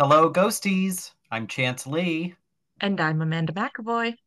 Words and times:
Hello, 0.00 0.28
ghosties. 0.32 1.12
I'm 1.30 1.46
Chance 1.46 1.86
Lee, 1.86 2.34
And 2.78 3.00
I'm 3.00 3.22
Amanda 3.22 3.54
McAvoy. 3.54 4.18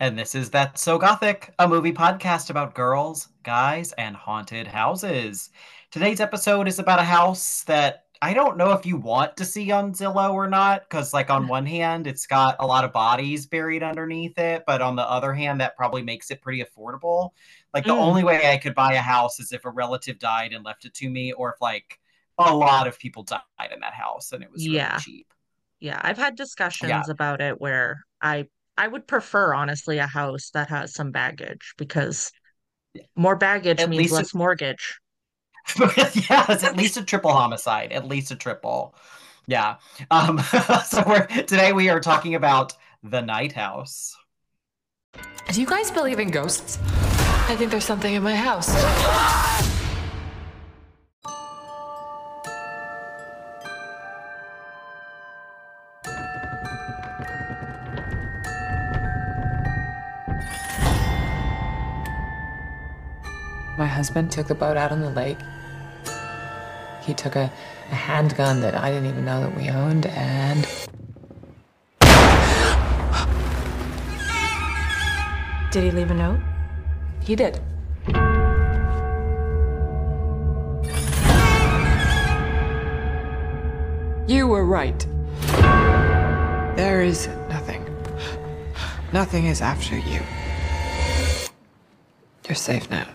and 0.00 0.18
this 0.18 0.34
is 0.34 0.50
That's 0.50 0.82
So 0.82 0.98
Gothic, 0.98 1.54
a 1.58 1.68
movie 1.68 1.92
podcast 1.92 2.50
about 2.50 2.74
girls, 2.74 3.28
guys, 3.44 3.92
and 3.92 4.16
haunted 4.16 4.66
houses. 4.66 5.50
Today's 5.90 6.20
episode 6.20 6.66
is 6.66 6.78
about 6.78 6.98
a 6.98 7.04
house 7.04 7.62
that 7.64 8.06
I 8.20 8.34
don't 8.34 8.56
know 8.56 8.72
if 8.72 8.86
you 8.86 8.96
want 8.96 9.36
to 9.36 9.44
see 9.44 9.70
on 9.70 9.92
Zillow 9.92 10.32
or 10.32 10.48
not, 10.48 10.82
because, 10.82 11.12
like, 11.12 11.30
on 11.30 11.46
one 11.48 11.66
hand, 11.66 12.06
it's 12.06 12.26
got 12.26 12.56
a 12.60 12.66
lot 12.66 12.84
of 12.84 12.92
bodies 12.92 13.46
buried 13.46 13.82
underneath 13.82 14.38
it, 14.38 14.64
but 14.66 14.80
on 14.82 14.96
the 14.96 15.08
other 15.08 15.32
hand, 15.34 15.60
that 15.60 15.76
probably 15.76 16.02
makes 16.02 16.30
it 16.30 16.42
pretty 16.42 16.64
affordable. 16.64 17.30
Like, 17.74 17.86
the 17.86 17.94
Mm, 17.94 17.96
only 17.96 18.24
way 18.24 18.50
I 18.52 18.58
could 18.58 18.74
buy 18.74 18.94
a 18.94 19.00
house 19.00 19.40
is 19.40 19.52
if 19.52 19.64
a 19.64 19.70
relative 19.70 20.18
died 20.18 20.52
and 20.52 20.64
left 20.64 20.84
it 20.84 20.94
to 20.94 21.10
me, 21.10 21.32
or 21.32 21.52
if, 21.52 21.60
like, 21.60 21.98
a 22.38 22.54
lot 22.54 22.86
of 22.86 22.98
people 22.98 23.22
died 23.22 23.40
in 23.72 23.80
that 23.80 23.94
house 23.94 24.32
and 24.32 24.42
it 24.42 24.50
was 24.50 24.66
really 24.66 24.76
yeah, 24.76 24.98
cheap. 24.98 25.26
yeah. 25.80 26.00
I've 26.02 26.18
had 26.18 26.34
Yeah. 26.80 27.04
discussions 27.04 27.08
about 27.08 27.40
it 27.40 27.60
where 27.60 28.02
I 28.20 28.46
I 28.76 28.88
would 28.88 29.06
prefer, 29.06 29.54
honestly, 29.54 29.98
a 29.98 30.06
house 30.06 30.50
that 30.54 30.68
has 30.70 30.94
some 30.94 31.10
baggage 31.12 31.74
because 31.76 32.32
more 33.16 33.36
baggage 33.36 33.80
At 33.80 33.88
means 33.90 34.12
least 34.12 34.12
less 34.12 34.34
mortgage. 34.34 34.98
yeah, 35.78 36.46
it's 36.48 36.64
at 36.64 36.76
least 36.76 36.96
a 36.96 37.04
triple 37.04 37.32
homicide. 37.32 37.92
At 37.92 38.06
least 38.08 38.30
a 38.30 38.36
triple. 38.36 38.94
Yeah. 39.46 39.76
Um, 40.10 40.38
so 40.86 41.02
we're 41.06 41.26
today 41.26 41.72
we 41.72 41.88
are 41.88 42.00
talking 42.00 42.34
about 42.34 42.74
the 43.02 43.20
Night 43.20 43.52
House. 43.52 44.16
Do 45.52 45.60
you 45.60 45.66
guys 45.66 45.90
believe 45.90 46.18
in 46.18 46.30
ghosts? 46.30 46.78
I 47.48 47.56
think 47.56 47.70
there's 47.70 47.84
something 47.84 48.14
in 48.14 48.22
my 48.22 48.34
house. 48.34 48.68
Husband 64.02 64.32
took 64.32 64.48
the 64.48 64.54
boat 64.56 64.76
out 64.76 64.90
on 64.90 65.00
the 65.00 65.10
lake. 65.10 65.38
He 67.04 67.14
took 67.14 67.36
a, 67.36 67.52
a 67.88 67.94
handgun 67.94 68.60
that 68.62 68.74
I 68.74 68.90
didn't 68.90 69.06
even 69.06 69.24
know 69.24 69.40
that 69.42 69.56
we 69.56 69.68
owned, 69.68 70.06
and 70.06 70.66
Did 75.70 75.84
he 75.84 75.90
leave 75.92 76.10
a 76.10 76.14
note? 76.14 76.40
he 77.20 77.36
did. 77.36 77.60
You 84.26 84.48
were 84.48 84.64
right. 84.64 85.06
There 86.74 87.02
is 87.02 87.28
nothing. 87.48 87.86
Nothing 89.12 89.46
is 89.46 89.60
after 89.60 89.96
you. 89.96 90.20
You're 92.48 92.56
safe 92.56 92.90
now. 92.90 93.06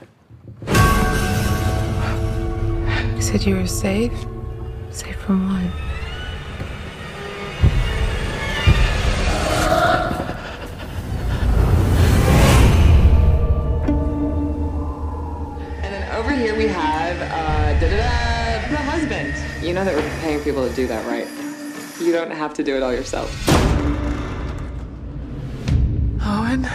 Said 3.28 3.46
you 3.46 3.58
were 3.58 3.68
safe? 3.68 4.14
Safe 4.90 5.18
from 5.18 5.50
what? 5.50 5.62
And 15.84 15.94
then 15.94 16.16
over 16.18 16.32
here 16.32 16.56
we 16.56 16.68
have 16.68 17.18
uh, 17.22 17.78
da-da-da, 17.82 18.70
the 18.70 18.78
husband. 18.78 19.34
You 19.62 19.74
know 19.74 19.84
that 19.84 19.94
we're 19.94 20.20
paying 20.22 20.40
people 20.40 20.66
to 20.66 20.74
do 20.74 20.88
that, 20.88 21.06
right? 21.06 21.28
You 22.00 22.14
don't 22.14 22.32
have 22.32 22.54
to 22.54 22.64
do 22.64 22.78
it 22.78 22.84
all 22.84 22.94
yourself. 22.94 23.30
Owen? 26.22 26.66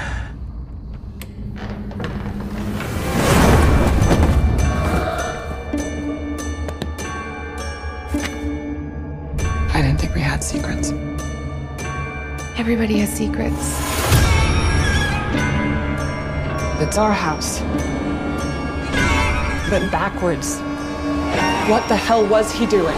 Everybody 12.73 13.01
has 13.01 13.13
secrets. 13.13 13.77
It's 16.81 16.97
our 16.97 17.13
house. 17.13 17.61
But 19.69 19.93
backwards. 19.93 20.59
What 21.69 21.87
the 21.89 21.97
hell 21.97 22.27
was 22.27 22.51
he 22.51 22.65
doing? 22.65 22.97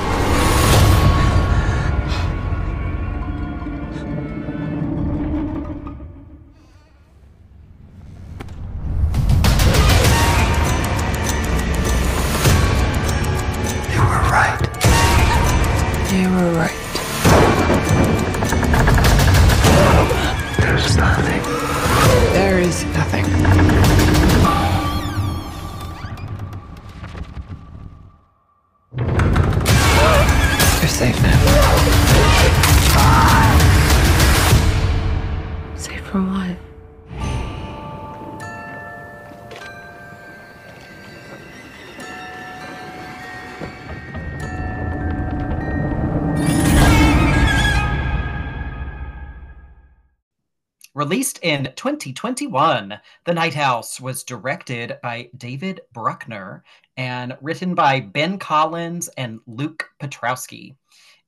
In 51.55 51.71
2021, 51.77 52.99
The 53.27 53.33
Night 53.33 53.55
House 53.55 54.01
was 54.01 54.25
directed 54.25 54.99
by 55.05 55.31
David 55.37 55.83
Bruckner 55.93 56.65
and 56.97 57.37
written 57.41 57.77
by 57.77 58.01
Ben 58.01 58.41
Collins 58.41 59.07
and 59.17 59.39
Luke 59.47 59.89
Piotrowski. 60.01 60.75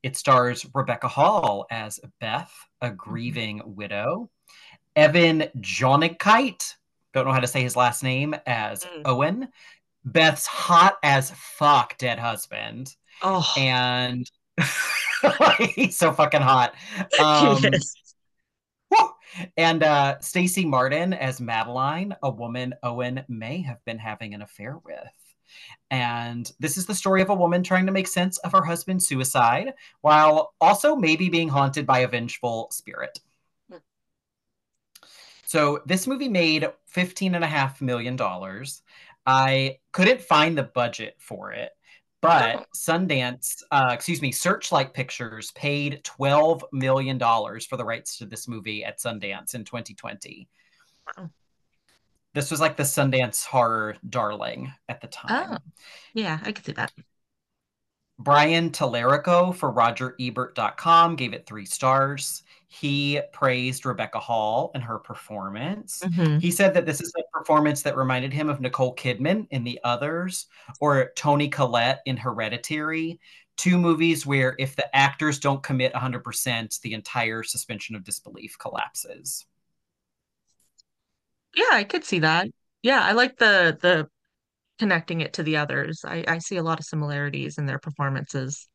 It 0.02 0.16
stars 0.16 0.66
Rebecca 0.74 1.06
Hall 1.06 1.68
as 1.70 2.00
Beth, 2.20 2.52
a 2.80 2.90
grieving 2.90 3.62
widow, 3.76 4.28
Evan 4.96 5.42
Jonigkeit, 5.60 6.74
don't 7.14 7.24
know 7.26 7.32
how 7.32 7.38
to 7.38 7.46
say 7.46 7.62
his 7.62 7.76
last 7.76 8.02
name, 8.02 8.34
as 8.46 8.82
Mm. 8.82 9.02
Owen, 9.04 9.48
Beth's 10.04 10.46
hot 10.46 10.96
as 11.04 11.30
fuck 11.36 11.96
dead 11.98 12.18
husband, 12.18 12.96
Oh, 13.22 13.48
and 13.56 14.28
he's 15.76 15.96
so 15.96 16.10
fucking 16.12 16.42
hot. 16.42 16.74
Um, 17.20 17.58
yes. 17.62 17.94
And 19.56 19.82
uh, 19.82 20.18
Stacey 20.20 20.64
Martin 20.64 21.12
as 21.12 21.40
Madeline, 21.40 22.14
a 22.22 22.30
woman 22.30 22.74
Owen 22.82 23.24
may 23.28 23.62
have 23.62 23.84
been 23.84 23.98
having 23.98 24.34
an 24.34 24.42
affair 24.42 24.78
with. 24.84 25.26
And 25.90 26.50
this 26.58 26.76
is 26.76 26.86
the 26.86 26.94
story 26.94 27.22
of 27.22 27.30
a 27.30 27.34
woman 27.34 27.62
trying 27.62 27.86
to 27.86 27.92
make 27.92 28.08
sense 28.08 28.38
of 28.38 28.52
her 28.52 28.64
husband's 28.64 29.06
suicide 29.06 29.74
while 30.00 30.54
also 30.60 30.96
maybe 30.96 31.28
being 31.28 31.48
haunted 31.48 31.86
by 31.86 32.00
a 32.00 32.08
vengeful 32.08 32.68
spirit. 32.72 33.20
Hmm. 33.70 33.78
So 35.44 35.82
this 35.86 36.06
movie 36.06 36.28
made 36.28 36.68
$15.5 36.94 37.80
million. 37.80 38.18
I 39.26 39.78
couldn't 39.92 40.22
find 40.22 40.56
the 40.56 40.62
budget 40.62 41.16
for 41.18 41.52
it, 41.52 41.75
but 42.20 42.56
Oh. 42.56 42.64
Sundance, 42.74 43.62
uh, 43.70 43.90
excuse 43.92 44.22
me, 44.22 44.32
Searchlight 44.32 44.94
Pictures 44.94 45.50
paid 45.52 46.02
$12 46.04 46.62
million 46.72 47.18
for 47.18 47.76
the 47.76 47.84
rights 47.84 48.18
to 48.18 48.26
this 48.26 48.48
movie 48.48 48.84
at 48.84 48.98
Sundance 48.98 49.54
in 49.54 49.64
2020. 49.64 50.48
Wow. 51.16 51.30
This 52.34 52.50
was 52.50 52.60
like 52.60 52.76
the 52.76 52.82
Sundance 52.82 53.44
horror 53.46 53.96
darling 54.08 54.72
at 54.88 55.00
the 55.00 55.06
time. 55.06 55.54
Oh, 55.54 55.70
yeah, 56.12 56.38
I 56.42 56.52
could 56.52 56.64
see 56.66 56.72
that. 56.72 56.92
Brian 58.18 58.70
Tallarico 58.70 59.54
for 59.54 59.72
RogerEbert.com 59.72 61.16
gave 61.16 61.34
it 61.34 61.46
three 61.46 61.66
stars. 61.66 62.42
He 62.80 63.20
praised 63.32 63.86
Rebecca 63.86 64.20
Hall 64.20 64.70
and 64.74 64.82
her 64.82 64.98
performance. 64.98 66.02
Mhm. 66.04 66.40
He 66.40 66.50
said 66.50 66.74
that 66.74 66.84
this 66.84 67.00
is 67.00 67.12
a 67.16 67.22
performance 67.38 67.82
that 67.82 67.96
reminded 67.96 68.32
him 68.34 68.50
of 68.50 68.60
Nicole 68.60 68.94
Kidman 68.94 69.46
in 69.50 69.64
The 69.64 69.80
Others 69.82 70.46
or 70.80 71.12
Toni 71.16 71.48
Collette 71.48 72.02
in 72.04 72.18
Hereditary. 72.18 73.18
Two 73.56 73.78
movies 73.78 74.26
where 74.26 74.54
if 74.58 74.76
the 74.76 74.94
actors 74.94 75.38
don't 75.38 75.62
commit 75.62 75.94
100%, 75.94 76.78
the 76.82 76.92
entire 76.92 77.42
suspension 77.42 77.96
of 77.96 78.04
disbelief 78.04 78.58
collapses. 78.58 79.46
Yeah, 81.54 81.70
I 81.72 81.84
could 81.84 82.04
see 82.04 82.18
that. 82.20 82.48
Yeah, 82.82 83.00
I 83.02 83.12
like 83.12 83.38
the 83.38 83.78
the 83.80 84.08
connecting 84.78 85.22
it 85.22 85.34
to 85.34 85.42
the 85.42 85.56
others. 85.58 86.04
I 86.04 86.24
I 86.28 86.38
see 86.38 86.56
a 86.56 86.62
lot 86.62 86.78
of 86.80 86.86
similarities 86.86 87.58
in 87.58 87.66
their 87.66 87.78
performances. 87.78 88.68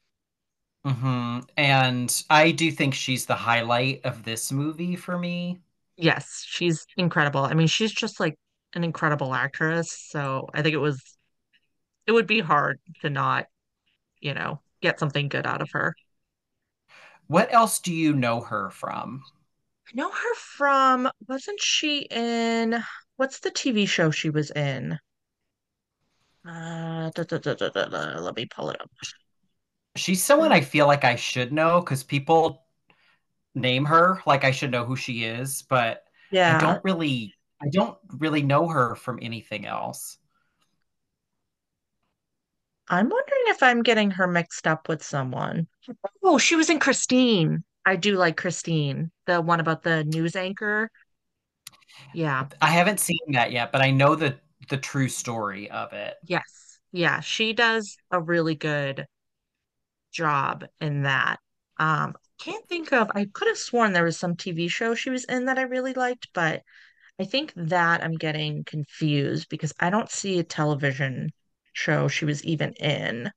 Hmm 0.85 1.39
And 1.57 2.23
I 2.29 2.51
do 2.51 2.71
think 2.71 2.93
she's 2.93 3.25
the 3.25 3.35
highlight 3.35 4.01
of 4.05 4.23
this 4.23 4.51
movie 4.51 4.95
for 4.95 5.17
me. 5.17 5.61
Yes, 5.97 6.43
she's 6.47 6.85
incredible. 6.97 7.43
I 7.43 7.53
mean, 7.53 7.67
she's 7.67 7.91
just 7.91 8.19
like 8.19 8.35
an 8.73 8.83
incredible 8.83 9.33
actress. 9.33 9.91
So 10.09 10.47
I 10.53 10.61
think 10.61 10.73
it 10.73 10.77
was 10.79 11.01
it 12.07 12.11
would 12.11 12.27
be 12.27 12.39
hard 12.39 12.79
to 13.01 13.09
not, 13.09 13.47
you 14.21 14.33
know, 14.35 14.61
get 14.81 14.99
something 14.99 15.29
good 15.29 15.47
out 15.47 15.61
of 15.63 15.69
her. 15.73 15.95
What 17.25 17.51
else 17.51 17.79
do 17.79 17.91
you 17.91 18.13
know 18.13 18.41
her 18.41 18.69
from? 18.69 19.23
I 19.87 19.91
know 19.93 20.09
her 20.11 20.33
from, 20.35 21.09
wasn't 21.27 21.61
she 21.61 21.99
in, 22.09 22.83
what's 23.17 23.39
the 23.39 23.51
TV 23.51 23.85
show 23.85 24.09
she 24.11 24.29
was 24.31 24.49
in? 24.51 24.97
Uh, 26.45 27.09
da, 27.15 27.23
da, 27.23 27.37
da, 27.37 28.19
let 28.19 28.35
me 28.35 28.45
pull 28.45 28.69
it 28.71 28.81
up. 28.81 28.89
She's 29.95 30.23
someone 30.23 30.49
mm-hmm. 30.49 30.57
I 30.57 30.61
feel 30.61 30.87
like 30.87 31.03
I 31.03 31.15
should 31.15 31.51
know 31.51 31.79
because 31.79 32.03
people 32.03 32.63
name 33.53 33.85
her 33.85 34.21
like 34.25 34.43
I 34.43 34.51
should 34.51 34.71
know 34.71 34.85
who 34.85 34.95
she 34.95 35.23
is, 35.23 35.63
but 35.63 36.03
yeah. 36.31 36.57
I 36.57 36.61
don't 36.61 36.83
really 36.83 37.33
I 37.61 37.69
don't 37.69 37.97
really 38.17 38.41
know 38.41 38.67
her 38.67 38.95
from 38.95 39.19
anything 39.21 39.65
else. 39.65 40.17
I'm 42.87 43.09
wondering 43.09 43.41
if 43.47 43.63
I'm 43.63 43.83
getting 43.83 44.11
her 44.11 44.27
mixed 44.27 44.67
up 44.67 44.89
with 44.89 45.03
someone. 45.03 45.67
Oh, 46.23 46.37
she 46.37 46.55
was 46.55 46.69
in 46.69 46.79
Christine. 46.79 47.63
I 47.85 47.95
do 47.95 48.17
like 48.17 48.37
Christine, 48.37 49.11
the 49.27 49.41
one 49.41 49.59
about 49.59 49.83
the 49.83 50.03
news 50.03 50.35
anchor. 50.35 50.89
Yeah. 52.13 52.47
I 52.61 52.67
haven't 52.67 52.99
seen 52.99 53.19
that 53.29 53.51
yet, 53.51 53.71
but 53.71 53.81
I 53.81 53.91
know 53.91 54.15
the 54.15 54.37
the 54.69 54.77
true 54.77 55.09
story 55.09 55.69
of 55.71 55.93
it. 55.93 56.15
Yes. 56.25 56.79
Yeah, 56.91 57.21
she 57.21 57.53
does 57.53 57.97
a 58.11 58.19
really 58.19 58.55
good 58.55 59.05
job 60.11 60.65
in 60.79 61.03
that. 61.03 61.37
Um, 61.77 62.15
can't 62.39 62.67
think 62.67 62.93
of, 62.93 63.09
I 63.15 63.25
could 63.33 63.47
have 63.47 63.57
sworn 63.57 63.93
there 63.93 64.03
was 64.03 64.17
some 64.19 64.35
TV 64.35 64.67
show 64.67 64.95
she 64.95 65.09
was 65.09 65.25
in 65.25 65.45
that 65.45 65.59
I 65.59 65.63
really 65.63 65.93
liked, 65.93 66.29
but 66.33 66.63
I 67.19 67.25
think 67.25 67.53
that 67.55 68.03
I'm 68.03 68.15
getting 68.17 68.63
confused 68.65 69.49
because 69.49 69.73
I 69.79 69.89
don't 69.91 70.11
see 70.11 70.39
a 70.39 70.43
television 70.45 71.31
show 71.73 72.07
she 72.09 72.25
was 72.25 72.43
even 72.45 72.73
in. 72.73 73.31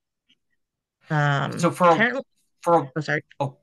Um, 1.10 1.58
So 1.58 1.70
for 1.70 1.88
apparently, 1.88 2.22
for 2.62 2.92
oh, 2.96 3.00
sorry. 3.00 3.22
oh, 3.40 3.56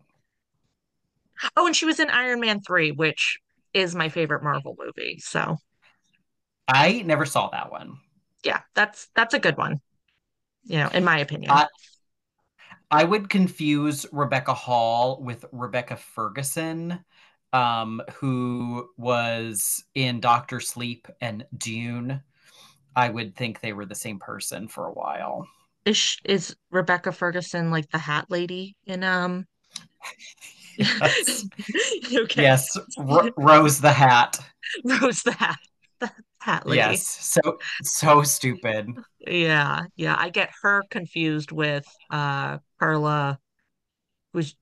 Oh, 1.55 1.65
and 1.67 1.75
she 1.75 1.85
was 1.85 1.99
in 1.99 2.09
Iron 2.09 2.39
Man 2.39 2.61
3, 2.61 2.91
which 2.91 3.39
is 3.73 3.95
my 3.95 4.09
favorite 4.09 4.43
Marvel 4.43 4.75
movie. 4.77 5.17
So, 5.19 5.57
I 6.67 7.01
never 7.03 7.25
saw 7.25 7.49
that 7.49 7.71
one. 7.71 7.99
yeah, 8.43 8.61
that's 8.75 9.07
that's 9.15 9.33
a 9.33 9.39
good 9.39 9.57
one, 9.57 9.81
you 10.65 10.77
know, 10.77 10.89
in 10.89 11.03
my 11.05 11.19
opinion. 11.19 11.51
I 11.51 11.67
I 12.91 13.05
would 13.05 13.29
confuse 13.29 14.05
Rebecca 14.11 14.53
Hall 14.53 15.21
with 15.21 15.45
Rebecca 15.51 15.95
Ferguson, 15.95 16.99
um, 17.53 18.01
who 18.15 18.89
was 18.97 19.83
in 19.95 20.19
Doctor 20.19 20.59
Sleep 20.59 21.07
and 21.21 21.45
Dune. 21.57 22.21
I 22.95 23.09
would 23.09 23.35
think 23.35 23.61
they 23.61 23.71
were 23.73 23.85
the 23.85 23.95
same 23.95 24.19
person 24.19 24.67
for 24.67 24.87
a 24.87 24.91
while. 24.91 25.47
Is 25.85 26.17
is 26.25 26.55
Rebecca 26.69 27.11
Ferguson 27.11 27.71
like 27.71 27.89
the 27.89 27.97
hat 27.97 28.25
lady 28.29 28.75
in 28.85 29.03
um 29.03 29.47
Yes. 30.77 31.45
Okay. 32.13 32.43
Yes, 32.43 32.77
R 32.97 33.31
Rose 33.37 33.79
the 33.79 33.91
Hat. 33.91 34.39
Rose 34.83 35.21
the 35.23 35.31
hat. 35.31 35.57
The 35.99 36.11
hat 36.39 36.65
lady. 36.67 36.77
Yes, 36.77 37.07
so 37.07 37.59
so 37.83 38.23
stupid. 38.23 38.89
Yeah, 39.19 39.83
yeah. 39.95 40.15
I 40.17 40.29
get 40.29 40.49
her 40.61 40.83
confused 40.89 41.51
with 41.51 41.85
uh 42.09 42.57
Carla 42.81 43.39
which 44.31 44.55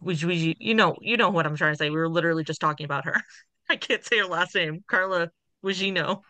which 0.00 0.24
we 0.24 0.56
you 0.58 0.74
know 0.74 0.96
you 1.00 1.16
know 1.16 1.30
what 1.30 1.46
I'm 1.46 1.56
trying 1.56 1.72
to 1.72 1.78
say. 1.78 1.88
We 1.88 1.96
were 1.96 2.08
literally 2.08 2.44
just 2.44 2.60
talking 2.60 2.84
about 2.84 3.06
her. 3.06 3.22
I 3.70 3.76
can't 3.76 4.04
say 4.04 4.18
her 4.18 4.26
last 4.26 4.54
name. 4.54 4.84
Carla 4.86 5.30
Gugino. 5.64 6.20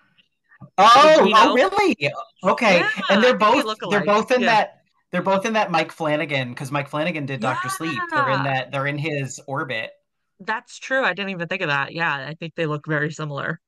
Oh, 0.79 1.33
oh, 1.35 1.55
really? 1.55 2.13
Okay. 2.45 2.79
Yeah, 2.79 2.89
And 3.11 3.23
they're 3.23 3.37
both 3.37 3.67
they're 3.91 4.05
both 4.05 4.31
in 4.31 4.43
Yeah. 4.43 4.47
that 4.47 4.83
they're 5.11 5.23
both 5.23 5.45
in 5.45 5.55
that 5.55 5.71
Mike 5.71 5.93
Flanagan 5.93 6.51
because 6.51 6.71
Mike 6.71 6.89
Flanagan 6.89 7.27
did 7.27 7.41
Doctor 7.41 7.69
Sleep. 7.69 7.99
They're 8.11 8.31
in 8.31 8.45
that 8.45 8.71
they're 8.71 8.87
in 8.87 8.99
his 8.99 9.41
orbit. 9.47 9.91
That's 10.41 10.79
true. 10.79 11.05
I 11.05 11.13
didn't 11.13 11.31
even 11.31 11.49
think 11.49 11.63
of 11.63 11.69
that. 11.69 11.93
Yeah, 11.93 12.15
I 12.15 12.35
think 12.35 12.55
they 12.55 12.67
look 12.67 12.87
very 12.87 13.11
similar. 13.11 13.61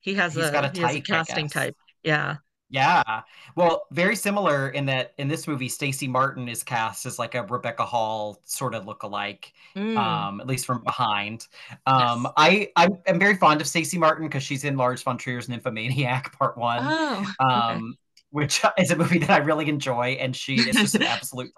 He 0.00 0.14
has 0.14 0.34
He's 0.34 0.50
got 0.50 0.64
a 0.64 0.68
a 0.68 0.72
he 0.72 0.80
has 0.80 0.96
a 0.96 1.00
casting 1.00 1.48
type. 1.48 1.76
Yeah. 2.02 2.36
Yeah. 2.74 3.22
Well, 3.54 3.86
very 3.92 4.16
similar 4.16 4.70
in 4.70 4.86
that 4.86 5.14
in 5.18 5.28
this 5.28 5.46
movie, 5.46 5.68
Stacey 5.68 6.08
Martin 6.08 6.48
is 6.48 6.64
cast 6.64 7.06
as 7.06 7.18
like 7.20 7.34
a 7.36 7.44
Rebecca 7.44 7.84
Hall 7.84 8.40
sort 8.44 8.74
of 8.74 8.84
look-alike, 8.86 9.52
Mm, 9.76 9.96
um, 9.96 10.40
at 10.40 10.46
least 10.48 10.66
from 10.66 10.82
behind. 10.82 11.46
Um, 11.86 12.26
yes. 12.26 12.32
I 12.36 12.68
I'm, 12.76 12.98
I'm 13.06 13.18
very 13.20 13.36
fond 13.36 13.60
of 13.60 13.68
Stacey 13.68 13.96
Martin 13.98 14.26
because 14.26 14.42
she's 14.42 14.64
in 14.64 14.76
Lars 14.76 15.02
von 15.02 15.18
Trier's 15.18 15.48
Nymphomaniac 15.48 16.32
Part 16.38 16.58
One, 16.58 16.84
Oh, 16.88 17.24
okay. 17.52 17.78
um, 17.78 17.96
which 18.30 18.60
is 18.78 18.90
a 18.90 18.96
movie 18.96 19.18
that 19.20 19.30
I 19.30 19.38
really 19.38 19.68
enjoy, 19.68 20.16
and 20.20 20.34
she 20.34 20.68
is 20.68 20.80
just 20.80 20.96
an 20.96 21.02
absolute 21.06 21.52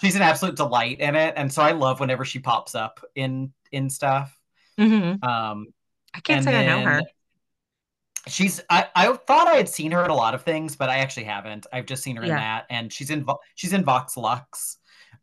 she's 0.00 0.16
an 0.16 0.22
absolute 0.22 0.56
delight 0.56 0.98
in 1.00 1.14
it, 1.14 1.34
and 1.36 1.52
so 1.52 1.62
I 1.62 1.72
love 1.72 2.00
whenever 2.00 2.24
she 2.24 2.40
pops 2.40 2.74
up 2.74 3.00
in 3.14 3.52
in 3.70 3.90
stuff. 3.90 4.36
hmm 4.78 5.22
Um, 5.22 5.68
I 6.14 6.20
can't 6.20 6.42
say 6.42 6.56
I 6.58 6.62
know 6.62 6.80
her. 6.82 7.02
She's 8.28 8.60
I, 8.68 8.86
I 8.94 9.12
thought 9.14 9.48
I 9.48 9.54
had 9.56 9.68
seen 9.68 9.92
her 9.92 10.04
in 10.04 10.10
a 10.10 10.14
lot 10.14 10.34
of 10.34 10.42
things, 10.42 10.76
but 10.76 10.88
I 10.90 10.98
actually 10.98 11.24
haven't. 11.24 11.66
I've 11.72 11.86
just 11.86 12.02
seen 12.02 12.16
her 12.16 12.24
in 12.24 12.34
that, 12.36 12.66
and 12.70 12.92
she's 12.92 13.10
in 13.10 13.26
she's 13.54 13.72
in 13.72 13.84
Vox 13.84 14.16
Lux 14.16 14.78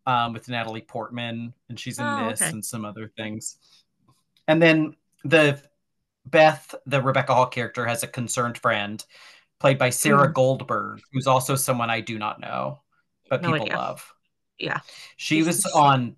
um, 0.07 0.34
with 0.34 0.50
Natalie 0.50 0.81
Portman, 0.81 1.54
and 1.69 1.80
she's 1.80 2.00
in 2.00 2.16
Oh, 2.16 2.16
this 2.16 2.42
okay. 2.42 2.54
and 2.54 2.63
some 2.66 2.86
other 2.86 3.12
things. 3.18 3.57
And 4.48 4.62
then 4.62 4.96
the 5.24 5.62
Beth, 6.25 6.75
the 6.88 7.02
Rebecca 7.02 7.34
Hall 7.36 7.48
character, 7.48 7.86
has 7.86 8.04
a 8.04 8.07
concerned 8.07 8.57
friend 8.57 9.04
played 9.60 9.78
by 9.80 9.92
Sarah 9.92 10.31
Mm, 10.31 10.34
Goldberg, 10.34 11.02
who's 11.13 11.28
also 11.28 11.56
someone 11.56 11.90
I 11.92 12.02
do 12.02 12.19
not 12.19 12.40
know, 12.42 12.81
but 13.30 13.42
no 13.42 13.54
people 13.54 13.68
idea. 13.68 13.74
love. 13.74 14.13
Yeah. 14.60 14.81
She 15.18 15.44
She's 15.44 15.44
was 15.44 15.66
on 15.66 16.16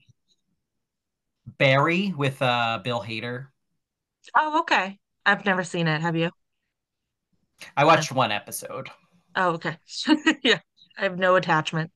Barry 1.57 2.13
with 2.15 2.41
uh, 2.41 2.79
Bill 2.83 3.01
Hader. 3.01 3.47
Oh, 4.35 4.59
okay. 4.61 4.99
I've 5.25 5.43
never 5.45 5.63
seen 5.65 5.87
it. 5.87 6.01
Have 6.01 6.15
you? 6.15 6.31
I 7.75 7.85
watched 7.85 8.11
one 8.11 8.31
episode. 8.31 8.89
Oh, 9.35 9.51
okay. 9.53 9.77
Yeah. 10.43 10.59
I 10.97 11.03
have 11.03 11.17
no 11.17 11.35
attachment. 11.35 11.91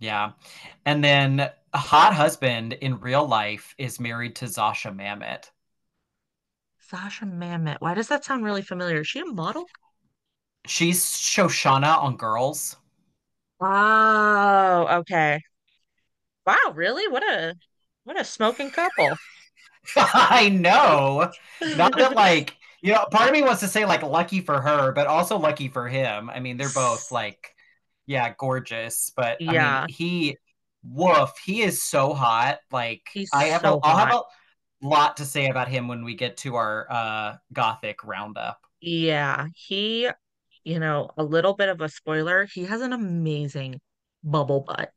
Yeah. 0.00 0.32
And 0.84 1.04
then 1.04 1.40
a 1.72 1.78
hot 1.78 2.14
husband 2.14 2.72
in 2.72 2.98
real 3.00 3.26
life 3.26 3.74
is 3.78 4.00
married 4.00 4.36
to 4.36 4.46
Zosia 4.46 4.92
Mamet. 4.94 5.50
Sasha 6.80 7.26
Mamet. 7.26 7.76
Why 7.80 7.94
does 7.94 8.08
that 8.08 8.24
sound 8.24 8.44
really 8.44 8.62
familiar? 8.62 9.02
Is 9.02 9.06
she 9.06 9.20
a 9.20 9.24
model? 9.24 9.66
She's 10.64 11.04
Shoshana 11.04 11.98
on 12.02 12.16
Girls. 12.16 12.76
Oh, 13.60 14.86
okay. 15.00 15.40
Wow, 16.46 16.72
really? 16.74 17.08
What 17.08 17.22
a 17.22 17.54
what 18.04 18.18
a 18.20 18.24
smoking 18.24 18.70
couple. 18.70 19.16
I 19.96 20.48
know. 20.50 21.32
Not 21.76 21.96
that 21.98 22.14
like, 22.14 22.56
you 22.82 22.92
know, 22.92 23.04
part 23.10 23.28
of 23.28 23.32
me 23.32 23.42
wants 23.42 23.60
to 23.60 23.68
say 23.68 23.84
like 23.84 24.02
lucky 24.02 24.40
for 24.40 24.60
her, 24.60 24.92
but 24.92 25.06
also 25.06 25.38
lucky 25.38 25.68
for 25.68 25.88
him. 25.88 26.30
I 26.30 26.40
mean, 26.40 26.56
they're 26.56 26.68
both 26.74 27.10
like, 27.12 27.54
yeah, 28.06 28.32
gorgeous. 28.38 29.12
But 29.14 29.38
I 29.46 29.52
mean, 29.52 29.88
he 29.88 30.36
woof, 30.82 31.32
he 31.44 31.62
is 31.62 31.82
so 31.82 32.14
hot. 32.14 32.58
Like 32.70 33.02
he's 33.12 33.30
I 33.32 33.44
have 33.44 33.62
a 33.62 33.68
so 33.68 33.80
I'll 33.82 33.96
have 33.98 34.12
a 34.14 34.22
lot 34.82 35.18
to 35.18 35.24
say 35.24 35.48
about 35.48 35.68
him 35.68 35.88
when 35.88 36.04
we 36.04 36.14
get 36.14 36.38
to 36.38 36.56
our 36.56 36.86
uh 36.90 37.36
gothic 37.52 38.02
roundup. 38.04 38.58
Yeah, 38.80 39.46
he, 39.54 40.08
you 40.64 40.78
know, 40.78 41.10
a 41.18 41.22
little 41.22 41.54
bit 41.54 41.68
of 41.68 41.80
a 41.82 41.88
spoiler, 41.88 42.46
he 42.46 42.64
has 42.64 42.80
an 42.80 42.92
amazing 42.92 43.80
bubble 44.24 44.60
butt. 44.60 44.90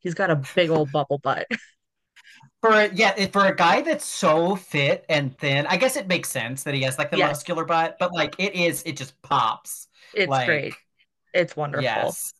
He's 0.00 0.14
got 0.14 0.30
a 0.30 0.42
big 0.54 0.70
old 0.70 0.92
bubble 0.92 1.18
butt. 1.18 1.46
For 2.60 2.70
a, 2.72 2.92
yeah, 2.92 3.14
for 3.28 3.46
a 3.46 3.56
guy 3.56 3.80
that's 3.80 4.04
so 4.04 4.54
fit 4.54 5.06
and 5.08 5.36
thin, 5.38 5.64
I 5.66 5.78
guess 5.78 5.96
it 5.96 6.08
makes 6.08 6.28
sense 6.28 6.62
that 6.64 6.74
he 6.74 6.82
has 6.82 6.98
like 6.98 7.10
the 7.10 7.16
Yes, 7.16 7.18
muscular 7.18 7.64
butt, 7.64 7.96
but 7.98 8.12
like 8.12 8.34
it 8.38 8.54
is, 8.54 8.82
it 8.84 8.98
just 8.98 9.20
pops. 9.22 9.88
it's 10.12 10.38
great. 10.38 10.76
It's 11.32 11.56
wonderful. 11.56 12.18
yes. 12.18 12.32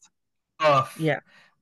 Ugh, 0.61 0.89
Yeah. 0.95 1.21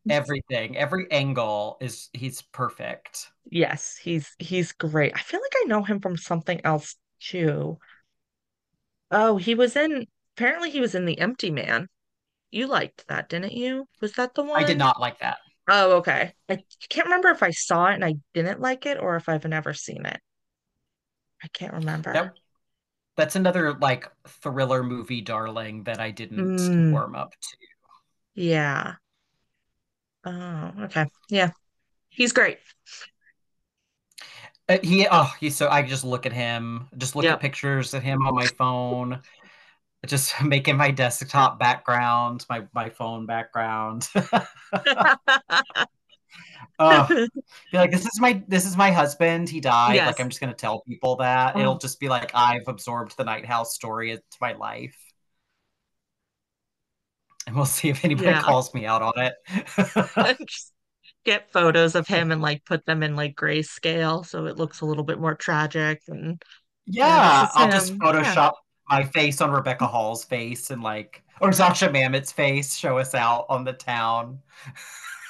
everything, 0.09 0.77
every 0.77 1.11
angle 1.13 1.79
is 1.81 2.11
he's 2.15 2.43
perfect. 2.43 3.29
Yes, 3.51 3.97
he's 3.97 4.35
he's 4.39 4.73
great. 4.73 5.13
I 5.17 5.21
feel 5.23 5.41
like 5.41 5.53
I 5.57 5.65
know 5.65 5.83
him 5.83 6.01
from 6.01 6.17
something 6.17 6.61
else 6.65 6.97
too. 7.21 7.79
Oh, 9.11 9.37
he 9.37 9.55
was 9.55 9.77
in 9.77 10.07
apparently 10.35 10.71
he 10.71 10.81
was 10.81 10.95
in 10.95 11.05
The 11.05 11.19
Empty 11.19 11.51
Man. 11.51 11.89
You 12.51 12.67
liked 12.69 13.07
that, 13.09 13.29
didn't 13.29 13.53
you? 13.55 13.89
Was 14.01 14.15
that 14.15 14.35
the 14.35 14.43
one? 14.45 14.55
I 14.55 14.65
did 14.65 14.79
not 14.79 15.01
like 15.01 15.21
that. 15.21 15.39
Oh, 15.69 15.99
okay. 15.99 16.33
I 16.49 16.65
can't 16.89 17.07
remember 17.07 17.29
if 17.29 17.43
I 17.43 17.51
saw 17.51 17.87
it 17.87 17.95
and 17.95 18.05
I 18.05 18.15
didn't 18.35 18.61
like 18.61 18.87
it 18.87 18.99
or 18.99 19.17
if 19.17 19.29
I've 19.29 19.45
never 19.45 19.73
seen 19.75 20.05
it. 20.07 20.21
I 21.43 21.49
can't 21.49 21.73
remember. 21.75 22.23
That 22.23 22.35
that's 23.17 23.37
another 23.37 23.75
like 23.75 24.11
thriller 24.29 24.83
movie 24.85 25.21
darling 25.23 25.85
that 25.85 26.01
I 26.01 26.11
didn't 26.13 26.71
Mm, 26.71 26.93
warm 26.93 27.15
up 27.17 27.33
to. 27.41 27.59
yeah. 28.35 28.97
Oh, 30.25 30.73
okay. 30.85 31.07
Yeah. 31.29 31.53
He's 32.11 32.33
great. 32.33 32.59
Uh, 34.69 34.79
he 34.83 35.07
oh 35.11 35.31
he's 35.41 35.57
so 35.57 35.69
I 35.69 35.83
just 35.83 36.05
look 36.05 36.27
at 36.27 36.33
him, 36.33 36.89
just 36.99 37.17
look 37.17 37.29
Yep. 37.29 37.31
at 37.31 37.41
pictures 37.41 37.95
of 37.95 38.03
him 38.03 38.27
on 38.27 38.35
my 38.35 38.49
phone, 38.49 39.23
just 40.07 40.41
making 40.43 40.77
my 40.77 40.91
desktop 40.91 41.59
background, 41.59 42.45
my 42.49 42.65
my 42.75 42.89
phone 42.91 43.27
background. 43.27 44.09
oh, 46.79 47.09
be 47.73 47.79
like 47.79 47.91
this 47.91 48.07
is 48.07 48.21
my 48.21 48.43
this 48.49 48.65
is 48.67 48.77
my 48.77 48.91
husband. 48.91 49.49
He 49.49 49.61
died. 49.61 49.95
Yes. 49.95 50.07
Like 50.07 50.21
I'm 50.21 50.29
just 50.29 50.41
gonna 50.41 50.55
tell 50.55 50.81
people 50.83 51.17
that. 51.17 51.57
Oh. 51.57 51.61
It'll 51.61 51.79
just 51.79 52.01
be 52.01 52.09
like 52.09 52.31
I've 52.35 52.67
absorbed 52.69 53.17
the 53.17 53.25
Night 53.25 53.47
House 53.47 53.75
story 53.75 54.11
into 54.13 54.23
my 54.41 54.53
life. 54.55 54.97
And 57.47 57.57
we'll 57.57 57.65
see 57.65 57.89
if 57.89 58.05
anybody 58.05 58.29
Yeah. 58.29 58.43
calls 58.43 58.75
me 58.75 58.85
out 58.85 59.03
on 59.03 59.13
it. 59.17 59.35
Get 61.25 61.51
photos 61.53 61.95
of 61.95 62.07
him 62.07 62.31
and 62.33 62.41
like 62.41 62.65
put 62.65 62.87
them 62.87 63.03
in 63.03 63.17
like 63.17 63.35
grayscale 63.35 64.25
so 64.25 64.47
it 64.47 64.57
looks 64.57 64.81
a 64.81 64.87
little 64.87 65.05
bit 65.05 65.19
more 65.21 65.35
tragic 65.35 66.03
and 66.09 66.43
Yeah, 66.87 67.45
is 67.45 67.51
I'll 67.55 67.71
just. 67.71 67.99
Photoshop 67.99 68.53
my 68.89 69.05
face 69.05 69.41
on 69.41 69.51
Rebecca 69.51 69.87
Hall's 69.87 70.25
face 70.25 70.71
and 70.71 70.83
like, 70.83 71.23
or 71.41 71.51
Zosia 71.51 71.93
Mamet's 71.93 72.33
face, 72.33 72.77
show 72.77 72.99
us 72.99 73.15
out 73.15 73.47
on 73.49 73.65
the 73.65 73.73
town, 73.73 74.41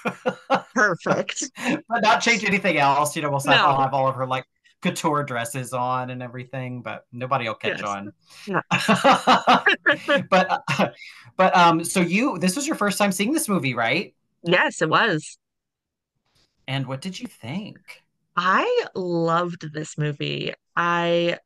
perfect. 0.75 1.45
but 1.89 2.03
not 2.03 2.21
change 2.21 2.45
anything 2.45 2.79
else. 2.79 3.15
You 3.17 3.23
know, 3.23 3.31
we'll 3.31 3.41
No. 3.45 3.77
have 3.77 3.93
all 3.95 4.09
of 4.09 4.15
her 4.17 4.27
like 4.27 4.45
couture 4.81 5.25
dresses 5.25 5.73
on 5.73 6.11
and 6.11 6.23
everything, 6.23 6.83
but 6.83 7.05
nobody 7.13 7.47
will 7.49 7.55
catch 7.57 7.81
Yes. 7.81 7.89
on. 7.89 8.13
No. 8.47 8.63
but, 10.31 10.63
uh, 10.79 10.89
but 11.37 11.57
um, 11.57 11.85
so 11.85 12.01
you, 12.01 12.39
this 12.39 12.57
was 12.57 12.67
your 12.67 12.77
first 12.77 12.97
time 12.99 13.13
seeing 13.13 13.33
this 13.33 13.49
movie, 13.49 13.75
right? 13.75 14.15
Yes, 14.45 14.81
it 14.83 14.89
was. 14.89 15.37
And 16.67 16.87
what 16.87 17.01
did 17.01 17.19
you 17.19 17.27
think? 17.27 17.79
I 18.37 18.85
loved 18.95 19.73
this 19.73 19.99
movie. 19.99 20.53
I 20.77 21.39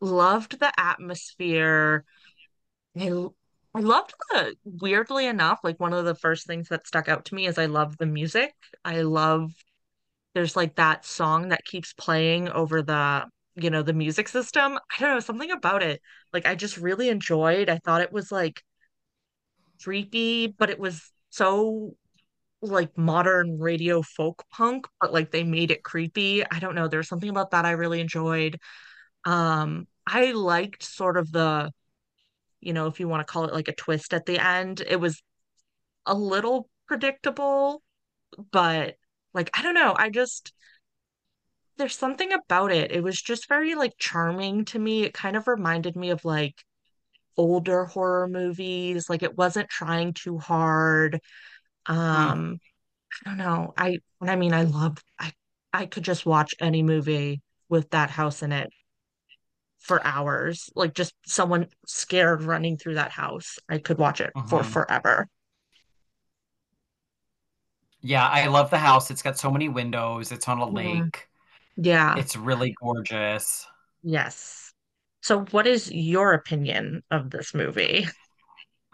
loved 0.00 0.58
the 0.60 0.72
atmosphere. 0.78 2.04
I 2.98 3.26
I 3.74 3.80
loved 3.80 4.14
the, 4.30 4.56
weirdly 4.64 5.26
enough, 5.26 5.60
like 5.62 5.78
one 5.80 5.92
of 5.92 6.04
the 6.04 6.14
first 6.16 6.46
things 6.46 6.68
that 6.68 6.86
stuck 6.86 7.08
out 7.08 7.26
to 7.26 7.34
me 7.34 7.46
is 7.46 7.58
I 7.58 7.66
love 7.66 7.96
the 7.98 8.06
music. 8.06 8.52
I 8.84 9.02
love, 9.02 9.52
there's 10.34 10.56
like 10.56 10.76
that 10.76 11.04
song 11.04 11.50
that 11.50 11.64
keeps 11.64 11.92
playing 11.94 12.48
over 12.50 12.82
the, 12.82 13.26
you 13.56 13.70
know, 13.70 13.82
the 13.82 13.92
music 13.92 14.28
system. 14.28 14.74
I 14.76 15.00
don't 15.00 15.14
know, 15.14 15.20
something 15.20 15.50
about 15.52 15.82
it. 15.82 16.00
Like 16.32 16.46
I 16.46 16.54
just 16.56 16.78
really 16.78 17.08
enjoyed. 17.10 17.68
I 17.68 17.78
thought 17.78 18.02
it 18.02 18.12
was 18.12 18.32
like 18.32 18.62
creepy, 19.82 20.48
but 20.48 20.70
it 20.70 20.78
was 20.78 21.10
so 21.30 21.94
like 22.62 22.96
modern 22.98 23.58
radio 23.58 24.02
folk 24.02 24.44
punk, 24.52 24.86
but 25.00 25.12
like 25.12 25.30
they 25.30 25.44
made 25.44 25.70
it 25.70 25.82
creepy. 25.84 26.44
I 26.50 26.58
don't 26.58 26.74
know. 26.74 26.88
There's 26.88 27.08
something 27.08 27.30
about 27.30 27.52
that 27.52 27.64
I 27.64 27.72
really 27.72 28.00
enjoyed. 28.00 28.58
Um, 29.24 29.86
I 30.06 30.32
liked 30.32 30.82
sort 30.82 31.16
of 31.16 31.30
the, 31.32 31.72
you 32.60 32.72
know, 32.72 32.86
if 32.86 33.00
you 33.00 33.08
want 33.08 33.26
to 33.26 33.30
call 33.32 33.44
it 33.44 33.54
like 33.54 33.68
a 33.68 33.74
twist 33.74 34.14
at 34.14 34.26
the 34.26 34.38
end. 34.38 34.82
It 34.86 34.96
was 35.00 35.22
a 36.06 36.14
little 36.14 36.68
predictable, 36.86 37.82
but 38.52 38.96
like 39.34 39.50
I 39.54 39.62
don't 39.62 39.74
know. 39.74 39.94
I 39.96 40.10
just 40.10 40.52
there's 41.76 41.96
something 41.96 42.32
about 42.32 42.72
it. 42.72 42.92
It 42.92 43.02
was 43.02 43.20
just 43.20 43.48
very 43.48 43.74
like 43.74 43.94
charming 43.98 44.66
to 44.66 44.78
me. 44.78 45.04
It 45.04 45.14
kind 45.14 45.36
of 45.36 45.48
reminded 45.48 45.96
me 45.96 46.10
of 46.10 46.24
like 46.24 46.54
older 47.36 47.86
horror 47.86 48.28
movies. 48.28 49.08
Like 49.08 49.22
it 49.22 49.36
wasn't 49.36 49.68
trying 49.68 50.12
too 50.12 50.38
hard. 50.38 51.20
Um, 51.86 52.58
I 53.24 53.30
don't 53.30 53.38
know. 53.38 53.74
I 53.76 53.98
I 54.20 54.36
mean 54.36 54.52
I 54.54 54.64
love, 54.64 54.98
I 55.18 55.32
I 55.72 55.86
could 55.86 56.04
just 56.04 56.26
watch 56.26 56.54
any 56.60 56.82
movie 56.82 57.42
with 57.68 57.90
that 57.90 58.10
house 58.10 58.42
in 58.42 58.52
it 58.52 58.70
for 59.80 60.04
hours. 60.06 60.70
Like 60.76 60.94
just 60.94 61.14
someone 61.26 61.68
scared 61.86 62.42
running 62.42 62.76
through 62.78 62.94
that 62.94 63.12
house. 63.12 63.58
I 63.68 63.78
could 63.78 63.98
watch 63.98 64.20
it 64.20 64.34
for 64.46 64.62
Mhm. 64.62 64.64
forever. 64.64 65.28
Yeah, 68.02 68.26
I 68.26 68.46
love 68.46 68.70
the 68.70 68.78
house. 68.78 69.10
It's 69.10 69.22
got 69.22 69.38
so 69.38 69.50
many 69.50 69.68
windows. 69.68 70.32
It's 70.32 70.48
on 70.48 70.58
a 70.58 70.68
Mhm. 70.70 70.76
lake. 70.76 71.28
Yeah. 71.76 72.16
It's 72.16 72.36
really 72.36 72.74
gorgeous. 72.80 73.66
Yes. 74.02 74.72
So 75.22 75.44
what 75.50 75.66
is 75.66 75.90
your 75.92 76.32
opinion 76.32 77.02
of 77.10 77.30
this 77.30 77.54
movie? 77.54 78.06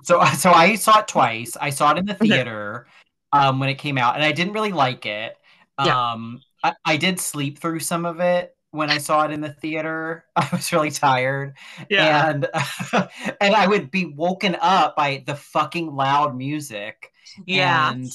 So, 0.02 0.22
so 0.38 0.50
I 0.52 0.74
saw 0.76 1.00
it 1.00 1.08
twice. 1.08 1.56
I 1.60 1.70
saw 1.70 1.92
it 1.92 1.98
in 1.98 2.06
the 2.06 2.14
theater 2.14 2.86
um, 3.32 3.58
when 3.60 3.68
it 3.68 3.76
came 3.76 3.98
out, 3.98 4.14
and 4.14 4.24
I 4.24 4.32
didn't 4.32 4.52
really 4.54 4.72
like 4.72 5.06
it. 5.06 5.36
Yeah. 5.78 5.98
Um, 6.12 6.42
I, 6.62 6.74
I 6.84 6.96
did 6.96 7.20
sleep 7.20 7.58
through 7.58 7.80
some 7.80 8.04
of 8.06 8.20
it 8.20 8.55
when 8.70 8.90
I 8.90 8.98
saw 8.98 9.24
it 9.24 9.30
in 9.30 9.40
the 9.40 9.52
theater. 9.52 10.24
I 10.36 10.48
was 10.52 10.72
really 10.72 10.90
tired, 10.90 11.54
Yeah. 11.88 12.30
and 12.30 12.48
and 13.40 13.54
I 13.54 13.66
would 13.66 13.90
be 13.90 14.06
woken 14.06 14.56
up 14.60 14.96
by 14.96 15.22
the 15.26 15.34
fucking 15.36 15.94
loud 15.94 16.36
music. 16.36 17.10
Yeah. 17.46 17.90
and 17.92 18.06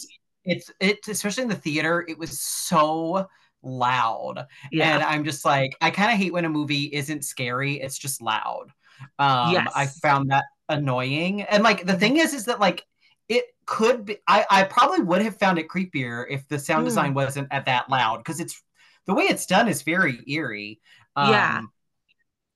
it's 0.45 0.71
it 0.79 1.07
especially 1.07 1.43
in 1.43 1.49
the 1.49 1.55
theater. 1.55 2.05
It 2.07 2.17
was 2.17 2.39
so 2.39 3.27
loud, 3.63 4.47
Yeah. 4.71 4.95
and 4.95 5.03
I'm 5.03 5.23
just 5.23 5.45
like, 5.45 5.75
I 5.81 5.91
kind 5.91 6.11
of 6.11 6.17
hate 6.17 6.33
when 6.33 6.45
a 6.45 6.49
movie 6.49 6.85
isn't 6.85 7.25
scary. 7.25 7.79
It's 7.81 7.97
just 7.97 8.21
loud. 8.21 8.67
Um, 9.19 9.51
Yes. 9.53 9.71
I 9.75 9.85
found 9.87 10.31
that 10.31 10.45
annoying. 10.69 11.41
And 11.43 11.63
like 11.63 11.85
the 11.85 11.93
Mhm. 11.93 11.99
thing 11.99 12.17
is, 12.17 12.33
is 12.33 12.45
that 12.45 12.59
like 12.59 12.85
it 13.29 13.45
could 13.65 14.05
be. 14.05 14.17
I 14.27 14.45
I 14.49 14.63
probably 14.63 15.01
would 15.01 15.21
have 15.21 15.37
found 15.37 15.57
it 15.59 15.67
creepier 15.69 16.25
if 16.29 16.47
the 16.47 16.59
sound 16.59 16.83
Mm. 16.83 16.89
design 16.89 17.13
wasn't 17.13 17.47
at 17.51 17.65
that 17.65 17.89
loud 17.89 18.17
because 18.17 18.39
it's 18.39 18.61
the 19.05 19.13
way 19.13 19.23
it's 19.23 19.45
done 19.45 19.67
is 19.67 19.81
very 19.81 20.19
eerie. 20.27 20.79
Um, 21.15 21.29
Yeah. 21.31 21.61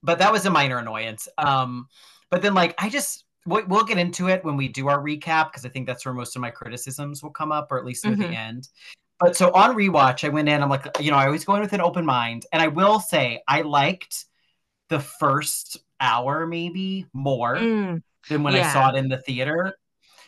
But 0.03 0.19
that 0.19 0.31
was 0.31 0.45
a 0.45 0.51
minor 0.51 0.77
annoyance. 0.77 1.27
Um, 1.37 1.87
but 2.29 2.41
then 2.41 2.53
like 2.53 2.75
I 2.77 2.89
just 2.89 3.25
we- 3.47 3.63
we'll 3.63 3.85
get 3.85 3.97
into 3.99 4.27
it 4.27 4.43
when 4.43 4.57
we 4.57 4.67
do 4.67 4.87
our 4.87 4.99
recap 4.99 5.51
because 5.51 5.65
I 5.65 5.69
think 5.69 5.85
that's 5.85 6.03
where 6.05 6.13
most 6.13 6.35
of 6.35 6.41
my 6.41 6.49
criticisms 6.49 7.21
will 7.21 7.29
come 7.31 7.51
up, 7.51 7.71
or 7.71 7.77
at 7.77 7.85
least 7.85 8.05
near 8.05 8.15
Mhm. 8.15 8.19
the 8.29 8.35
end. 8.35 8.69
But 9.19 9.35
so 9.35 9.51
on 9.53 9.75
rewatch, 9.75 10.23
I 10.23 10.29
went 10.29 10.49
in. 10.49 10.61
I'm 10.61 10.69
like, 10.69 10.85
you 10.99 11.11
know, 11.11 11.17
I 11.17 11.25
always 11.27 11.45
go 11.45 11.55
in 11.55 11.61
with 11.61 11.73
an 11.73 11.81
open 11.81 12.05
mind, 12.05 12.45
and 12.51 12.61
I 12.61 12.67
will 12.67 12.99
say 12.99 13.41
I 13.47 13.61
liked 13.61 14.25
the 14.89 14.99
first 14.99 15.77
hour 15.99 16.45
maybe 16.45 17.05
more 17.13 17.55
Mm, 17.55 18.03
than 18.29 18.43
when 18.43 18.53
I 18.55 18.61
saw 18.73 18.89
it 18.89 18.95
in 18.95 19.09
the 19.09 19.17
theater 19.17 19.77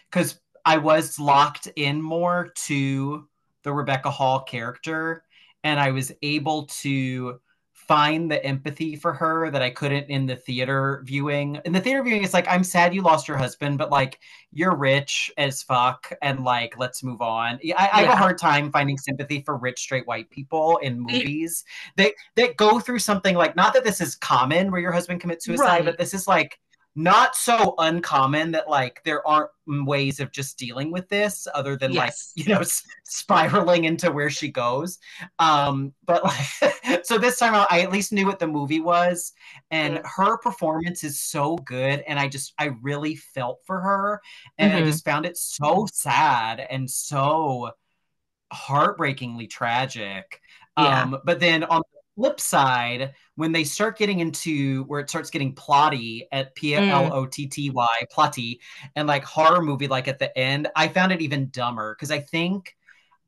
because 0.09 0.39
I 0.65 0.77
was 0.77 1.19
locked 1.19 1.67
in 1.75 2.01
more 2.01 2.51
to 2.67 3.27
the 3.63 3.73
Rebecca 3.73 4.09
Hall 4.09 4.41
character 4.41 5.23
and 5.67 5.81
I 5.81 5.91
was 5.91 6.13
able 6.21 6.65
to 6.67 7.41
find 7.73 8.31
the 8.31 8.43
empathy 8.43 8.95
for 8.95 9.13
her 9.13 9.51
that 9.51 9.61
I 9.61 9.69
couldn't 9.69 10.09
in 10.09 10.25
the 10.25 10.35
theater 10.37 11.01
viewing. 11.05 11.59
In 11.65 11.73
the 11.73 11.81
theater 11.81 12.01
viewing, 12.03 12.23
it's 12.23 12.33
like, 12.33 12.47
I'm 12.47 12.63
sad 12.63 12.93
you 12.95 13.01
lost 13.01 13.27
your 13.27 13.35
husband, 13.37 13.77
but 13.77 13.91
like, 13.91 14.19
you're 14.53 14.75
rich 14.75 15.29
as 15.37 15.61
fuck, 15.61 16.11
and 16.21 16.45
like, 16.45 16.77
let's 16.77 17.03
move 17.03 17.21
on. 17.21 17.59
Yeah, 17.61 17.75
I, 17.77 17.89
I 17.91 18.03
have 18.03 18.13
a 18.13 18.15
hard 18.15 18.37
time 18.37 18.71
finding 18.71 18.97
sympathy 18.97 19.41
for 19.41 19.57
rich 19.57 19.79
straight 19.79 20.07
white 20.07 20.29
people 20.29 20.77
in 20.77 20.99
movies 21.01 21.65
that 21.97 22.13
that 22.35 22.55
go 22.55 22.79
through 22.79 22.99
something 22.99 23.35
like 23.35 23.55
not 23.57 23.73
that 23.73 23.83
this 23.83 23.99
is 23.99 24.15
common 24.15 24.71
where 24.71 24.81
your 24.81 24.93
husband 24.93 25.19
commits 25.19 25.43
suicide, 25.45 25.65
Right. 25.65 25.85
but 25.85 25.97
this 25.97 26.13
is 26.13 26.27
like 26.27 26.59
not 26.97 27.35
so 27.35 27.75
uncommon 27.77 28.51
that 28.51 28.67
like 28.67 29.01
there 29.05 29.25
aren't 29.27 29.51
ways 29.67 30.19
of 30.19 30.31
just 30.31 30.57
dealing 30.57 30.91
with 30.91 31.07
this 31.09 31.47
other 31.53 31.75
than 31.77 31.91
Yes. 31.93 32.33
like 32.35 32.47
you 32.47 32.51
know 32.53 32.59
s- 32.61 32.83
spiraling 33.05 33.85
into 33.85 34.11
where 34.11 34.31
she 34.31 34.49
goes 34.49 34.97
um 35.39 35.93
but 36.05 36.23
like 36.23 37.05
so 37.05 37.19
this 37.19 37.37
time 37.37 37.53
I, 37.53 37.67
I 37.69 37.81
at 37.81 37.91
least 37.91 38.11
knew 38.13 38.25
what 38.25 38.39
the 38.39 38.47
movie 38.47 38.79
was 38.79 39.33
and 39.71 39.95
Yeah. 39.95 40.01
her 40.15 40.37
performance 40.39 41.03
is 41.03 41.21
so 41.21 41.55
good 41.57 41.99
and 42.07 42.19
i 42.19 42.27
just 42.27 42.53
i 42.57 42.71
really 42.81 43.15
felt 43.15 43.59
for 43.65 43.79
her 43.79 44.21
and 44.57 44.73
i 44.73 44.81
Mhm. 44.81 44.85
just 44.85 45.05
found 45.05 45.25
it 45.27 45.37
so 45.37 45.85
sad 45.93 46.59
and 46.69 46.89
so 46.89 47.71
heartbreakingly 48.51 49.47
tragic 49.47 50.41
Yeah. 50.77 51.03
um 51.03 51.17
but 51.25 51.39
then 51.39 51.63
on 51.65 51.81
the 51.91 51.96
flip 52.17 52.39
side 52.39 53.13
when 53.35 53.51
they 53.51 53.63
start 53.63 53.95
getting 53.95 54.19
into 54.19 54.83
where 54.85 54.99
it 54.99 55.07
starts 55.07 55.29
getting 55.29 55.53
plotty 55.53 56.23
at 56.31 56.53
p-l-o-t-t-y 56.55 57.97
mm. 58.01 58.11
plotty 58.11 58.57
and 58.95 59.07
like 59.07 59.23
horror 59.23 59.61
movie 59.61 59.87
like 59.87 60.07
at 60.07 60.17
the 60.17 60.35
end 60.37 60.67
i 60.75 60.87
found 60.87 61.11
it 61.11 61.21
even 61.21 61.47
dumber 61.51 61.93
because 61.93 62.09
i 62.09 62.19
think 62.19 62.75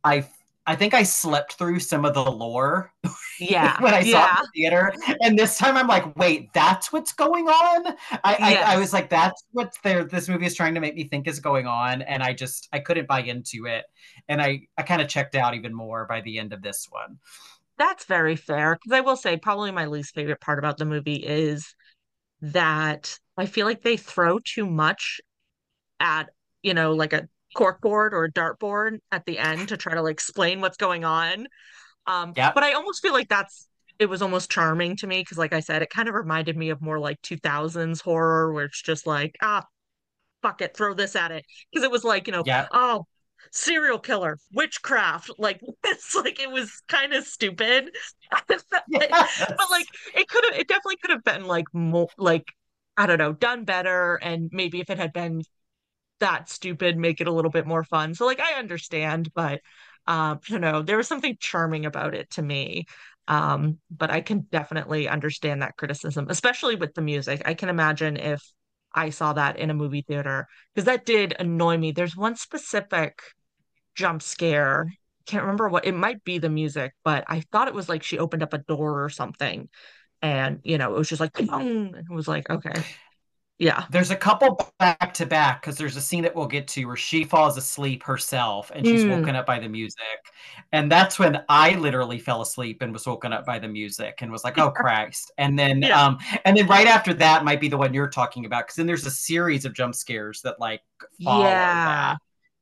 i 0.04 0.26
i 0.66 0.76
think 0.76 0.96
i 0.96 1.04
slept 1.04 1.54
through 1.54 1.80
some 1.80 2.04
of 2.04 2.16
the 2.16 2.32
lore 2.32 2.92
Yeah. 3.40 3.80
when 3.82 3.94
i 3.94 4.02
saw 4.02 4.26
it 4.26 4.30
in 4.30 4.36
the 4.42 4.50
theater 4.56 4.94
and 5.22 5.38
this 5.38 5.60
time 5.60 5.78
i'm 5.78 5.88
like 5.88 6.16
wait 6.18 6.52
that's 6.54 6.92
what's 6.92 7.14
going 7.14 7.48
on? 7.48 7.94
I 8.24 8.36
I, 8.40 8.74
I 8.74 8.78
was 8.80 8.92
like 8.92 9.08
that's 9.08 9.44
what 9.52 9.72
this 9.84 10.28
movie 10.28 10.48
is 10.48 10.56
trying 10.56 10.74
to 10.74 10.82
make 10.82 10.96
me 10.96 11.04
think 11.04 11.28
is 11.28 11.40
going 11.40 11.68
on 11.68 12.02
and 12.02 12.24
i 12.24 12.34
just 12.34 12.68
i 12.74 12.80
couldn't 12.80 13.08
buy 13.08 13.22
into 13.22 13.68
it 13.68 13.86
and 14.28 14.42
i 14.42 14.62
i 14.80 14.82
kind 14.82 15.00
of 15.00 15.08
checked 15.08 15.36
out 15.36 15.54
even 15.54 15.76
more 15.76 16.08
by 16.08 16.22
the 16.22 16.40
end 16.40 16.54
of 16.54 16.64
this 16.64 16.88
one 16.90 17.20
That's 17.80 18.06
very 18.06 18.38
fair. 18.38 18.76
Because 18.76 18.98
I 18.98 19.02
will 19.02 19.18
say, 19.18 19.38
probably 19.38 19.72
my 19.72 19.88
least 19.88 20.16
favorite 20.16 20.42
part 20.42 20.60
about 20.60 20.78
the 20.78 20.86
movie 20.86 21.16
is 21.26 21.76
that 22.42 23.18
I 23.38 23.46
feel 23.48 23.66
like 23.68 23.84
they 23.84 23.98
throw 23.98 24.40
too 24.40 24.66
much 24.68 25.22
at, 26.00 26.30
you 26.64 26.74
know, 26.74 26.94
like 26.94 27.14
a 27.14 27.28
corkboard 27.58 28.14
or 28.14 28.26
a 28.26 28.32
dartboard 28.32 29.00
at 29.12 29.26
the 29.26 29.40
end 29.40 29.70
to 29.70 29.78
try 29.78 29.96
to 29.96 30.02
like 30.04 30.14
explain 30.14 30.62
what's 30.62 30.78
going 30.78 31.06
on. 31.06 31.48
Um, 32.08 32.36
Yep. 32.36 32.56
but 32.56 32.64
I 32.64 32.74
almost 32.74 33.02
feel 33.02 33.14
like 33.14 33.30
that's 33.30 33.68
it 34.00 34.08
was 34.10 34.22
almost 34.22 34.52
charming 34.52 34.98
to 34.98 35.08
me 35.08 35.22
because, 35.22 35.38
like 35.38 35.54
I 35.54 35.62
said, 35.62 35.82
it 35.84 35.90
kind 35.92 36.10
of 36.10 36.16
reminded 36.16 36.58
me 36.58 36.70
of 36.72 36.82
more 36.82 37.00
like 37.00 37.22
2000s 37.24 38.02
horror 38.02 38.54
where 38.54 38.66
it's 38.66 38.82
just 38.82 39.08
like, 39.08 39.36
ah, 39.42 39.66
fuck 40.42 40.62
it, 40.62 40.76
throw 40.76 40.94
this 40.94 41.16
at 41.16 41.32
it. 41.32 41.46
Because 41.72 41.84
it 41.84 41.92
was 41.92 42.04
like, 42.04 42.28
you 42.28 42.34
know, 42.34 42.46
Yeah. 42.46 42.68
oh, 42.72 43.06
serial 43.52 44.00
killer, 44.00 44.38
witchcraft. 44.54 45.32
Like, 45.38 45.62
it's 45.86 46.16
like 46.16 46.40
it 46.40 46.52
was 46.52 46.82
kind 46.88 47.14
of 47.14 47.26
stupid. 47.26 47.92
but, 48.48 48.64
Yes. 48.88 49.42
but 49.58 49.72
like, 49.72 49.88
it 50.16 50.28
could 50.28 50.44
have, 50.46 50.60
it 50.60 50.68
definitely 50.68 50.98
could 50.98 51.12
have 51.12 51.24
been 51.24 51.46
like 51.46 51.66
more, 51.74 52.10
like, 52.18 52.46
I 52.98 53.06
don't 53.06 53.18
know, 53.18 53.34
done 53.34 53.66
better. 53.66 54.16
And 54.22 54.50
maybe 54.54 54.80
if 54.82 54.90
it 54.90 54.98
had 54.98 55.14
been 55.14 55.42
that 56.20 56.50
stupid, 56.50 56.98
make 56.98 57.22
it 57.22 57.28
a 57.28 57.32
little 57.32 57.52
bit 57.52 57.66
more 57.68 57.84
fun. 57.84 58.14
So, 58.14 58.26
like, 58.26 58.40
I 58.40 58.54
understand, 58.60 59.30
but, 59.34 59.62
um, 60.08 60.40
you 60.48 60.60
know, 60.60 60.82
there 60.82 60.98
was 60.98 61.08
something 61.08 61.38
charming 61.40 61.86
about 61.86 62.14
it 62.16 62.30
to 62.32 62.42
me. 62.42 62.86
Um, 63.28 63.78
but 63.92 64.10
I 64.10 64.22
can 64.22 64.48
definitely 64.52 65.08
understand 65.08 65.62
that 65.62 65.78
criticism, 65.78 66.28
especially 66.30 66.76
with 66.76 66.94
the 66.96 67.02
music. 67.02 67.44
I 67.46 67.54
can 67.54 67.70
imagine 67.70 68.18
if 68.18 68.42
I 68.94 69.12
saw 69.12 69.34
that 69.34 69.58
in 69.58 69.70
a 69.70 69.74
movie 69.76 70.02
theater 70.02 70.48
because 70.74 70.86
that 70.86 71.06
did 71.06 71.36
annoy 71.40 71.78
me. 71.78 71.92
There's 71.92 72.18
one 72.18 72.36
specific 72.36 73.20
jump 73.96 74.22
scare. 74.22 74.96
Can't 75.26 75.44
remember 75.44 75.70
what 75.70 75.86
it 75.86 75.94
might 75.94 76.24
be 76.24 76.40
the 76.40 76.50
music, 76.50 76.94
but 77.04 77.24
I 77.28 77.42
thought 77.52 77.68
it 77.68 77.74
was 77.74 77.90
like 77.90 78.04
she 78.04 78.20
opened 78.20 78.44
up 78.44 78.54
a 78.54 78.60
door 78.60 79.04
or 79.04 79.10
something. 79.10 79.70
And, 80.22 80.60
you 80.64 80.78
know, 80.78 80.94
it 80.96 80.98
was 80.98 81.10
just 81.10 81.22
like, 81.22 81.32
it 81.38 82.10
was 82.10 82.28
like, 82.28 82.50
okay. 82.50 82.86
Yeah. 83.58 83.86
There's 83.92 84.12
a 84.12 84.16
couple 84.16 84.58
back 84.80 85.14
to 85.16 85.26
back 85.26 85.62
because 85.62 85.78
there's 85.78 85.98
a 85.98 86.02
scene 86.02 86.24
that 86.24 86.34
we'll 86.36 86.48
get 86.48 86.68
to 86.70 86.86
where 86.86 86.96
she 86.96 87.26
falls 87.26 87.58
asleep 87.58 88.04
herself 88.04 88.72
and 88.74 88.88
she's 88.88 89.06
Mm. 89.06 89.08
woken 89.08 89.36
up 89.36 89.46
by 89.46 89.60
the 89.60 89.68
music. 89.68 89.98
And 90.72 90.90
that's 90.90 91.20
when 91.20 91.44
I 91.50 91.76
literally 91.76 92.20
fell 92.20 92.42
asleep 92.42 92.82
and 92.82 92.94
was 92.94 93.06
woken 93.06 93.34
up 93.34 93.46
by 93.46 93.60
the 93.60 93.68
music 93.68 94.20
and 94.22 94.32
was 94.32 94.46
like, 94.46 94.58
oh 94.58 94.72
Christ. 94.72 95.32
And 95.38 95.60
then 95.60 95.84
Yeah. 95.84 95.94
um 95.94 96.20
and 96.46 96.56
then 96.56 96.68
right 96.68 96.88
after 96.88 97.14
that 97.16 97.44
might 97.44 97.60
be 97.60 97.68
the 97.68 97.78
one 97.78 97.94
you're 97.94 98.10
talking 98.10 98.46
about 98.46 98.66
because 98.68 98.76
then 98.78 98.88
there's 98.88 99.06
a 99.06 99.12
series 99.12 99.66
of 99.66 99.74
jump 99.74 99.96
scares 99.96 100.42
that 100.44 100.60
like 100.60 100.82
follow 101.24 101.76
Yeah. 101.76 101.84
that 101.84 102.18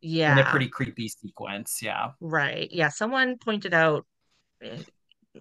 Yeah. 0.08 0.34
in 0.34 0.46
a 0.46 0.50
pretty 0.50 0.68
creepy 0.68 1.08
sequence. 1.10 1.82
Yeah. 1.82 2.12
Right. 2.20 2.70
Yeah. 2.72 2.90
Someone 2.90 3.38
pointed 3.38 3.74
out, 3.74 4.06
eh, 4.62 4.84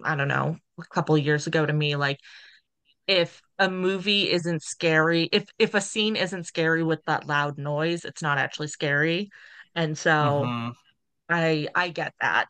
I 0.03 0.15
don't 0.15 0.27
know, 0.27 0.57
a 0.79 0.83
couple 0.85 1.15
of 1.15 1.25
years 1.25 1.47
ago 1.47 1.65
to 1.65 1.73
me, 1.73 1.95
like 1.95 2.19
if 3.07 3.41
a 3.59 3.69
movie 3.69 4.31
isn't 4.31 4.63
scary, 4.63 5.29
if 5.31 5.47
if 5.59 5.75
a 5.75 5.81
scene 5.81 6.15
isn't 6.15 6.45
scary 6.45 6.83
with 6.83 7.03
that 7.05 7.27
loud 7.27 7.57
noise, 7.59 8.05
it's 8.05 8.21
not 8.23 8.37
actually 8.39 8.67
scary. 8.69 9.31
And 9.75 9.97
so 9.97 10.43
Mhm. 10.43 10.73
I 11.29 11.67
I 11.75 11.89
get 11.89 12.13
that. 12.21 12.47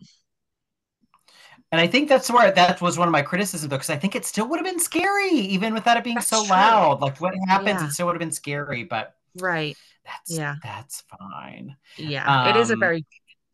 And 1.72 1.82
I 1.82 1.88
think 1.88 2.08
that's 2.08 2.30
where 2.32 2.52
that 2.52 2.82
was 2.82 2.98
one 2.98 3.08
of 3.08 3.12
my 3.12 3.22
criticisms 3.22 3.70
because 3.70 3.90
I 3.90 3.98
think 3.98 4.16
it 4.16 4.26
still 4.26 4.48
would 4.48 4.58
have 4.58 4.66
been 4.66 4.80
scary 4.80 5.30
even 5.32 5.74
without 5.74 5.98
it 5.98 6.04
being 6.04 6.16
That's 6.16 6.28
so 6.28 6.44
true. 6.44 6.50
loud. 6.50 7.02
Like 7.02 7.20
what 7.20 7.34
happens, 7.50 7.82
Yeah. 7.82 7.88
it 7.88 7.92
still 7.92 8.06
would 8.08 8.14
have 8.16 8.20
been 8.20 8.32
scary, 8.32 8.84
but 8.84 9.16
Right. 9.36 9.78
That's 10.08 10.40
Yeah. 10.40 10.56
that's 10.64 11.04
fine. 11.20 11.78
Yeah. 11.98 12.34
It 12.44 12.56
is 12.56 12.70
a 12.70 12.76
Um, 12.76 12.78
very 12.78 13.06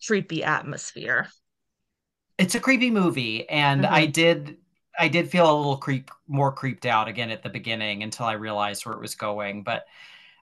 creepy 0.06 0.44
atmosphere. 0.44 1.30
It's 2.38 2.56
a 2.56 2.60
creepy 2.60 2.90
movie, 2.92 3.48
and 3.50 3.86
Mm-hmm. 3.86 3.94
I 3.94 4.06
did 4.08 4.58
I 5.00 5.08
did 5.08 5.30
feel 5.32 5.52
a 5.52 5.56
little 5.58 5.78
creep 5.78 6.12
more 6.28 6.52
creeped 6.52 6.86
out 6.86 7.08
again 7.08 7.32
at 7.32 7.42
the 7.44 7.50
beginning 7.50 8.04
until 8.04 8.26
I 8.28 8.34
realized 8.34 8.86
where 8.86 8.96
it 8.96 9.02
was 9.02 9.16
going. 9.16 9.64
But 9.64 9.86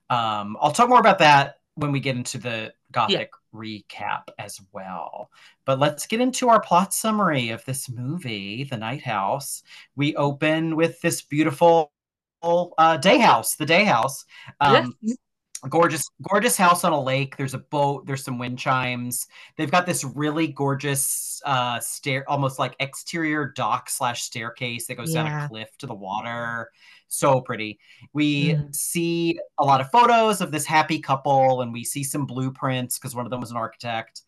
um, 0.10 0.58
I'll 0.62 0.72
talk 0.74 0.90
more 0.90 1.00
about 1.00 1.20
that 1.20 1.60
when 1.76 1.92
we 1.92 2.00
get 2.02 2.18
into 2.18 2.38
the 2.40 2.74
Gothic 2.92 3.32
recap 3.54 4.24
as 4.40 4.60
well. 4.74 5.32
But 5.66 5.80
let's 5.80 6.08
get 6.08 6.22
into 6.22 6.50
our 6.50 6.62
plot 6.62 6.94
summary 6.94 7.50
of 7.52 7.66
this 7.66 7.90
movie, 7.90 8.66
The 8.66 8.78
Night 8.78 9.04
House. 9.04 9.64
We 9.96 10.16
open 10.18 10.76
with 10.76 11.02
this 11.02 11.22
beautiful 11.24 11.94
uh, 12.44 12.98
day 12.98 13.20
house, 13.20 13.56
the 13.56 13.66
day 13.66 13.86
house. 13.86 14.26
Um, 14.62 14.98
Yes. 15.04 15.18
Gorgeous 15.70 16.04
gorgeous 16.22 16.58
house 16.58 16.84
on 16.84 16.92
a 16.92 17.02
lake. 17.02 17.38
There's 17.38 17.54
a 17.54 17.60
boat 17.60 18.06
there's 18.08 18.24
some 18.24 18.40
wind 18.40 18.58
chimes. 18.60 19.28
They've 19.58 19.70
got 19.72 19.86
this 19.86 20.04
really 20.04 20.48
gorgeous 20.48 21.42
uh 21.46 21.80
stair 21.80 22.24
almost 22.30 22.60
like 22.60 22.76
exterior 22.80 23.48
dock 23.56 23.90
slash 23.90 24.24
staircase 24.24 24.88
that 24.88 24.96
goes 24.96 25.14
down 25.14 25.28
a 25.28 25.48
cliff 25.48 25.70
to 25.80 25.88
the 25.88 25.94
water. 25.94 26.72
So 27.08 27.42
pretty. 27.42 27.80
We 28.14 28.54
Mm. 28.54 28.76
see 28.76 29.40
a 29.58 29.66
lot 29.66 29.82
of 29.82 29.92
photos 29.92 30.42
of 30.42 30.52
this 30.52 30.66
happy 30.66 31.00
couple 31.00 31.62
and 31.62 31.72
we 31.74 31.84
see 31.84 32.04
some 32.04 32.26
blueprints 32.26 32.98
because 32.98 33.16
one 33.16 33.26
of 33.26 33.30
them 33.32 33.42
was 33.42 33.52
an 33.52 33.58
architect. 33.58 34.22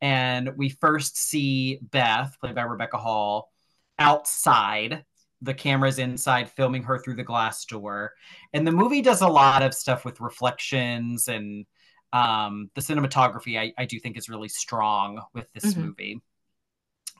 And 0.00 0.56
we 0.56 0.70
first 0.70 1.16
see 1.18 1.78
beth 1.82 2.36
played 2.40 2.54
by 2.54 2.62
rebecca 2.62 2.96
hall 2.96 3.52
outside 3.98 5.04
the 5.42 5.54
camera's 5.54 5.98
inside 5.98 6.50
filming 6.50 6.82
her 6.82 6.98
through 6.98 7.16
the 7.16 7.24
glass 7.24 7.64
door 7.64 8.12
and 8.52 8.66
the 8.66 8.72
movie 8.72 9.02
does 9.02 9.22
a 9.22 9.28
lot 9.28 9.62
of 9.62 9.74
stuff 9.74 10.04
with 10.04 10.20
reflections 10.20 11.28
and 11.28 11.64
um, 12.12 12.70
the 12.74 12.80
cinematography 12.80 13.58
I, 13.58 13.72
I 13.78 13.84
do 13.86 13.98
think 14.00 14.18
is 14.18 14.28
really 14.28 14.48
strong 14.48 15.22
with 15.34 15.52
this 15.52 15.74
Mhm. 15.74 15.84
movie 15.84 16.20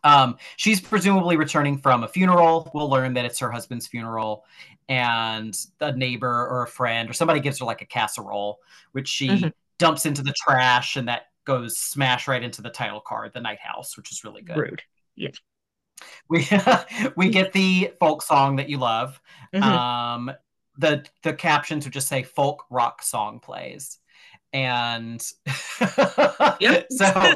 um, 0.02 0.36
she's 0.56 0.80
presumably 0.80 1.36
returning 1.36 1.76
from 1.78 2.04
a 2.04 2.08
funeral 2.08 2.70
we'll 2.74 2.88
learn 2.88 3.12
that 3.14 3.24
it's 3.24 3.38
her 3.38 3.50
husband's 3.50 3.86
funeral 3.86 4.44
and 4.88 5.56
a 5.80 5.92
neighbor 5.92 6.48
or 6.48 6.62
a 6.62 6.68
friend 6.68 7.08
or 7.08 7.12
somebody 7.12 7.40
gives 7.40 7.58
her 7.58 7.64
like 7.66 7.82
a 7.82 7.86
casserole 7.86 8.60
which 8.92 9.08
she 9.08 9.28
Mhm. 9.28 9.52
dumps 9.78 10.06
into 10.06 10.22
the 10.22 10.34
trash 10.36 10.96
and 10.96 11.08
that 11.08 11.26
goes 11.44 11.78
smash 11.78 12.28
right 12.28 12.42
into 12.42 12.62
the 12.62 12.70
title 12.70 13.00
card 13.00 13.32
the 13.32 13.40
night 13.40 13.58
house 13.60 13.96
which 13.96 14.12
is 14.12 14.24
really 14.24 14.42
good 14.42 14.56
Rude. 14.58 14.82
We 16.28 16.46
we 17.16 17.28
get 17.30 17.52
the 17.52 17.92
folk 18.00 18.22
song 18.22 18.56
that 18.56 18.68
you 18.68 18.78
love 18.78 19.20
Mhm. 19.54 19.62
um 19.62 20.30
the 20.78 21.04
the 21.22 21.32
captions 21.32 21.84
would 21.84 21.92
just 21.92 22.08
say 22.08 22.22
folk 22.22 22.64
rock 22.70 23.02
song 23.02 23.40
plays 23.40 23.98
and 24.52 25.20
so 26.90 27.34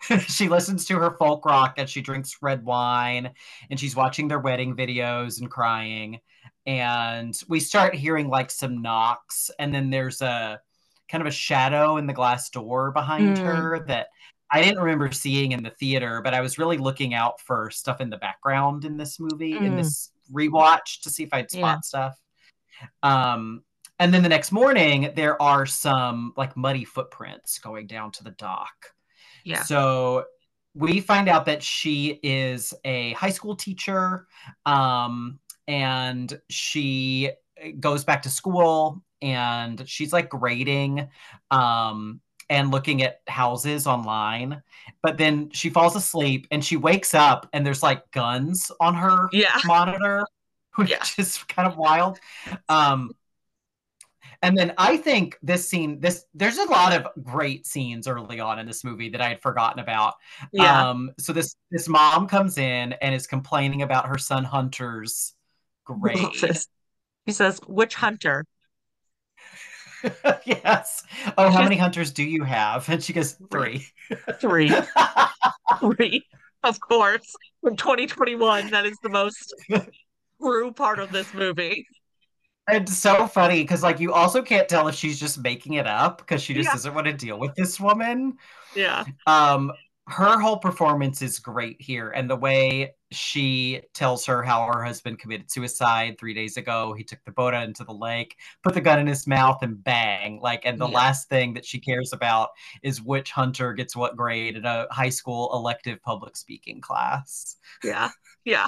she 0.26 0.48
listens 0.48 0.84
to 0.86 0.96
her 0.98 1.16
folk 1.18 1.44
rock 1.44 1.74
and 1.78 1.88
she 1.88 2.00
drinks 2.00 2.38
red 2.42 2.64
wine 2.64 3.30
and 3.70 3.78
she's 3.78 3.94
watching 3.94 4.28
their 4.28 4.40
wedding 4.40 4.74
videos 4.76 5.40
and 5.40 5.50
crying 5.50 6.18
and 6.66 7.40
we 7.48 7.60
start 7.60 7.94
hearing 7.94 8.28
like 8.28 8.50
some 8.50 8.82
knocks 8.82 9.50
and 9.58 9.74
then 9.74 9.90
there's 9.90 10.20
a 10.22 10.60
kind 11.08 11.20
of 11.20 11.28
a 11.28 11.30
shadow 11.32 11.96
in 11.98 12.06
the 12.06 12.12
glass 12.12 12.50
door 12.50 12.90
behind 12.90 13.36
Mm. 13.36 13.44
her 13.44 13.84
that 13.86 14.08
I 14.52 14.62
didn't 14.62 14.80
remember 14.80 15.10
seeing 15.10 15.52
in 15.52 15.62
the 15.62 15.70
theater, 15.70 16.20
but 16.22 16.34
I 16.34 16.40
was 16.42 16.58
really 16.58 16.76
looking 16.76 17.14
out 17.14 17.40
for 17.40 17.70
stuff 17.70 18.00
in 18.00 18.10
the 18.10 18.18
background 18.18 18.84
in 18.84 18.96
this 18.98 19.18
movie, 19.18 19.54
in 19.54 19.72
Mm. 19.72 19.76
this 19.76 20.12
rewatch 20.30 21.00
to 21.02 21.10
see 21.10 21.22
if 21.22 21.32
I'd 21.32 21.50
spot 21.50 21.78
Yeah. 21.78 21.80
stuff. 21.80 22.20
Um, 23.02 23.64
and 23.98 24.12
then 24.12 24.22
the 24.22 24.28
next 24.28 24.52
morning, 24.52 25.12
there 25.14 25.40
are 25.40 25.64
some 25.64 26.32
like 26.36 26.56
muddy 26.56 26.84
footprints 26.84 27.58
going 27.58 27.86
down 27.86 28.12
to 28.12 28.24
the 28.24 28.32
dock. 28.32 28.94
Yeah. 29.44 29.62
So 29.62 30.26
we 30.74 31.00
find 31.00 31.28
out 31.28 31.46
that 31.46 31.62
she 31.62 32.20
is 32.22 32.74
a 32.84 33.12
high 33.12 33.30
school 33.30 33.56
teacher 33.56 34.26
um, 34.66 35.38
and 35.68 36.40
she 36.50 37.30
goes 37.78 38.04
back 38.04 38.22
to 38.22 38.30
school 38.30 39.02
and 39.20 39.88
she's 39.88 40.12
like 40.12 40.28
grading 40.28 41.08
um, 41.50 42.20
and 42.52 42.70
looking 42.70 43.02
at 43.02 43.20
houses 43.28 43.86
online. 43.86 44.62
But 45.02 45.18
then 45.18 45.50
she 45.52 45.70
falls 45.70 45.96
asleep 45.96 46.46
and 46.52 46.64
she 46.64 46.76
wakes 46.76 47.14
up 47.14 47.48
and 47.54 47.66
there's 47.66 47.82
like 47.82 48.10
guns 48.12 48.70
on 48.80 48.94
her 48.94 49.28
Yeah. 49.32 49.58
monitor, 49.66 50.26
which 50.76 50.90
Yeah. 50.90 51.04
is 51.18 51.38
kind 51.48 51.66
of 51.66 51.76
wild. 51.78 52.20
Um, 52.68 53.12
and 54.42 54.56
then 54.58 54.72
I 54.76 54.96
think 54.96 55.38
this 55.42 55.68
scene, 55.68 56.00
this 56.00 56.24
there's 56.34 56.58
a 56.58 56.64
lot 56.64 56.92
of 56.92 57.06
great 57.24 57.66
scenes 57.66 58.08
early 58.08 58.40
on 58.40 58.58
in 58.58 58.66
this 58.66 58.82
movie 58.84 59.08
that 59.10 59.20
I 59.20 59.28
had 59.28 59.40
forgotten 59.40 59.78
about. 59.80 60.14
Yeah. 60.52 60.88
Um, 60.90 61.12
so 61.18 61.32
this 61.32 61.54
this 61.70 61.88
mom 61.88 62.26
comes 62.28 62.58
in 62.58 62.92
and 62.94 63.14
is 63.14 63.26
complaining 63.26 63.82
about 63.82 64.08
her 64.08 64.18
son 64.18 64.44
Hunter's 64.44 65.34
grade. 65.84 66.18
He 67.24 67.32
says, 67.32 67.60
which 67.68 67.94
hunter? 67.94 68.44
yes. 70.46 71.02
Oh, 71.38 71.50
how 71.50 71.62
many 71.62 71.76
hunters 71.76 72.10
do 72.12 72.24
you 72.24 72.44
have? 72.44 72.88
And 72.88 73.02
she 73.02 73.12
goes, 73.12 73.36
three. 73.50 73.86
Three. 74.40 74.70
Three. 75.80 76.24
Of 76.62 76.80
course. 76.80 77.34
From 77.62 77.76
2021, 77.76 78.70
that 78.70 78.86
is 78.86 78.96
the 79.02 79.08
most 79.08 79.54
true 80.40 80.72
part 80.72 80.98
of 80.98 81.10
this 81.12 81.32
movie. 81.34 81.86
it's 82.68 82.96
so 82.96 83.26
funny 83.26 83.62
because 83.62 83.82
like 83.82 83.98
you 84.00 84.12
also 84.12 84.42
can't 84.42 84.68
tell 84.68 84.86
if 84.88 84.94
she's 84.94 85.18
just 85.18 85.42
making 85.42 85.74
it 85.74 85.86
up 85.86 86.18
because 86.18 86.42
she 86.42 86.54
just 86.54 86.68
Yeah. 86.68 86.72
doesn't 86.72 86.94
want 86.94 87.06
to 87.06 87.12
deal 87.12 87.38
with 87.38 87.54
this 87.54 87.80
woman. 87.80 88.36
Yeah. 88.76 89.04
um 89.26 89.72
her 90.08 90.38
whole 90.40 90.58
performance 90.58 91.22
is 91.22 91.38
great 91.38 91.80
here 91.80 92.10
and 92.10 92.28
the 92.28 92.36
way 92.36 92.94
she 93.14 93.80
tells 93.94 94.26
her 94.26 94.42
how 94.42 94.66
her 94.66 94.82
husband 94.84 95.18
committed 95.18 95.50
suicide 95.50 96.16
three 96.18 96.34
days 96.34 96.56
ago. 96.56 96.94
He 96.94 97.04
took 97.04 97.22
the 97.24 97.32
boat 97.32 97.54
out 97.54 97.64
into 97.64 97.84
the 97.84 97.92
lake, 97.92 98.36
put 98.62 98.74
the 98.74 98.80
gun 98.80 98.98
in 98.98 99.06
his 99.06 99.26
mouth, 99.26 99.62
and 99.62 99.82
bang. 99.82 100.40
Like, 100.40 100.62
and 100.64 100.78
the 100.78 100.88
Yeah. 100.88 100.94
last 100.94 101.28
thing 101.28 101.54
that 101.54 101.64
she 101.64 101.78
cares 101.78 102.12
about 102.12 102.50
is 102.82 103.00
which 103.02 103.30
hunter 103.30 103.72
gets 103.72 103.94
what 103.94 104.16
grade 104.16 104.56
in 104.56 104.64
a 104.64 104.86
high 104.90 105.08
school 105.10 105.50
elective 105.54 106.02
public 106.02 106.36
speaking 106.36 106.80
class. 106.80 107.56
Yeah. 107.82 108.10
Yeah. 108.44 108.66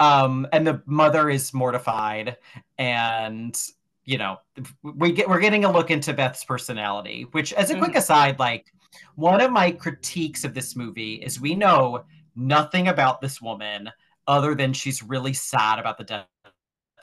Um, 0.00 0.46
and 0.52 0.66
the 0.66 0.82
mother 0.86 1.30
is 1.30 1.52
mortified, 1.54 2.36
and 2.78 3.58
you 4.04 4.18
know, 4.18 4.38
we 4.82 5.12
get 5.12 5.28
we're 5.28 5.40
getting 5.40 5.64
a 5.64 5.72
look 5.72 5.90
into 5.90 6.12
Beth's 6.12 6.44
personality. 6.44 7.26
Which, 7.32 7.52
as 7.52 7.70
a 7.70 7.78
quick 7.78 7.94
aside, 7.94 8.38
like 8.38 8.66
one 9.14 9.40
of 9.40 9.50
my 9.50 9.70
critiques 9.70 10.44
of 10.44 10.54
this 10.54 10.76
movie 10.76 11.14
is 11.14 11.40
we 11.40 11.54
know 11.54 12.04
nothing 12.34 12.88
about 12.88 13.20
this 13.20 13.42
woman 13.42 13.90
other 14.26 14.54
than 14.54 14.72
she's 14.72 15.02
really 15.02 15.32
sad 15.32 15.78
about 15.78 15.98
the 15.98 16.04
death 16.04 16.26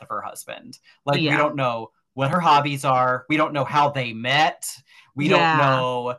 of 0.02 0.08
her 0.10 0.22
husband. 0.22 0.80
Like 1.06 1.20
we 1.20 1.28
don't 1.28 1.56
know 1.56 1.92
what 2.14 2.32
her 2.32 2.40
hobbies 2.40 2.86
are. 2.86 3.26
We 3.30 3.38
don't 3.38 3.54
know 3.54 3.66
how 3.66 3.90
they 3.90 4.14
met. 4.14 4.68
We 5.16 5.30
Yeah. 5.30 5.58
don't 5.58 5.58
know 5.58 6.18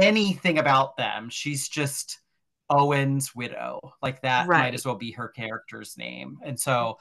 anything 0.00 0.58
about 0.58 0.96
them. 0.96 1.28
She's 1.30 1.68
just 1.68 2.20
Owen's 2.68 3.34
widow. 3.34 3.94
Like 4.02 4.22
that 4.22 4.46
Right. 4.48 4.64
might 4.64 4.74
as 4.74 4.84
well 4.84 4.96
be 4.96 5.12
her 5.12 5.28
character's 5.28 5.96
name. 5.96 6.38
And 6.44 6.58
so 6.58 6.98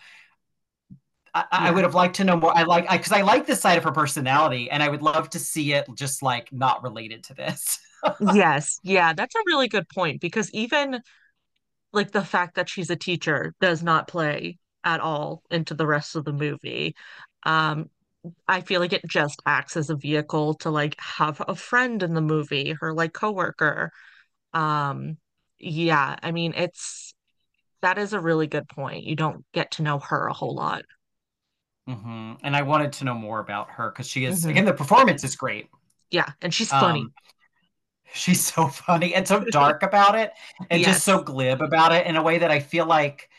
mm-hmm. 0.91 0.95
I, 1.35 1.45
I 1.51 1.71
would 1.71 1.83
have 1.83 1.95
liked 1.95 2.15
to 2.17 2.23
know 2.23 2.37
more. 2.37 2.55
I 2.55 2.63
like 2.63 2.89
because 2.89 3.11
I, 3.11 3.21
like 3.21 3.45
this 3.45 3.59
side 3.59 3.77
of 3.77 3.83
her 3.83 3.91
personality, 3.91 4.71
and 4.71 4.81
I 4.81 4.87
would 4.87 5.01
love 5.01 5.29
to 5.31 5.39
see 5.39 5.73
it 5.73 5.85
just 5.93 6.23
like 6.23 6.51
not 6.53 6.81
related 6.81 7.25
to 7.25 7.33
this. 7.33 7.79
Yes. 8.19 8.79
Yeah. 8.83 9.13
That's 9.13 9.35
a 9.35 9.39
really 9.45 9.67
good 9.67 9.87
point 9.89 10.21
because 10.21 10.49
even 10.53 11.01
like 11.93 12.11
the 12.11 12.23
fact 12.25 12.55
that 12.55 12.69
she's 12.69 12.89
a 12.89 12.95
teacher 12.95 13.53
does 13.61 13.83
not 13.83 14.07
play 14.07 14.57
at 14.83 14.99
all 14.99 15.43
into 15.51 15.73
the 15.73 15.87
rest 15.87 16.15
of 16.15 16.25
the 16.25 16.33
movie. 16.33 16.95
Um, 17.43 17.89
I 18.47 18.61
feel 18.61 18.81
like 18.81 18.93
it 18.93 19.05
just 19.07 19.41
acts 19.45 19.77
as 19.77 19.89
a 19.89 19.95
vehicle 19.95 20.55
to 20.55 20.69
like 20.71 20.95
have 20.99 21.41
a 21.47 21.55
friend 21.55 22.03
in 22.03 22.13
the 22.15 22.21
movie, 22.21 22.75
her 22.81 22.93
like 22.93 23.13
coworker. 23.13 23.91
Um, 24.53 25.17
yeah, 25.59 26.17
I 26.23 26.31
mean 26.31 26.53
it's 26.55 27.13
that 27.81 27.97
is 27.99 28.13
a 28.13 28.21
really 28.21 28.47
good 28.47 28.69
point. 28.69 29.05
You 29.05 29.15
don't 29.17 29.45
get 29.53 29.71
to 29.73 29.83
know 29.83 29.99
her 29.99 30.27
a 30.27 30.33
whole 30.33 30.55
lot. 30.55 30.83
hmm 31.87 32.33
And 32.43 32.55
I 32.55 32.63
wanted 32.63 32.93
to 32.93 33.03
know 33.05 33.13
more 33.13 33.39
about 33.39 33.69
her 33.71 33.91
because 33.91 34.07
she 34.07 34.25
is 34.25 34.45
Mhm. 34.45 34.47
again 34.47 34.65
the 34.65 34.73
performance 34.73 35.23
is 35.23 35.35
great. 35.35 35.69
Yeah, 36.11 36.31
and 36.41 36.53
she's 36.53 36.73
funny. 36.73 37.09
Um, 37.09 37.13
she's 38.13 38.45
so 38.45 38.67
funny 38.67 39.13
and 39.15 39.27
so 39.27 39.43
dark 39.45 39.83
about 39.83 40.15
it, 40.15 40.31
and 40.69 40.81
Yes. 40.81 40.85
just 40.85 41.03
so 41.03 41.21
glib 41.21 41.61
about 41.61 41.91
it 41.93 42.07
in 42.07 42.15
a 42.15 42.23
way 42.23 42.37
that 42.39 42.51
I 42.51 42.59
feel 42.59 42.85
like 42.85 43.29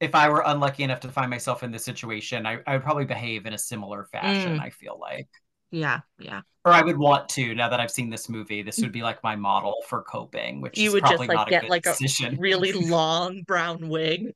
if 0.00 0.14
I 0.14 0.28
were 0.28 0.42
unlucky 0.46 0.84
enough 0.84 1.00
to 1.00 1.08
find 1.10 1.30
myself 1.30 1.62
in 1.62 1.70
this 1.72 1.84
situation, 1.84 2.46
I, 2.46 2.58
I 2.66 2.74
would 2.74 2.82
probably 2.84 3.06
behave 3.06 3.46
in 3.46 3.54
a 3.54 3.58
similar 3.58 4.04
fashion. 4.06 4.52
Mm. 4.56 4.60
I 4.60 4.70
feel 4.70 4.98
like, 5.00 5.28
Yeah, 5.70 6.00
yeah. 6.18 6.42
or 6.64 6.72
I 6.72 6.82
would 6.82 6.98
want 6.98 7.28
to. 7.30 7.54
Now 7.54 7.68
that 7.68 7.80
I've 7.80 7.90
seen 7.90 8.10
this 8.10 8.28
movie, 8.28 8.62
this 8.62 8.82
would 8.82 8.92
be 8.92 9.02
like 9.02 9.22
my 9.22 9.36
model 9.36 9.74
for 9.88 10.02
coping, 10.02 10.60
which 10.60 10.78
You 10.80 10.92
would 10.92 11.04
just 11.06 11.18
like 11.20 11.30
a 11.30 11.38
get 11.50 11.62
good 11.62 11.70
like 11.70 11.86
a 11.86 11.96
really 12.36 12.72
long 12.74 13.42
brown 13.42 13.88
wig. 13.88 14.32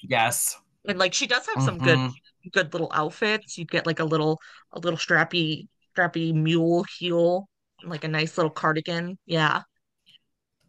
yes. 0.00 0.58
And 0.86 0.98
like 0.98 1.14
she 1.14 1.26
does 1.26 1.46
have 1.46 1.62
some 1.62 1.80
good 1.80 1.98
Mhm. 1.98 2.14
good 2.52 2.72
little 2.72 2.90
outfits. 2.94 3.58
You'd 3.58 3.70
get 3.70 3.86
like 3.86 4.00
a 4.00 4.04
little 4.04 4.40
a 4.72 4.78
little 4.78 4.98
strappy 4.98 5.68
strappy 5.96 6.32
mule 6.34 6.84
heel, 6.98 7.48
like 7.84 8.04
a 8.04 8.08
nice 8.08 8.36
little 8.36 8.50
cardigan. 8.50 9.18
Yeah. 9.26 9.62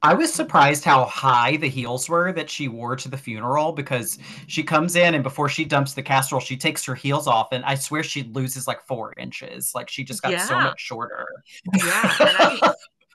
I 0.04 0.16
was 0.16 0.34
surprised 0.34 0.84
how 0.84 1.06
high 1.06 1.58
the 1.58 1.70
heels 1.70 2.10
were 2.10 2.32
that 2.34 2.50
she 2.50 2.68
wore 2.68 2.96
to 2.96 3.08
the 3.08 3.18
funeral 3.18 3.72
because 3.72 4.18
she 4.48 4.64
comes 4.64 4.96
in 4.96 5.14
and 5.14 5.24
before 5.24 5.48
she 5.48 5.64
dumps 5.64 5.94
the 5.94 6.02
casserole, 6.02 6.42
she 6.42 6.58
takes 6.58 6.84
her 6.86 6.96
heels 6.96 7.28
off, 7.28 7.50
and 7.52 7.64
I 7.64 7.76
swear 7.76 8.02
she 8.02 8.24
loses 8.24 8.68
like 8.68 8.82
four 8.88 9.14
inches. 9.18 9.74
Like 9.76 9.90
she 9.90 10.04
just 10.04 10.24
got 10.24 10.40
so 10.42 10.56
much 10.56 10.80
shorter. 10.80 11.28
Yeah. 11.76 12.16
And, 12.20 12.38
I, 12.40 12.74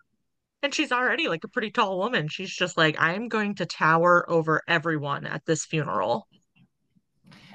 and 0.62 0.72
she's 0.72 0.92
already 0.92 1.26
like 1.26 1.42
a 1.42 1.48
pretty 1.48 1.72
tall 1.72 1.98
woman. 1.98 2.28
She's 2.28 2.54
just 2.54 2.76
like, 2.76 2.94
I'm 3.00 3.28
going 3.28 3.56
to 3.56 3.66
tower 3.66 4.24
over 4.30 4.62
everyone 4.68 5.26
at 5.26 5.44
this 5.44 5.64
funeral. 5.64 6.28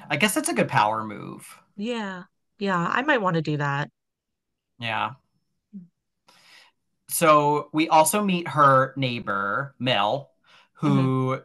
I 0.10 0.18
guess 0.18 0.36
that's 0.36 0.50
a 0.50 0.54
good 0.54 0.68
power 0.68 1.06
move. 1.06 1.48
Yeah. 1.78 2.24
Yeah. 2.60 2.78
I 2.78 3.02
might 3.02 3.22
want 3.22 3.36
to 3.36 3.42
do 3.42 3.56
that. 3.58 3.90
Yeah. 4.78 5.12
So 7.12 7.70
we 7.74 7.90
also 7.90 8.24
meet 8.24 8.48
her 8.48 8.94
neighbor, 8.96 9.76
Mel, 9.80 10.32
who 10.74 11.42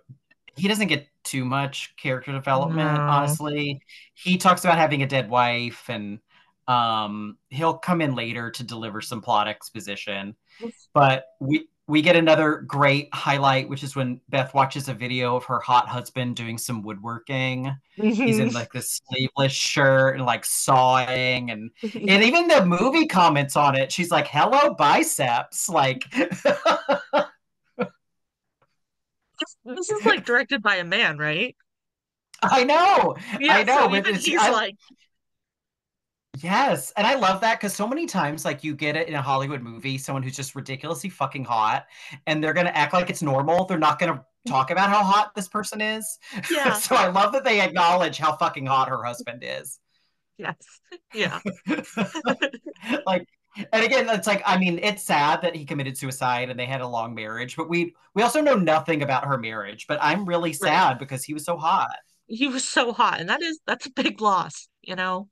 he 0.57 0.68
doesn't 0.68 0.87
get 0.87 1.09
too 1.24 1.44
much 1.44 1.94
character 1.96 2.33
development, 2.33 2.98
No. 2.98 3.02
honestly. 3.02 3.81
He 4.14 4.38
talks 4.38 4.64
about 4.64 4.79
having 4.79 5.02
a 5.02 5.07
dead 5.07 5.29
wife 5.29 5.88
and 5.88 6.20
um 6.68 7.38
he'll 7.48 7.79
come 7.79 8.00
in 8.00 8.14
later 8.14 8.50
to 8.50 8.64
deliver 8.64 9.00
some 9.00 9.20
plot 9.20 9.48
exposition. 9.48 10.35
But 10.94 11.26
we 11.40 11.68
we 11.88 12.03
get 12.03 12.16
another 12.16 12.64
great 12.66 13.09
highlight, 13.14 13.68
which 13.68 13.85
is 13.85 13.94
when 13.94 14.20
Beth 14.29 14.53
watches 14.55 14.88
a 14.88 14.94
video 14.94 15.37
of 15.37 15.44
her 15.44 15.61
hot 15.61 15.88
husband 15.88 16.35
doing 16.35 16.59
some 16.59 16.83
woodworking. 16.83 17.72
He's 17.94 18.38
in 18.38 18.49
mm-hmm. 18.49 18.55
like 18.57 18.72
this 18.72 19.01
sleeveless 19.09 19.53
shirt 19.53 20.16
and 20.16 20.27
like 20.27 20.44
sawing 20.44 21.51
and 21.51 21.70
and 21.83 22.25
even 22.25 22.49
the 22.49 22.66
movie 22.66 23.07
comments 23.07 23.57
on 23.57 23.77
it. 23.77 23.92
She's 23.92 24.11
like, 24.11 24.27
"Hello, 24.27 24.75
biceps!" 24.75 25.68
Like, 25.68 26.05
This, 29.38 29.57
this 29.64 29.90
is 29.90 30.07
like 30.07 30.25
directed 30.25 30.62
by 30.62 30.77
a 30.77 30.85
man, 30.85 31.18
right? 31.18 31.57
I 32.42 32.64
know, 32.64 33.16
Yeah, 33.40 33.57
I 33.57 33.62
know, 33.62 33.88
so 33.88 33.96
even 33.96 34.14
he's 34.14 34.38
I- 34.38 34.51
like, 34.51 34.77
yes, 36.42 36.92
and 36.96 37.07
I 37.07 37.14
love 37.14 37.40
that 37.40 37.59
because 37.59 37.75
so 37.75 37.87
many 37.87 38.07
times, 38.07 38.44
like, 38.44 38.64
you 38.64 38.75
get 38.75 38.96
it 38.96 39.09
in 39.09 39.14
a 39.14 39.22
Hollywood 39.22 39.62
movie, 39.62 39.99
someone 39.99 40.22
who's 40.22 40.37
just 40.37 40.55
ridiculously 40.55 41.11
fucking 41.11 41.44
hot, 41.44 41.87
and 42.27 42.42
they're 42.42 42.53
gonna 42.53 42.70
act 42.70 42.92
like 42.92 43.11
it's 43.11 43.22
normal. 43.22 43.64
They're 43.64 43.79
not 43.79 43.99
gonna 43.99 44.14
mm. 44.14 44.25
talk 44.46 44.70
about 44.70 44.90
how 44.90 45.03
hot 45.03 45.35
this 45.35 45.49
person 45.49 45.81
is. 45.81 46.18
yeah, 46.51 46.75
so 46.75 46.96
I 46.96 47.09
love 47.09 47.33
that 47.33 47.44
they 47.44 47.61
acknowledge 47.61 48.18
how 48.18 48.37
fucking 48.37 48.66
hot 48.66 48.88
her 48.88 49.03
husband 49.03 49.42
is. 49.44 49.79
yes, 50.38 50.57
yeah, 51.14 51.40
like 53.07 53.27
and 53.72 53.83
again 53.83 54.07
it's 54.11 54.27
like 54.27 54.42
i 54.44 54.59
mean 54.59 54.79
it's 54.83 55.03
sad 55.03 55.40
that 55.40 55.57
he 55.57 55.64
committed 55.64 55.96
suicide 55.96 56.51
and 56.51 56.61
they 56.61 56.66
had 56.66 56.83
a 56.83 56.87
long 56.87 57.14
marriage 57.14 57.57
but 57.57 57.70
we 57.70 57.94
we 58.14 58.22
also 58.22 58.42
know 58.42 58.55
nothing 58.55 59.01
about 59.01 59.25
her 59.25 59.38
marriage 59.38 59.87
but 59.88 59.99
i'm 60.03 60.27
really 60.27 60.53
sad 60.53 60.99
because 60.99 61.25
he 61.25 61.33
was 61.33 61.42
so 61.42 61.57
hot 61.57 61.96
he 62.27 62.49
was 62.49 62.66
so 62.66 62.92
hot, 62.92 63.20
and 63.20 63.29
that 63.29 63.42
is 63.42 63.61
that's 63.66 63.87
a 63.87 63.90
big 63.90 64.20
loss, 64.20 64.68
you 64.83 64.96
know. 64.96 65.29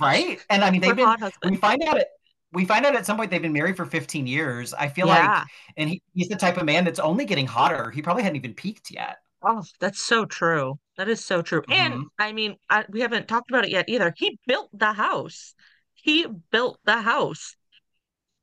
Right 0.00 0.40
and 0.50 0.62
i 0.64 0.70
mean 0.70 0.80
they've 0.80 0.96
been 0.96 1.14
we 1.42 1.56
find 1.56 1.82
out 1.84 1.96
it 1.96 2.08
we 2.52 2.64
find 2.64 2.86
out 2.86 2.94
at 2.94 3.06
some 3.06 3.16
point 3.16 3.30
they've 3.30 3.42
been 3.42 3.52
married 3.52 3.76
for 3.76 3.86
15 3.86 4.26
years 4.26 4.74
i 4.74 4.88
feel 4.88 5.06
Yeah. 5.06 5.08
like 5.08 5.46
and 5.76 5.88
he, 5.90 6.02
he's 6.14 6.28
the 6.28 6.36
type 6.36 6.56
of 6.56 6.64
man 6.64 6.84
that's 6.84 6.98
only 6.98 7.24
getting 7.24 7.46
hotter 7.46 7.90
he 7.90 8.02
probably 8.02 8.22
hadn't 8.22 8.36
even 8.36 8.54
peaked 8.54 8.90
yet 8.90 9.18
Oh, 9.42 9.62
that's 9.78 10.00
so 10.02 10.24
true. 10.24 10.80
That 10.96 11.08
is 11.08 11.24
so 11.24 11.40
true. 11.42 11.62
And 11.70 12.00
Mhm. 12.02 12.08
I 12.18 12.32
mean, 12.32 12.56
I, 12.68 12.84
we 12.88 13.00
haven't 13.00 13.28
talked 13.28 13.50
about 13.50 13.64
it 13.64 13.70
yet 13.70 13.88
either. 13.88 14.12
He 14.16 14.38
built 14.46 14.70
the 14.72 14.92
house. 14.94 15.54
He 15.94 16.26
built 16.50 16.80
the 16.84 17.00
house. 17.02 17.54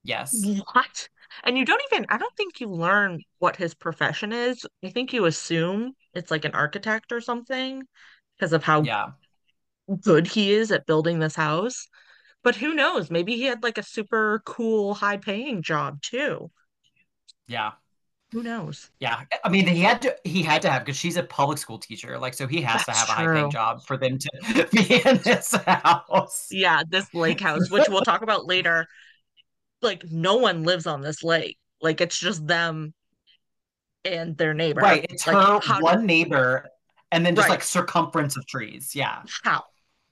yes 0.03 0.51
What? 0.73 1.09
And 1.43 1.57
you 1.57 1.65
don't 1.65 1.81
even, 1.91 2.05
I 2.09 2.17
don't 2.17 2.35
think 2.35 2.59
you 2.59 2.69
learn 2.69 3.23
what 3.39 3.55
his 3.55 3.73
profession 3.73 4.31
is. 4.33 4.65
I 4.83 4.89
think 4.89 5.13
you 5.13 5.25
assume 5.25 5.93
it's 6.13 6.31
like 6.31 6.45
an 6.45 6.53
architect 6.53 7.11
or 7.11 7.21
something 7.21 7.83
because 8.37 8.53
of 8.53 8.63
how 8.63 8.83
yeah 8.83 9.11
good 9.97 10.27
he 10.27 10.51
is 10.53 10.71
at 10.71 10.85
building 10.85 11.19
this 11.19 11.35
house. 11.35 11.87
But 12.43 12.55
who 12.57 12.73
knows? 12.75 13.11
Maybe 13.11 13.35
he 13.37 13.43
had 13.45 13.63
like 13.63 13.77
a 13.79 13.83
super 13.83 14.41
cool, 14.45 14.95
high 14.95 15.17
paying 15.17 15.61
job 15.63 16.01
too. 16.01 16.51
yeah 17.47 17.71
Who 18.31 18.43
knows? 18.43 18.91
yeah 18.99 19.23
i 19.43 19.49
mean 19.49 19.65
he 19.67 19.81
had 19.81 20.01
to 20.03 20.15
he 20.23 20.43
had 20.43 20.61
to 20.61 20.69
have 20.69 20.83
because 20.85 20.97
she's 20.97 21.17
a 21.17 21.23
public 21.23 21.57
school 21.57 21.79
teacher 21.79 22.17
like 22.19 22.33
so 22.33 22.47
he 22.47 22.61
has 22.61 22.85
to 22.85 22.85
That's 22.87 22.99
have 22.99 23.09
a 23.09 23.13
high 23.13 23.27
paying 23.27 23.49
job 23.49 23.83
for 23.85 23.97
them 23.97 24.17
to 24.19 24.67
be 24.71 25.01
in 25.05 25.17
this 25.23 25.53
house 25.65 26.47
Yeah, 26.49 26.83
this 26.87 27.13
lake 27.13 27.39
house, 27.39 27.69
which 27.69 27.87
we'll 27.89 28.01
talk 28.01 28.21
about 28.21 28.45
later. 28.45 28.87
Like, 29.81 30.03
no 30.11 30.37
one 30.37 30.63
lives 30.63 30.87
on 30.87 31.01
this 31.01 31.23
lake. 31.23 31.57
Like, 31.81 32.01
it's 32.01 32.17
just 32.19 32.45
them 32.47 32.93
and 34.05 34.37
their 34.37 34.53
neighbor. 34.53 34.81
Right. 34.81 35.05
It's 35.09 35.27
Like, 35.27 35.63
her 35.63 35.79
one 35.79 36.05
neighbor 36.05 36.67
and 37.11 37.25
then 37.25 37.35
just 37.35 37.47
Right. 37.47 37.55
like 37.55 37.63
circumference 37.63 38.37
of 38.37 38.45
trees. 38.47 38.95
Yeah. 38.95 39.23
How? 39.43 39.63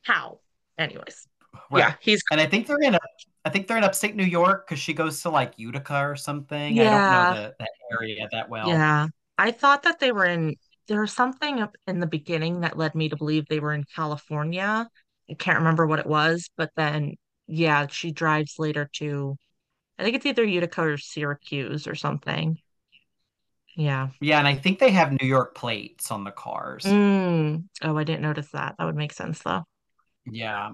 How? 0.03 0.39
Anyways. 0.77 1.27
Right. 1.71 1.79
Yeah, 1.79 1.93
he's 1.99 2.21
And 2.31 2.39
I 2.39 2.45
think 2.45 2.67
they're 2.67 2.79
in 2.79 2.95
a 2.95 2.99
I 3.45 3.49
think 3.49 3.67
they're 3.67 3.77
in 3.77 3.83
upstate 3.83 4.15
New 4.15 4.25
York 4.25 4.67
because 4.67 4.79
she 4.79 4.93
goes 4.93 5.21
to 5.21 5.29
like 5.29 5.53
Utica 5.57 6.05
or 6.05 6.15
something. 6.15 6.75
Yeah. 6.75 6.83
I 6.83 7.33
don't 7.33 7.35
know 7.35 7.41
the, 7.41 7.55
that 7.59 7.69
area 7.91 8.27
that 8.31 8.49
well. 8.49 8.67
Yeah. 8.67 9.07
I 9.38 9.51
thought 9.51 9.83
that 9.83 9.99
they 9.99 10.12
were 10.12 10.25
in, 10.25 10.55
there 10.88 11.01
was 11.01 11.13
something 11.13 11.62
up 11.62 11.75
in 11.88 11.99
the 11.99 12.07
beginning 12.07 12.62
that 12.62 12.77
led 12.77 12.95
me 12.95 13.09
to 13.09 13.15
believe 13.15 13.45
they 13.47 13.59
were 13.59 13.73
in 13.73 13.85
California. 13.95 14.88
I 15.29 15.33
can't 15.35 15.59
remember 15.59 15.88
what 15.88 15.99
it 15.99 16.05
was, 16.05 16.49
but 16.57 16.71
then, 16.75 17.15
yeah, 17.47 17.88
she 17.88 18.12
drives 18.12 18.55
later 18.59 18.89
to, 18.95 19.38
I 19.97 20.03
think 20.03 20.15
it's 20.15 20.25
either 20.25 20.43
Utica 20.43 20.81
or 20.81 20.97
Syracuse 20.97 21.88
or 21.88 21.95
something. 21.95 22.57
Yeah. 23.75 24.09
Yeah, 24.19 24.39
and 24.39 24.47
I 24.47 24.55
think 24.55 24.79
they 24.79 24.91
have 24.91 25.13
New 25.21 25.27
York 25.27 25.55
plates 25.55 26.12
on 26.12 26.25
the 26.25 26.31
cars. 26.31 26.83
Mm. 26.83 27.65
Oh, 27.81 27.97
I 27.97 28.03
didn't 28.03 28.23
notice 28.23 28.49
that. 28.49 28.75
That 28.77 28.85
would 28.85 28.95
make 28.95 29.13
sense 29.13 29.39
though. 29.39 29.63
Yeah. 30.25 30.71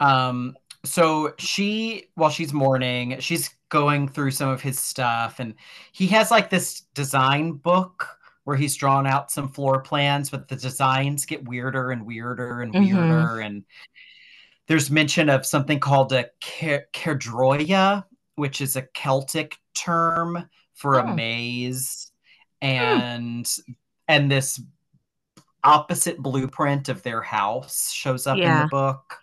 Um, 0.00 0.56
so 0.84 1.34
she, 1.38 2.08
while 2.14 2.30
she's 2.30 2.52
mourning, 2.52 3.18
she's 3.20 3.50
going 3.68 4.08
through 4.08 4.30
some 4.30 4.48
of 4.48 4.62
his 4.62 4.78
stuff, 4.78 5.40
and 5.40 5.54
he 5.92 6.06
has 6.08 6.30
like 6.30 6.50
this 6.50 6.82
design 6.94 7.52
book 7.52 8.08
where 8.44 8.56
he's 8.56 8.76
drawn 8.76 9.06
out 9.06 9.32
some 9.32 9.48
floor 9.48 9.80
plans, 9.80 10.30
but 10.30 10.46
the 10.48 10.54
designs 10.54 11.26
get 11.26 11.48
weirder 11.48 11.90
and 11.90 12.06
weirder 12.06 12.62
and 12.62 12.72
Mhm. 12.72 12.94
weirder. 12.94 13.40
And 13.40 13.64
there's 14.68 14.90
mention 14.90 15.28
of 15.28 15.44
something 15.44 15.80
called 15.80 16.12
a 16.12 16.30
kerdroya, 16.40 18.04
which 18.36 18.60
is 18.60 18.76
a 18.76 18.82
Celtic 18.82 19.56
term 19.74 20.48
for 20.74 21.00
Oh. 21.00 21.06
a 21.08 21.14
maze, 21.14 22.12
and 22.62 23.50
and 24.08 24.30
this 24.30 24.60
opposite 25.66 26.18
blueprint 26.18 26.88
of 26.88 27.02
their 27.02 27.20
house 27.20 27.90
shows 27.92 28.26
up 28.26 28.38
in 28.38 28.44
the 28.44 28.68
book. 28.70 29.18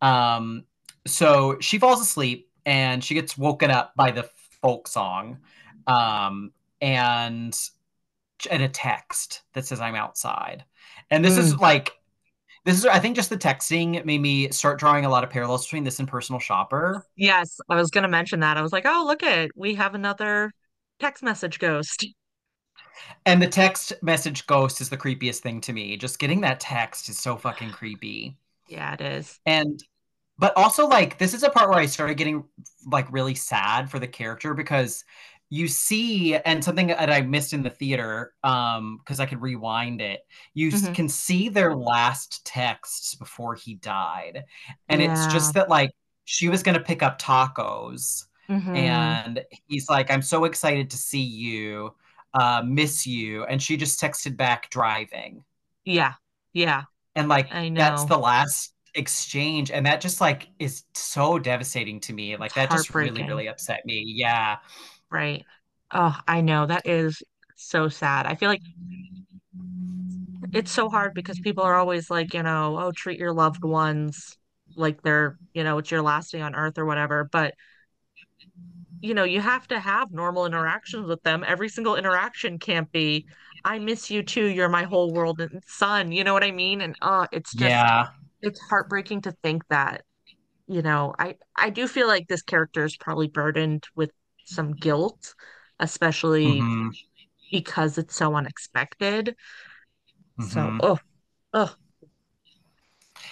Um, 0.00 0.64
so 1.06 1.58
she 1.60 1.78
falls 1.78 2.00
asleep 2.00 2.48
and 2.66 3.02
she 3.02 3.14
gets 3.14 3.36
woken 3.38 3.70
up 3.70 3.92
by 3.96 4.10
the 4.10 4.28
folk 4.62 4.88
song, 4.88 5.38
um, 5.86 6.52
and 6.80 7.58
and 8.50 8.62
a 8.62 8.68
text 8.68 9.42
that 9.54 9.66
says 9.66 9.80
"I'm 9.80 9.94
outside." 9.94 10.64
And 11.10 11.24
this 11.24 11.36
is 11.36 11.56
like, 11.56 11.92
this 12.64 12.76
is 12.76 12.86
I 12.86 12.98
think 12.98 13.16
just 13.16 13.30
the 13.30 13.36
texting 13.38 14.04
made 14.04 14.20
me 14.20 14.50
start 14.50 14.78
drawing 14.78 15.04
a 15.04 15.08
lot 15.08 15.24
of 15.24 15.30
parallels 15.30 15.64
between 15.66 15.84
this 15.84 15.98
and 15.98 16.08
Personal 16.08 16.38
Shopper. 16.40 17.06
Yes, 17.16 17.58
I 17.68 17.76
was 17.76 17.90
gonna 17.90 18.08
mention 18.08 18.40
that. 18.40 18.56
I 18.56 18.62
was 18.62 18.72
like, 18.72 18.86
oh, 18.86 19.04
look 19.06 19.22
it, 19.22 19.50
we 19.56 19.74
have 19.74 19.94
another 19.94 20.52
text 21.00 21.22
message 21.22 21.58
ghost. 21.58 22.06
And 23.26 23.42
the 23.42 23.48
text 23.48 23.92
message 24.02 24.46
ghost 24.46 24.80
is 24.80 24.88
the 24.90 24.96
creepiest 24.98 25.40
thing 25.40 25.60
to 25.62 25.72
me. 25.72 25.96
Just 25.96 26.18
getting 26.18 26.40
that 26.42 26.60
text 26.60 27.08
is 27.08 27.18
so 27.18 27.36
fucking 27.36 27.72
creepy. 27.72 28.36
Yeah, 28.66 28.94
it 28.94 29.00
is. 29.00 29.40
And 29.46 29.82
but 30.38 30.56
also 30.56 30.86
like 30.88 31.18
this 31.18 31.34
is 31.34 31.42
a 31.42 31.50
part 31.50 31.70
where 31.70 31.78
I 31.78 31.86
started 31.86 32.16
getting 32.16 32.44
like 32.86 33.10
really 33.12 33.34
sad 33.34 33.90
for 33.90 33.98
the 33.98 34.08
character 34.08 34.54
because 34.54 35.04
you 35.50 35.68
see 35.68 36.36
and 36.36 36.64
something 36.64 36.88
that 36.88 37.10
I 37.10 37.22
missed 37.22 37.52
in 37.52 37.62
the 37.62 37.70
theater 37.70 38.34
um 38.44 38.98
because 38.98 39.20
I 39.20 39.26
could 39.26 39.42
rewind 39.42 40.00
it. 40.02 40.26
You 40.54 40.72
Mhm. 40.72 40.94
can 40.94 41.08
see 41.08 41.48
their 41.48 41.76
last 41.76 42.44
texts 42.46 43.14
before 43.14 43.54
he 43.54 43.74
died. 43.76 44.44
And 44.88 45.02
it's 45.02 45.26
just 45.26 45.54
that 45.54 45.68
like 45.68 45.92
she 46.24 46.48
was 46.48 46.62
going 46.62 46.78
to 46.78 46.84
pick 46.84 47.02
up 47.02 47.20
tacos 47.20 48.26
Mhm. 48.48 48.74
and 48.74 49.44
he's 49.68 49.88
like 49.88 50.10
I'm 50.10 50.22
so 50.22 50.44
excited 50.44 50.90
to 50.90 50.96
see 50.96 51.20
you. 51.22 51.94
Uh 52.34 52.62
miss 52.64 53.06
you 53.06 53.44
and 53.44 53.62
she 53.62 53.76
just 53.76 54.00
texted 54.00 54.36
back 54.36 54.70
driving 54.70 55.44
Yeah, 55.84 56.14
yeah, 56.52 56.84
and 57.14 57.28
like 57.28 57.48
I 57.50 57.68
know. 57.68 57.74
that's 57.76 58.04
the 58.04 58.18
last 58.18 58.74
exchange 58.94 59.70
and 59.70 59.86
that 59.86 60.00
just 60.00 60.20
like 60.20 60.48
is 60.58 60.82
so 60.94 61.38
devastating 61.38 62.00
to 62.00 62.12
me 62.12 62.36
like 62.36 62.54
It's 62.54 62.54
that 62.54 62.70
just 62.70 62.90
really 62.94 63.22
really 63.24 63.48
upset 63.48 63.84
me 63.86 64.02
yeah 64.06 64.56
Right. 65.10 65.44
Oh, 65.92 66.16
I 66.26 66.40
know. 66.40 66.66
That 66.66 66.86
is 66.86 67.22
so 67.56 67.88
sad. 67.88 68.26
I 68.26 68.34
feel 68.36 68.48
like 68.48 68.62
it's 70.52 70.70
so 70.72 70.88
hard 70.88 71.14
because 71.14 71.38
people 71.38 71.64
are 71.64 71.74
always 71.74 72.10
like, 72.10 72.34
you 72.34 72.42
know, 72.42 72.78
oh, 72.78 72.92
treat 72.92 73.18
your 73.18 73.32
loved 73.32 73.64
ones 73.64 74.36
like 74.76 75.02
they're, 75.02 75.38
you 75.54 75.64
know, 75.64 75.78
it's 75.78 75.90
your 75.90 76.02
last 76.02 76.32
day 76.32 76.40
on 76.40 76.54
earth 76.54 76.78
or 76.78 76.86
whatever. 76.86 77.28
But, 77.30 77.54
you 79.00 79.14
know, 79.14 79.24
you 79.24 79.40
have 79.40 79.66
to 79.68 79.80
have 79.80 80.12
normal 80.12 80.46
interactions 80.46 81.06
with 81.08 81.22
them. 81.22 81.44
Every 81.46 81.68
single 81.68 81.96
interaction 81.96 82.58
can't 82.58 82.90
be, 82.92 83.26
I 83.64 83.78
miss 83.78 84.10
you 84.10 84.22
too. 84.22 84.46
You're 84.46 84.68
my 84.68 84.84
whole 84.84 85.12
world 85.12 85.40
and 85.40 85.62
sun. 85.66 86.12
You 86.12 86.24
know 86.24 86.32
what 86.34 86.44
I 86.44 86.50
mean? 86.52 86.80
And 86.80 86.96
uh, 87.02 87.26
it's 87.32 87.54
just, 87.54 87.86
yeah 87.86 88.10
it's 88.42 88.60
heartbreaking 88.60 89.22
to 89.22 89.32
think 89.42 89.62
that, 89.68 90.04
you 90.68 90.82
know, 90.82 91.14
I 91.18 91.36
I 91.56 91.70
do 91.70 91.88
feel 91.88 92.08
like 92.08 92.28
this 92.28 92.42
character 92.42 92.84
is 92.84 92.96
probably 92.96 93.28
burdened 93.28 93.84
with 93.96 94.10
some 94.44 94.72
guilt, 94.74 95.34
especially 95.80 96.68
Mhm, 96.68 96.90
because 97.50 97.98
it's 97.98 98.16
so 98.16 98.34
unexpected. 98.36 99.36
So, 100.38 100.74
mhm. 100.74 100.80
oh, 100.80 100.98
oh, 101.54 101.76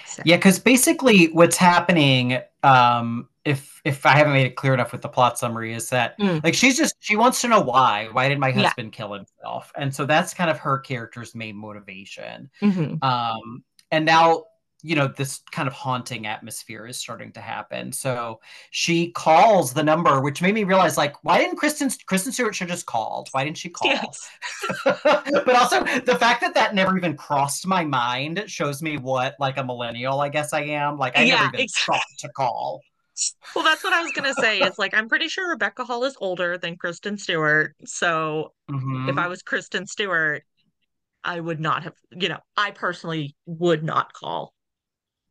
sad. 0.02 0.24
yeah 0.24 0.36
because 0.36 0.58
basically 0.58 1.26
what's 1.26 1.56
happening 1.56 2.40
um 2.64 3.28
if 3.44 3.80
if 3.84 4.04
i 4.04 4.10
haven't 4.10 4.32
made 4.32 4.46
it 4.46 4.56
clear 4.56 4.74
enough 4.74 4.90
with 4.92 5.00
the 5.02 5.08
plot 5.08 5.38
summary 5.38 5.72
is 5.72 5.88
that 5.90 6.18
Mm. 6.18 6.42
like 6.42 6.54
she's 6.54 6.76
just 6.76 6.94
she 6.98 7.14
wants 7.16 7.40
to 7.42 7.48
know 7.48 7.60
why 7.60 8.08
why 8.12 8.28
did 8.28 8.38
my 8.38 8.48
Yeah. 8.48 8.62
husband 8.64 8.92
kill 8.92 9.12
himself 9.12 9.70
and 9.76 9.94
so 9.94 10.04
that's 10.06 10.34
kind 10.34 10.50
of 10.50 10.58
her 10.58 10.78
character's 10.78 11.34
main 11.34 11.56
motivation 11.56 12.50
Mhm. 12.60 13.02
um 13.02 13.62
and 13.92 14.04
now 14.04 14.44
you 14.82 14.94
know 14.94 15.08
this 15.08 15.40
kind 15.50 15.66
of 15.66 15.74
haunting 15.74 16.26
atmosphere 16.26 16.86
is 16.86 16.96
starting 16.96 17.32
to 17.32 17.40
happen 17.40 17.92
so 17.92 18.40
she 18.70 19.10
calls 19.12 19.72
the 19.72 19.82
number 19.82 20.20
which 20.20 20.40
made 20.40 20.54
me 20.54 20.64
realize 20.64 20.96
like 20.96 21.22
why 21.24 21.38
didn't 21.38 21.56
kristen 21.56 21.90
kristen 22.06 22.32
stewart 22.32 22.54
should 22.54 22.68
just 22.68 22.86
called 22.86 23.28
why 23.32 23.44
didn't 23.44 23.58
she 23.58 23.68
call 23.68 23.88
Yes. 23.88 24.28
but 24.84 25.54
also 25.56 25.80
the 26.06 26.16
fact 26.18 26.40
that 26.40 26.54
that 26.54 26.74
never 26.74 26.96
even 26.96 27.16
crossed 27.16 27.66
my 27.66 27.84
mind 27.84 28.44
shows 28.46 28.80
me 28.82 28.96
what 28.98 29.34
like 29.40 29.56
a 29.56 29.64
millennial 29.64 30.20
i 30.20 30.28
guess 30.28 30.52
i 30.52 30.60
am 30.62 30.96
like 30.96 31.16
i 31.16 31.24
Yeah, 31.24 31.40
never 31.40 31.46
even 31.46 31.60
exactly. 31.62 31.98
thought 31.98 32.02
to 32.18 32.28
call 32.28 32.80
Well, 33.54 33.64
that's 33.64 33.82
what 33.82 33.92
I 33.92 34.02
was 34.02 34.12
gonna 34.12 34.34
say. 34.34 34.62
It's 34.62 34.78
like 34.78 34.94
I'm 34.94 35.08
pretty 35.08 35.28
sure 35.28 35.50
Rebecca 35.50 35.84
Hall 35.84 36.04
is 36.04 36.16
older 36.20 36.56
than 36.58 36.76
Kristen 36.76 37.18
Stewart. 37.18 37.74
So 37.84 38.52
Mhm. 38.70 39.08
if 39.08 39.18
I 39.18 39.26
was 39.26 39.42
Kristen 39.42 39.86
Stewart, 39.86 40.44
I 41.24 41.40
would 41.40 41.60
not 41.60 41.84
have, 41.84 41.94
you 42.12 42.28
know, 42.28 42.40
I 42.56 42.70
personally 42.72 43.36
would 43.46 43.82
not 43.84 44.12
call. 44.12 44.54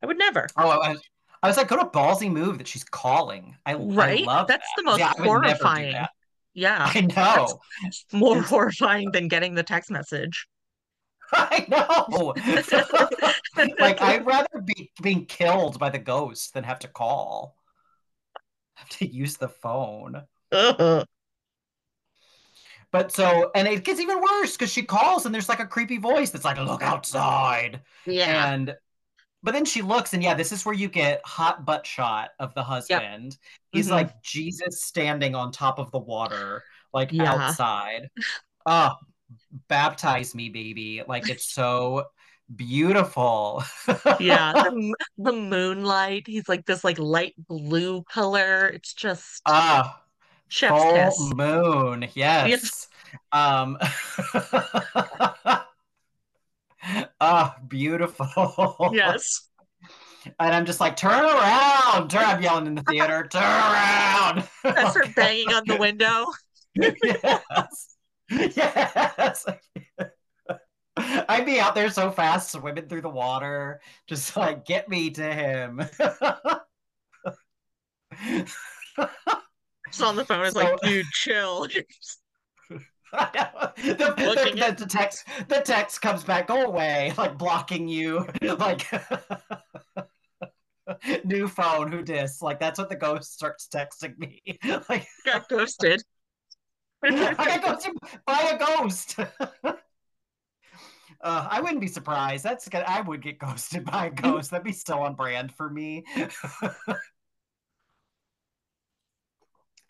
I 0.02 0.06
would 0.06 0.18
never. 0.18 0.48
oh 0.58 0.70
I 0.70 0.90
was, 0.90 1.02
I 1.44 1.48
was 1.48 1.58
like 1.58 1.70
what 1.72 1.82
a 1.82 1.86
ballsy 1.90 2.32
move 2.32 2.58
that 2.60 2.68
she's 2.68 2.84
calling 2.84 3.56
i, 3.66 3.72
I 3.72 3.76
Right? 3.76 4.26
love 4.26 4.48
That's 4.48 4.64
that. 4.64 4.74
the 4.78 4.84
most 4.84 5.00
yeah, 5.00 5.14
I 5.18 5.22
would 5.22 5.26
never 5.26 5.40
do 5.42 5.48
horrifying. 5.64 6.06
Yeah. 6.54 6.92
i 6.94 7.02
know 7.02 7.60
More 8.14 8.38
It's- 8.38 8.50
horrifying 8.50 9.12
than 9.12 9.28
getting 9.28 9.54
the 9.56 9.64
text 9.64 9.92
message. 9.92 10.48
I 11.34 11.66
know. 11.68 12.34
like 13.80 14.02
I'd 14.02 14.26
rather 14.26 14.62
be 14.64 14.92
being 15.02 15.26
killed 15.26 15.78
by 15.78 15.90
the 15.90 16.00
ghost 16.00 16.54
than 16.54 16.64
have 16.64 16.80
to 16.80 16.88
call. 16.88 17.58
Have 18.76 18.90
to 18.90 19.06
use 19.06 19.36
the 19.38 19.50
phone. 19.50 20.24
But 22.92 23.12
so 23.12 23.52
and 23.54 23.68
it 23.68 23.84
gets 23.84 24.00
even 24.00 24.22
worse 24.22 24.54
because 24.56 24.72
she 24.72 24.84
calls 24.84 25.26
and 25.26 25.36
there's 25.36 25.50
like 25.50 25.60
a 25.60 25.68
creepy 25.68 25.98
voice 25.98 26.30
that's 26.30 26.46
like, 26.46 26.58
look 26.58 26.82
outside. 26.82 27.82
Yeah. 28.06 28.54
And 28.54 28.76
but 29.44 29.54
then 29.54 29.66
she 29.66 29.82
looks 29.82 30.14
and 30.14 30.24
yeah, 30.24 30.34
this 30.34 30.52
is 30.52 30.66
where 30.66 30.76
you 30.76 30.88
get 30.90 31.22
hot 31.26 31.66
butt 31.66 31.86
shot 31.86 32.32
of 32.40 32.54
the 32.54 32.64
husband. 32.64 33.38
He's 33.72 33.88
Mhm. 33.88 33.92
like 33.92 34.22
Jesus 34.24 34.84
standing 34.84 35.36
on 35.36 35.52
top 35.52 35.80
of 35.80 35.92
the 35.92 36.00
water, 36.00 36.64
like 36.94 37.12
Yeah. 37.14 37.34
outside. 37.34 38.10
Oh, 38.66 38.96
baptize 39.68 40.34
me, 40.36 40.50
baby. 40.50 41.04
Like 41.08 41.30
it's 41.30 41.46
so 41.54 42.06
beautiful. 42.56 43.64
Yeah, 44.20 44.54
the, 44.54 44.96
the 45.18 45.32
moonlight. 45.34 46.24
He's 46.28 46.50
like 46.50 46.66
this 46.66 46.84
like 46.84 47.00
light 47.00 47.36
blue 47.38 48.04
color. 48.04 48.68
It's 48.68 48.94
just 48.94 49.42
Ah, 49.46 50.02
chef's 50.50 50.84
full 50.84 50.94
kiss. 50.94 51.34
moon. 51.36 52.08
Yes. 52.16 52.88
Um 53.32 53.78
Ah, 57.20 57.56
beautiful. 57.68 58.90
Yes. 58.94 59.50
And 60.40 60.54
I'm 60.54 60.66
just 60.66 60.82
like, 60.82 60.98
turn 60.98 61.24
around. 61.24 62.10
Turn 62.10 62.26
I'm 62.26 62.42
yelling 62.42 62.68
in 62.68 62.76
the 62.76 62.84
theater. 62.84 63.28
Turn 63.32 63.42
around. 63.44 64.48
I 64.66 64.90
start 64.90 65.16
banging 65.16 65.54
on 65.54 65.64
the 65.66 65.78
window. 65.78 66.26
yes. 66.76 67.96
Yes. 68.30 69.46
I'd 70.98 71.46
be 71.46 71.60
out 71.60 71.76
there 71.76 71.90
so 71.90 72.12
fast, 72.12 72.52
swimming 72.52 72.90
through 72.90 73.02
the 73.02 73.10
water, 73.10 73.80
just 74.08 74.36
like 74.36 74.66
get 74.66 74.90
me 74.90 75.12
to 75.12 75.34
him. 75.34 75.80
Just 79.88 80.02
on 80.02 80.16
the 80.16 80.26
phone. 80.26 80.46
It's 80.46 80.56
like, 80.56 80.80
dude, 80.82 81.06
chill. 81.14 81.68
The, 83.12 84.14
the, 84.18 84.66
at- 84.66 84.78
the 84.78 84.86
text 84.86 85.26
the 85.48 85.62
text 85.62 86.02
comes 86.02 86.24
back, 86.24 86.48
go 86.48 86.64
away, 86.64 87.14
like 87.18 87.38
blocking 87.38 87.88
you, 87.88 88.28
like 88.42 88.88
new 91.24 91.48
phone, 91.48 91.92
who 91.92 92.02
dis? 92.02 92.42
Like 92.42 92.60
that's 92.60 92.80
what 92.80 92.90
the 92.90 92.96
ghost 92.96 93.34
starts 93.34 93.68
texting 93.74 94.18
me. 94.18 94.42
Like 94.90 95.08
Got 95.26 95.50
ghosted. 95.50 96.04
I 97.04 97.34
got 97.36 97.64
ghosted 97.64 97.94
by 98.26 98.42
a 98.42 98.58
ghost. 98.58 99.16
Uh, 101.20 101.48
I 101.50 101.62
wouldn't 101.62 101.82
be 101.82 101.88
surprised. 101.88 102.44
That's 102.44 102.68
good. 102.70 102.84
I 102.84 103.02
would 103.02 103.22
get 103.22 103.40
ghosted 103.40 103.86
by 103.86 104.08
a 104.08 104.12
ghost. 104.12 104.52
That'd 104.52 104.64
be 104.66 104.72
so 104.72 105.00
on 105.02 105.16
brand 105.16 105.52
for 105.52 105.70
me. 105.70 106.04
oh 106.16 106.30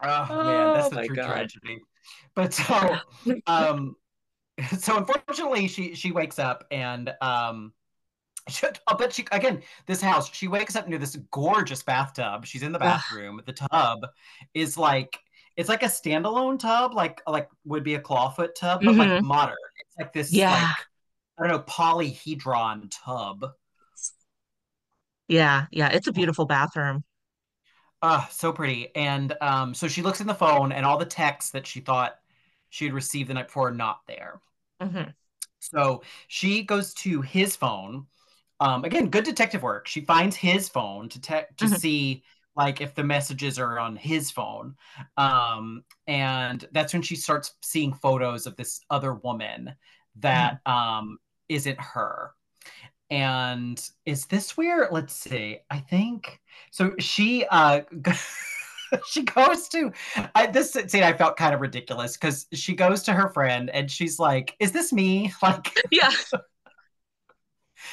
man, 0.02 0.74
that's 0.74 0.94
Oh 0.94 1.00
the 1.02 1.04
true 1.04 1.16
God. 1.16 1.28
tragedy. 1.28 1.80
But 2.36 2.54
so, 2.54 2.98
um, 3.48 3.96
so 4.78 4.98
unfortunately, 4.98 5.68
she 5.68 5.96
she 5.96 6.12
wakes 6.12 6.40
up 6.40 6.66
and 6.72 7.14
um, 7.22 7.74
but 8.98 9.14
she 9.14 9.26
again 9.32 9.62
this 9.86 10.02
house 10.02 10.34
she 10.34 10.48
wakes 10.48 10.76
up 10.76 10.88
near 10.88 11.00
this 11.00 11.16
gorgeous 11.32 11.84
bathtub. 11.84 12.46
She's 12.46 12.64
in 12.64 12.72
the 12.72 12.80
bathroom. 12.80 13.42
The 13.46 13.54
tub 13.54 14.00
is 14.54 14.78
like 14.78 15.18
it's 15.56 15.70
like 15.70 15.84
a 15.84 15.88
standalone 15.88 16.60
tub 16.60 16.94
like 16.94 17.22
like 17.28 17.50
would 17.66 17.84
be 17.84 17.96
a 17.96 18.00
clawfoot 18.00 18.56
tub 18.56 18.82
but 18.84 18.92
mm-hmm. 18.92 19.00
like 19.00 19.24
modern. 19.24 19.56
It's 19.80 19.98
like 19.98 20.14
this 20.14 20.32
yeah. 20.32 20.52
like, 20.52 20.86
i 21.40 21.48
don't 21.48 21.52
know 21.52 21.64
polyhedron 21.64 22.92
tub. 22.92 23.46
Yeah 25.28 25.66
yeah 25.72 25.90
it's 25.90 26.08
a 26.08 26.14
beautiful 26.14 26.46
bathroom 26.46 27.04
uh 28.02 28.26
so 28.28 28.52
pretty 28.52 28.96
and 28.96 29.34
um 29.42 29.74
so 29.74 29.88
she 29.88 30.02
looks 30.02 30.22
in 30.22 30.28
the 30.28 30.34
phone 30.34 30.72
and 30.72 30.86
all 30.86 30.98
the 30.98 31.06
texts 31.06 31.52
that 31.52 31.66
she 31.66 31.80
thought 31.80 32.16
she 32.70 32.86
had 32.86 32.94
received 32.94 33.30
the 33.30 33.34
night 33.34 33.48
before 33.48 33.70
are 33.70 33.74
not 33.74 34.02
there 34.08 34.42
mm-hmm. 34.82 35.10
so 35.60 36.02
she 36.28 36.64
goes 36.64 36.94
to 36.94 37.22
his 37.22 37.56
phone 37.56 38.06
um, 38.60 38.84
again, 38.84 39.10
good 39.10 39.24
detective 39.24 39.64
work. 39.64 39.88
She 39.88 40.02
finds 40.02 40.36
his 40.36 40.68
phone 40.70 41.10
to 41.10 41.22
te- 41.22 41.56
to 41.58 41.66
mm-hmm. 41.66 41.76
see 41.76 42.24
like 42.56 42.82
if 42.82 42.96
the 42.96 43.04
messages 43.04 43.60
are 43.60 43.78
on 43.78 43.96
his 43.96 44.32
phone, 44.32 44.76
um, 45.16 45.84
and 46.08 46.68
that's 46.72 46.92
when 46.92 47.04
she 47.04 47.16
starts 47.16 47.54
seeing 47.62 47.94
photos 47.94 48.48
of 48.48 48.56
this 48.56 48.82
other 48.90 49.14
woman 49.14 49.76
that 50.18 50.60
mm-hmm. 50.66 50.72
um, 50.72 51.18
not 51.68 51.80
her. 51.80 52.32
And 53.10 53.82
is 54.06 54.26
this 54.26 54.58
where? 54.58 54.90
Let's 54.92 55.14
see. 55.14 55.60
I 55.70 55.80
think 55.80 56.40
so. 56.72 56.94
She 57.00 57.46
uh. 57.50 57.82
she 59.08 59.24
goes 59.24 59.68
to 59.68 59.92
I, 60.34 60.48
this 60.48 60.72
scene 60.72 61.04
i 61.04 61.12
felt 61.12 61.36
kind 61.36 61.54
of 61.54 61.60
ridiculous 61.60 62.16
because 62.16 62.48
she 62.54 62.74
goes 62.74 63.04
to 63.04 63.14
her 63.14 63.28
friend 63.30 63.70
and 63.70 63.92
she's 63.92 64.18
like 64.18 64.56
is 64.60 64.72
this 64.72 64.94
me 64.94 65.34
like 65.42 65.78
yeah 65.92 66.12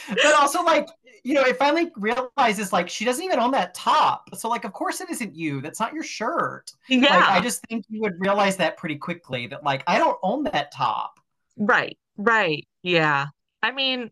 but 0.08 0.34
also 0.34 0.62
like 0.62 0.86
you 1.24 1.34
know 1.34 1.42
it 1.42 1.56
finally 1.56 1.90
realizes 1.96 2.72
like 2.72 2.88
she 2.88 3.04
doesn't 3.04 3.24
even 3.24 3.38
own 3.38 3.50
that 3.50 3.74
top 3.74 4.28
so 4.34 4.48
like 4.48 4.64
of 4.64 4.72
course 4.72 5.00
it 5.00 5.10
isn't 5.10 5.34
you 5.34 5.60
that's 5.60 5.80
not 5.80 5.92
your 5.92 6.04
shirt 6.04 6.70
yeah 6.88 7.00
like, 7.00 7.30
i 7.30 7.40
just 7.40 7.62
think 7.66 7.84
you 7.88 8.00
would 8.00 8.14
realize 8.18 8.56
that 8.56 8.76
pretty 8.76 8.96
quickly 8.96 9.46
that 9.46 9.64
like 9.64 9.82
i 9.86 9.98
don't 9.98 10.18
own 10.22 10.44
that 10.44 10.70
top 10.70 11.18
right 11.56 11.98
right 12.16 12.66
yeah 12.82 13.26
i 13.62 13.72
mean 13.72 14.10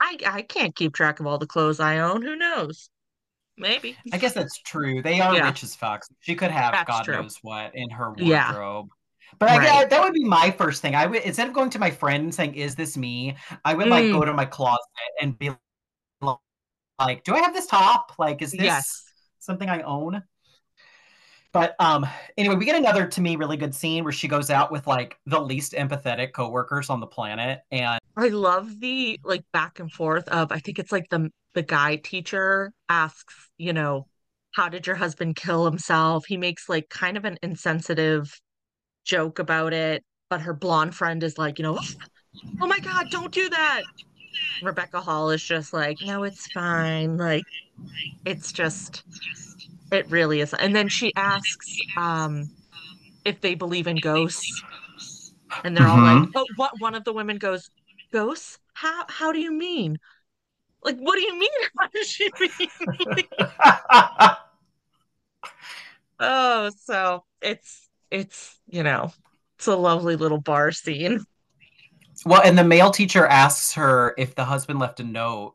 i 0.00 0.16
i 0.26 0.42
can't 0.42 0.74
keep 0.74 0.94
track 0.94 1.20
of 1.20 1.26
all 1.26 1.38
the 1.38 1.46
clothes 1.46 1.80
i 1.80 1.98
own 1.98 2.22
who 2.22 2.36
knows 2.36 2.90
maybe 3.58 3.96
i 4.12 4.18
guess 4.18 4.34
that's 4.34 4.58
true 4.62 5.02
they 5.02 5.20
are 5.20 5.34
yeah. 5.34 5.46
rich 5.46 5.62
as 5.62 5.74
fuck 5.74 6.02
she 6.20 6.34
could 6.34 6.50
have 6.50 6.72
that's 6.72 6.88
god 6.88 7.04
true. 7.04 7.14
knows 7.14 7.38
what 7.42 7.74
in 7.74 7.90
her 7.90 8.08
wardrobe 8.08 8.26
yeah. 8.26 8.82
But 9.38 9.50
right. 9.50 9.68
I, 9.68 9.84
that 9.86 10.02
would 10.02 10.12
be 10.12 10.24
my 10.24 10.50
first 10.52 10.80
thing. 10.80 10.94
I 10.94 11.06
would 11.06 11.22
instead 11.22 11.48
of 11.48 11.52
going 11.52 11.70
to 11.70 11.78
my 11.78 11.90
friend 11.90 12.24
and 12.24 12.34
saying, 12.34 12.54
"Is 12.54 12.74
this 12.74 12.96
me?" 12.96 13.36
I 13.64 13.74
would 13.74 13.86
mm. 13.86 13.90
like 13.90 14.04
go 14.04 14.20
mm. 14.20 14.26
to 14.26 14.32
my 14.32 14.44
closet 14.44 14.80
and 15.20 15.38
be 15.38 15.50
like, 16.22 17.24
"Do 17.24 17.34
I 17.34 17.40
have 17.40 17.52
this 17.52 17.66
top? 17.66 18.12
Like, 18.18 18.40
is 18.40 18.52
this 18.52 18.62
yes. 18.62 19.02
something 19.40 19.68
I 19.68 19.82
own?" 19.82 20.22
But 21.52 21.74
um, 21.78 22.06
anyway, 22.36 22.56
we 22.56 22.64
get 22.64 22.76
another 22.76 23.06
to 23.06 23.20
me 23.20 23.36
really 23.36 23.56
good 23.56 23.74
scene 23.74 24.04
where 24.04 24.12
she 24.12 24.28
goes 24.28 24.50
out 24.50 24.70
with 24.70 24.86
like 24.86 25.18
the 25.26 25.40
least 25.40 25.72
empathetic 25.72 26.32
coworkers 26.32 26.90
on 26.90 27.00
the 27.00 27.06
planet, 27.06 27.60
and 27.70 27.98
I 28.16 28.28
love 28.28 28.80
the 28.80 29.18
like 29.24 29.44
back 29.52 29.80
and 29.80 29.90
forth 29.90 30.28
of 30.28 30.52
I 30.52 30.58
think 30.58 30.78
it's 30.78 30.92
like 30.92 31.08
the 31.10 31.30
the 31.54 31.62
guy 31.62 31.96
teacher 31.96 32.72
asks, 32.88 33.34
you 33.56 33.72
know, 33.72 34.06
how 34.52 34.68
did 34.68 34.86
your 34.86 34.96
husband 34.96 35.36
kill 35.36 35.64
himself? 35.64 36.26
He 36.26 36.36
makes 36.36 36.68
like 36.68 36.88
kind 36.88 37.16
of 37.16 37.24
an 37.24 37.38
insensitive 37.42 38.38
joke 39.04 39.38
about 39.38 39.72
it, 39.72 40.04
but 40.28 40.42
her 40.42 40.52
blonde 40.52 40.94
friend 40.94 41.22
is 41.22 41.38
like, 41.38 41.58
you 41.58 41.62
know, 41.62 41.78
oh 42.60 42.66
my 42.66 42.78
god, 42.80 43.10
don't 43.10 43.32
do 43.32 43.48
that. 43.48 43.82
Rebecca 44.62 45.00
Hall 45.00 45.30
is 45.30 45.42
just 45.42 45.72
like, 45.72 45.98
no, 46.04 46.24
it's 46.24 46.46
fine. 46.52 47.16
Like, 47.16 47.44
it's 48.24 48.52
just, 48.52 49.02
it 49.92 50.10
really 50.10 50.40
is. 50.40 50.54
And 50.54 50.74
then 50.74 50.88
she 50.88 51.12
asks 51.14 51.76
um, 51.96 52.50
if 53.24 53.40
they 53.40 53.54
believe 53.54 53.86
in 53.86 53.96
ghosts, 53.96 54.62
and 55.64 55.76
they're 55.76 55.86
mm-hmm. 55.86 56.08
all 56.08 56.20
like, 56.20 56.28
oh, 56.34 56.46
what? 56.56 56.80
One 56.80 56.94
of 56.94 57.04
the 57.04 57.12
women 57.12 57.38
goes, 57.38 57.70
ghosts? 58.12 58.58
How? 58.74 59.04
How 59.08 59.32
do 59.32 59.40
you 59.40 59.52
mean? 59.52 59.98
Like, 60.82 60.98
what 60.98 61.16
do 61.16 61.22
you 61.22 61.38
mean? 61.38 61.48
How 61.78 61.88
does 61.88 62.08
she 62.08 62.28
mean? 62.40 63.24
oh, 66.20 66.70
so 66.84 67.24
it's 67.40 67.86
it's 68.10 68.58
you 68.68 68.82
know 68.82 69.12
it's 69.56 69.66
a 69.66 69.76
lovely 69.76 70.16
little 70.16 70.40
bar 70.40 70.72
scene 70.72 71.24
well 72.24 72.42
and 72.42 72.56
the 72.58 72.64
male 72.64 72.90
teacher 72.90 73.26
asks 73.26 73.72
her 73.74 74.14
if 74.18 74.34
the 74.34 74.44
husband 74.44 74.78
left 74.78 75.00
a 75.00 75.04
note 75.04 75.54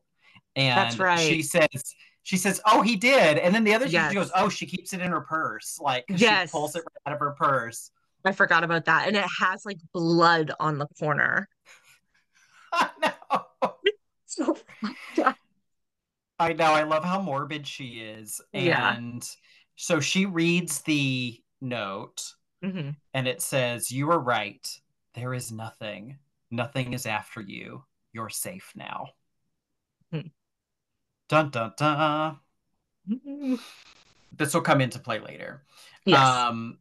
and 0.56 0.78
that's 0.78 1.00
right 1.00 1.20
she 1.20 1.42
says 1.42 1.96
she 2.24 2.38
says 2.38 2.62
oh 2.66 2.82
he 2.82 2.96
did 2.96 3.38
and 3.38 3.54
then 3.54 3.64
the 3.64 3.74
other 3.74 3.88
yes. 3.88 4.10
teacher 4.10 4.22
goes 4.22 4.32
oh 4.36 4.50
she 4.50 4.66
keeps 4.66 4.94
it 4.94 5.02
in 5.02 5.12
her 5.12 5.22
purse 5.22 5.80
like 5.82 6.06
yes. 6.10 6.50
she 6.50 6.52
pulls 6.52 6.76
it 6.76 6.80
right 6.80 7.12
out 7.12 7.14
of 7.14 7.20
her 7.20 7.32
purse 7.32 7.92
i 8.26 8.32
forgot 8.32 8.64
about 8.64 8.86
that 8.86 9.08
and 9.08 9.16
it 9.16 9.26
has 9.40 9.66
like 9.66 9.78
blood 9.94 10.52
on 10.60 10.78
the 10.78 10.88
corner 11.00 11.48
i 12.74 12.90
know 13.02 13.46
so, 14.26 14.58
i 16.40 16.54
know 16.54 16.72
i 16.74 16.84
love 16.84 17.04
how 17.04 17.20
morbid 17.20 17.66
she 17.68 18.00
is 18.00 18.40
and 18.54 18.66
yeah. 18.66 18.98
so 19.76 20.00
she 20.00 20.26
reads 20.26 20.82
the 20.82 21.38
note 21.60 22.34
Mm-hmm. 22.64 22.92
And 23.14 23.28
it 23.28 23.42
says, 23.42 23.92
You 23.92 24.12
are 24.12 24.20
right. 24.20 24.68
There 25.16 25.34
is 25.34 25.52
nothing. 25.52 26.18
Nothing 26.50 26.94
is 26.94 27.06
after 27.06 27.42
you. 27.42 27.84
You're 28.14 28.30
safe 28.30 28.72
now. 28.76 29.10
Dun 31.32 31.50
dun 31.50 31.72
dun. 31.78 32.40
Mm-hmm. 33.10 33.56
This 34.36 34.54
will 34.54 34.60
come 34.60 34.82
into 34.82 35.00
play 35.00 35.20
later. 35.20 35.64
Yes. 36.06 36.20
Um, 36.20 36.80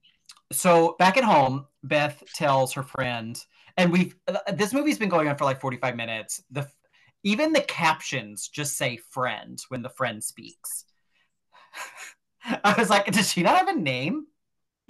so 0.51 0.97
back 0.99 1.17
at 1.17 1.23
home, 1.23 1.67
Beth 1.85 2.21
tells 2.35 2.73
her 2.73 2.83
friend, 2.83 3.41
and 3.77 3.93
we've 3.93 4.17
this 4.53 4.73
movie's 4.73 4.99
been 4.99 5.09
going 5.09 5.29
on 5.29 5.37
for 5.37 5.45
like 5.45 5.61
45 5.61 5.95
minutes. 5.95 6.43
The 6.51 6.67
even 7.23 7.53
the 7.53 7.61
captions 7.61 8.49
just 8.49 8.77
say 8.77 8.97
friend 8.97 9.63
when 9.69 9.83
the 9.83 9.89
friend 9.89 10.23
speaks. 10.23 10.85
I 12.65 12.75
was 12.77 12.91
like, 12.91 13.07
does 13.07 13.31
she 13.31 13.45
not 13.45 13.57
have 13.57 13.69
a 13.69 13.79
name? 13.79 14.27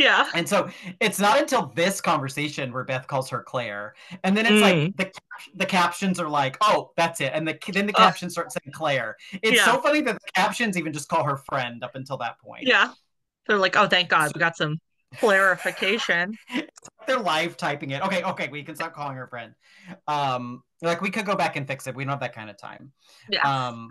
Yeah. 0.01 0.27
And 0.33 0.49
so 0.49 0.71
it's 0.99 1.21
not 1.21 1.39
until 1.39 1.67
this 1.75 2.01
conversation 2.01 2.73
where 2.73 2.85
Beth 2.85 3.07
calls 3.07 3.29
her 3.29 3.43
Claire, 3.43 3.95
and 4.25 4.35
then 4.35 4.47
it's 4.47 4.55
mm. 4.55 4.63
like 4.63 4.97
the 4.97 5.21
the 5.57 5.67
captions 5.67 6.19
are 6.19 6.29
like, 6.29 6.57
"Oh, 6.63 6.93
that's 6.97 7.21
it," 7.21 7.33
and 7.35 7.47
the 7.47 7.59
then 7.69 7.87
the 7.87 7.93
captions 7.93 8.33
start 8.33 8.51
saying 8.51 8.73
Claire. 8.73 9.17
It's 9.43 9.59
yeah. 9.59 9.67
so 9.67 9.83
funny 9.83 10.01
that 10.01 10.15
the 10.15 10.33
captions 10.35 10.79
even 10.79 10.95
just 10.95 11.11
call 11.11 11.25
her 11.25 11.37
friend 11.37 11.85
up 11.85 11.97
until 11.97 12.17
that 12.17 12.41
point. 12.41 12.67
Yeah, 12.67 12.93
they're 13.47 13.59
like, 13.59 13.77
"Oh, 13.77 13.89
thank 13.89 14.09
God, 14.09 14.33
we 14.35 14.39
got 14.39 14.57
some 14.57 14.79
clarification." 15.19 16.35
they're 17.07 17.19
live 17.19 17.59
typing 17.59 17.91
it. 17.91 18.03
Okay, 18.03 18.23
okay, 18.23 18.49
we 18.49 18.63
can 18.63 18.77
stop 18.77 18.95
calling 18.95 19.17
her 19.17 19.27
friend. 19.27 19.53
Um, 20.09 20.63
like 20.81 21.03
we 21.03 21.11
could 21.11 21.27
go 21.27 21.37
back 21.37 21.57
and 21.57 21.67
fix 21.67 21.87
it. 21.87 21.95
We 21.95 22.05
don't 22.05 22.13
have 22.13 22.21
that 22.21 22.35
kind 22.35 22.49
of 22.49 22.57
time. 22.57 22.93
Yeah. 23.29 23.43
Um, 23.43 23.89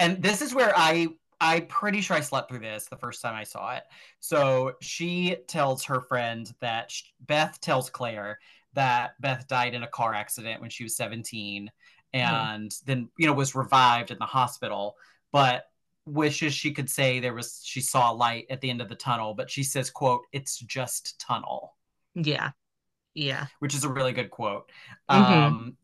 and 0.00 0.20
this 0.20 0.42
is 0.42 0.52
where 0.54 0.72
I 0.76 1.08
I'm 1.40 1.66
pretty 1.66 2.00
sure 2.00 2.16
I 2.16 2.20
slept 2.20 2.48
through 2.48 2.60
this 2.60 2.86
the 2.86 2.96
first 2.96 3.22
time 3.22 3.34
I 3.34 3.44
saw 3.44 3.76
it. 3.76 3.84
So 4.20 4.72
she 4.80 5.36
tells 5.46 5.84
her 5.84 6.00
friend 6.00 6.52
that 6.60 6.90
she, 6.90 7.04
Beth 7.20 7.60
tells 7.60 7.90
Claire 7.90 8.38
that 8.74 9.20
Beth 9.20 9.46
died 9.46 9.74
in 9.74 9.82
a 9.82 9.88
car 9.88 10.14
accident 10.14 10.60
when 10.60 10.70
she 10.70 10.82
was 10.82 10.96
17 10.96 11.70
and 12.12 12.70
mm. 12.70 12.84
then, 12.84 13.08
you 13.18 13.26
know, 13.26 13.32
was 13.32 13.54
revived 13.54 14.10
in 14.10 14.18
the 14.18 14.24
hospital, 14.24 14.96
but 15.32 15.64
wishes 16.06 16.54
she 16.54 16.72
could 16.72 16.88
say 16.88 17.20
there 17.20 17.34
was 17.34 17.60
she 17.62 17.80
saw 17.80 18.12
a 18.12 18.14
light 18.14 18.46
at 18.50 18.60
the 18.60 18.70
end 18.70 18.80
of 18.80 18.88
the 18.88 18.94
tunnel, 18.94 19.34
but 19.34 19.50
she 19.50 19.62
says, 19.62 19.90
quote, 19.90 20.22
it's 20.32 20.58
just 20.58 21.20
tunnel. 21.20 21.76
Yeah. 22.14 22.50
Yeah. 23.14 23.46
Which 23.60 23.74
is 23.74 23.84
a 23.84 23.88
really 23.88 24.12
good 24.12 24.30
quote. 24.30 24.70
Mm-hmm. 25.10 25.32
Um 25.32 25.76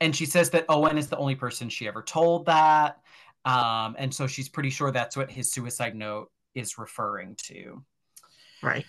and 0.00 0.14
she 0.14 0.26
says 0.26 0.50
that 0.50 0.66
Owen 0.68 0.98
is 0.98 1.08
the 1.08 1.16
only 1.16 1.34
person 1.34 1.68
she 1.68 1.88
ever 1.88 2.02
told 2.02 2.46
that 2.46 3.00
um, 3.48 3.96
and 3.98 4.12
so 4.12 4.26
she's 4.26 4.48
pretty 4.48 4.68
sure 4.68 4.90
that's 4.90 5.16
what 5.16 5.30
his 5.30 5.50
suicide 5.50 5.94
note 5.94 6.30
is 6.54 6.76
referring 6.76 7.34
to. 7.44 7.82
Right. 8.62 8.84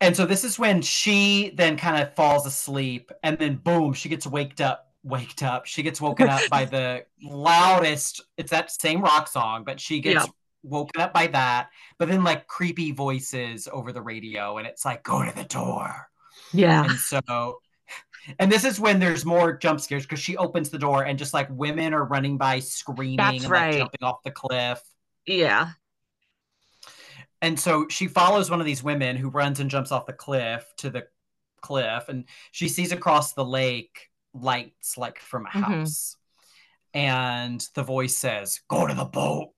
And 0.00 0.16
so 0.16 0.24
this 0.24 0.44
is 0.44 0.58
when 0.58 0.80
she 0.80 1.52
then 1.54 1.76
kind 1.76 2.02
of 2.02 2.14
falls 2.14 2.46
asleep 2.46 3.12
and 3.22 3.36
then 3.36 3.56
boom, 3.56 3.92
she 3.92 4.08
gets 4.08 4.26
waked 4.26 4.62
up, 4.62 4.92
waked 5.02 5.42
up. 5.42 5.66
She 5.66 5.82
gets 5.82 6.00
woken 6.00 6.28
up 6.28 6.40
by 6.48 6.64
the 6.64 7.04
loudest, 7.22 8.22
it's 8.38 8.50
that 8.50 8.70
same 8.70 9.02
rock 9.02 9.28
song, 9.28 9.62
but 9.62 9.78
she 9.78 10.00
gets 10.00 10.24
yeah. 10.24 10.32
woken 10.62 11.02
up 11.02 11.12
by 11.12 11.26
that, 11.26 11.68
but 11.98 12.08
then 12.08 12.24
like 12.24 12.46
creepy 12.46 12.92
voices 12.92 13.68
over 13.70 13.92
the 13.92 14.00
radio 14.00 14.56
and 14.56 14.66
it's 14.66 14.86
like, 14.86 15.02
go 15.02 15.22
to 15.22 15.36
the 15.36 15.44
door. 15.44 16.08
Yeah. 16.54 16.84
And 16.84 16.98
so 16.98 17.58
and 18.38 18.50
this 18.52 18.64
is 18.64 18.78
when 18.80 18.98
there's 19.00 19.24
more 19.24 19.56
jump 19.56 19.80
scares 19.80 20.04
because 20.04 20.20
she 20.20 20.36
opens 20.36 20.70
the 20.70 20.78
door 20.78 21.04
and 21.04 21.18
just 21.18 21.32
like 21.34 21.48
women 21.50 21.94
are 21.94 22.04
running 22.04 22.36
by 22.38 22.58
screaming 22.60 23.16
That's 23.16 23.44
and 23.44 23.50
right. 23.50 23.70
like, 23.70 23.78
jumping 23.78 24.02
off 24.02 24.22
the 24.24 24.30
cliff. 24.30 24.80
Yeah. 25.26 25.70
and 27.42 27.58
so 27.58 27.86
she 27.88 28.06
follows 28.08 28.50
one 28.50 28.60
of 28.60 28.66
these 28.66 28.82
women 28.82 29.16
who 29.16 29.28
runs 29.30 29.60
and 29.60 29.70
jumps 29.70 29.92
off 29.92 30.06
the 30.06 30.12
cliff 30.12 30.64
to 30.78 30.90
the 30.90 31.06
cliff 31.60 32.08
and 32.08 32.24
she 32.50 32.68
sees 32.68 32.92
across 32.92 33.32
the 33.34 33.44
lake 33.44 34.08
lights 34.34 34.96
like 34.98 35.18
from 35.18 35.46
a 35.46 35.48
Mhm. 35.50 35.62
house 35.64 36.16
and 36.94 37.66
the 37.74 37.82
voice 37.82 38.16
says 38.16 38.60
go 38.68 38.86
to 38.86 38.94
the 38.94 39.04
boat 39.04 39.50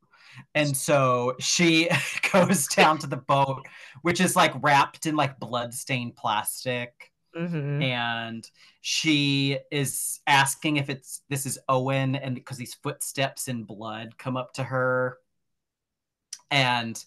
and 0.55 0.77
so 0.77 1.35
she 1.39 1.89
goes 2.33 2.67
down 2.69 2.99
to 2.99 3.07
the 3.07 3.17
boat 3.17 3.67
which 4.03 4.21
is 4.21 4.35
like 4.37 4.53
wrapped 4.63 5.07
in 5.07 5.15
like 5.17 5.39
blood-stained 5.39 6.17
plastic 6.17 7.10
Mhm. 7.35 7.83
and 7.83 8.51
she 8.81 9.59
is 9.71 10.21
asking 10.27 10.77
if 10.77 10.91
it's 10.91 11.23
this 11.29 11.47
is 11.47 11.59
Owen 11.69 12.17
and 12.17 12.35
because 12.35 12.57
these 12.59 12.75
footsteps 12.75 13.49
in 13.49 13.65
blood 13.65 14.19
come 14.19 14.37
up 14.37 14.53
to 14.55 14.65
her 14.65 15.19
and 16.51 17.05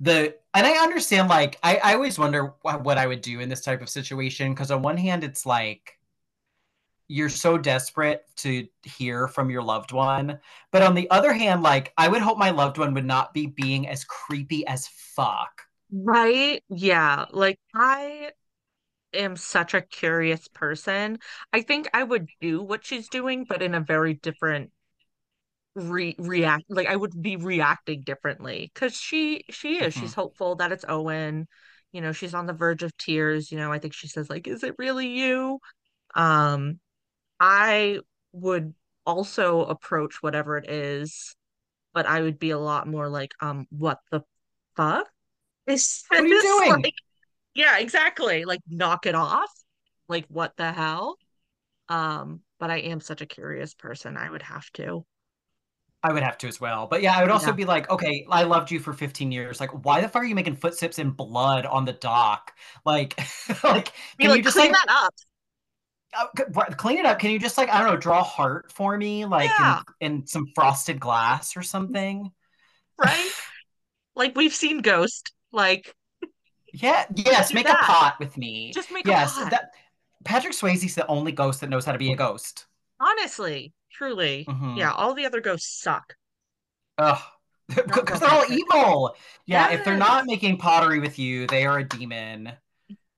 the 0.00 0.34
and 0.54 0.66
I 0.66 0.72
understand 0.82 1.28
like 1.28 1.58
I, 1.62 1.76
I 1.78 1.94
always 1.94 2.18
wonder 2.18 2.54
wh- 2.64 2.84
what 2.84 2.98
I 2.98 3.06
would 3.06 3.22
do 3.22 3.40
in 3.40 3.48
this 3.48 3.62
type 3.62 3.82
of 3.82 3.88
situation 3.88 4.52
because 4.54 4.70
on 4.70 4.82
one 4.82 4.96
hand 4.96 5.24
it's 5.24 5.46
like 5.46 5.98
you're 7.10 7.30
so 7.30 7.56
desperate 7.56 8.24
to 8.36 8.66
hear 8.82 9.28
from 9.28 9.50
your 9.50 9.62
loved 9.62 9.92
one 9.92 10.38
but 10.70 10.82
on 10.82 10.94
the 10.94 11.08
other 11.10 11.32
hand 11.32 11.62
like 11.62 11.92
I 11.96 12.08
would 12.08 12.20
hope 12.20 12.38
my 12.38 12.50
loved 12.50 12.76
one 12.78 12.92
would 12.94 13.06
not 13.06 13.32
be 13.32 13.46
being 13.46 13.88
as 13.88 14.04
creepy 14.04 14.66
as 14.66 14.88
fuck 14.88 15.62
Right? 15.90 16.62
Yeah. 16.68 17.26
Like 17.30 17.58
I 17.74 18.32
am 19.14 19.36
such 19.36 19.74
a 19.74 19.82
curious 19.82 20.48
person. 20.48 21.18
I 21.52 21.62
think 21.62 21.88
I 21.94 22.02
would 22.02 22.28
do 22.40 22.62
what 22.62 22.84
she's 22.86 23.08
doing, 23.08 23.44
but 23.44 23.62
in 23.62 23.74
a 23.74 23.80
very 23.80 24.14
different 24.14 24.72
re 25.74 26.14
react 26.18 26.64
like 26.68 26.88
I 26.88 26.96
would 26.96 27.20
be 27.20 27.36
reacting 27.36 28.02
differently 28.02 28.70
because 28.74 28.94
she 28.96 29.44
she 29.50 29.78
is 29.80 29.94
Mhm. 29.94 29.94
she's 29.94 30.14
hopeful 30.14 30.56
that 30.56 30.72
it's 30.72 30.84
Owen. 30.88 31.46
You 31.92 32.00
know, 32.00 32.12
she's 32.12 32.34
on 32.34 32.46
the 32.46 32.52
verge 32.52 32.82
of 32.82 32.96
tears. 32.96 33.50
You 33.50 33.58
know, 33.58 33.72
I 33.72 33.78
think 33.78 33.94
she 33.94 34.08
says 34.08 34.28
like, 34.28 34.46
"Is 34.46 34.62
it 34.64 34.74
really 34.78 35.08
you?" 35.08 35.58
Um, 36.16 36.80
I 37.40 38.00
would 38.32 38.74
also 39.06 39.64
approach 39.66 40.22
whatever 40.22 40.58
it 40.58 40.70
is, 40.70 41.36
but 41.94 42.06
I 42.06 42.22
would 42.22 42.38
be 42.40 42.50
a 42.52 42.58
lot 42.58 42.88
more 42.88 43.08
like, 43.10 43.32
um, 43.42 43.66
what 43.70 44.00
the 44.12 44.22
fuck 44.76 45.08
is 45.66 46.04
What 46.08 46.24
are 46.24 46.28
you 46.28 46.38
this? 46.38 46.62
doing? 46.66 46.84
Like, 46.84 46.94
yeah, 47.54 47.78
exactly. 47.78 48.44
Like, 48.44 48.60
knock 48.68 49.06
it 49.06 49.14
off. 49.14 49.50
Like, 50.08 50.26
what 50.28 50.56
the 50.56 50.72
hell? 50.72 51.18
Um, 51.88 52.42
but 52.60 52.70
I 52.70 52.78
am 52.78 53.00
such 53.00 53.22
a 53.22 53.26
curious 53.26 53.74
person. 53.74 54.16
I 54.16 54.30
would 54.30 54.42
have 54.42 54.70
to. 54.74 55.06
I 56.02 56.12
would 56.12 56.22
have 56.22 56.38
to 56.38 56.48
as 56.48 56.60
well. 56.60 56.86
But 56.86 57.02
yeah, 57.02 57.16
I 57.16 57.22
would 57.22 57.30
also 57.32 57.50
Yeah. 57.50 57.56
be 57.56 57.64
like, 57.64 57.90
okay, 57.90 58.24
I 58.30 58.44
loved 58.44 58.70
you 58.70 58.78
for 58.78 58.92
15 58.92 59.32
years. 59.32 59.58
Like, 59.60 59.84
why 59.84 60.00
the 60.00 60.08
fuck 60.08 60.22
are 60.22 60.26
you 60.26 60.34
making 60.36 60.56
footsteps 60.56 60.98
in 61.00 61.10
blood 61.10 61.66
on 61.66 61.84
the 61.84 61.92
dock? 61.92 62.52
Like, 62.84 63.18
like, 63.64 63.92
can 64.20 64.30
like, 64.30 64.30
you 64.30 64.42
just 64.42 64.56
clean 64.56 64.70
like 64.70 64.72
that 64.72 64.86
up. 64.88 65.14
uh, 66.16 66.26
clean 66.76 66.98
it 66.98 67.06
up? 67.06 67.18
Can 67.18 67.30
you 67.30 67.38
just 67.38 67.58
like, 67.58 67.68
I 67.68 67.78
don't 67.82 67.92
know, 67.92 67.96
draw 67.96 68.20
a 68.20 68.22
heart 68.22 68.72
for 68.72 68.96
me, 68.96 69.24
like 69.24 69.58
Yeah. 69.58 69.60
in, 69.60 69.84
in 70.00 70.26
some 70.26 70.46
frosted 70.54 70.98
glass 71.00 71.56
or 71.56 71.62
something? 71.62 72.30
right? 72.98 73.32
Like 74.16 74.36
we've 74.36 74.54
seen 74.54 74.80
Ghost. 74.80 75.32
Like 75.52 75.94
Yeah, 76.74 77.06
yes, 77.14 77.52
make 77.54 77.66
that. 77.66 77.80
a 77.80 77.84
pot 77.84 78.16
with 78.18 78.36
me. 78.36 78.72
just 78.72 78.90
make 78.92 79.06
a 79.06 79.10
Yes, 79.10 79.34
pot. 79.34 79.50
that 79.50 79.70
Patrick 80.24 80.52
Swayze's 80.52 80.94
the 80.94 81.06
only 81.06 81.32
ghost 81.32 81.60
that 81.60 81.70
knows 81.70 81.84
how 81.84 81.92
to 81.92 81.98
be 81.98 82.12
a 82.12 82.16
ghost. 82.16 82.66
Honestly, 83.00 83.72
truly. 83.92 84.44
Mhm. 84.48 84.76
Yeah, 84.76 84.92
all 84.92 85.14
the 85.14 85.24
other 85.26 85.40
ghosts 85.40 85.80
suck. 85.82 86.14
Ugh. 86.98 87.20
Because 87.86 88.20
they're 88.20 88.30
all 88.30 88.50
evil. 88.50 89.14
Yeah, 89.46 89.70
if 89.72 89.84
they're 89.84 89.96
not 89.98 90.24
making 90.26 90.56
pottery 90.56 91.00
with 91.00 91.18
you, 91.18 91.46
they 91.46 91.66
are 91.66 91.78
a 91.78 91.84
demon 91.84 92.52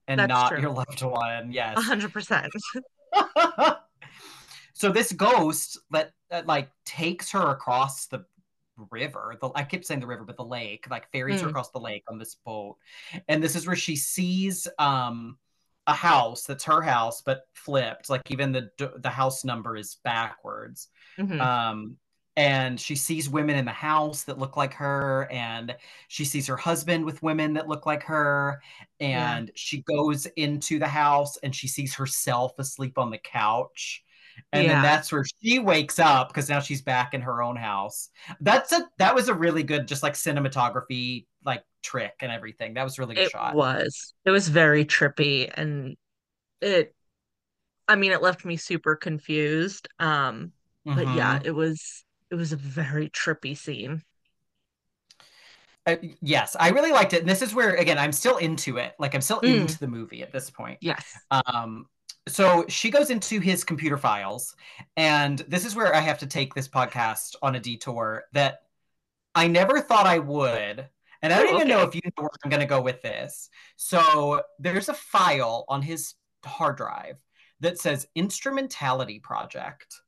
and 0.07 0.19
That's 0.19 0.27
not 0.29 0.49
true. 0.49 0.59
your 0.61 0.71
loved 0.71 1.01
one. 1.01 1.51
Yes. 1.53 1.77
A 1.77 1.81
hundred 1.81 2.11
percent. 2.11 2.51
so 4.73 4.91
this 4.91 5.11
ghost 5.13 5.77
that, 5.91 6.11
that 6.29 6.47
like 6.47 6.69
takes 6.85 7.31
her 7.31 7.49
across 7.49 8.07
the 8.07 8.25
river 8.91 9.35
the 9.41 9.49
i 9.55 9.63
keep 9.63 9.83
saying 9.85 9.99
the 9.99 10.07
river 10.07 10.23
but 10.23 10.37
the 10.37 10.43
lake 10.43 10.85
like 10.89 11.09
ferries 11.11 11.41
her 11.41 11.47
Mm. 11.47 11.49
across 11.51 11.69
the 11.71 11.79
lake 11.79 12.03
on 12.07 12.17
this 12.17 12.35
boat 12.45 12.77
and 13.27 13.43
this 13.43 13.55
is 13.55 13.67
where 13.67 13.75
she 13.75 13.95
sees 13.95 14.67
um 14.79 15.37
a 15.87 15.93
house 15.93 16.43
that's 16.43 16.63
her 16.63 16.81
house 16.81 17.21
but 17.21 17.41
flipped 17.53 18.09
like 18.09 18.21
even 18.31 18.51
the 18.51 18.69
the 18.99 19.09
house 19.09 19.43
number 19.43 19.75
is 19.75 19.97
backwards 20.03 20.87
Mhm. 21.19 21.39
um 21.41 21.97
and 22.37 22.79
she 22.79 22.95
sees 22.95 23.29
women 23.29 23.57
in 23.57 23.65
the 23.65 23.71
house 23.71 24.23
that 24.23 24.39
look 24.39 24.55
like 24.55 24.73
her 24.73 25.27
and 25.29 25.75
she 26.07 26.23
sees 26.23 26.47
her 26.47 26.55
husband 26.55 27.03
with 27.03 27.21
women 27.21 27.53
that 27.53 27.67
look 27.67 27.85
like 27.85 28.03
her 28.03 28.61
Yeah. 28.99 29.35
and 29.35 29.51
she 29.55 29.81
goes 29.81 30.27
into 30.37 30.79
the 30.79 30.87
house 30.87 31.35
and 31.37 31.53
she 31.53 31.67
sees 31.67 31.93
herself 31.93 32.57
asleep 32.57 32.97
on 32.97 33.11
the 33.11 33.17
couch 33.17 34.03
and 34.53 34.63
Yeah. 34.63 34.73
then 34.73 34.81
that's 34.83 35.11
where 35.11 35.23
she 35.41 35.59
wakes 35.59 35.99
up 35.99 36.29
because 36.29 36.49
now 36.49 36.59
she's 36.59 36.81
back 36.81 37.13
in 37.13 37.21
her 37.21 37.41
own 37.41 37.55
house 37.55 38.09
that's 38.41 38.71
a 38.71 38.89
that 38.97 39.15
was 39.15 39.29
a 39.29 39.33
really 39.33 39.63
good 39.63 39.87
just 39.87 40.03
like 40.03 40.13
cinematography 40.13 41.25
like 41.45 41.63
trick 41.83 42.13
and 42.21 42.31
everything 42.31 42.73
that 42.75 42.83
was 42.83 42.99
really 42.99 43.15
good 43.15 43.29
shot. 43.31 43.55
It 43.55 43.55
shot 43.55 43.55
was. 43.55 44.13
It 44.25 44.31
was 44.31 44.47
very 44.47 44.85
trippy 44.85 45.51
and 45.53 45.95
it 46.61 46.95
I 47.87 47.95
mean 47.95 48.11
it 48.11 48.21
left 48.21 48.45
me 48.45 48.57
super 48.57 48.95
confused. 48.95 49.87
Um, 49.99 50.53
but 50.85 51.07
yeah, 51.09 51.39
Mhm. 51.39 51.45
it 51.45 51.51
was 51.51 52.05
it 52.29 52.35
was 52.35 52.53
a 52.53 52.57
very 52.57 53.09
trippy 53.09 53.57
scene. 53.57 54.03
Uh, 55.87 55.95
yes 56.21 56.55
i 56.59 56.69
really 56.69 56.91
liked 56.91 57.11
it 57.13 57.21
and 57.21 57.29
this 57.29 57.41
is 57.41 57.55
where 57.55 57.73
again 57.73 57.97
i'm 57.97 58.11
still 58.11 58.37
into 58.37 58.77
it 58.77 58.93
like 58.99 59.15
i'm 59.15 59.21
still 59.21 59.41
Mm. 59.41 59.61
into 59.61 59.79
the 59.79 59.87
movie 59.87 60.21
at 60.21 60.31
this 60.31 60.47
point 60.47 60.77
Yes. 60.79 61.17
Um, 61.31 61.87
so 62.27 62.65
she 62.67 62.89
goes 62.89 63.09
into 63.09 63.39
his 63.39 63.63
computer 63.63 63.97
files, 63.97 64.55
and 64.95 65.39
this 65.47 65.65
is 65.65 65.75
where 65.75 65.93
I 65.95 65.99
have 65.99 66.19
to 66.19 66.27
take 66.27 66.53
this 66.53 66.67
podcast 66.67 67.35
on 67.41 67.55
a 67.55 67.59
detour 67.59 68.23
that 68.33 68.63
I 69.35 69.47
never 69.47 69.79
thought 69.81 70.05
I 70.05 70.19
would. 70.19 70.87
And 71.23 71.31
I 71.31 71.37
don't 71.43 71.53
Oh, 71.53 71.55
even 71.57 71.67
know 71.67 71.81
if 71.83 71.93
you 71.93 72.01
know 72.05 72.11
where 72.23 72.29
I'm 72.43 72.49
going 72.49 72.61
to 72.61 72.65
go 72.65 72.81
with 72.81 73.01
this. 73.03 73.49
So 73.75 74.41
there's 74.59 74.89
a 74.89 74.93
file 74.93 75.65
on 75.67 75.81
his 75.83 76.15
hard 76.43 76.77
drive 76.77 77.17
that 77.59 77.77
says 77.79 78.07
Instrumentality 78.15 79.19
Project. 79.19 80.01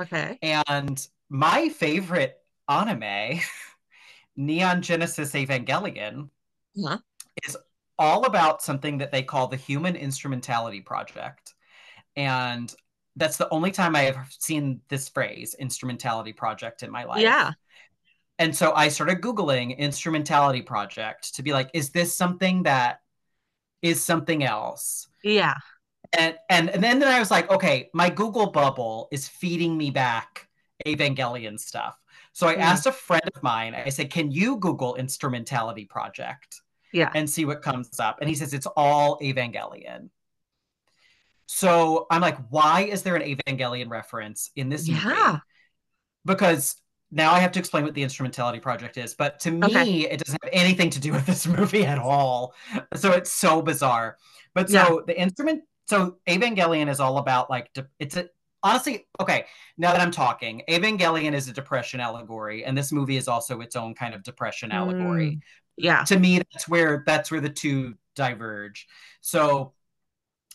Okay. 0.00 0.38
And 0.42 1.06
my 1.28 1.68
favorite 1.68 2.38
anime, 2.68 3.40
Neon 4.36 4.80
Genesis 4.82 5.32
Evangelion, 5.32 6.30
Huh? 6.82 6.98
is 7.46 7.56
all 8.00 8.24
about 8.24 8.62
something 8.62 8.98
that 8.98 9.12
they 9.12 9.22
call 9.22 9.46
the 9.46 9.56
Human 9.56 9.94
Instrumentality 9.94 10.80
Project. 10.80 11.54
And 12.16 12.74
that's 13.14 13.36
the 13.36 13.48
only 13.50 13.70
time 13.70 13.94
I 13.94 14.02
have 14.02 14.34
seen 14.38 14.80
this 14.88 15.08
phrase, 15.08 15.54
instrumentality 15.60 16.32
project, 16.32 16.82
in 16.82 16.90
my 16.90 17.04
life. 17.04 17.20
Yeah. 17.20 17.52
And 18.38 18.56
so 18.56 18.72
I 18.72 18.88
started 18.88 19.20
Googling 19.20 19.76
instrumentality 19.76 20.62
project 20.62 21.34
to 21.34 21.42
be 21.42 21.52
like, 21.52 21.70
is 21.74 21.90
this 21.90 22.16
something 22.16 22.62
that 22.62 23.00
is 23.82 24.02
something 24.02 24.42
else? 24.42 25.08
Yeah. 25.22 25.54
And 26.18 26.36
and, 26.48 26.70
and 26.70 26.82
then, 26.82 26.98
then 26.98 27.08
I 27.08 27.18
was 27.18 27.30
like, 27.30 27.50
okay, 27.50 27.90
my 27.92 28.08
Google 28.08 28.50
bubble 28.50 29.08
is 29.12 29.28
feeding 29.28 29.76
me 29.76 29.90
back 29.90 30.48
Evangelion 30.86 31.60
stuff. 31.60 32.00
So 32.32 32.48
I 32.48 32.54
Mm. 32.54 32.62
asked 32.62 32.86
a 32.86 32.92
friend 32.92 33.28
of 33.34 33.42
mine, 33.42 33.74
I 33.74 33.90
said, 33.90 34.10
can 34.10 34.30
you 34.30 34.56
Google 34.56 34.96
instrumentality 34.96 35.84
project? 35.84 36.62
Yeah. 36.92 37.10
and 37.14 37.28
see 37.28 37.44
what 37.44 37.62
comes 37.62 38.00
up. 38.00 38.18
And 38.20 38.28
he 38.28 38.34
says 38.34 38.52
it's 38.54 38.66
all 38.76 39.18
Evangelion. 39.20 40.10
So 41.46 42.06
I'm 42.10 42.20
like, 42.20 42.38
why 42.50 42.82
is 42.82 43.02
there 43.02 43.16
an 43.16 43.22
Evangelion 43.22 43.88
reference 43.90 44.50
in 44.56 44.68
this 44.68 44.88
movie? 44.88 45.00
Yeah. 45.04 45.38
Because 46.24 46.76
now 47.10 47.32
I 47.32 47.40
have 47.40 47.52
to 47.52 47.58
explain 47.58 47.84
what 47.84 47.94
the 47.94 48.02
instrumentality 48.02 48.60
project 48.60 48.96
is. 48.96 49.14
But 49.14 49.40
to 49.40 49.50
me, 49.50 49.66
Okay. 49.66 50.00
it 50.02 50.20
doesn't 50.24 50.38
have 50.44 50.50
anything 50.52 50.90
to 50.90 51.00
do 51.00 51.12
with 51.12 51.26
this 51.26 51.46
movie 51.46 51.84
at 51.84 51.98
all. 51.98 52.54
So 52.94 53.12
it's 53.12 53.32
so 53.32 53.62
bizarre. 53.62 54.16
But 54.54 54.70
so 54.70 54.74
Yeah. 55.00 55.04
the 55.06 55.20
instrument, 55.20 55.64
so 55.88 56.18
Evangelion 56.28 56.88
is 56.88 57.00
all 57.00 57.18
about 57.18 57.50
like, 57.50 57.72
de- 57.72 57.88
it's 57.98 58.16
a, 58.16 58.28
honestly, 58.62 59.08
okay, 59.18 59.46
now 59.76 59.90
that 59.92 60.00
I'm 60.00 60.12
talking, 60.12 60.62
Evangelion 60.68 61.32
is 61.32 61.48
a 61.48 61.52
depression 61.52 61.98
allegory. 61.98 62.64
And 62.64 62.78
this 62.78 62.92
movie 62.92 63.16
is 63.16 63.26
also 63.26 63.60
its 63.60 63.74
own 63.74 63.94
kind 63.94 64.14
of 64.14 64.22
depression 64.22 64.70
allegory 64.70 65.30
Mm. 65.32 65.40
Yeah. 65.82 66.04
to 66.04 66.18
me 66.18 66.38
that's 66.52 66.68
where 66.68 67.02
that's 67.06 67.30
where 67.30 67.40
the 67.40 67.48
two 67.50 67.94
diverge 68.16 68.86
so 69.20 69.72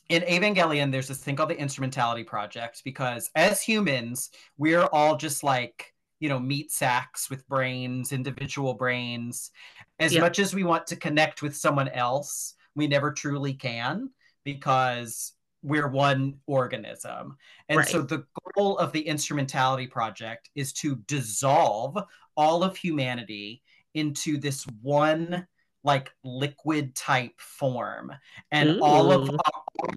in 0.09 0.21
evangelion 0.23 0.91
there's 0.91 1.07
this 1.07 1.17
thing 1.19 1.35
called 1.35 1.49
the 1.49 1.57
instrumentality 1.59 2.23
project 2.23 2.81
because 2.83 3.29
as 3.35 3.61
humans 3.61 4.29
we're 4.57 4.83
all 4.93 5.15
just 5.17 5.43
like 5.43 5.93
you 6.19 6.29
know 6.29 6.39
meat 6.39 6.71
sacks 6.71 7.29
with 7.29 7.47
brains 7.47 8.11
individual 8.11 8.73
brains 8.73 9.51
as 9.99 10.13
Yep. 10.13 10.21
much 10.21 10.39
as 10.39 10.53
we 10.53 10.63
want 10.63 10.87
to 10.87 10.95
connect 10.95 11.41
with 11.41 11.55
someone 11.55 11.87
else 11.89 12.53
we 12.75 12.87
never 12.87 13.11
truly 13.11 13.53
can 13.53 14.11
because 14.43 15.33
we're 15.63 15.87
one 15.87 16.35
organism 16.45 17.37
and 17.69 17.79
Right. 17.79 17.87
so 17.87 18.01
the 18.03 18.25
goal 18.53 18.77
of 18.77 18.91
the 18.91 19.01
instrumentality 19.01 19.87
project 19.87 20.49
is 20.55 20.71
to 20.73 20.97
dissolve 21.07 21.97
all 22.37 22.63
of 22.63 22.77
humanity 22.77 23.63
into 23.95 24.37
this 24.37 24.65
one 24.81 25.47
like 25.83 26.11
liquid 26.23 26.95
type 26.95 27.39
form. 27.39 28.11
And 28.51 28.81
all 28.81 29.11
of 29.11 29.29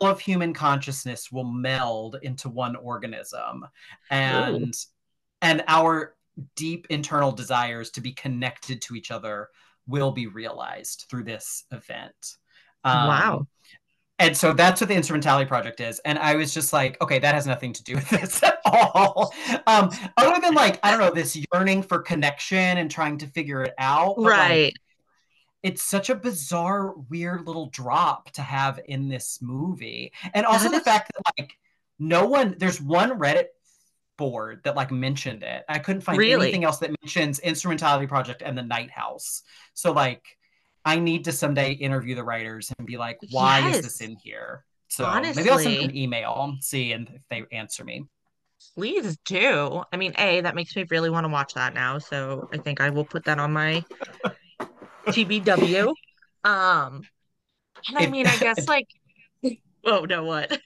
all 0.01 0.11
of 0.11 0.21
human 0.21 0.53
consciousness 0.53 1.33
will 1.33 1.51
meld 1.51 2.19
into 2.23 2.49
one 2.49 2.77
organism. 2.77 3.67
And 4.11 4.75
and 5.43 5.65
our 5.67 6.15
deep 6.57 6.87
internal 6.91 7.33
desires 7.33 7.91
to 7.93 8.01
be 8.01 8.13
connected 8.13 8.81
to 8.83 8.95
each 8.95 9.11
other 9.11 9.49
will 9.87 10.13
be 10.13 10.27
realized 10.27 11.07
through 11.09 11.25
this 11.25 11.65
event. 11.73 12.37
Um, 12.85 13.09
Wow. 13.09 13.47
And 14.19 14.37
so 14.37 14.53
that's 14.53 14.81
what 14.81 14.89
the 14.89 14.95
instrumentality 14.95 15.47
project 15.47 15.81
is 15.81 16.01
and 16.05 16.19
i 16.19 16.35
was 16.35 16.53
just 16.55 16.73
like 16.73 17.01
okay 17.01 17.19
that 17.19 17.35
has 17.35 17.47
nothing 17.47 17.73
to 17.73 17.83
do 17.85 17.95
with 17.95 18.09
this 18.11 18.43
at 18.43 18.61
all 18.65 19.33
um 19.67 19.91
other 20.17 20.41
than 20.41 20.55
like 20.55 20.79
i 20.83 20.91
don't 20.91 21.01
know 21.01 21.11
this 21.13 21.37
yearning 21.53 21.83
for 21.83 22.01
connection 22.01 22.79
and 22.79 22.91
trying 22.91 23.19
to 23.19 23.27
figure 23.27 23.63
it 23.63 23.75
out 23.79 24.17
but, 24.17 24.25
like, 24.25 24.49
Right. 24.51 24.75
it's 25.63 25.83
such 25.83 26.09
a 26.11 26.15
bizarre, 26.15 26.95
weird 27.11 27.47
little 27.47 27.67
drop 27.71 28.31
to 28.33 28.43
have 28.43 28.79
in 28.87 29.09
this 29.09 29.41
movie. 29.43 30.13
And 30.35 30.47
also 30.47 30.69
the 30.71 30.81
fact 30.81 31.11
that 31.15 31.33
like 31.39 31.53
no 31.99 32.27
one 32.27 32.55
there's 32.59 32.81
one 32.81 33.19
Reddit 33.19 33.47
board 34.17 34.61
that 34.65 34.77
like 34.77 34.91
mentioned 34.93 35.43
it. 35.43 35.65
I 35.69 35.79
couldn't 35.81 36.03
find 36.03 36.19
Really? 36.19 36.47
anything 36.49 36.65
else 36.65 36.79
that 36.79 36.91
mentions 37.03 37.41
Instrumentality 37.41 38.07
Project 38.07 38.43
and 38.45 38.57
the 38.57 38.63
Night 38.63 38.91
House. 38.91 39.43
So 39.75 39.93
like 39.93 40.38
I 40.89 40.99
need 40.99 41.25
to 41.25 41.33
someday 41.33 41.73
interview 41.73 42.15
the 42.15 42.25
writers 42.25 42.73
and 42.79 42.87
be 42.87 42.97
like, 42.97 43.19
why 43.31 43.69
is 43.69 43.83
this 43.83 44.01
in 44.01 44.17
here? 44.17 44.65
So 44.89 45.05
maybe 45.21 45.51
I'll 45.51 45.59
send 45.59 45.77
them 45.77 45.85
an 45.91 45.97
email, 45.97 46.57
see 46.61 46.93
and 46.93 47.11
if 47.15 47.21
they 47.29 47.45
answer 47.55 47.85
me. 47.85 48.07
Please 48.75 49.19
do. 49.27 49.83
I 49.93 49.99
mean, 49.99 50.15
A, 50.17 50.41
that 50.41 50.55
makes 50.55 50.75
me 50.75 50.87
really 50.91 51.11
want 51.11 51.25
to 51.25 51.29
watch 51.29 51.53
that 51.53 51.75
now. 51.75 51.99
So 51.99 52.49
I 52.55 52.57
think 52.57 52.81
I 52.81 52.89
will 52.89 53.05
put 53.05 53.27
that 53.27 53.39
on 53.39 53.53
my 53.53 53.85
TBW. 55.09 55.89
Um, 56.45 57.03
and 57.89 57.99
I 57.99 58.07
mean, 58.07 58.27
I 58.27 58.37
guess 58.39 58.67
like, 58.69 58.89
oh 59.85 60.07
no, 60.07 60.25
what? 60.25 60.59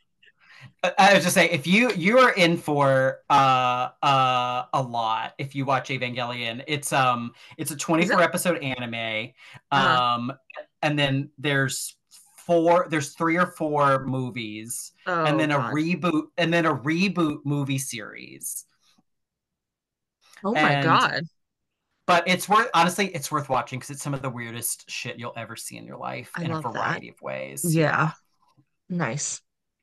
I- 0.99 1.15
was 1.15 1.23
just 1.23 1.35
saying, 1.35 1.51
if 1.53 1.67
you 1.67 1.93
you 1.93 2.19
are 2.19 2.33
in 2.33 2.57
for 2.57 3.19
uh 3.31 3.89
uh 4.03 4.65
a 4.73 4.83
lot 4.83 5.35
if 5.39 5.55
you 5.55 5.65
watch 5.65 5.89
Evangelion, 5.91 6.65
it's 6.67 6.93
um 6.93 7.33
it's 7.57 7.71
a 7.71 7.77
24 7.77 8.21
episode 8.21 8.63
anime, 8.63 9.33
Uh-huh. 9.71 10.03
um 10.05 10.33
and 10.83 10.99
then 10.99 11.31
there's 11.39 11.97
four 12.47 12.89
there's 12.91 13.15
three 13.15 13.37
or 13.39 13.47
four 13.47 14.05
movies, 14.05 14.91
Oh, 15.07 15.25
and 15.25 15.39
then 15.39 15.53
a 15.53 15.57
God. 15.59 15.73
reboot 15.75 16.23
and 16.37 16.53
then 16.53 16.67
a 16.67 16.75
reboot 16.75 17.39
movie 17.45 17.79
series. 17.79 18.65
Oh 20.45 20.53
my 20.53 20.73
and- 20.73 20.85
God. 20.85 21.23
But 22.05 22.27
it's 22.27 22.49
worth 22.49 22.69
honestly, 22.75 23.07
it's 23.15 23.31
worth 23.31 23.49
watching 23.49 23.79
because 23.79 23.91
it's 23.91 24.03
some 24.03 24.13
of 24.13 24.23
the 24.23 24.29
weirdest 24.31 24.91
shit 24.91 25.17
you'll 25.21 25.33
ever 25.37 25.55
see 25.55 25.77
in 25.77 25.87
your 25.87 25.97
life 25.97 26.33
I 26.37 26.43
in 26.43 26.51
a 26.51 26.55
love 26.55 26.65
that. 26.65 26.73
variety 26.73 27.09
of 27.11 27.23
ways. 27.23 27.65
Yeah. 27.77 28.11
Nice. 28.89 29.41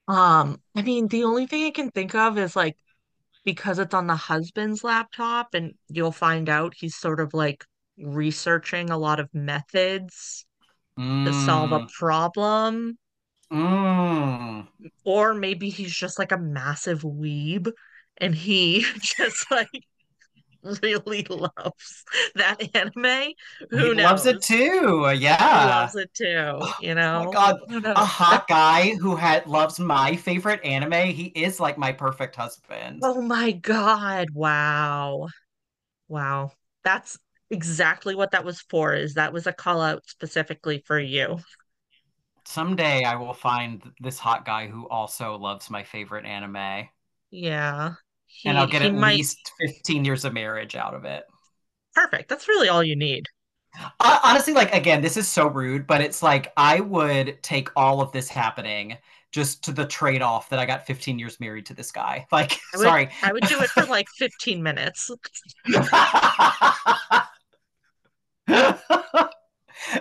Um, 0.10 0.62
I 0.76 0.82
mean, 0.82 1.08
the 1.08 1.24
only 1.24 1.48
thing 1.48 1.66
I 1.66 1.72
can 1.72 1.92
think 1.92 2.16
of 2.16 2.38
is 2.38 2.56
like 2.56 2.78
because 3.46 3.80
it's 3.80 3.94
on 3.96 4.08
the 4.08 4.16
husband's 4.18 4.84
laptop 4.84 5.54
and 5.56 5.74
you'll 5.90 6.12
find 6.14 6.50
out 6.50 6.76
he's 6.78 6.96
sort 6.98 7.20
of 7.22 7.34
like 7.34 7.66
researching 7.98 8.90
a 8.92 8.98
lot 9.00 9.20
of 9.22 9.34
methods 9.34 10.46
to 11.26 11.34
solve 11.34 11.72
a 11.74 11.82
Mm, 11.82 11.90
problem. 12.00 12.98
mm. 13.52 14.68
Or 15.04 15.34
maybe 15.34 15.70
he's 15.70 15.94
just 15.96 16.20
like 16.20 16.32
a 16.32 16.38
massive 16.38 17.02
weeb 17.02 17.72
and 18.18 18.34
he 18.36 18.86
just 19.00 19.50
like 19.52 19.70
really 20.84 21.24
loves 21.30 22.04
that 22.36 22.76
anime. 22.76 23.34
Who 23.72 23.94
he 23.94 23.94
loves 23.94 24.26
it 24.26 24.42
too. 24.42 25.10
He 25.52 25.60
Yeah. 25.60 25.62
loves 25.62 25.96
it 25.96 26.14
too, 26.14 26.70
you 26.78 26.96
Oh 27.14 27.20
know? 27.22 27.26
my 27.34 27.52
god, 27.52 27.58
a 27.96 28.06
hot 28.06 28.48
guy 28.48 28.96
who 28.96 29.16
had 29.16 29.48
loves 29.48 29.80
my 29.80 30.16
favorite 30.16 30.64
anime. 30.66 31.08
He 31.14 31.26
is 31.28 31.60
like 31.60 31.78
my 31.78 31.92
perfect 31.94 32.36
husband. 32.36 33.04
Oh 33.04 33.22
my 33.22 33.52
God. 33.52 34.30
Wow. 34.32 35.28
Wow. 36.10 36.54
That's 36.84 37.18
exactly 37.52 38.16
what 38.16 38.32
that 38.32 38.46
was 38.46 38.62
for, 38.62 38.94
is 38.96 39.16
that 39.16 39.34
was 39.34 39.48
a 39.48 39.54
call 39.54 39.82
out 39.82 40.08
specifically 40.08 40.84
for 40.88 41.00
you. 41.00 41.40
Someday 42.44 43.06
I 43.06 43.16
will 43.16 43.34
find 43.34 43.94
this 44.02 44.20
hot 44.20 44.44
guy 44.44 44.68
who 44.68 44.90
also 44.90 45.38
loves 45.38 45.70
my 45.70 45.84
favorite 45.86 46.26
anime, 46.26 46.90
Yeah. 47.32 47.96
He, 48.32 48.48
and 48.50 48.58
I'll 48.58 48.68
get 48.68 48.82
at 48.82 48.94
might 48.94 49.18
least 49.18 49.52
15 49.60 50.06
years 50.06 50.24
of 50.24 50.34
marriage 50.34 50.76
out 50.76 50.94
of 50.94 51.04
it. 51.06 51.24
perfect. 51.94 52.30
That's 52.30 52.48
really 52.48 52.70
all 52.70 52.84
you 52.84 52.96
need. 52.96 53.26
Uh, 54.00 54.20
honestly, 54.24 54.54
like 54.54 54.74
again, 54.74 55.02
this 55.02 55.18
is 55.18 55.28
so 55.28 55.48
rude, 55.48 55.86
but 55.88 56.02
it's 56.02 56.24
like 56.24 56.52
I 56.58 56.80
would 56.80 57.42
take 57.44 57.70
all 57.76 58.02
of 58.02 58.12
this 58.12 58.30
happening 58.30 58.98
just 59.32 59.64
to 59.66 59.72
the 59.72 59.86
trade-off 59.86 60.50
that 60.50 60.58
I 60.60 60.66
got 60.66 60.88
15 60.88 61.20
years 61.20 61.40
married 61.40 61.66
to 61.68 61.74
this 61.76 61.92
guy. 61.92 62.26
Like, 62.32 62.54
I 62.74 62.78
would- 62.78 62.84
sorry. 62.84 63.10
I 63.22 63.32
would 63.34 63.44
do 63.44 63.60
it 63.62 63.70
for 63.70 63.86
like 63.86 64.08
15 64.18 64.64
minutes. 64.64 65.12
I'll, 68.48 68.90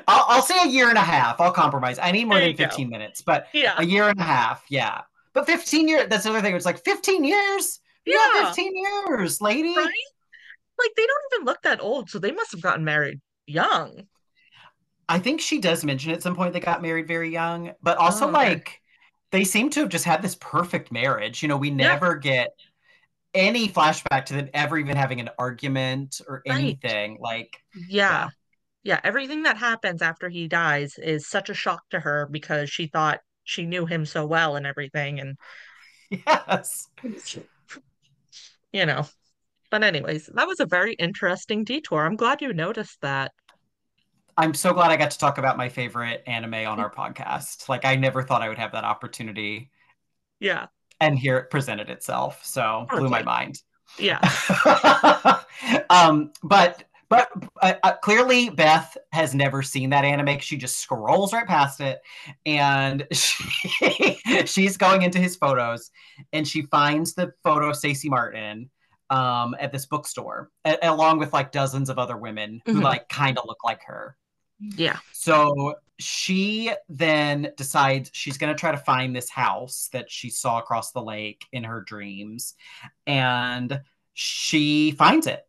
I'll 0.09 0.43
say 0.43 0.57
a 0.65 0.69
year 0.69 0.89
and 0.89 0.99
a 0.99 1.03
half. 1.03 1.41
I'll 1.41 1.53
compromise. 1.53 1.99
I 1.99 2.11
need 2.11 2.25
more 2.25 2.39
than 2.39 2.49
you 2.49 2.55
go. 2.55 2.65
15 2.65 2.89
minutes, 2.89 3.23
but 3.23 3.47
Yeah. 3.53 3.75
a 3.79 3.85
year 3.85 4.09
and 4.09 4.19
a 4.19 4.25
half, 4.25 4.65
yeah. 4.69 5.03
But 5.35 5.47
15 5.47 5.87
years, 5.89 6.09
that's 6.09 6.25
another 6.25 6.41
thing. 6.43 6.55
It's 6.57 6.65
like 6.67 6.83
15 6.85 7.25
years? 7.25 7.81
You 8.09 8.15
got 8.15 8.33
Yeah. 8.33 8.47
15 8.47 8.75
years, 8.77 9.41
lady. 9.41 9.75
Right? 9.75 9.89
Like 10.79 10.93
they 10.97 11.07
don't 11.07 11.25
even 11.35 11.47
look 11.47 11.63
that 11.63 11.81
old, 11.81 12.11
so 12.11 12.19
they 12.19 12.33
must 12.33 12.53
have 12.53 12.63
gotten 12.63 12.85
married 12.85 13.21
young. 13.47 14.09
I 15.09 15.19
think 15.19 15.41
she 15.41 15.61
does 15.61 15.85
mention 15.85 16.13
at 16.13 16.23
some 16.23 16.37
point 16.37 16.53
they 16.53 16.61
got 16.61 16.83
married 16.83 17.09
very 17.09 17.31
young, 17.31 17.73
but 17.83 17.97
also 17.99 18.27
Oh, 18.27 18.31
okay. 18.35 18.35
like 18.35 18.81
they 19.31 19.45
seem 19.45 19.71
to 19.71 19.81
have 19.81 19.89
just 19.89 20.05
had 20.05 20.23
this 20.23 20.37
perfect 20.37 20.93
marriage. 20.93 21.43
You 21.43 21.49
know, 21.49 21.57
we 21.57 21.71
Yeah. 21.79 22.01
never 22.01 22.15
get 22.17 22.51
any 23.35 23.69
flashback 23.69 24.27
to 24.27 24.35
them 24.35 24.51
ever 24.55 24.79
even 24.79 24.97
having 24.97 25.21
an 25.21 25.31
argument 25.39 26.21
or 26.29 26.43
Right. 26.49 26.79
anything. 26.83 27.19
Like, 27.21 27.59
Yeah. 27.75 28.31
Yeah, 28.85 29.01
everything 29.05 29.45
that 29.45 29.59
happens 29.59 30.03
after 30.03 30.29
he 30.31 30.49
dies 30.49 30.99
is 30.99 31.29
such 31.29 31.51
a 31.51 31.55
shock 31.55 31.83
to 31.91 32.01
her 32.01 32.29
because 32.31 32.71
she 32.71 32.89
thought 32.89 33.21
she 33.45 33.67
knew 33.67 33.87
him 33.87 34.07
so 34.07 34.27
well 34.27 34.57
and 34.57 34.67
everything 34.67 35.21
and 35.21 35.37
yes. 36.27 36.89
You 38.73 38.87
know. 38.87 39.07
But 39.71 39.83
anyways, 39.85 40.31
that 40.35 40.47
was 40.47 40.61
a 40.61 40.67
very 40.67 40.95
interesting 40.95 41.65
detour. 41.65 42.05
I'm 42.05 42.17
glad 42.17 42.41
you 42.41 42.53
noticed 42.55 43.01
that. 43.03 43.33
I'm 44.37 44.55
so 44.55 44.73
glad 44.73 44.91
I 44.91 44.97
got 44.97 45.11
to 45.11 45.19
talk 45.19 45.39
about 45.39 45.57
my 45.57 45.69
favorite 45.69 46.23
anime 46.27 46.55
on 46.55 46.79
our 46.79 46.91
podcast. 46.93 47.69
Like, 47.69 47.85
I 47.85 47.97
never 47.97 48.23
thought 48.23 48.41
I 48.41 48.49
would 48.49 48.59
have 48.59 48.73
that 48.73 48.85
opportunity, 48.85 49.71
Yeah. 50.41 50.67
and 51.01 51.19
here 51.19 51.39
it 51.39 51.51
presented 51.51 51.91
itself. 51.91 52.45
So, 52.45 52.87
blew 52.89 53.09
my 53.09 53.23
mind. 53.23 53.61
Yeah. 53.99 54.21
um, 55.91 56.33
but 56.43 56.85
but 57.09 57.31
uh, 57.63 57.75
uh, 57.83 57.93
clearly 58.03 58.51
Beth 58.51 58.97
has 59.13 59.35
never 59.35 59.63
seen 59.63 59.91
that 59.91 60.05
anime. 60.05 60.39
She 60.41 60.57
just 60.57 60.79
scrolls 60.79 61.33
right 61.33 61.47
past 61.47 61.81
it, 61.81 62.01
and 62.47 63.07
she, 63.13 64.19
she's 64.47 64.77
going 64.77 65.03
into 65.03 65.19
his 65.19 65.37
photos, 65.37 65.91
and 66.33 66.47
she 66.47 66.63
finds 66.63 67.15
the 67.15 67.33
photo 67.43 67.71
of 67.71 67.77
Stacey 67.77 68.09
Martin 68.09 68.71
um, 69.11 69.57
at 69.59 69.73
this 69.73 69.87
bookstore, 69.87 70.51
a- 70.65 70.79
along 70.83 71.19
with 71.19 71.33
like 71.33 71.51
dozens 71.53 71.89
of 71.89 71.99
other 71.99 72.17
women 72.17 72.61
who 72.67 72.75
Mhm. 72.81 72.83
like 72.83 73.09
kind 73.09 73.39
of 73.39 73.45
look 73.47 73.65
like 73.65 73.83
her. 73.85 74.17
Yeah. 74.61 74.99
So 75.13 75.77
she 76.01 76.73
then 76.89 77.53
decides 77.57 78.11
she's 78.13 78.37
going 78.39 78.53
to 78.55 78.59
try 78.59 78.71
to 78.73 78.77
find 78.79 79.15
this 79.15 79.31
house 79.31 79.89
that 79.93 80.11
she 80.11 80.31
saw 80.31 80.59
across 80.59 80.91
the 80.93 81.01
lake 81.03 81.47
in 81.53 81.65
her 81.65 81.81
dreams. 81.81 82.55
And 83.07 83.81
she 84.15 84.91
finds 84.93 85.27
it. 85.27 85.47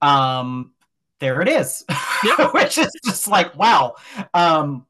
Um, 0.00 0.72
there 1.20 1.42
it 1.42 1.48
is, 1.48 1.84
Yeah. 2.24 2.48
which 2.52 2.78
is 2.78 2.92
just 3.04 3.28
like, 3.28 3.56
wow. 3.56 3.96
Um, 4.34 4.86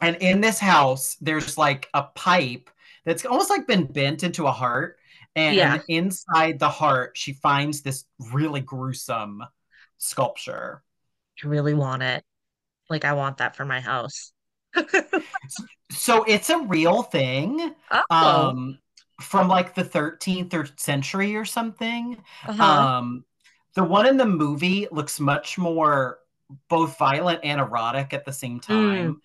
and 0.00 0.16
in 0.16 0.40
this 0.40 0.58
house, 0.58 1.16
there's 1.20 1.56
like 1.58 1.88
a 1.94 2.04
pipe 2.04 2.70
that's 3.04 3.24
almost 3.24 3.50
like 3.50 3.66
been 3.66 3.86
bent 3.86 4.22
into 4.22 4.46
a 4.46 4.52
heart. 4.52 4.98
And 5.36 5.56
Yeah. 5.56 5.78
inside 5.88 6.58
the 6.58 6.68
heart, 6.68 7.12
she 7.16 7.32
finds 7.34 7.82
this 7.82 8.04
really 8.32 8.60
gruesome 8.60 9.42
sculpture. 9.98 10.82
I 11.42 11.46
really 11.46 11.74
want 11.74 12.02
it. 12.02 12.24
Like 12.90 13.04
I 13.04 13.14
want 13.14 13.38
that 13.38 13.56
for 13.56 13.64
my 13.64 13.80
house. 13.80 14.32
So 15.90 16.24
it's 16.24 16.48
a 16.50 16.58
real 16.58 17.02
thing 17.02 17.74
Oh. 17.90 18.02
um, 18.10 18.78
from 19.20 19.48
like 19.48 19.74
the 19.74 19.84
13th 19.84 20.54
or 20.54 20.66
century 20.76 21.36
or 21.36 21.44
something. 21.44 22.16
Uh-huh. 22.46 22.64
Um, 22.64 23.24
the 23.74 23.84
one 23.84 24.06
in 24.06 24.16
the 24.16 24.26
movie 24.26 24.88
looks 24.90 25.20
much 25.20 25.58
more 25.58 26.18
both 26.68 26.98
violent 26.98 27.40
and 27.44 27.60
erotic 27.60 28.12
at 28.12 28.24
the 28.24 28.32
same 28.32 28.60
Mm. 28.60 28.62
time. 28.62 29.22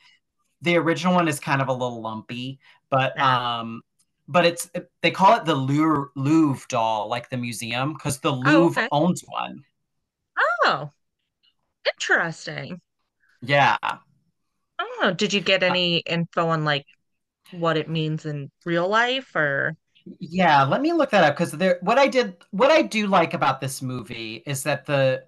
The 0.62 0.78
original 0.78 1.14
one 1.14 1.28
is 1.28 1.40
kind 1.40 1.62
of 1.62 1.68
a 1.68 1.74
little 1.74 2.02
lumpy, 2.02 2.60
but 2.90 3.14
Yeah. 3.16 3.60
um, 3.60 3.82
but 4.28 4.46
it's 4.46 4.70
they 5.02 5.12
call 5.12 5.38
it 5.38 5.46
the 5.46 5.56
Louvre, 5.56 6.10
Louvre 6.16 6.66
doll, 6.70 7.08
like 7.10 7.30
the 7.30 7.38
museum, 7.38 7.94
because 7.94 8.20
the 8.20 8.32
Louvre 8.32 8.84
okay. 8.84 8.90
owns 8.92 9.24
one. 9.28 9.64
Oh. 10.38 10.92
Interesting. 11.86 12.82
Yeah. 13.42 13.78
Oh, 14.80 15.14
did 15.16 15.34
you 15.34 15.42
get 15.42 15.64
any 15.64 15.98
info 16.00 16.48
on 16.50 16.66
like 16.66 16.86
what 17.52 17.78
it 17.78 17.90
means 17.90 18.26
in 18.26 18.52
real 18.66 18.88
life 18.88 19.36
or? 19.36 19.76
Yeah, 20.20 20.64
let 20.64 20.82
me 20.82 20.94
look 20.94 21.12
that 21.12 21.24
up 21.24 21.36
because 21.36 21.52
there 21.52 21.80
what 21.82 21.98
I 21.98 22.08
did 22.08 22.38
what 22.52 22.72
I 22.72 22.82
do 22.82 23.08
like 23.08 23.34
about 23.34 23.60
this 23.62 23.82
movie 23.82 24.44
is 24.46 24.64
that 24.64 24.86
the 24.86 25.24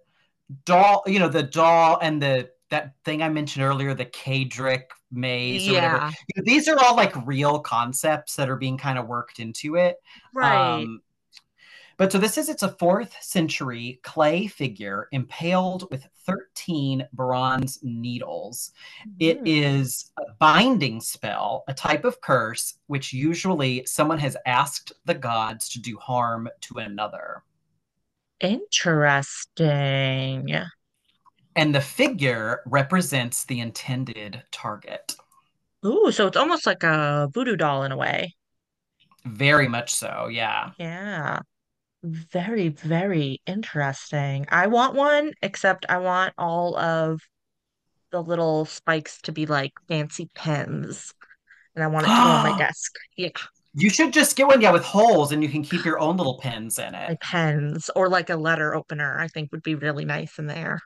doll, 0.66 1.04
you 1.08 1.20
know, 1.20 1.30
the 1.30 1.44
doll 1.44 2.00
and 2.02 2.22
the 2.22 2.50
that 2.70 2.94
thing 3.04 3.24
I 3.24 3.30
mentioned 3.30 3.66
earlier, 3.66 3.94
the 3.94 4.06
Kadrick 4.06 4.84
maze 5.12 5.68
or 5.68 5.74
whatever. 5.74 5.98
Yeah, 5.98 6.12
You 6.28 6.42
know, 6.42 6.44
These 6.46 6.68
are 6.68 6.78
all 6.80 6.96
like 6.96 7.14
real 7.26 7.60
concepts 7.60 8.36
that 8.36 8.50
are 8.50 8.56
being 8.58 8.78
kind 8.78 9.00
of 9.00 9.08
worked 9.08 9.40
into 9.40 9.76
it. 9.76 9.98
right. 10.34 10.84
Um, 10.84 11.02
but 12.00 12.12
so 12.12 12.18
this 12.18 12.40
is 12.40 12.50
it's 12.50 12.64
a 12.64 12.76
fourth 12.80 13.16
century 13.22 14.00
clay 14.04 14.48
figure 14.48 15.08
impaled 15.12 15.88
with 15.92 16.08
13 16.26 17.08
bronze 17.14 17.80
needles. 17.84 18.72
It 19.20 19.40
Hmm. 19.40 19.46
is 19.46 20.12
a 20.18 20.24
binding 20.40 21.02
spell, 21.02 21.64
a 21.68 21.74
type 21.76 22.06
of 22.06 22.22
curse, 22.22 22.76
which 22.88 23.14
usually 23.14 23.86
someone 23.86 24.20
has 24.20 24.38
asked 24.48 24.94
the 25.06 25.16
gods 25.16 25.70
to 25.70 25.80
do 25.82 25.98
harm 25.98 26.50
to 26.62 26.80
another. 26.80 27.44
Interesting. 28.42 29.60
And 31.56 31.76
the 31.76 31.82
figure 31.82 32.64
represents 32.66 33.44
the 33.44 33.60
intended 33.60 34.44
target. 34.52 35.16
Ooh, 35.86 36.12
so 36.14 36.28
it's 36.28 36.38
almost 36.38 36.66
like 36.66 36.84
a 36.84 37.30
voodoo 37.34 37.58
doll 37.58 37.84
in 37.84 37.92
a 37.92 37.98
way. 37.98 38.36
Very 39.26 39.68
much 39.70 39.94
so, 39.94 40.28
yeah. 40.28 40.72
Yeah. 40.78 41.40
Very, 42.04 42.70
very 42.70 43.42
interesting. 43.46 44.46
I 44.50 44.68
want 44.68 44.96
one, 44.96 45.34
except 45.42 45.86
I 45.90 45.98
want 45.98 46.34
all 46.38 46.78
of 46.78 47.20
the 48.12 48.24
little 48.24 48.66
spikes 48.66 49.22
to 49.24 49.32
be 49.34 49.46
like 49.48 49.74
fancy 49.88 50.30
pens, 50.36 51.14
and 51.76 51.84
I 51.84 51.88
want 51.88 52.08
it 52.08 52.16
to 52.16 52.22
go 52.22 52.32
on 52.32 52.42
my 52.42 52.54
desk. 52.54 52.94
Yeah, 53.18 53.30
you 53.74 53.90
should 53.90 54.14
just 54.14 54.36
get 54.36 54.48
one, 54.48 54.62
yeah, 54.62 54.72
with 54.72 54.84
holes 54.84 55.32
and 55.32 55.44
you 55.44 55.50
can 55.50 55.64
keep 55.64 55.86
your 55.86 56.00
own 56.00 56.18
little 56.18 56.38
pins 56.40 56.80
in 56.80 56.94
it. 56.96 57.14
like 57.14 57.20
pens 57.22 57.90
or 57.96 58.08
like 58.10 58.30
a 58.30 58.36
letter 58.38 58.74
opener, 58.74 59.20
I 59.20 59.28
think 59.28 59.52
would 59.52 59.64
be 59.64 59.76
really 59.76 60.06
nice 60.06 60.40
in 60.40 60.48
there. 60.48 60.80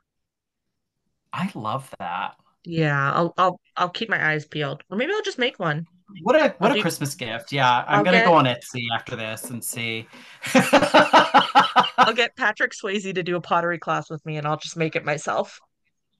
I 1.34 1.50
love 1.54 1.94
that. 1.98 2.36
Yeah, 2.64 3.12
I'll 3.12 3.32
I'll 3.38 3.60
I'll 3.76 3.88
keep 3.90 4.08
my 4.08 4.32
eyes 4.32 4.46
peeled. 4.46 4.82
Or 4.90 4.96
maybe 4.96 5.12
I'll 5.14 5.22
just 5.22 5.38
make 5.38 5.58
one. 5.58 5.86
What 6.22 6.36
a 6.36 6.54
what 6.58 6.76
a 6.76 6.80
Christmas 6.80 7.14
gift. 7.14 7.52
Yeah, 7.52 7.84
I'm 7.86 7.98
I'll 7.98 8.04
gonna 8.04 8.18
get 8.18 8.26
go 8.26 8.34
on 8.34 8.44
Etsy 8.44 8.86
after 8.94 9.16
this 9.16 9.50
and 9.50 9.62
see. 9.62 10.06
I'll 10.54 12.12
get 12.14 12.36
Patrick 12.36 12.72
Swayze 12.72 13.14
to 13.14 13.22
do 13.22 13.36
a 13.36 13.40
pottery 13.40 13.78
class 13.78 14.10
with 14.10 14.24
me 14.24 14.36
and 14.36 14.46
I'll 14.46 14.56
just 14.56 14.76
make 14.76 14.96
it 14.96 15.04
myself. 15.04 15.60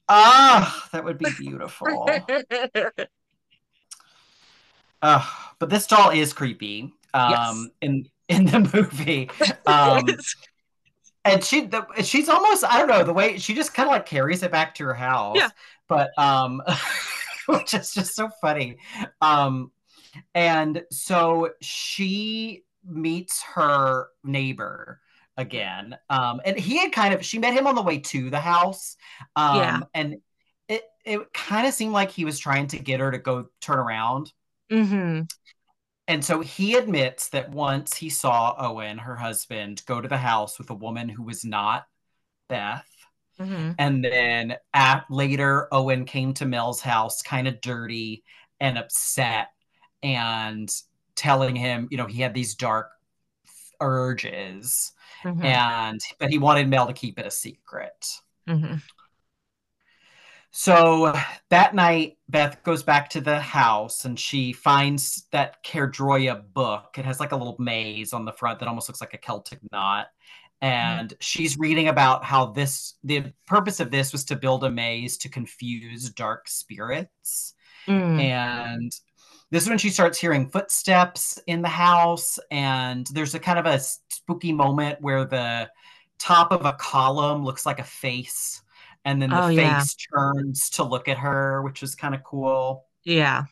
Ah, 0.07 0.87
that 0.91 1.03
would 1.03 1.17
be 1.17 1.29
beautiful. 1.37 2.07
Uh, 5.01 5.25
but 5.59 5.69
this 5.69 5.87
doll 5.87 6.11
is 6.11 6.33
creepy. 6.33 6.93
Yes. 7.13 7.49
Um, 7.49 7.71
in 7.81 8.09
in 8.27 8.45
the 8.45 8.59
movie. 8.73 9.29
Um, 9.65 10.05
and 11.23 11.43
she 11.43 11.65
the, 11.65 11.85
she's 12.03 12.29
almost 12.29 12.63
I 12.63 12.79
don't 12.79 12.89
know 12.89 13.03
the 13.03 13.13
way 13.13 13.37
she 13.37 13.53
just 13.55 13.73
kind 13.73 13.87
of 13.87 13.93
like 13.93 14.05
carries 14.05 14.43
it 14.43 14.51
back 14.51 14.75
to 14.75 14.83
her 14.85 14.93
house. 14.93 15.37
Yeah. 15.37 15.49
but 15.87 16.11
um, 16.17 16.61
which 17.47 17.73
is 17.73 17.93
just 17.93 18.15
so 18.15 18.29
funny. 18.41 18.77
Um, 19.21 19.71
and 20.33 20.83
so 20.91 21.51
she 21.61 22.63
meets 22.85 23.41
her 23.43 24.09
neighbor 24.23 25.01
again, 25.37 25.97
um, 26.09 26.41
and 26.45 26.57
he 26.57 26.77
had 26.77 26.91
kind 26.91 27.13
of 27.13 27.25
she 27.25 27.39
met 27.39 27.53
him 27.53 27.67
on 27.67 27.75
the 27.75 27.81
way 27.81 27.99
to 27.99 28.29
the 28.29 28.39
house, 28.39 28.95
Yeah. 29.47 29.79
um, 29.79 29.85
and 29.93 30.17
it 30.67 30.83
it 31.05 31.33
kind 31.33 31.67
of 31.67 31.73
seemed 31.73 31.93
like 31.93 32.11
he 32.11 32.25
was 32.25 32.39
trying 32.39 32.67
to 32.67 32.79
get 32.79 32.99
her 32.99 33.11
to 33.11 33.19
go 33.19 33.47
turn 33.61 33.79
around. 33.79 34.31
hmm 34.69 35.27
And 36.07 36.23
so 36.23 36.41
he 36.41 36.75
admits 36.75 37.29
that 37.29 37.49
once 37.49 37.97
he 37.97 38.09
saw 38.09 38.55
Owen, 38.57 38.99
her 38.99 39.15
husband, 39.15 39.81
go 39.87 40.01
to 40.01 40.07
the 40.07 40.17
house 40.17 40.59
with 40.59 40.69
a 40.69 40.75
woman 40.75 41.09
who 41.09 41.23
was 41.23 41.43
not 41.43 41.87
Beth. 42.49 42.87
hmm 43.39 43.79
And 43.79 44.03
then 44.05 44.57
at, 44.73 45.05
later, 45.11 45.67
Owen 45.73 46.05
came 46.05 46.33
to 46.35 46.45
Mel's 46.45 46.81
house 46.81 47.21
kind 47.23 47.47
of 47.47 47.61
dirty 47.61 48.23
and 48.59 48.77
upset 48.77 49.49
and 50.05 50.69
telling 51.15 51.55
him, 51.55 51.87
you 51.91 51.97
know, 51.97 52.05
he 52.05 52.21
had 52.21 52.33
these 52.33 52.55
dark 52.55 52.91
urges 53.81 54.93
hmm 55.23 55.43
and 55.43 55.99
but 56.19 56.29
he 56.29 56.37
wanted 56.37 56.69
Mel 56.69 56.87
to 56.87 56.93
keep 56.93 57.19
it 57.19 57.25
a 57.25 57.31
secret. 57.31 58.07
hmm 58.47 58.75
So 60.51 61.13
that 61.49 61.75
night, 61.75 62.17
Beth 62.29 62.63
goes 62.63 62.83
back 62.83 63.09
to 63.09 63.21
the 63.21 63.39
house 63.39 64.05
and 64.05 64.17
she 64.17 64.53
finds 64.53 65.27
that 65.31 65.63
Caerdroia 65.63 66.43
book. 66.53 66.95
It 66.97 67.03
has 67.05 67.19
like 67.19 67.33
a 67.33 67.35
little 67.35 67.57
maze 67.59 68.13
on 68.13 68.23
the 68.23 68.31
front 68.31 68.59
that 68.59 68.67
almost 68.69 68.87
looks 68.87 69.01
like 69.01 69.13
a 69.13 69.17
Celtic 69.17 69.59
knot. 69.73 70.07
And 70.61 71.13
she's 71.19 71.57
reading 71.57 71.89
about 71.89 72.23
how 72.23 72.47
this, 72.47 72.95
the 73.03 73.33
purpose 73.45 73.81
of 73.81 73.91
this 73.91 74.13
was 74.13 74.23
to 74.25 74.37
build 74.37 74.63
a 74.63 74.71
maze 74.71 75.17
to 75.19 75.29
confuse 75.29 76.09
dark 76.09 76.47
spirits. 76.47 77.53
Mm. 77.87 78.19
And 78.21 78.91
this 79.55 79.63
is 79.63 79.69
when 79.69 79.77
she 79.77 79.89
starts 79.89 80.19
hearing 80.19 80.49
footsteps 80.49 81.39
in 81.47 81.61
the 81.61 81.69
house. 81.69 82.37
And 82.51 83.07
there's 83.13 83.35
a 83.35 83.39
kind 83.39 83.57
of 83.57 83.65
a 83.65 83.79
spooky 83.79 84.51
moment 84.51 84.99
where 84.99 85.23
the 85.23 85.71
top 86.19 86.51
of 86.51 86.65
a 86.65 86.73
column 86.73 87.45
looks 87.45 87.65
like 87.65 87.79
a 87.79 87.83
face 87.85 88.61
and 89.05 89.21
then 89.21 89.29
the 89.29 89.41
Oh 89.45 89.47
yeah. 89.47 89.79
face 89.79 89.95
turns 89.95 90.69
to 90.71 90.83
look 90.83 91.07
at 91.07 91.17
her, 91.19 91.61
which 91.61 91.83
is 91.83 91.95
kind 91.95 92.13
of 92.13 92.21
cool. 92.21 92.85
Yeah. 93.05 93.45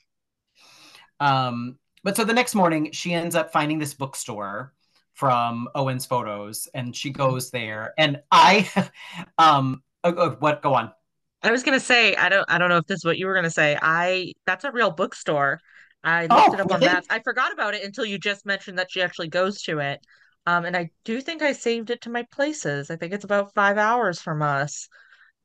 Um, 1.21 1.79
but 2.03 2.17
so 2.17 2.25
the 2.25 2.33
next 2.33 2.53
morning, 2.53 2.91
she 2.91 3.13
ends 3.13 3.33
up 3.33 3.53
finding 3.53 3.79
this 3.79 3.93
bookstore 3.93 4.73
from 5.13 5.69
Owen's 5.73 6.05
photos, 6.05 6.67
and 6.73 6.93
she 6.93 7.11
goes 7.11 7.49
there. 7.49 7.93
And 7.97 8.21
I, 8.29 8.69
um, 9.37 9.83
oh, 10.03 10.13
oh, 10.17 10.35
what? 10.39 10.61
Go 10.61 10.73
on. 10.73 10.91
I 11.43 11.51
was 11.51 11.63
gonna 11.63 11.79
say, 11.79 12.13
I 12.17 12.27
don't 12.27 12.49
I 12.49 12.57
don't 12.57 12.67
know 12.67 12.77
if 12.77 12.87
this 12.87 12.99
is 12.99 13.05
what 13.05 13.17
you 13.17 13.25
were 13.25 13.35
gonna 13.35 13.49
say. 13.49 13.77
I 13.81 14.33
that's 14.45 14.65
a 14.65 14.71
real 14.71 14.91
bookstore. 14.91 15.61
I 16.03 16.27
looked 16.27 16.53
Oh, 16.53 16.53
it 16.53 16.59
up 16.59 16.71
on 16.71 16.83
maps. 16.83 17.07
I 17.09 17.19
forgot 17.19 17.53
about 17.53 17.73
it 17.75 17.83
until 17.83 18.05
you 18.05 18.17
just 18.17 18.45
mentioned 18.45 18.77
that 18.79 18.91
she 18.91 19.01
actually 19.01 19.29
goes 19.29 19.61
to 19.63 19.79
it. 19.79 19.99
Um, 20.45 20.65
and 20.65 20.75
I 20.75 20.91
do 21.05 21.21
think 21.21 21.41
I 21.41 21.53
saved 21.53 21.89
it 21.89 22.01
to 22.01 22.09
my 22.09 22.23
places. 22.31 22.91
I 22.91 22.97
think 22.97 23.13
it's 23.13 23.23
about 23.23 23.53
five 23.53 23.77
hours 23.77 24.19
from 24.21 24.41
us. 24.41 24.89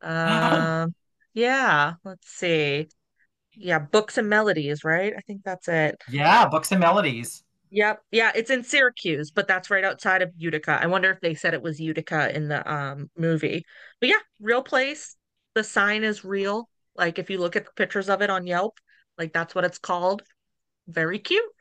Um, 0.02 0.94
yeah, 1.34 1.94
let's 2.04 2.28
see. 2.28 2.88
Yeah, 3.54 3.80
Books 3.80 4.18
and 4.18 4.28
Melodies, 4.30 4.84
right? 4.84 5.14
I 5.16 5.22
think 5.22 5.42
that's 5.44 5.68
it. 5.68 6.02
yeah, 6.06 6.48
books 6.48 6.72
and 6.72 6.80
melodies. 6.80 7.44
Yep. 7.70 8.02
Yeah, 8.12 8.32
it's 8.34 8.50
in 8.50 8.64
Syracuse, 8.64 9.30
but 9.30 9.46
that's 9.46 9.68
right 9.70 9.84
outside 9.84 10.22
of 10.22 10.32
Utica. 10.36 10.78
I 10.80 10.86
wonder 10.86 11.10
if 11.10 11.20
they 11.20 11.34
said 11.34 11.52
it 11.52 11.60
was 11.62 11.78
Utica 11.80 12.34
in 12.34 12.48
the 12.48 12.70
um 12.72 13.10
movie. 13.16 13.64
But 14.00 14.08
yeah, 14.08 14.20
real 14.40 14.62
place. 14.62 15.16
The 15.54 15.64
sign 15.64 16.02
is 16.04 16.24
real. 16.24 16.68
Like 16.96 17.18
if 17.18 17.28
you 17.30 17.38
look 17.38 17.56
at 17.56 17.66
the 17.66 17.70
pictures 17.76 18.08
of 18.08 18.22
it 18.22 18.30
on 18.30 18.46
Yelp, 18.46 18.78
like 19.18 19.32
that's 19.34 19.54
what 19.54 19.64
it's 19.64 19.78
called. 19.78 20.22
Very 20.88 21.20
cute. 21.20 21.52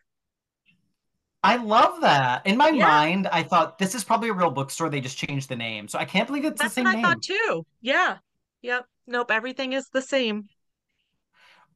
I 1.43 1.55
love 1.57 2.01
that. 2.01 2.45
In 2.45 2.57
my 2.57 2.69
Yeah, 2.69 2.99
mind, 3.01 3.27
I 3.27 3.41
thought 3.43 3.77
this 3.79 3.95
is 3.95 4.03
probably 4.03 4.29
a 4.29 4.33
real 4.33 4.51
bookstore. 4.51 4.89
They 4.89 5.01
just 5.01 5.17
changed 5.17 5.49
the 5.49 5.55
name, 5.55 5.87
so 5.87 5.97
I 5.99 6.05
can't 6.05 6.27
believe 6.27 6.45
it's 6.45 6.61
the 6.61 6.69
that's 6.69 6.77
what 6.77 6.85
same 6.85 6.91
I 6.91 6.95
thought 6.97 7.21
name. 7.21 7.21
too. 7.21 7.65
Yeah. 7.81 8.17
Yep. 8.61 8.85
Nope, 9.07 9.31
everything 9.31 9.73
is 9.73 9.89
the 9.89 10.01
same. 10.01 10.49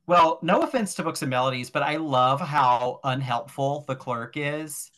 Well, 0.07 0.39
no 0.41 0.61
offense 0.61 0.93
to 0.95 1.03
books 1.03 1.21
and 1.21 1.29
melodies, 1.29 1.69
but 1.69 1.83
I 1.83 1.97
love 1.97 2.41
how 2.41 2.99
unhelpful 3.03 3.85
the 3.87 3.95
clerk 3.95 4.33
is. 4.35 4.91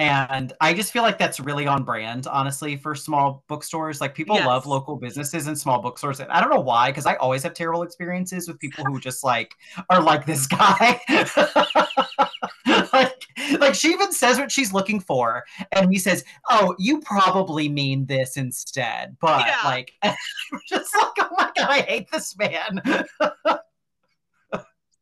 And 0.00 0.54
I 0.62 0.72
just 0.72 0.92
feel 0.92 1.02
like 1.02 1.18
that's 1.18 1.38
really 1.40 1.66
on 1.66 1.84
brand, 1.84 2.26
honestly, 2.26 2.74
for 2.76 2.94
small 2.94 3.44
bookstores. 3.48 4.00
Like 4.00 4.14
people 4.14 4.34
love 4.36 4.64
local 4.64 4.96
businesses 4.96 5.46
and 5.46 5.58
small 5.58 5.82
bookstores. 5.82 6.20
And 6.20 6.30
I 6.30 6.40
don't 6.40 6.48
know 6.48 6.60
why, 6.60 6.90
because 6.90 7.04
I 7.04 7.16
always 7.16 7.42
have 7.42 7.52
terrible 7.52 7.82
experiences 7.82 8.48
with 8.48 8.58
people 8.58 8.82
who 8.84 8.98
just 8.98 9.22
like 9.22 9.54
are 9.90 10.02
like 10.02 10.24
this 10.24 10.46
guy. 10.46 10.98
like, 12.94 13.26
like 13.58 13.74
she 13.74 13.88
even 13.88 14.10
says 14.10 14.38
what 14.38 14.50
she's 14.50 14.72
looking 14.72 15.00
for. 15.00 15.44
And 15.72 15.92
he 15.92 15.98
says, 15.98 16.24
Oh, 16.48 16.74
you 16.78 17.00
probably 17.00 17.68
mean 17.68 18.06
this 18.06 18.38
instead. 18.38 19.18
But 19.20 19.46
Yeah. 19.46 19.60
like 19.66 19.92
just 20.66 20.94
like, 20.96 21.12
oh 21.18 21.28
my 21.36 21.50
god, 21.56 21.68
I 21.70 21.80
hate 21.82 22.10
this 22.10 22.34
man. 22.38 22.80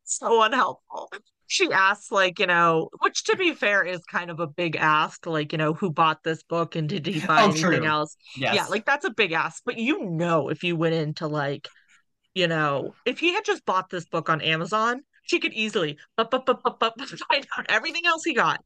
So 0.08 0.42
unhelpful. 0.42 1.12
She 1.48 1.70
asks, 1.70 2.10
like, 2.10 2.38
you 2.38 2.46
know, 2.46 2.88
which 3.00 3.24
to 3.24 3.36
be 3.36 3.52
fair 3.52 3.84
is 3.84 4.02
kind 4.04 4.30
of 4.30 4.40
a 4.40 4.46
big 4.46 4.74
ask, 4.74 5.26
like, 5.26 5.52
you 5.52 5.58
know, 5.58 5.74
who 5.74 5.90
bought 5.90 6.22
this 6.22 6.42
book 6.42 6.76
and 6.76 6.88
did 6.88 7.06
he 7.06 7.20
buy 7.26 7.42
oh, 7.42 7.50
anything 7.50 7.80
true. 7.80 7.84
else? 7.84 8.16
Yeah, 8.34 8.64
like 8.66 8.86
that's 8.86 9.04
a 9.04 9.10
big 9.10 9.32
ask. 9.32 9.62
But 9.66 9.76
you 9.76 10.02
know, 10.06 10.48
if 10.48 10.64
you 10.64 10.76
went 10.76 10.94
into 10.94 11.26
like, 11.26 11.68
you 12.34 12.48
know, 12.48 12.94
if 13.04 13.18
he 13.18 13.34
had 13.34 13.44
just 13.44 13.66
bought 13.66 13.90
this 13.90 14.06
book 14.06 14.30
on 14.30 14.40
Amazon, 14.40 15.02
she 15.24 15.40
could 15.40 15.52
easily 15.52 15.98
bup, 16.16 16.30
bup, 16.30 16.46
bup, 16.46 16.62
bup, 16.62 16.78
bup, 16.80 16.98
find 17.30 17.46
out 17.58 17.66
everything 17.68 18.06
else 18.06 18.24
he 18.24 18.32
got. 18.32 18.64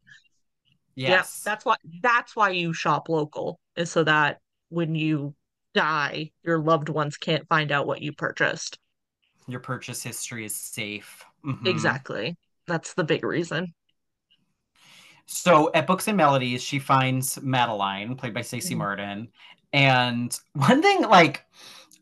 Yes. 0.95 1.43
that's 1.45 1.65
why 1.65 1.75
that's 2.03 2.37
why 2.37 2.51
you 2.51 2.73
shop 2.73 3.09
local, 3.09 3.59
is 3.75 3.91
so 3.91 4.05
that 4.05 4.39
when 4.69 4.95
you 4.95 5.35
die, 5.75 6.31
your 6.45 6.61
loved 6.61 6.89
ones 6.89 7.17
can't 7.17 7.49
find 7.49 7.73
out 7.73 7.89
what 7.89 8.01
you 8.01 8.13
purchased. 8.13 8.79
Your 9.47 9.61
purchase 9.61 10.03
history 10.03 10.45
is 10.45 10.55
safe. 10.55 11.25
Mhm. 11.45 11.67
Exactly. 11.67 12.37
That's 12.67 12.95
the 12.95 13.05
big 13.05 13.25
reason. 13.25 13.75
So 15.27 15.71
at 15.75 15.87
Books 15.87 16.09
and 16.09 16.17
Melodies, 16.17 16.63
she 16.63 16.79
finds 16.79 17.41
Madeline, 17.41 18.17
played 18.17 18.35
by 18.35 18.43
Stacey 18.43 18.75
Mhm. 18.75 18.79
Martin. 18.79 19.29
And 19.73 20.37
one 20.55 20.83
thing, 20.83 21.03
like, 21.03 21.45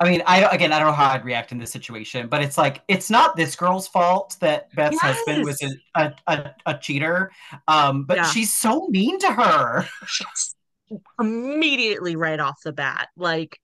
I 0.00 0.10
mean, 0.10 0.22
I 0.26 0.44
again, 0.44 0.72
I 0.72 0.78
don't 0.78 0.88
know 0.88 0.94
how 0.94 1.10
I'd 1.10 1.24
react 1.26 1.52
in 1.52 1.58
this 1.58 1.70
situation, 1.70 2.28
but 2.28 2.42
it's 2.42 2.56
like 2.56 2.82
it's 2.88 3.10
not 3.10 3.36
this 3.36 3.54
girl's 3.54 3.86
fault 3.86 4.36
that 4.40 4.74
Beth's 4.74 4.98
husband 4.98 5.44
was 5.44 5.62
a, 5.62 5.70
a, 5.94 6.14
a, 6.26 6.54
a 6.66 6.78
cheater, 6.78 7.30
um, 7.68 8.04
but 8.04 8.16
Yeah. 8.16 8.24
she's 8.30 8.56
so 8.56 8.88
mean 8.88 9.18
to 9.20 9.30
her. 9.32 9.86
She's 10.06 10.54
immediately 11.20 12.16
right 12.16 12.40
off 12.40 12.56
the 12.64 12.72
bat. 12.72 13.08
Like, 13.16 13.60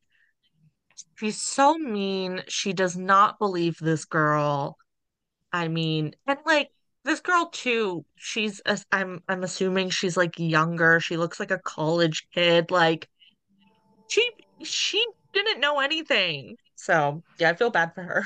she's 1.16 1.40
so 1.42 1.76
mean. 1.78 2.42
She 2.48 2.72
does 2.72 2.96
not 2.96 3.38
believe 3.38 3.78
this 3.78 4.04
girl. 4.04 4.76
I 5.52 5.68
mean, 5.68 6.14
and 6.26 6.38
like 6.46 6.70
this 7.04 7.20
girl 7.20 7.50
too, 7.52 8.04
she's 8.16 8.62
a, 8.66 8.78
I'm 8.92 9.22
I'm 9.28 9.44
assuming 9.44 9.90
she's 9.90 10.16
like 10.16 10.38
younger. 10.38 11.00
She 11.00 11.16
looks 11.18 11.40
like 11.40 11.50
a 11.52 11.58
college 11.60 12.28
kid. 12.34 12.70
Like 12.70 13.08
she 14.08 14.28
she 14.64 15.04
didn't 15.32 15.60
know 15.60 15.80
anything. 15.80 16.56
So, 16.76 17.22
yeah, 17.38 17.50
I 17.50 17.54
feel 17.54 17.70
bad 17.70 17.94
for 17.94 18.02
her. 18.02 18.24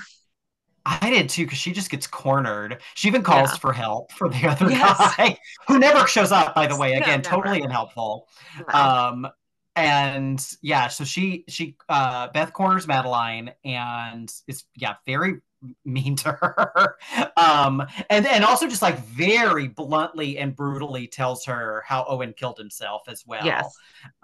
I 0.86 1.10
did 1.10 1.28
too, 1.28 1.44
because 1.44 1.58
she 1.58 1.72
just 1.72 1.90
gets 1.90 2.06
cornered. 2.06 2.80
She 2.94 3.06
even 3.08 3.22
calls 3.22 3.54
Yeah. 3.54 3.56
for 3.56 3.72
help 3.72 4.12
for 4.12 4.28
the 4.30 4.46
other 4.48 4.70
Yes. 4.70 5.18
guy, 5.18 5.38
who 5.68 5.78
never 5.78 6.06
shows 6.06 6.32
up, 6.32 6.54
by 6.54 6.66
the 6.66 6.76
way. 6.76 6.94
Again, 6.94 7.20
never. 7.22 7.22
totally 7.22 7.60
unhelpful. 7.62 8.28
No. 8.56 8.64
Um, 8.72 9.26
and 9.76 10.44
yeah, 10.62 10.88
so 10.88 11.04
she 11.04 11.44
she 11.48 11.76
uh 11.88 12.28
Beth 12.28 12.52
corners 12.52 12.86
Madeline 12.86 13.52
and 13.64 14.32
is 14.46 14.64
yeah, 14.74 14.96
very 15.06 15.40
mean 15.84 16.16
to 16.16 16.32
her. 16.32 16.96
Um, 17.36 17.82
and 18.10 18.26
and 18.26 18.44
also 18.44 18.68
just 18.68 18.82
like 18.82 18.98
very 18.98 19.66
bluntly 19.66 20.36
and 20.36 20.54
brutally 20.54 21.06
tells 21.06 21.44
her 21.46 21.82
how 21.86 22.04
Owen 22.06 22.34
killed 22.34 22.58
himself 22.58 23.02
as 23.08 23.24
well. 23.26 23.44
Yes. 23.44 23.74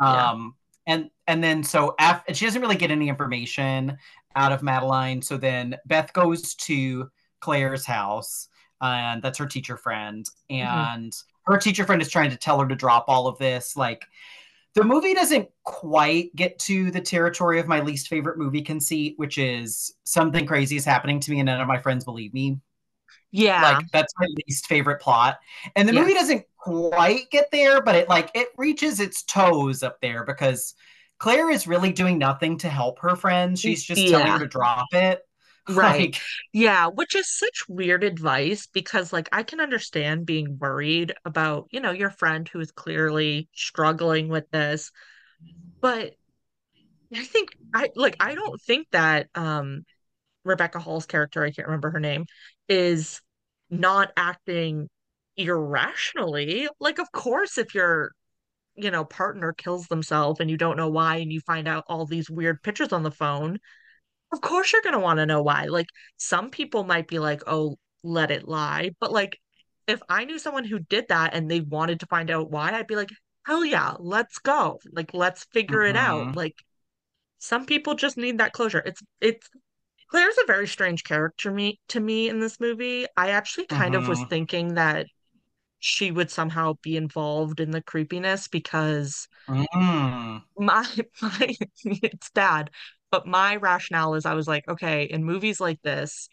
Yeah. 0.00 0.30
Um, 0.30 0.54
and 0.86 1.10
and 1.26 1.42
then 1.42 1.64
so 1.64 1.94
af- 1.98 2.22
and 2.28 2.36
she 2.36 2.44
doesn't 2.44 2.60
really 2.60 2.76
get 2.76 2.90
any 2.90 3.08
information 3.08 3.96
out 4.34 4.52
of 4.52 4.62
Madeline. 4.62 5.22
So 5.22 5.38
then 5.38 5.76
Beth 5.86 6.12
goes 6.12 6.54
to 6.56 7.10
Claire's 7.40 7.86
house, 7.86 8.48
and 8.82 9.22
that's 9.22 9.38
her 9.38 9.46
teacher 9.46 9.78
friend, 9.78 10.26
and 10.50 11.16
her 11.46 11.56
teacher 11.56 11.84
friend 11.84 12.02
is 12.02 12.10
trying 12.10 12.30
to 12.30 12.36
tell 12.36 12.60
her 12.60 12.68
to 12.68 12.76
drop 12.76 13.06
all 13.08 13.26
of 13.26 13.38
this. 13.38 13.76
Like 13.76 14.06
the 14.76 14.84
movie 14.84 15.14
doesn't 15.14 15.48
quite 15.64 16.36
get 16.36 16.58
to 16.60 16.90
the 16.90 17.00
territory 17.00 17.58
of 17.58 17.66
my 17.66 17.80
least 17.80 18.08
favorite 18.08 18.36
movie 18.36 18.60
conceit, 18.60 19.14
which 19.16 19.38
is 19.38 19.94
something 20.04 20.46
crazy 20.46 20.76
is 20.76 20.84
happening 20.84 21.18
to 21.18 21.30
me 21.30 21.40
and 21.40 21.46
none 21.46 21.62
of 21.62 21.66
my 21.66 21.78
friends 21.78 22.04
believe 22.04 22.34
me. 22.34 22.60
Yeah. 23.32 23.62
Like 23.62 23.86
that's 23.90 24.12
my 24.18 24.26
least 24.46 24.66
favorite 24.66 25.00
plot. 25.00 25.38
And 25.76 25.88
the 25.88 25.94
movie 25.94 26.12
doesn't 26.12 26.44
quite 26.58 27.30
get 27.30 27.50
there, 27.50 27.82
but 27.82 27.94
it 27.94 28.10
like 28.10 28.30
it 28.34 28.48
reaches 28.58 29.00
its 29.00 29.22
toes 29.22 29.82
up 29.82 29.98
there 30.02 30.24
because 30.24 30.74
Claire 31.18 31.50
is 31.50 31.66
really 31.66 31.90
doing 31.90 32.18
nothing 32.18 32.58
to 32.58 32.68
help 32.68 32.98
her 32.98 33.16
friends. 33.16 33.60
She's 33.60 33.82
just 33.82 34.06
telling 34.08 34.26
her 34.26 34.38
to 34.38 34.46
drop 34.46 34.88
it. 34.92 35.25
Right. 35.74 36.14
Like, 36.14 36.20
Yeah, 36.52 36.86
which 36.88 37.14
is 37.14 37.28
such 37.28 37.64
weird 37.68 38.04
advice 38.04 38.66
because, 38.72 39.12
like, 39.12 39.28
I 39.32 39.42
can 39.42 39.60
understand 39.60 40.26
being 40.26 40.58
worried 40.58 41.12
about, 41.24 41.68
you 41.72 41.80
know, 41.80 41.90
your 41.92 42.10
friend 42.10 42.48
who 42.48 42.60
is 42.60 42.70
clearly 42.72 43.48
struggling 43.52 44.28
with 44.28 44.48
this. 44.50 44.90
But 45.82 46.14
I 47.14 47.24
think 47.24 47.50
I 47.74 47.90
like 47.96 48.16
I 48.20 48.34
don't 48.34 48.60
think 48.62 48.88
that 48.92 49.28
um 49.34 49.84
Rebecca 50.44 50.80
Hall's 50.80 51.06
character, 51.06 51.44
I 51.44 51.50
can't 51.52 51.68
remember 51.68 51.90
her 51.90 52.00
name, 52.00 52.26
is 52.68 53.20
not 53.70 54.12
acting 54.16 54.88
irrationally. 55.36 56.68
Like, 56.80 56.98
of 57.00 57.12
course, 57.12 57.58
if 57.58 57.74
your, 57.74 58.12
you 58.76 58.90
know, 58.90 59.04
partner 59.04 59.52
kills 59.54 59.86
themselves 59.88 60.40
and 60.40 60.50
you 60.50 60.56
don't 60.58 60.76
know 60.76 60.88
why 60.90 61.16
and 61.18 61.32
you 61.32 61.40
find 61.40 61.68
out 61.68 61.84
all 61.88 62.06
these 62.06 62.30
weird 62.30 62.62
pictures 62.62 62.92
on 62.92 63.02
the 63.04 63.10
phone, 63.10 63.58
of 64.32 64.40
course 64.40 64.72
you're 64.72 64.82
gonna 64.82 65.00
want 65.00 65.18
to 65.18 65.26
know 65.26 65.42
why. 65.42 65.64
Like 65.66 65.88
some 66.16 66.50
people 66.50 66.84
might 66.84 67.08
be 67.08 67.18
like, 67.18 67.42
"Oh, 67.46 67.78
let 68.02 68.30
it 68.30 68.46
lie." 68.48 68.90
But 69.00 69.12
like 69.12 69.40
if 69.86 70.02
I 70.08 70.24
knew 70.24 70.38
someone 70.38 70.64
who 70.64 70.80
did 70.80 71.08
that 71.08 71.34
and 71.34 71.50
they 71.50 71.60
wanted 71.60 72.00
to 72.00 72.06
find 72.06 72.30
out 72.30 72.50
why, 72.50 72.72
I'd 72.72 72.86
be 72.86 72.96
like, 72.96 73.10
"Hell 73.46 73.64
yeah, 73.64 73.94
let's 73.98 74.38
go. 74.38 74.80
Like 74.92 75.14
let's 75.14 75.44
figure 75.52 75.82
it 75.84 75.96
out." 75.96 76.28
Mhm. 76.28 76.34
Like 76.34 76.56
some 77.38 77.66
people 77.66 77.94
just 77.94 78.16
need 78.16 78.38
that 78.38 78.52
closure. 78.52 78.82
It's 78.86 79.02
it's 79.20 79.48
Claire's 80.10 80.38
a 80.42 80.46
very 80.46 80.68
strange 80.68 81.04
character 81.04 81.50
me 81.52 81.80
to 81.88 82.00
me 82.00 82.28
in 82.30 82.40
this 82.40 82.60
movie. 82.60 83.06
I 83.16 83.30
actually 83.30 83.66
kind 83.66 83.94
of 83.94 84.08
was 84.08 84.22
Mhm. 84.22 84.30
thinking 84.30 84.74
that 84.74 85.06
she 85.80 86.10
would 86.12 86.30
somehow 86.30 86.74
be 86.82 86.96
involved 86.96 87.60
in 87.60 87.70
the 87.72 87.82
creepiness 87.82 88.48
because 88.48 89.28
mm, 89.48 90.42
my 90.58 90.86
my 91.22 91.54
it's 91.84 92.30
bad 92.30 92.70
but 93.16 93.26
my 93.26 93.56
rationale 93.56 94.14
is 94.14 94.26
i 94.26 94.34
was 94.34 94.46
like 94.46 94.68
okay 94.68 95.04
in 95.04 95.24
movies 95.24 95.58
like 95.58 95.80
this 95.82 96.28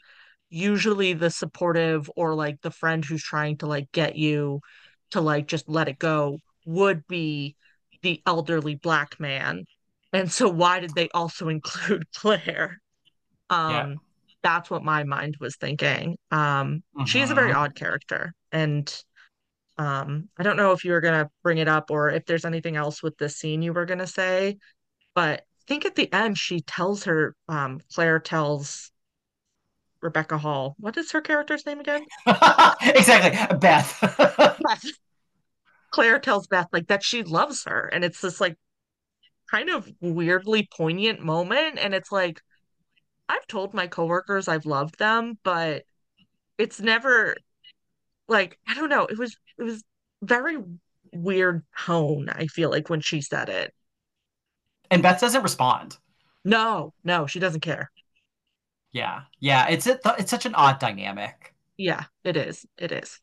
usually 0.49 1.13
the 1.13 1.29
supportive 1.29 2.11
or 2.17 2.35
like 2.35 2.59
the 2.61 2.71
friend 2.71 3.05
who's 3.05 3.23
trying 3.23 3.57
to 3.57 3.67
like 3.67 3.89
get 3.93 4.17
you 4.17 4.59
to 5.11 5.21
like 5.21 5.47
just 5.47 5.69
let 5.69 5.87
it 5.87 5.97
go 5.97 6.39
would 6.65 7.07
be 7.07 7.55
the 8.01 8.21
elderly 8.25 8.75
black 8.75 9.17
man 9.17 9.63
and 10.11 10.29
so 10.29 10.49
why 10.49 10.81
did 10.81 10.93
they 10.93 11.07
also 11.13 11.47
include 11.57 12.03
claire 12.13 12.81
um 13.49 13.93
Yeah. 13.95 13.95
that's 14.43 14.69
what 14.69 14.83
my 14.83 15.03
mind 15.05 15.37
was 15.39 15.55
thinking 15.55 16.17
um 16.31 16.83
she 17.05 17.21
is 17.21 17.31
a 17.31 17.35
very 17.35 17.51
Mhm. 17.51 17.55
odd 17.55 17.75
character 17.75 18.33
and 18.51 19.03
um, 19.77 20.29
I 20.37 20.43
don't 20.43 20.57
know 20.57 20.71
if 20.73 20.83
you 20.85 20.91
were 20.91 21.01
gonna 21.01 21.29
bring 21.43 21.57
it 21.57 21.67
up 21.67 21.91
or 21.91 22.09
if 22.09 22.25
there's 22.25 22.45
anything 22.45 22.75
else 22.75 23.01
with 23.01 23.17
this 23.17 23.37
scene 23.37 23.61
you 23.61 23.73
were 23.73 23.85
gonna 23.85 24.07
say, 24.07 24.57
but 25.15 25.45
think 25.67 25.85
at 25.85 25.95
the 25.95 26.11
end 26.13 26.37
she 26.37 26.61
tells 26.61 27.05
her, 27.05 27.35
um, 27.47 27.79
Claire 27.93 28.19
tells 28.19 28.91
Rebecca 30.01 30.37
Hall, 30.37 30.75
what 30.79 30.97
is 30.97 31.11
her 31.11 31.21
character's 31.21 31.65
name 31.65 31.79
again? 31.79 32.05
exactly. 32.81 33.57
Beth. 33.57 33.97
Beth. 34.01 34.85
Claire 35.91 36.19
tells 36.19 36.47
Beth 36.47 36.67
like 36.73 36.87
that 36.87 37.03
she 37.03 37.23
loves 37.23 37.63
her, 37.65 37.87
and 37.93 38.03
it's 38.03 38.19
this 38.21 38.41
like 38.41 38.57
kind 39.51 39.69
of 39.69 39.89
weirdly 40.01 40.67
poignant 40.75 41.21
moment, 41.21 41.79
and 41.79 41.93
it's 41.93 42.11
like 42.11 42.41
I've 43.29 43.47
told 43.47 43.73
my 43.73 43.87
coworkers 43.87 44.47
I've 44.47 44.65
loved 44.65 44.99
them, 44.99 45.37
but 45.43 45.83
it's 46.57 46.79
never 46.81 47.35
like 48.27 48.59
I 48.67 48.75
don't 48.75 48.89
know, 48.89 49.05
it 49.05 49.17
was 49.17 49.37
it 49.59 49.63
was 49.63 49.83
very 50.21 50.57
weird 51.13 51.63
tone, 51.79 52.29
I 52.29 52.47
feel 52.47 52.69
like 52.71 52.89
when 52.89 53.01
she 53.01 53.21
said 53.21 53.49
it. 53.49 53.73
And 54.93 55.03
Beth 55.03 55.19
doesn't 55.19 55.43
respond. 55.43 55.97
No, 56.45 56.93
no, 57.03 57.27
she 57.27 57.39
doesn't 57.39 57.61
care. 57.61 57.91
Yeah. 58.91 59.21
Yeah. 59.39 59.67
It's 59.69 59.87
a, 59.87 59.99
it's 60.19 60.29
such 60.31 60.45
an 60.45 60.55
odd 60.55 60.79
dynamic. 60.79 61.53
Yeah, 61.77 62.03
it 62.23 62.37
is. 62.37 62.65
It 62.77 62.91
is. 62.91 63.19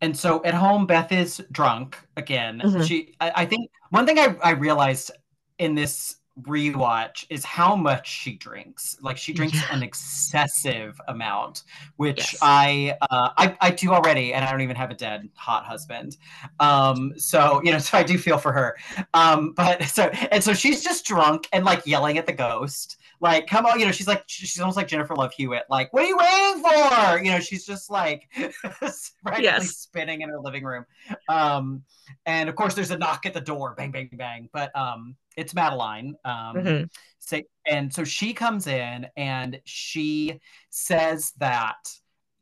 And 0.00 0.16
so 0.16 0.44
at 0.44 0.54
home, 0.54 0.86
Beth 0.86 1.10
is 1.12 1.42
drunk 1.50 1.98
again. 2.16 2.60
Mhm. 2.64 2.86
She, 2.86 3.14
I, 3.20 3.32
I 3.42 3.46
think 3.46 3.70
one 3.90 4.06
thing 4.06 4.18
I, 4.18 4.36
I 4.42 4.50
realized 4.50 5.10
in 5.58 5.74
this 5.74 6.16
rewatch 6.42 7.24
is 7.30 7.44
how 7.44 7.74
much 7.76 8.08
she 8.08 8.34
drinks. 8.36 8.96
Like 9.00 9.16
she 9.16 9.32
drinks 9.32 9.56
Yeah. 9.56 9.66
an 9.76 9.82
excessive 9.82 11.00
amount, 11.08 11.64
which 11.96 12.18
Yes. 12.18 12.36
I, 12.42 12.96
uh, 13.10 13.30
I 13.36 13.56
I 13.60 13.70
do 13.70 13.92
already, 13.92 14.32
and 14.34 14.44
I 14.44 14.50
don't 14.50 14.60
even 14.60 14.76
have 14.76 14.90
a 14.90 14.94
dead 14.94 15.28
hot 15.34 15.64
husband. 15.64 16.16
Um, 16.60 17.12
so 17.16 17.60
you 17.64 17.72
know, 17.72 17.78
so 17.88 17.98
I 17.98 18.02
do 18.02 18.18
feel 18.18 18.38
for 18.38 18.52
her. 18.52 18.76
Um, 19.14 19.52
but 19.56 19.82
so 19.84 20.04
and 20.32 20.42
so 20.42 20.52
she's 20.54 20.82
just 20.82 21.04
drunk 21.06 21.48
and 21.52 21.64
like 21.64 21.86
yelling 21.86 22.18
at 22.18 22.26
the 22.26 22.32
ghost. 22.32 22.96
Like, 23.20 23.46
come 23.46 23.66
on, 23.66 23.80
you 23.80 23.86
know, 23.86 23.92
she's 23.92 24.06
like 24.06 24.22
she's 24.26 24.60
almost 24.60 24.76
like 24.76 24.88
Jennifer 24.88 25.14
Love 25.14 25.32
Hewitt. 25.32 25.64
Like, 25.68 25.92
what 25.92 26.04
are 26.04 26.06
you 26.06 26.16
waiting 26.16 26.62
for? 26.62 27.24
You 27.24 27.32
know, 27.32 27.40
she's 27.40 27.64
just 27.66 27.90
like 27.90 28.28
Yes. 29.38 29.70
spinning 29.76 30.20
in 30.22 30.28
her 30.28 30.38
living 30.40 30.64
room. 30.64 30.84
Um, 31.28 31.82
and 32.26 32.48
of 32.48 32.54
course, 32.54 32.74
there's 32.74 32.90
a 32.90 32.98
knock 32.98 33.26
at 33.26 33.34
the 33.34 33.40
door, 33.40 33.74
bang, 33.76 33.90
bang, 33.90 34.10
bang. 34.12 34.48
But 34.52 34.74
um, 34.76 35.16
it's 35.36 35.54
Madeline. 35.54 36.14
Um, 36.24 36.56
Mhm. 36.56 36.90
say, 37.18 37.44
and 37.66 37.92
so 37.92 38.04
she 38.04 38.32
comes 38.32 38.66
in 38.66 39.06
and 39.16 39.60
she 39.64 40.40
says 40.70 41.32
that 41.38 41.76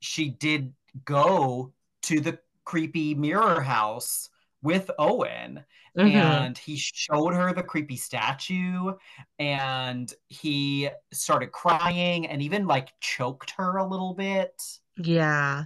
she 0.00 0.30
did 0.30 0.72
go 1.04 1.72
to 2.02 2.20
the 2.20 2.38
creepy 2.64 3.14
mirror 3.14 3.60
house 3.60 4.28
with 4.66 4.90
Owen 4.98 5.64
Mhm. 5.96 6.46
and 6.50 6.58
he 6.58 6.76
showed 6.76 7.34
her 7.34 7.52
the 7.54 7.62
creepy 7.62 7.96
statue 7.96 8.92
and 9.38 10.12
he 10.28 10.90
started 11.12 11.52
crying 11.52 12.26
and 12.26 12.42
even 12.42 12.66
like 12.66 12.92
choked 13.00 13.52
her 13.52 13.78
a 13.78 13.86
little 13.88 14.14
bit. 14.14 14.62
Yeah. 14.96 15.64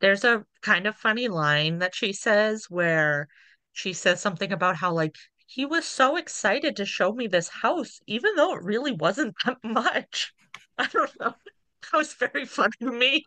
There's 0.00 0.24
a 0.24 0.44
kind 0.62 0.86
of 0.86 0.96
funny 0.96 1.28
line 1.28 1.78
that 1.78 1.94
she 1.94 2.12
says 2.12 2.66
where 2.68 3.28
she 3.72 3.92
says 3.92 4.20
something 4.20 4.52
about 4.52 4.76
how 4.76 4.92
like 4.92 5.16
he 5.46 5.64
was 5.66 5.86
so 5.86 6.16
excited 6.16 6.76
to 6.76 6.86
show 6.86 7.12
me 7.12 7.26
this 7.26 7.48
house, 7.48 8.00
even 8.06 8.34
though 8.36 8.54
it 8.54 8.62
really 8.62 8.92
wasn't 8.92 9.34
that 9.44 9.58
much. 9.64 10.32
I 10.78 10.86
don't 10.88 11.18
know. 11.20 11.34
That 11.82 11.96
was 11.98 12.14
very 12.14 12.46
funny 12.46 12.72
to 12.80 12.90
me 12.92 13.24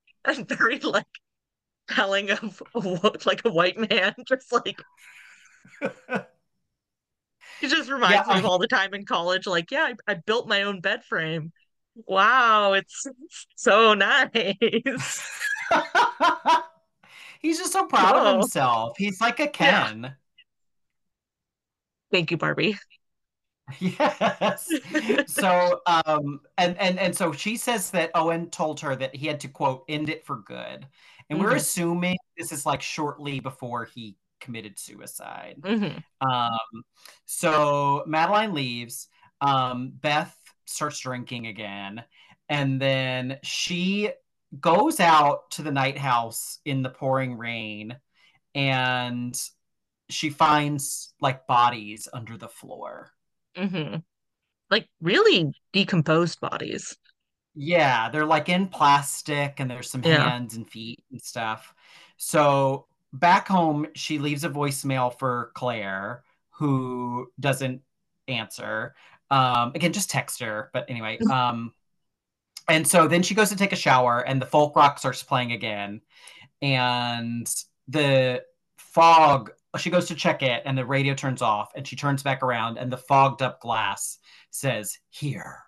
and 0.24 0.48
very 0.48 0.80
like 0.80 1.06
telling 1.90 2.30
of 2.30 2.62
like 3.26 3.42
a 3.44 3.50
white 3.50 3.78
man 3.78 4.14
just 4.28 4.52
like 4.52 4.80
it 5.80 7.68
just 7.68 7.90
reminds 7.90 8.28
Yeah, 8.28 8.34
me 8.34 8.36
I- 8.36 8.38
of 8.40 8.46
all 8.46 8.58
the 8.58 8.66
time 8.68 8.94
in 8.94 9.04
college 9.04 9.46
like 9.46 9.70
yeah 9.70 9.92
I, 10.08 10.12
I 10.12 10.14
built 10.14 10.48
my 10.48 10.62
own 10.62 10.80
bed 10.80 11.04
frame 11.04 11.52
wow 12.06 12.72
it's 12.74 13.06
so 13.56 13.94
nice 13.94 15.22
He's 17.40 17.58
just 17.58 17.72
so 17.72 17.86
proud 17.86 18.16
of 18.16 18.32
himself. 18.34 18.96
He's 18.98 19.20
like 19.20 19.38
a 19.40 19.48
Ken. 19.48 20.16
thank 22.10 22.30
you 22.30 22.36
Barbie 22.36 22.76
Yes. 23.80 24.80
So 25.26 25.80
um 25.86 26.40
and 26.56 26.76
and 26.78 26.98
and 26.98 27.14
so 27.14 27.32
she 27.32 27.56
says 27.56 27.90
that 27.90 28.10
Owen 28.14 28.48
told 28.50 28.80
her 28.80 28.96
that 28.96 29.14
he 29.14 29.26
had 29.26 29.40
to 29.40 29.48
quote 29.48 29.84
end 29.88 30.08
it 30.08 30.24
for 30.24 30.36
good. 30.36 30.86
And 31.30 31.40
we're 31.40 31.52
Mhm. 31.52 31.56
assuming 31.56 32.16
this 32.36 32.52
is 32.52 32.64
like 32.66 32.82
shortly 32.82 33.40
before 33.40 33.84
he 33.84 34.16
committed 34.40 34.78
suicide. 34.78 35.62
hmm 35.64 35.98
Um 36.20 36.84
so 37.26 38.04
Madeline 38.06 38.54
leaves. 38.54 39.08
Um 39.40 39.90
Beth 39.90 40.36
starts 40.66 41.00
drinking 41.00 41.46
again 41.46 42.04
and 42.48 42.80
then 42.80 43.38
she 43.42 44.10
goes 44.60 45.00
out 45.00 45.50
to 45.52 45.62
the 45.62 45.72
night 45.72 45.98
house 45.98 46.58
in 46.64 46.82
the 46.82 46.90
pouring 46.90 47.36
rain 47.36 47.98
and 48.54 49.40
she 50.10 50.30
finds 50.30 51.14
like 51.20 51.46
bodies 51.46 52.08
under 52.12 52.36
the 52.38 52.48
floor. 52.48 53.12
hmm 53.56 53.96
like 54.70 54.88
really 55.00 55.52
decomposed 55.72 56.40
bodies 56.40 56.96
Yeah, 57.60 58.08
they're 58.10 58.24
like 58.26 58.48
in 58.48 58.68
plastic 58.68 59.58
and 59.58 59.68
there's 59.70 59.90
some 59.90 60.02
Yeah. 60.02 60.30
hands 60.30 60.54
and 60.56 60.68
feet 60.70 61.02
and 61.10 61.20
stuff. 61.20 61.74
So 62.16 62.86
back 63.12 63.48
home, 63.48 63.86
she 63.94 64.18
leaves 64.18 64.44
a 64.44 64.48
voicemail 64.48 65.18
for 65.18 65.50
Claire, 65.54 66.22
who 66.50 67.32
doesn't 67.40 67.82
answer. 68.28 68.94
Um, 69.30 69.72
again, 69.74 69.92
just 69.92 70.08
text 70.10 70.40
her. 70.40 70.70
But 70.72 70.88
anyway, 70.88 71.20
um, 71.28 71.74
and 72.68 72.86
so 72.86 73.08
then 73.08 73.22
she 73.22 73.34
goes 73.34 73.48
to 73.50 73.56
take 73.56 73.72
a 73.72 73.76
shower 73.76 74.20
and 74.20 74.40
the 74.40 74.46
folk 74.46 74.76
rock 74.76 74.98
starts 74.98 75.22
playing 75.22 75.52
again. 75.52 76.02
And 76.62 77.48
the 77.88 78.44
fog, 78.78 79.52
she 79.78 79.90
goes 79.90 80.08
to 80.08 80.14
check 80.14 80.42
it 80.42 80.62
and 80.66 80.78
the 80.78 80.86
radio 80.86 81.14
turns 81.14 81.42
off 81.42 81.72
and 81.76 81.86
she 81.86 81.96
turns 81.96 82.22
back 82.22 82.42
around 82.42 82.78
and 82.78 82.92
the 82.92 82.98
fogged 82.98 83.42
up 83.42 83.60
glass 83.60 84.18
says, 84.50 84.98
Here. 85.10 85.60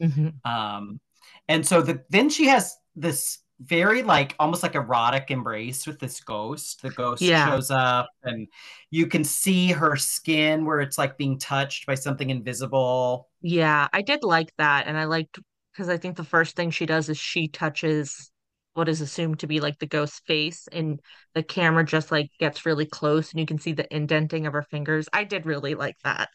hmm 0.00 0.28
Um, 0.44 1.00
and 1.48 1.66
so 1.66 1.82
the 1.82 2.02
then 2.10 2.28
she 2.30 2.46
has 2.46 2.76
this 2.96 3.38
very 3.60 4.02
like 4.02 4.36
almost 4.38 4.62
like 4.62 4.74
erotic 4.76 5.30
embrace 5.30 5.86
with 5.86 5.98
this 5.98 6.20
ghost. 6.20 6.80
The 6.82 6.90
ghost 6.90 7.22
Yeah. 7.22 7.44
shows 7.44 7.70
up 7.70 8.08
and 8.22 8.46
you 8.90 9.06
can 9.08 9.24
see 9.24 9.72
her 9.72 9.96
skin 9.96 10.64
where 10.64 10.80
it's 10.80 10.96
like 10.98 11.18
being 11.18 11.38
touched 11.38 11.86
by 11.86 11.94
something 11.96 12.30
invisible. 12.30 13.28
Yeah, 13.40 13.88
I 13.92 14.02
did 14.02 14.22
like 14.24 14.52
that. 14.58 14.86
And 14.86 14.96
I 14.96 15.04
liked 15.04 15.38
because 15.72 15.88
I 15.88 15.96
think 15.96 16.16
the 16.16 16.24
first 16.24 16.56
thing 16.56 16.70
she 16.70 16.86
does 16.86 17.08
is 17.08 17.18
she 17.18 17.48
touches 17.48 18.30
what 18.74 18.88
is 18.88 19.00
assumed 19.00 19.40
to 19.40 19.46
be 19.46 19.60
like 19.60 19.78
the 19.78 19.86
ghost's 19.86 20.20
face, 20.26 20.68
and 20.72 21.00
the 21.34 21.42
camera 21.42 21.84
just 21.84 22.10
like 22.12 22.30
gets 22.38 22.66
really 22.66 22.86
close 22.86 23.32
and 23.32 23.40
you 23.40 23.46
can 23.46 23.58
see 23.58 23.72
the 23.72 23.92
indenting 23.94 24.46
of 24.46 24.52
her 24.52 24.62
fingers. 24.62 25.08
I 25.12 25.24
did 25.24 25.46
really 25.46 25.74
like 25.74 25.96
that. 26.04 26.28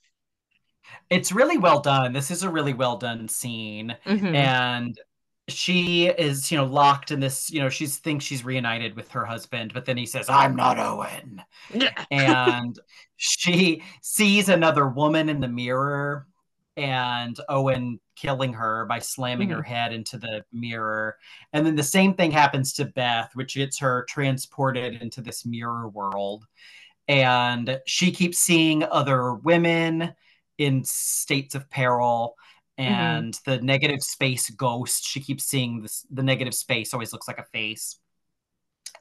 It's 1.10 1.32
really 1.32 1.58
well 1.58 1.80
done. 1.80 2.14
This 2.14 2.32
is 2.32 2.44
a 2.44 2.50
really 2.50 2.74
well 2.74 2.98
done 2.98 3.28
scene. 3.28 3.96
Mhm. 4.06 4.36
And 4.36 5.00
she 5.50 6.08
is, 6.08 6.52
you 6.52 6.58
know, 6.58 6.66
locked 6.66 7.12
in 7.12 7.20
this, 7.20 7.52
you 7.52 7.60
know, 7.60 7.70
she 7.70 7.86
thinks 7.88 8.24
she's 8.26 8.46
reunited 8.46 8.96
with 8.96 9.10
her 9.10 9.26
husband, 9.26 9.74
but 9.74 9.86
then 9.86 9.98
he 9.98 10.06
says, 10.06 10.30
I'm 10.30 10.56
not 10.56 10.80
Owen. 10.80 11.42
Yeah. 11.74 12.06
and 12.12 12.80
she 13.18 13.84
sees 14.02 14.50
another 14.50 14.88
woman 14.88 15.30
in 15.30 15.40
the 15.42 15.48
mirror 15.48 16.28
and 16.78 17.38
Owen 17.50 18.00
killing 18.16 18.54
her 18.54 18.86
by 18.86 19.00
slamming 19.00 19.50
her 19.50 19.62
head 19.62 19.94
into 19.94 20.18
the 20.18 20.44
mirror. 20.52 21.18
And 21.52 21.66
then 21.66 21.76
the 21.76 21.84
same 21.84 22.16
thing 22.16 22.32
happens 22.32 22.74
to 22.74 22.86
Beth, 22.86 23.32
which 23.36 23.56
gets 23.56 23.80
her 23.80 24.06
transported 24.10 25.02
into 25.02 25.22
this 25.22 25.46
mirror 25.46 25.90
world. 25.90 26.46
And 27.08 27.80
she 27.86 28.12
keeps 28.12 28.40
seeing 28.40 28.84
other 28.84 29.34
women 29.34 30.16
in 30.64 30.84
states 30.84 31.56
of 31.56 31.70
peril. 31.70 32.36
And 32.78 33.40
the 33.46 33.62
negative 33.62 34.02
space 34.02 34.50
ghost, 34.50 35.06
she 35.06 35.20
keeps 35.20 35.44
seeing 35.44 35.84
this. 35.84 36.08
The 36.10 36.24
negative 36.24 36.56
space 36.56 36.94
always 36.94 37.14
looks 37.14 37.28
like 37.28 37.38
a 37.38 37.44
face. 37.44 38.00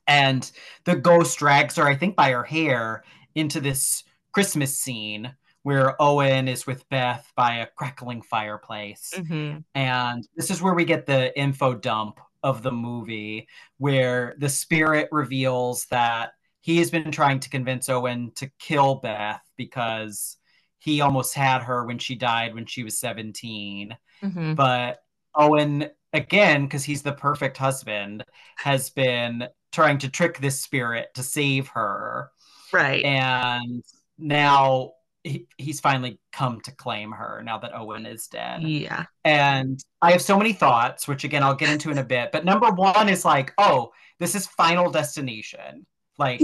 And 0.07 0.51
the 0.85 0.97
ghost 0.97 1.39
drags 1.39 1.77
her, 1.77 1.87
I 1.87 1.97
think, 1.97 2.15
by 2.15 2.33
her 2.33 2.45
hair 2.45 3.05
into 3.35 3.61
this 3.61 4.05
Christmas 4.33 4.79
scene 4.79 5.35
where 5.63 6.01
Owen 6.03 6.49
is 6.49 6.67
with 6.67 6.89
Beth 6.91 7.33
by 7.37 7.57
a 7.57 7.67
crackling 7.67 8.21
fireplace. 8.21 9.15
Mhm. 9.17 9.65
And 9.75 10.29
this 10.37 10.51
is 10.51 10.61
where 10.61 10.75
we 10.75 10.85
get 10.85 11.07
the 11.07 11.37
info 11.39 11.73
dump 11.75 12.21
of 12.43 12.63
the 12.63 12.73
movie, 12.73 13.49
where 13.79 14.35
the 14.39 14.49
spirit 14.49 15.09
reveals 15.13 15.87
that 15.87 16.33
he 16.61 16.79
has 16.79 16.91
been 16.91 17.11
trying 17.11 17.41
to 17.41 17.49
convince 17.49 17.89
Owen 17.89 18.33
to 18.33 18.51
kill 18.59 18.97
Beth 18.97 19.43
because 19.57 20.37
he 20.83 21.01
almost 21.01 21.35
had 21.35 21.63
her 21.63 21.85
when 21.85 21.99
she 21.99 22.17
died 22.17 22.55
when 22.55 22.67
she 22.67 22.83
was 22.83 22.99
17. 22.99 23.97
Mhm. 24.21 24.57
But 24.57 24.99
Owen, 25.33 25.89
again, 26.13 26.65
because 26.65 26.83
he's 26.83 27.03
the 27.03 27.13
perfect 27.13 27.57
husband, 27.57 28.25
has 28.57 28.91
been 28.91 29.47
trying 29.71 29.99
to 29.99 30.09
trick 30.11 30.39
this 30.39 30.61
spirit 30.61 31.15
to 31.15 31.23
save 31.23 31.69
her. 31.69 32.31
Right. 32.73 33.05
And 33.05 33.85
now 34.19 34.95
he, 35.23 35.47
he's 35.57 35.79
finally 35.79 36.19
come 36.33 36.61
to 36.63 36.73
claim 36.73 37.13
her 37.13 37.43
now 37.45 37.59
that 37.59 37.77
Owen 37.77 38.05
is 38.05 38.27
dead. 38.27 38.65
Yeah. 38.65 39.05
And 39.25 39.81
I 40.01 40.11
have 40.11 40.23
so 40.23 40.37
many 40.37 40.53
thoughts, 40.53 41.07
which 41.07 41.23
again 41.23 41.45
I'll 41.45 41.55
get 41.55 41.71
into 41.71 41.93
in 41.93 41.99
a 41.99 42.05
bit. 42.05 42.33
But 42.33 42.45
number 42.45 42.71
one 42.73 43.09
is 43.09 43.25
like, 43.25 43.53
oh, 43.57 43.93
this 44.19 44.35
is 44.35 44.49
Final 44.49 44.91
Destination. 44.91 45.87
Like, 46.19 46.43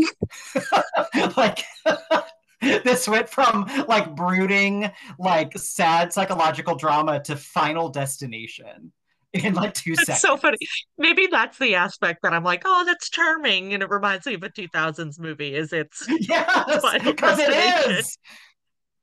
like 1.36 1.64
this 2.84 3.09
went 3.09 3.28
from 3.28 3.66
like 3.88 4.14
brooding, 4.14 4.90
like 5.18 5.56
sad 5.59 6.12
psychological 6.12 6.76
drama 6.76 7.20
to 7.24 7.36
Final 7.36 7.88
Destination 7.88 8.92
in 9.32 9.54
like 9.54 9.74
two 9.74 9.96
It's 9.96 10.04
seconds. 10.04 10.20
so 10.20 10.36
funny. 10.36 10.59
Maybe 10.96 11.26
that's 11.30 11.59
the 11.59 11.74
aspect 11.74 12.22
that 12.22 12.32
I'm 12.32 12.44
like, 12.44 12.62
oh, 12.64 12.84
that's 12.86 13.11
charming. 13.11 13.74
And 13.74 13.82
it 13.82 13.90
reminds 13.90 14.26
me 14.26 14.34
of 14.34 14.42
a 14.42 14.50
2000s 14.50 15.18
movie, 15.18 15.54
is 15.54 15.72
it's 15.72 16.06
yes, 16.18 16.98
because 17.02 17.38
it 17.38 17.52
Destination. 17.52 18.16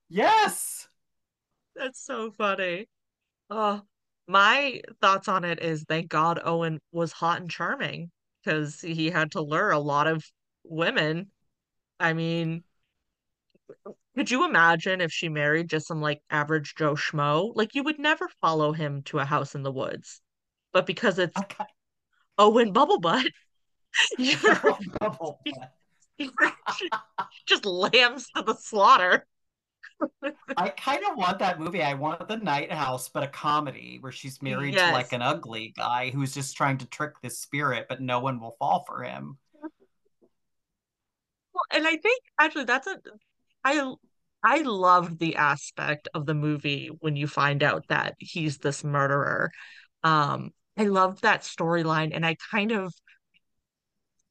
Yes. 0.10 0.88
That's 1.76 2.04
so 2.04 2.32
funny. 2.32 2.88
Oh, 3.50 3.84
my 4.28 4.82
thoughts 5.02 5.28
on 5.28 5.46
it 5.46 5.62
is 5.62 5.86
thank 5.88 6.10
God 6.10 6.40
Owen 6.44 6.82
was 6.92 7.12
hot 7.14 7.42
and 7.42 7.52
charming 7.52 8.12
because 8.44 8.82
he 8.82 9.10
had 9.12 9.32
to 9.34 9.42
lure 9.42 9.72
a 9.72 9.80
lot 9.80 10.08
of 10.08 10.24
women. 10.64 11.32
I 12.00 12.14
mean, 12.14 12.64
could 14.16 14.32
you 14.32 14.46
imagine 14.46 15.02
if 15.02 15.12
she 15.12 15.30
married 15.30 15.70
just 15.70 15.88
some 15.88 16.02
like 16.02 16.22
average 16.30 16.76
Joe 16.76 16.94
Schmo? 16.96 17.52
Like 17.56 17.76
you 17.76 17.84
would 17.84 18.00
never 18.00 18.30
follow 18.42 18.72
him 18.72 19.02
to 19.04 19.20
a 19.20 19.26
house 19.26 19.56
in 19.56 19.64
the 19.64 19.72
woods. 19.72 20.22
But 20.74 20.86
because 20.86 21.20
it's 21.20 21.38
Okay. 21.38 21.66
Owen 22.38 22.74
you're, 24.18 24.78
Bubble. 25.00 25.40
you're 26.18 26.32
just 27.46 27.66
lambs 27.66 28.30
to 28.36 28.42
the 28.42 28.56
slaughter. 28.56 29.26
I 30.58 30.70
kind 30.70 31.02
of 31.10 31.18
want 31.18 31.40
that 31.40 31.60
movie. 31.60 31.82
I 31.82 31.94
want 31.94 32.28
the 32.28 32.38
Night 32.38 32.72
House, 32.72 33.10
but 33.10 33.24
a 33.24 33.28
comedy 33.28 33.98
where 34.02 34.12
she's 34.12 34.42
married 34.42 34.74
Yes. 34.74 34.88
to 34.88 34.94
like 34.94 35.14
an 35.14 35.22
ugly 35.22 35.74
guy 35.78 36.10
who's 36.10 36.34
just 36.34 36.56
trying 36.58 36.78
to 36.80 36.86
trick 36.88 37.14
this 37.22 37.40
spirit, 37.40 37.88
but 37.88 38.02
no 38.02 38.20
one 38.20 38.40
will 38.40 38.56
fall 38.60 38.84
for 38.88 39.04
him. 39.04 39.38
Well, 41.54 41.64
and 41.72 41.88
I 41.88 41.96
think 41.98 42.22
actually 42.40 42.66
that's 42.66 42.88
a 42.88 43.00
I 43.66 43.94
I 44.44 44.62
loved 44.62 45.20
the 45.20 45.36
aspect 45.38 46.08
of 46.14 46.28
the 46.28 46.36
movie 46.36 46.90
when 47.00 47.16
you 47.16 47.28
find 47.28 47.64
out 47.64 47.88
that 47.90 48.16
he's 48.20 48.60
this 48.60 48.84
murderer. 48.84 49.52
Um, 50.04 50.52
I 50.78 50.84
loved 50.86 51.24
that 51.24 51.42
storyline, 51.42 52.12
and 52.14 52.26
I 52.26 52.36
kind 52.52 52.72
of 52.72 52.94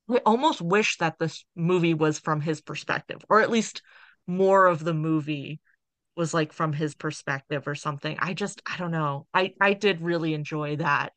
I 0.08 0.18
almost 0.26 0.60
wish 0.60 0.98
that 0.98 1.18
this 1.18 1.44
movie 1.56 1.94
was 1.94 2.18
from 2.18 2.40
his 2.40 2.60
perspective, 2.60 3.24
or 3.28 3.40
at 3.40 3.50
least 3.50 3.82
more 4.26 4.66
of 4.66 4.84
the 4.84 4.94
movie 4.94 5.60
was 6.16 6.32
like 6.34 6.52
from 6.52 6.72
his 6.72 6.94
perspective 6.94 7.66
or 7.66 7.74
something. 7.74 8.16
I 8.20 8.34
just 8.34 8.62
I 8.66 8.76
don't 8.76 8.92
know. 8.92 9.26
I 9.34 9.54
I 9.60 9.72
did 9.74 10.00
really 10.00 10.34
enjoy 10.34 10.76
that 10.76 11.12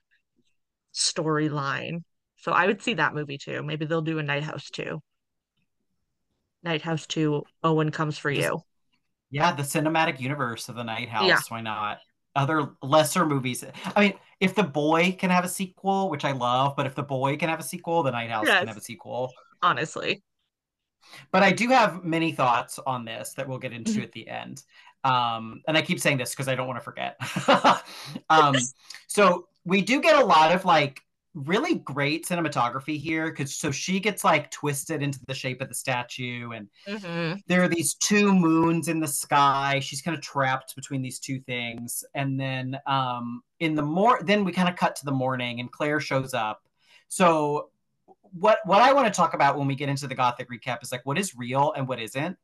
storyline. 0.93 2.03
So 2.37 2.51
I 2.51 2.67
would 2.67 2.81
see 2.81 2.95
that 2.95 3.13
movie 3.13 3.37
too. 3.37 3.63
Maybe 3.63 3.85
they'll 3.85 4.01
do 4.01 4.19
a 4.19 4.23
Night 4.23 4.43
House 4.43 4.69
too. 4.69 5.01
Night 6.67 6.81
House 6.81 7.07
2, 7.07 7.43
Owen 7.63 7.91
comes 7.91 8.17
for 8.17 8.29
you. 8.29 8.61
Yeah, 9.29 9.53
the 9.53 9.63
cinematic 9.63 10.19
universe 10.19 10.69
of 10.69 10.75
the 10.75 10.83
Night 10.83 11.09
House. 11.09 11.27
Yeah. 11.27 11.39
Why 11.47 11.61
not? 11.61 11.99
Other 12.35 12.71
lesser 12.83 13.25
movies. 13.25 13.63
I 13.95 14.01
mean, 14.01 14.13
if 14.39 14.53
the 14.53 14.63
boy 14.63 15.15
can 15.17 15.29
have 15.29 15.43
a 15.45 15.49
sequel, 15.49 16.09
which 16.09 16.23
I 16.23 16.33
love, 16.33 16.75
but 16.75 16.85
if 16.85 16.93
the 16.93 17.03
boy 17.03 17.37
can 17.37 17.49
have 17.49 17.59
a 17.59 17.63
sequel, 17.63 18.03
the 18.03 18.11
Night 18.11 18.29
House 18.29 18.45
Yes. 18.45 18.59
can 18.59 18.67
have 18.67 18.77
a 18.77 18.81
sequel. 18.81 19.33
Honestly. 19.61 20.23
But 21.31 21.41
I 21.41 21.51
do 21.51 21.69
have 21.69 22.03
many 22.03 22.31
thoughts 22.33 22.79
on 22.85 23.05
this 23.05 23.33
that 23.33 23.47
we'll 23.47 23.59
get 23.59 23.73
into 23.73 23.93
Mhm. 23.93 24.03
at 24.03 24.11
the 24.11 24.27
end. 24.27 24.63
Um, 25.03 25.61
and 25.67 25.77
I 25.77 25.81
keep 25.81 25.99
saying 25.99 26.17
this 26.17 26.31
because 26.31 26.47
I 26.47 26.55
don't 26.55 26.67
want 26.67 26.79
to 26.79 26.83
forget. 26.83 27.17
um, 28.29 28.55
so 29.07 29.47
we 29.63 29.81
do 29.81 30.01
get 30.01 30.21
a 30.21 30.25
lot 30.25 30.53
of 30.53 30.65
like 30.65 31.01
really 31.45 31.75
great 31.75 32.25
cinematography 32.25 32.99
here 32.99 33.29
because 33.29 33.53
so 33.55 33.69
she 33.71 33.99
gets 33.99 34.23
like 34.23 34.49
twisted 34.49 35.03
into 35.03 35.19
the 35.27 35.33
shape 35.33 35.61
of 35.61 35.69
the 35.69 35.75
statue 35.75 36.51
and 36.51 36.67
Mhm. 36.87 37.41
there 37.47 37.61
are 37.61 37.67
these 37.67 37.93
two 37.95 38.33
moons 38.33 38.87
in 38.87 38.99
the 38.99 39.07
sky. 39.07 39.79
She's 39.79 40.01
kind 40.01 40.15
of 40.17 40.23
trapped 40.23 40.75
between 40.75 41.01
these 41.01 41.19
two 41.19 41.39
things. 41.41 42.03
And 42.15 42.39
then 42.39 42.79
um 42.87 43.43
in 43.59 43.75
the 43.75 43.83
more 43.83 44.19
then 44.23 44.43
we 44.45 44.51
kind 44.51 44.67
of 44.69 44.75
cut 44.75 44.95
to 44.97 45.05
the 45.05 45.11
morning 45.11 45.59
and 45.59 45.71
claire 45.71 45.99
shows 45.99 46.33
up. 46.33 46.63
So 47.07 47.69
what 48.33 48.59
what 48.65 48.81
i 48.81 48.91
want 48.91 49.07
to 49.07 49.13
talk 49.15 49.33
about 49.33 49.57
when 49.57 49.67
we 49.67 49.75
get 49.75 49.87
into 49.89 50.05
the 50.05 50.13
gothic 50.15 50.49
recap 50.49 50.83
is 50.83 50.91
like 50.91 51.05
what 51.05 51.17
is 51.17 51.35
real 51.35 51.71
and 51.77 51.87
what 51.87 51.99
isn't. 51.99 52.37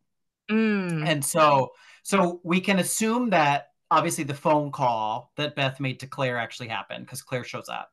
Mm. 0.49 1.07
and 1.07 1.23
so 1.25 1.71
so 2.03 2.39
we 2.43 2.59
can 2.61 2.79
assume 2.79 3.29
that 3.31 3.71
obviously 3.91 4.23
the 4.23 4.33
phone 4.33 4.71
call 4.71 5.31
that 5.37 5.55
beth 5.55 5.79
made 5.79 5.99
to 5.99 6.07
claire 6.07 6.37
actually 6.37 6.67
happened 6.69 7.05
because 7.05 7.21
claire 7.21 7.43
shows 7.43 7.69
up 7.69 7.91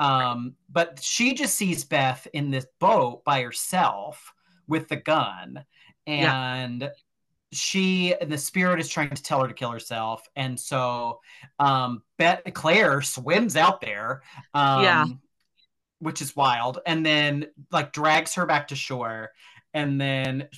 um 0.00 0.54
but 0.70 1.00
she 1.02 1.34
just 1.34 1.54
sees 1.54 1.84
beth 1.84 2.26
in 2.32 2.50
this 2.50 2.66
boat 2.78 3.24
by 3.24 3.42
herself 3.42 4.32
with 4.66 4.88
the 4.88 4.96
gun 4.96 5.64
Yeah. 6.06 6.54
and 6.54 6.90
she 7.52 8.14
the 8.20 8.38
spirit 8.38 8.78
is 8.80 8.88
trying 8.88 9.10
to 9.10 9.22
tell 9.22 9.40
her 9.40 9.48
to 9.48 9.54
kill 9.54 9.70
herself 9.70 10.26
and 10.36 10.58
so 10.58 11.20
um 11.58 12.02
beth 12.18 12.42
claire 12.52 13.00
swims 13.02 13.56
out 13.56 13.80
there 13.80 14.22
um 14.54 14.82
Yeah. 14.82 15.04
which 15.98 16.20
is 16.22 16.36
wild 16.36 16.80
and 16.86 17.04
then 17.04 17.46
like 17.72 17.92
drags 17.92 18.34
her 18.34 18.46
back 18.46 18.68
to 18.68 18.76
shore 18.76 19.30
and 19.74 20.00
then 20.00 20.48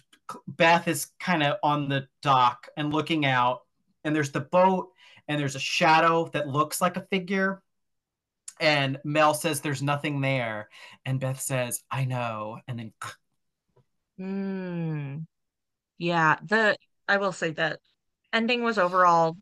Beth 0.47 0.87
is 0.87 1.09
kind 1.19 1.43
of 1.43 1.57
on 1.65 1.89
the 1.89 2.07
dock 2.23 2.69
and 2.77 2.93
looking 2.95 3.27
out, 3.27 3.63
and 4.05 4.15
there's 4.15 4.31
the 4.31 4.39
boat, 4.39 4.91
and 5.27 5.41
there's 5.41 5.57
a 5.57 5.61
shadow 5.61 6.31
that 6.33 6.47
looks 6.47 6.81
like 6.81 6.97
a 6.97 7.07
figure. 7.11 7.65
And 8.61 8.99
Mel 9.05 9.35
says 9.35 9.61
there's 9.61 9.83
nothing 9.83 10.21
there, 10.21 10.69
and 11.07 11.19
Beth 11.19 11.41
says, 11.41 11.83
"I 11.91 12.05
know," 12.05 12.61
and 12.69 12.79
then 12.79 12.93
Mm. 14.19 15.27
Yeah, 15.99 16.39
the 16.45 16.77
I 17.09 17.19
will 17.19 17.33
say 17.33 17.53
that 17.53 17.81
ending 18.33 18.63
was 18.63 18.79
overall 18.79 19.37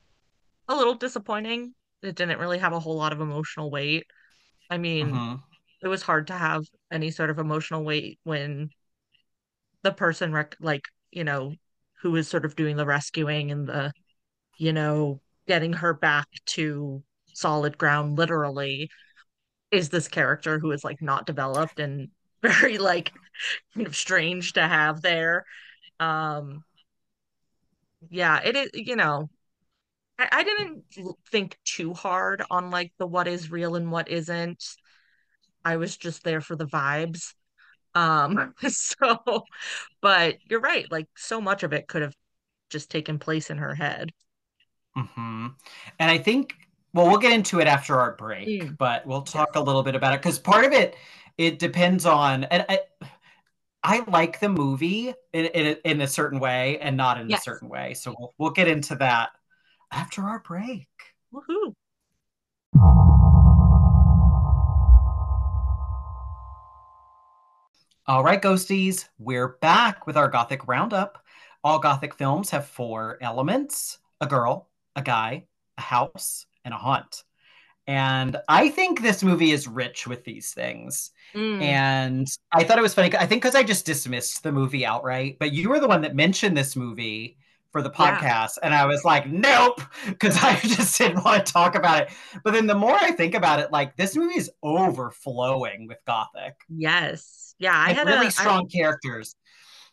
a 0.69 0.77
little 0.77 0.95
disappointing. 0.95 1.75
It 2.03 2.17
didn't 2.17 2.41
really 2.41 2.59
have 2.59 2.73
a 2.73 2.81
whole 2.81 2.97
lot 2.97 3.13
of 3.13 3.21
emotional 3.21 3.71
weight. 3.71 4.07
I 4.71 4.79
mean, 4.79 5.13
Mhm. 5.15 5.43
it 5.83 5.89
was 5.89 6.03
hard 6.03 6.29
to 6.29 6.35
have 6.35 6.65
any 6.93 7.11
sort 7.13 7.31
of 7.31 7.39
emotional 7.39 7.85
weight 7.85 8.21
when 8.25 8.71
the 9.83 9.93
person 9.93 10.33
rec 10.33 10.57
like, 10.61 10.85
you 11.11 11.25
know, 11.25 11.55
who 12.03 12.15
is 12.17 12.29
sort 12.29 12.45
of 12.45 12.57
doing 12.57 12.77
the 12.77 12.87
rescuing 12.87 13.51
and 13.51 13.67
the, 13.69 13.93
you 14.59 14.73
know, 14.73 15.21
getting 15.47 15.75
her 15.75 15.95
back 15.95 16.29
to 16.47 17.03
solid 17.35 17.79
ground 17.79 18.19
literally 18.19 18.91
is 19.71 19.89
this 19.91 20.09
character 20.09 20.59
who 20.59 20.71
is 20.73 20.85
like 20.85 21.03
not 21.03 21.27
developed 21.27 21.81
and 21.81 22.09
very 22.43 22.79
like 22.79 23.13
kind 23.75 23.87
of 23.87 23.97
strange 23.97 24.55
to 24.55 24.63
have 24.63 25.03
there. 25.03 25.45
Um 26.01 26.65
yeah, 28.11 28.41
it 28.45 28.57
is, 28.57 28.71
you 28.75 28.97
know, 28.97 29.29
I, 30.19 30.29
I 30.33 30.45
didn't 30.45 30.85
think 31.31 31.59
too 31.65 31.95
hard 31.95 32.43
on 32.51 32.71
like 32.71 32.93
the 32.99 33.07
what 33.07 33.29
is 33.29 33.51
real 33.51 33.77
and 33.77 33.91
what 33.93 34.09
isn't. 34.09 34.65
I 35.65 35.77
was 35.77 35.97
just 35.97 36.25
there 36.25 36.41
for 36.41 36.57
the 36.57 36.67
vibes. 36.67 37.35
Um, 37.95 38.55
so, 38.69 39.45
but 40.01 40.37
you're 40.49 40.61
right, 40.61 40.91
like 40.91 41.09
so 41.17 41.41
much 41.41 41.63
of 41.63 41.73
it 41.73 41.89
could 41.89 42.03
have 42.03 42.15
just 42.71 42.91
taken 42.91 43.19
place 43.19 43.51
in 43.51 43.59
her 43.59 43.75
head. 43.75 44.11
Mhm. 44.97 45.55
And 45.99 46.11
I 46.11 46.19
think, 46.19 46.55
well, 46.95 47.07
we'll 47.09 47.19
get 47.19 47.33
into 47.33 47.61
it 47.61 47.67
after 47.67 47.99
our 47.99 48.13
break, 48.17 48.49
Mm. 48.49 48.79
but 48.79 49.07
we'll 49.07 49.23
talk 49.23 49.57
a 49.57 49.61
little 49.61 49.83
bit 49.83 49.95
about 49.95 50.15
it 50.15 50.21
because 50.23 50.39
part 50.39 50.65
of 50.65 50.73
it, 50.73 50.97
it 51.37 51.59
depends 51.59 52.07
on, 52.07 52.45
and 52.45 52.65
I, 52.69 52.81
I 53.83 54.05
like 54.09 54.41
the 54.41 54.49
movie 54.49 55.15
in, 55.33 55.45
in, 55.47 55.67
a- 55.67 55.89
in 55.91 56.01
a 56.01 56.07
certain 56.07 56.41
way 56.41 56.79
and 56.81 56.97
not 56.97 57.21
in 57.21 57.29
Yes. 57.31 57.41
a 57.41 57.43
certain 57.43 57.69
way. 57.69 57.95
So 57.95 58.15
we'll, 58.19 58.35
we'll 58.39 58.51
get 58.51 58.69
into 58.69 58.97
that 58.97 59.31
after 59.93 60.23
our 60.23 60.41
break. 60.41 60.89
Woohoo. 61.33 61.75
All 68.07 68.25
right, 68.25 68.41
ghosties, 68.41 69.07
we're 69.19 69.49
back 69.61 70.07
with 70.07 70.17
our 70.17 70.29
Gothic 70.29 70.67
Roundup. 70.67 71.23
All 71.63 71.79
Gothic 71.79 72.15
films 72.15 72.49
have 72.51 72.67
four 72.67 73.19
elements 73.21 73.99
a 74.21 74.27
girl, 74.27 74.69
a 74.97 75.03
guy, 75.03 75.45
a 75.77 75.81
house, 75.83 76.47
and 76.65 76.75
a 76.75 76.77
haunt. 76.77 77.25
And 77.87 78.37
I 78.49 78.69
think 78.69 79.01
this 79.01 79.23
movie 79.23 79.51
is 79.51 79.67
rich 79.67 80.07
with 80.07 80.23
these 80.25 80.53
things. 80.53 81.11
Mm. 81.35 81.63
And 81.63 82.27
I 82.53 82.63
thought 82.65 82.79
it 82.79 82.83
was 82.83 82.93
funny. 82.95 83.15
I 83.17 83.25
think 83.27 83.43
because 83.43 83.55
I 83.55 83.63
just 83.63 83.87
dismissed 83.87 84.43
the 84.43 84.53
movie 84.53 84.85
outright, 84.85 85.37
but 85.41 85.53
you 85.53 85.71
were 85.71 85.81
the 85.81 85.89
one 85.89 86.03
that 86.03 86.15
mentioned 86.15 86.55
this 86.57 86.77
movie 86.77 87.39
for 87.73 87.81
the 87.83 87.91
Yeah. 87.99 88.19
podcast. 88.21 88.59
And 88.63 88.75
I 88.75 88.85
was 88.85 89.05
like, 89.05 89.27
nope, 89.27 89.81
because 90.07 90.37
I 90.43 90.57
just 90.63 90.99
didn't 90.99 91.25
want 91.25 91.45
to 91.47 91.51
talk 91.53 91.75
about 91.77 92.03
it. 92.03 92.11
But 92.45 92.53
then 92.53 92.67
the 92.67 92.75
more 92.75 92.95
I 92.95 93.13
think 93.13 93.35
about 93.35 93.59
it, 93.61 93.73
like 93.73 93.97
this 93.97 94.15
movie 94.17 94.37
is 94.39 94.51
overflowing 94.63 95.87
with 95.87 95.99
Gothic. 96.07 96.55
Yes. 96.69 97.55
Yeah, 97.59 97.75
I 97.75 97.89
Like 97.89 97.97
had 97.97 98.07
really 98.07 98.25
a 98.27 98.27
I- 98.27 98.31
strong 98.31 98.69
characters. 98.69 99.35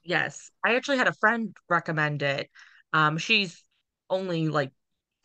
Yes, 0.03 0.51
I 0.63 0.75
actually 0.75 0.97
had 0.97 1.07
a 1.07 1.13
friend 1.13 1.55
recommend 1.69 2.21
it. 2.21 2.49
Um, 2.93 3.17
she's 3.17 3.63
only 4.09 4.49
like 4.49 4.71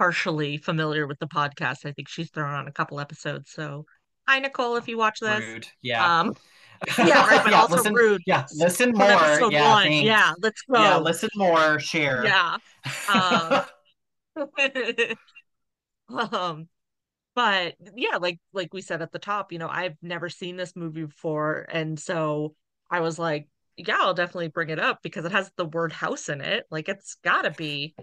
partially 0.00 0.56
familiar 0.56 1.06
with 1.06 1.18
the 1.18 1.26
podcast. 1.26 1.84
I 1.84 1.92
think 1.92 2.08
she's 2.08 2.30
thrown 2.30 2.54
on 2.54 2.66
a 2.66 2.72
couple 2.72 3.00
episodes. 3.00 3.50
So, 3.50 3.84
hi 4.26 4.38
Nicole, 4.38 4.76
if 4.76 4.88
you 4.88 4.96
watch 4.96 5.20
this. 5.20 5.40
Rude. 5.40 5.68
Yeah. 5.82 6.20
Um, 6.20 6.34
yeah, 6.98 7.26
right, 7.26 7.44
but 7.44 7.52
also 7.52 7.76
listen, 7.76 7.92
rude. 7.92 8.22
Yeah, 8.26 8.46
listen 8.54 8.92
more. 8.92 9.06
Yeah, 9.50 9.68
one. 9.68 9.82
thanks. 9.82 10.06
Yeah, 10.06 10.32
let's 10.40 10.62
go. 10.62 10.80
Yeah, 10.80 10.96
listen 10.96 11.28
more, 11.36 11.78
share. 11.78 12.24
Yeah. 12.24 12.56
Um, 13.12 13.62
um, 16.32 16.68
but 17.34 17.74
yeah, 17.94 18.16
like 18.16 18.40
like 18.54 18.72
we 18.72 18.80
said 18.80 19.02
at 19.02 19.12
the 19.12 19.18
top, 19.18 19.52
you 19.52 19.58
know, 19.58 19.68
I've 19.68 19.98
never 20.00 20.30
seen 20.30 20.56
this 20.56 20.74
movie 20.74 21.04
before, 21.04 21.66
and 21.70 22.00
so 22.00 22.54
I 22.90 23.00
was 23.00 23.18
like, 23.18 23.50
yeah, 23.76 23.98
I'll 24.00 24.14
definitely 24.14 24.48
bring 24.48 24.70
it 24.70 24.78
up 24.78 25.00
because 25.02 25.26
it 25.26 25.32
has 25.32 25.50
the 25.58 25.66
word 25.66 25.92
house 25.92 26.30
in 26.30 26.40
it. 26.40 26.64
Like 26.70 26.88
it's 26.88 27.16
gotta 27.22 27.50
be, 27.50 27.94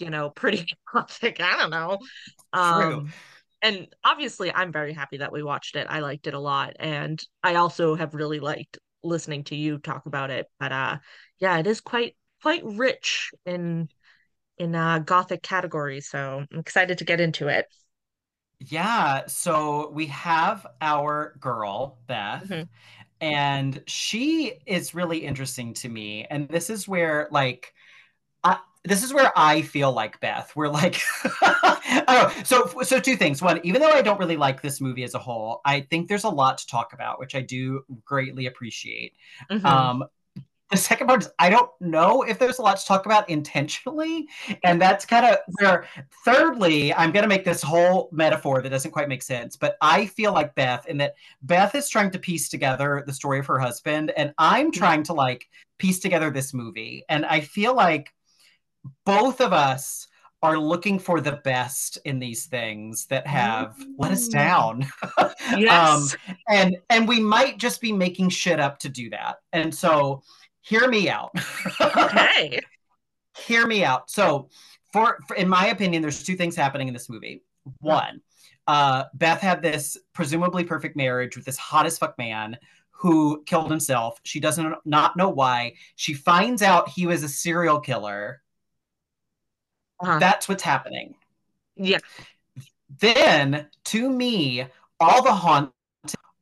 you 0.00 0.10
know, 0.10 0.30
pretty 0.30 0.66
gothic. 0.92 1.40
I 1.40 1.56
don't 1.56 1.70
know. 1.70 1.98
True. 2.60 3.04
Um, 3.04 3.14
and 3.62 3.88
obviously 4.04 4.52
I'm 4.52 4.72
very 4.72 4.92
happy 4.92 5.18
that 5.18 5.32
we 5.32 5.42
watched 5.42 5.76
it. 5.76 5.86
I 5.88 6.00
liked 6.00 6.26
it 6.26 6.34
a 6.34 6.38
lot. 6.40 6.74
And 6.80 7.22
I 7.42 7.56
also 7.56 7.94
have 7.94 8.14
really 8.14 8.40
liked 8.40 8.78
listening 9.04 9.44
to 9.44 9.56
you 9.56 9.78
talk 9.78 10.06
about 10.06 10.30
it. 10.30 10.48
But 10.58 10.72
uh 10.72 10.98
yeah, 11.38 11.58
it 11.58 11.66
is 11.66 11.80
quite 11.80 12.16
quite 12.42 12.64
rich 12.64 13.32
in 13.46 13.88
in 14.58 14.74
uh 14.74 15.00
gothic 15.00 15.42
category. 15.42 16.00
So 16.00 16.44
I'm 16.52 16.58
excited 16.60 16.98
to 16.98 17.04
get 17.04 17.20
into 17.20 17.48
it. 17.48 17.66
Yeah, 18.60 19.26
so 19.26 19.90
we 19.90 20.06
have 20.06 20.66
our 20.80 21.34
girl, 21.40 21.98
Beth, 22.06 22.48
Mhm. 22.48 22.68
and 23.20 23.82
she 23.86 24.54
is 24.66 24.94
really 24.94 25.18
interesting 25.18 25.74
to 25.74 25.88
me. 25.88 26.26
And 26.30 26.48
this 26.48 26.70
is 26.70 26.86
where, 26.88 27.28
like, 27.32 27.74
this 28.84 29.04
is 29.04 29.14
where 29.14 29.32
I 29.36 29.62
feel 29.62 29.92
like 29.92 30.20
Beth. 30.20 30.52
We're 30.56 30.68
like, 30.68 31.00
I. 31.24 32.30
So, 32.44 32.70
so 32.82 32.98
two 32.98 33.16
things. 33.16 33.40
One, 33.40 33.60
even 33.62 33.80
though 33.80 33.90
I 33.90 34.02
don't 34.02 34.18
really 34.18 34.36
like 34.36 34.62
this 34.62 34.80
movie 34.80 35.04
as 35.04 35.14
a 35.14 35.18
whole, 35.18 35.60
I 35.64 35.80
think 35.80 36.08
there's 36.08 36.24
a 36.24 36.28
lot 36.28 36.58
to 36.58 36.66
talk 36.66 36.92
about, 36.92 37.18
which 37.18 37.34
I 37.34 37.40
do 37.40 37.84
greatly 38.04 38.46
appreciate. 38.46 39.14
Mhm. 39.50 39.64
Um, 39.64 40.04
the 40.70 40.78
second 40.78 41.06
part 41.06 41.22
is 41.22 41.30
I 41.38 41.50
don't 41.50 41.70
know 41.80 42.22
if 42.22 42.38
there's 42.38 42.58
a 42.58 42.62
lot 42.62 42.78
to 42.78 42.86
talk 42.86 43.04
about 43.06 43.28
intentionally, 43.28 44.26
and 44.64 44.80
that's 44.80 45.04
kind 45.04 45.26
of 45.26 45.36
where. 45.60 45.86
Thirdly, 46.24 46.94
I'm 46.94 47.12
going 47.12 47.22
to 47.24 47.28
make 47.28 47.44
this 47.44 47.62
whole 47.62 48.08
metaphor 48.10 48.62
that 48.62 48.70
doesn't 48.70 48.90
quite 48.90 49.08
make 49.08 49.22
sense, 49.22 49.56
but 49.56 49.76
I 49.80 50.06
feel 50.06 50.32
like 50.32 50.54
Beth 50.54 50.86
in 50.86 50.96
that 50.98 51.14
Beth 51.42 51.74
is 51.74 51.88
trying 51.88 52.10
to 52.12 52.18
piece 52.18 52.48
together 52.48 53.04
the 53.06 53.12
story 53.12 53.38
of 53.38 53.46
her 53.46 53.58
husband, 53.58 54.12
and 54.16 54.32
I'm 54.38 54.72
trying 54.72 55.02
to 55.04 55.12
like 55.12 55.46
piece 55.78 55.98
together 56.00 56.30
this 56.30 56.54
movie, 56.54 57.04
and 57.08 57.26
I 57.26 57.40
feel 57.40 57.74
like 57.74 58.12
both 59.04 59.40
of 59.40 59.52
us 59.52 60.08
are 60.42 60.58
looking 60.58 60.98
for 60.98 61.20
the 61.20 61.40
best 61.44 61.98
in 62.04 62.18
these 62.18 62.46
things 62.46 63.06
that 63.06 63.26
have 63.26 63.76
let 63.96 64.10
us 64.10 64.28
Mm. 64.28 64.32
down. 64.32 64.86
yes. 65.56 66.14
Um, 66.28 66.36
and 66.48 66.76
and 66.90 67.06
we 67.06 67.20
might 67.20 67.58
just 67.58 67.80
be 67.80 67.92
making 67.92 68.30
shit 68.30 68.58
up 68.58 68.78
to 68.80 68.88
do 68.88 69.08
that. 69.10 69.36
And 69.52 69.72
so 69.72 70.22
hear 70.62 70.88
me 70.88 71.08
out. 71.08 71.30
okay. 71.80 72.58
hear 73.46 73.66
me 73.66 73.84
out. 73.84 74.10
So 74.10 74.48
for, 74.92 75.18
for 75.28 75.36
in 75.36 75.48
my 75.48 75.68
opinion 75.68 76.02
there's 76.02 76.22
two 76.24 76.34
things 76.36 76.56
happening 76.56 76.88
in 76.88 76.94
this 76.94 77.08
movie. 77.08 77.44
One, 77.78 78.20
uh, 78.66 79.04
Beth 79.14 79.40
had 79.40 79.62
this 79.62 79.96
presumably 80.12 80.64
perfect 80.64 80.96
marriage 80.96 81.36
with 81.36 81.44
this 81.44 81.56
hot 81.56 81.86
as 81.86 81.98
fuck 81.98 82.18
man 82.18 82.56
who 82.90 83.42
killed 83.46 83.70
himself. 83.70 84.20
She 84.24 84.40
doesn't 84.40 84.74
not 84.84 85.16
know 85.16 85.28
why. 85.28 85.74
She 85.96 86.14
finds 86.14 86.62
out 86.62 86.88
he 86.88 87.06
was 87.06 87.22
a 87.22 87.28
serial 87.28 87.80
killer. 87.80 88.41
Uh-huh. 90.02 90.18
That's 90.18 90.48
what's 90.48 90.62
happening. 90.62 91.14
Yeah. 91.76 91.98
Then, 92.98 93.68
to 93.84 94.10
me, 94.10 94.66
all 95.00 95.22
the 95.22 95.32
haunt, 95.32 95.72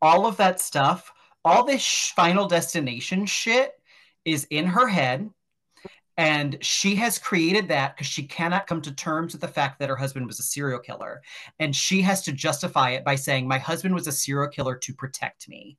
all 0.03 0.27
of 0.27 0.37
that 0.39 0.61
stuff, 0.61 1.13
all 1.45 1.65
this 1.65 1.83
sh- 1.83 2.13
final 2.13 2.49
destination 2.49 3.27
shit 3.27 3.79
is 4.25 4.47
in 4.51 4.67
her 4.67 4.89
head. 4.89 5.31
And 6.17 6.59
she 6.63 6.97
has 6.97 7.19
created 7.19 7.69
that 7.69 7.97
because 7.97 8.07
she 8.07 8.25
cannot 8.25 8.67
come 8.67 8.83
to 8.83 8.93
terms 8.93 9.33
with 9.33 9.41
the 9.41 9.49
fact 9.49 9.79
that 9.79 9.89
her 9.89 9.97
husband 9.97 10.27
was 10.27 10.39
a 10.39 10.43
serial 10.43 10.79
killer. 10.81 11.23
And 11.59 11.75
she 11.75 12.03
has 12.03 12.23
to 12.23 12.33
justify 12.33 12.91
it 12.91 13.05
by 13.05 13.15
saying, 13.15 13.47
My 13.49 13.59
husband 13.59 13.95
was 13.95 14.07
a 14.07 14.13
serial 14.13 14.51
killer 14.51 14.77
to 14.77 14.95
protect 14.95 15.49
me. 15.49 15.79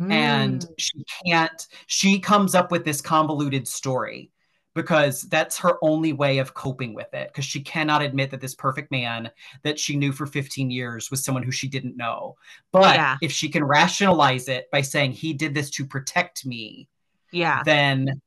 And 0.00 0.60
Mm. 0.60 0.74
she 0.78 1.04
can't, 1.24 1.66
she 1.86 2.18
comes 2.20 2.54
up 2.54 2.70
with 2.72 2.84
this 2.84 3.00
convoluted 3.00 3.66
story 3.68 4.30
because 4.74 5.22
that's 5.22 5.58
her 5.58 5.78
only 5.82 6.12
way 6.12 6.38
of 6.38 6.54
coping 6.54 6.94
with 6.94 7.12
it 7.14 7.28
because 7.28 7.44
she 7.44 7.60
cannot 7.62 8.02
admit 8.02 8.30
that 8.30 8.40
this 8.40 8.54
perfect 8.54 8.90
man 8.90 9.30
that 9.62 9.78
she 9.78 9.96
knew 9.96 10.12
for 10.12 10.26
15 10.26 10.70
years 10.70 11.10
was 11.10 11.24
someone 11.24 11.42
who 11.42 11.50
she 11.52 11.68
didn't 11.68 11.96
know. 11.96 12.36
But 12.72 12.94
Yeah. 12.94 13.16
if 13.20 13.32
she 13.32 13.48
can 13.48 13.64
rationalize 13.64 14.48
it 14.48 14.70
by 14.70 14.82
saying 14.82 15.12
he 15.12 15.32
did 15.32 15.54
this 15.54 15.70
to 15.72 15.86
protect 15.86 16.46
me, 16.46 16.88
Yeah. 17.32 17.62
then 17.64 18.20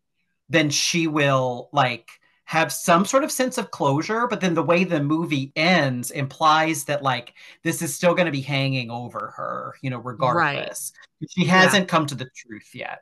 then 0.49 0.69
she 0.69 1.07
will 1.07 1.69
like 1.73 2.09
have 2.45 2.71
some 2.71 3.05
sort 3.05 3.23
of 3.23 3.31
sense 3.31 3.57
of 3.57 3.71
closure 3.71 4.27
but 4.27 4.41
then 4.41 4.53
the 4.53 4.61
way 4.61 4.83
the 4.83 5.01
movie 5.01 5.51
ends 5.55 6.11
implies 6.11 6.83
that 6.85 7.01
like 7.01 7.33
this 7.63 7.81
is 7.81 7.95
still 7.95 8.13
going 8.13 8.25
to 8.25 8.31
be 8.31 8.41
hanging 8.41 8.91
over 8.91 9.33
her 9.37 9.75
you 9.81 9.89
know 9.89 9.99
regardless 9.99 10.91
she 11.29 11.45
hasn't 11.45 11.87
come 11.87 12.05
to 12.05 12.15
the 12.15 12.29
truth 12.35 12.69
yet 12.75 12.99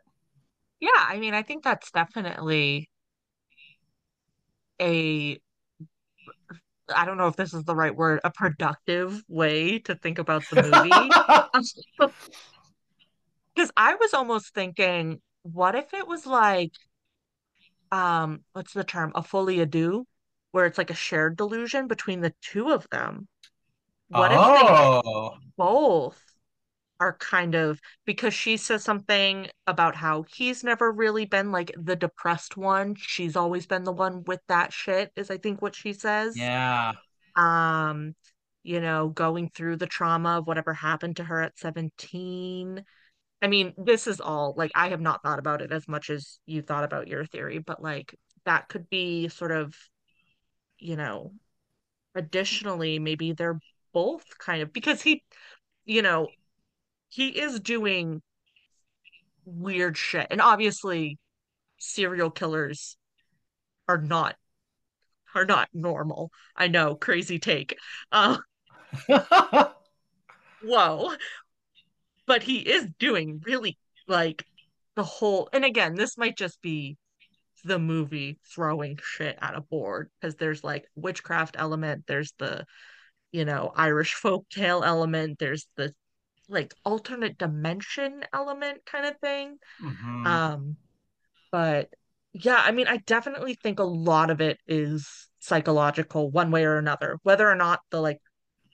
Yeah, 0.80 0.90
I 0.96 1.20
mean, 1.20 1.34
I 1.34 1.44
think 1.44 1.64
that's 1.64 1.92
definitely 1.92 2.90
a, 4.82 5.40
I 6.94 7.06
don't 7.06 7.18
know 7.18 7.28
if 7.28 7.36
this 7.36 7.54
is 7.54 7.64
the 7.64 7.76
right 7.76 7.96
word, 7.96 8.20
a 8.24 8.32
productive 8.32 9.22
way 9.28 9.80
to 9.80 9.96
think 9.96 10.20
about 10.20 10.44
the 10.50 10.64
movie. 10.64 12.12
Because 13.54 13.72
I 13.76 13.96
was 13.96 14.14
almost 14.14 14.54
thinking, 14.54 15.22
what 15.44 15.76
if 15.76 15.94
it 15.94 16.08
was 16.08 16.26
like, 16.26 16.72
um, 17.92 18.46
what's 18.54 18.72
the 18.72 18.86
term? 18.86 19.12
A 19.14 19.22
à 19.22 19.70
deux, 19.70 20.06
where 20.52 20.66
it's 20.66 20.78
like 20.78 20.90
a 20.90 20.96
shared 20.96 21.36
delusion 21.36 21.88
between 21.88 22.22
the 22.22 22.34
two 22.42 22.70
of 22.70 22.88
them. 22.92 23.28
What 24.08 24.32
if 24.32 24.38
they 24.38 24.68
oh 24.68 25.38
both 25.58 26.31
are 27.02 27.18
kind 27.18 27.56
of 27.56 27.82
because 28.06 28.34
she 28.34 28.58
says 28.58 28.84
something 28.84 29.50
about 29.68 29.96
how 29.96 30.24
he's 30.36 30.64
never 30.64 30.92
really 30.92 31.26
been 31.26 31.52
like 31.52 31.74
the 31.78 31.98
depressed 31.98 32.56
one. 32.58 32.96
She's 32.96 33.36
always 33.36 33.66
been 33.68 33.84
the 33.84 33.92
one 33.92 34.24
with 34.26 34.40
that 34.48 34.72
shit, 34.72 35.12
is 35.18 35.32
I 35.32 35.38
think 35.38 35.62
what 35.62 35.76
she 35.76 35.94
says. 35.94 36.38
yeah 36.38 36.94
Um, 37.36 38.16
you 38.64 38.80
know, 38.80 39.10
going 39.10 39.50
through 39.50 39.78
the 39.78 39.88
trauma 39.88 40.38
of 40.40 40.48
whatever 40.48 40.74
happened 40.74 41.18
to 41.18 41.24
her 41.24 41.42
at 41.42 41.58
17. 41.58 42.86
I 43.42 43.48
mean, 43.48 43.74
this 43.78 44.08
is 44.08 44.22
all 44.22 44.54
like 44.56 44.72
I 44.76 44.90
have 44.90 45.02
not 45.02 45.24
thought 45.24 45.40
about 45.40 45.62
it 45.62 45.72
as 45.72 45.88
much 45.88 46.10
as 46.12 46.40
you 46.46 46.62
thought 46.62 46.84
about 46.84 47.08
your 47.08 47.26
theory, 47.26 47.58
but 47.60 47.82
like 47.82 48.16
that 48.46 48.70
could 48.70 48.90
be 48.90 49.30
sort 49.30 49.52
of, 49.52 49.76
you 50.80 50.96
know, 50.96 51.34
additionally, 52.16 53.00
maybe 53.00 53.34
they're 53.34 53.60
both 53.94 54.26
kind 54.40 54.62
of 54.62 54.74
because 54.74 55.02
he, 55.02 55.24
you 55.86 56.02
know, 56.02 56.30
he 57.12 57.28
is 57.28 57.60
doing 57.60 58.22
weird 59.44 59.98
shit. 59.98 60.28
And 60.32 60.42
obviously, 60.42 61.18
serial 61.78 62.32
killers 62.32 62.96
are 63.88 63.98
not 63.98 64.36
are 65.36 65.46
not 65.46 65.70
normal. 65.74 66.32
I 66.56 66.68
know, 66.68 66.96
crazy 66.96 67.40
take. 67.40 67.78
Uh, 68.12 68.38
whoa. 70.64 71.16
But 72.26 72.44
he 72.44 72.60
is 72.60 72.88
doing 73.00 73.42
really 73.46 73.78
like 74.08 74.46
the 74.96 75.04
whole, 75.04 75.50
and 75.54 75.64
again, 75.64 75.96
this 75.96 76.18
might 76.18 76.38
just 76.38 76.62
be 76.62 76.98
the 77.64 77.80
movie 77.80 78.40
throwing 78.54 79.00
shit 79.04 79.38
at 79.42 79.56
a 79.56 79.62
board 79.62 80.10
because 80.20 80.36
there's 80.36 80.64
like 80.64 80.86
witchcraft 80.96 81.56
element, 81.58 82.06
there's 82.08 82.34
the, 82.38 82.66
you 83.32 83.46
know, 83.46 83.72
Irish 83.76 84.16
folktale 84.16 84.86
element, 84.86 85.40
there's 85.40 85.68
the 85.78 85.94
like 86.52 86.74
alternate 86.86 87.38
dimension 87.38 88.26
element 88.34 88.86
kind 88.86 89.06
of 89.06 89.18
thing. 89.20 89.58
Mhm. 89.80 90.26
Um, 90.28 90.78
but 91.52 91.90
yeah, 92.34 92.62
I 92.66 92.72
mean, 92.72 92.88
I 92.88 92.98
definitely 92.98 93.56
think 93.56 93.80
a 93.80 93.84
lot 93.84 94.30
of 94.32 94.42
it 94.42 94.60
is 94.68 95.08
psychological 95.40 96.32
one 96.32 96.52
way 96.52 96.66
or 96.66 96.78
another, 96.78 97.18
whether 97.24 97.50
or 97.50 97.56
not 97.56 97.82
the 97.92 98.02
like 98.02 98.20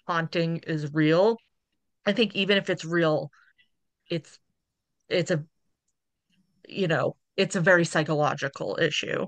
haunting 0.08 0.60
is 0.68 0.94
real. 0.94 1.38
I 2.06 2.14
think 2.14 2.36
even 2.36 2.58
if 2.58 2.70
it's 2.70 2.86
real, 2.86 3.32
it's 4.10 4.40
it's 5.10 5.32
a 5.32 5.46
you 6.68 6.88
know, 6.88 7.16
it's 7.36 7.56
a 7.56 7.62
very 7.62 7.86
psychological 7.86 8.78
issue. 8.82 9.28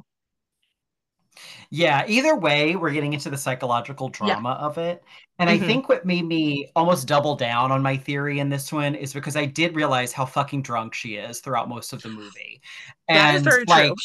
Yeah, 1.70 2.06
either 2.08 2.36
way, 2.36 2.76
we're 2.76 2.92
getting 2.92 3.14
into 3.14 3.30
the 3.30 3.38
psychological 3.38 4.10
Yeah. 4.22 4.40
drama 4.40 4.52
of 4.62 4.78
it. 4.78 5.04
And 5.40 5.50
I 5.50 5.58
Mhm. 5.58 5.58
think 5.58 5.88
what 5.90 6.06
made 6.06 6.26
me 6.26 6.72
almost 6.76 7.08
double 7.08 7.36
down 7.36 7.72
on 7.72 7.82
my 7.82 7.96
theory 7.98 8.40
in 8.40 8.50
this 8.50 8.72
one 8.74 8.96
is 8.96 9.14
because 9.14 9.36
I 9.38 9.46
did 9.46 9.76
realize 9.76 10.12
how 10.14 10.26
fucking 10.26 10.64
drunk 10.64 10.94
she 10.94 11.16
is 11.16 11.40
throughout 11.40 11.70
most 11.70 11.94
of 11.94 12.02
the 12.02 12.10
movie. 12.10 12.62
And 13.08 13.56
like 13.66 13.94
true. 13.94 13.96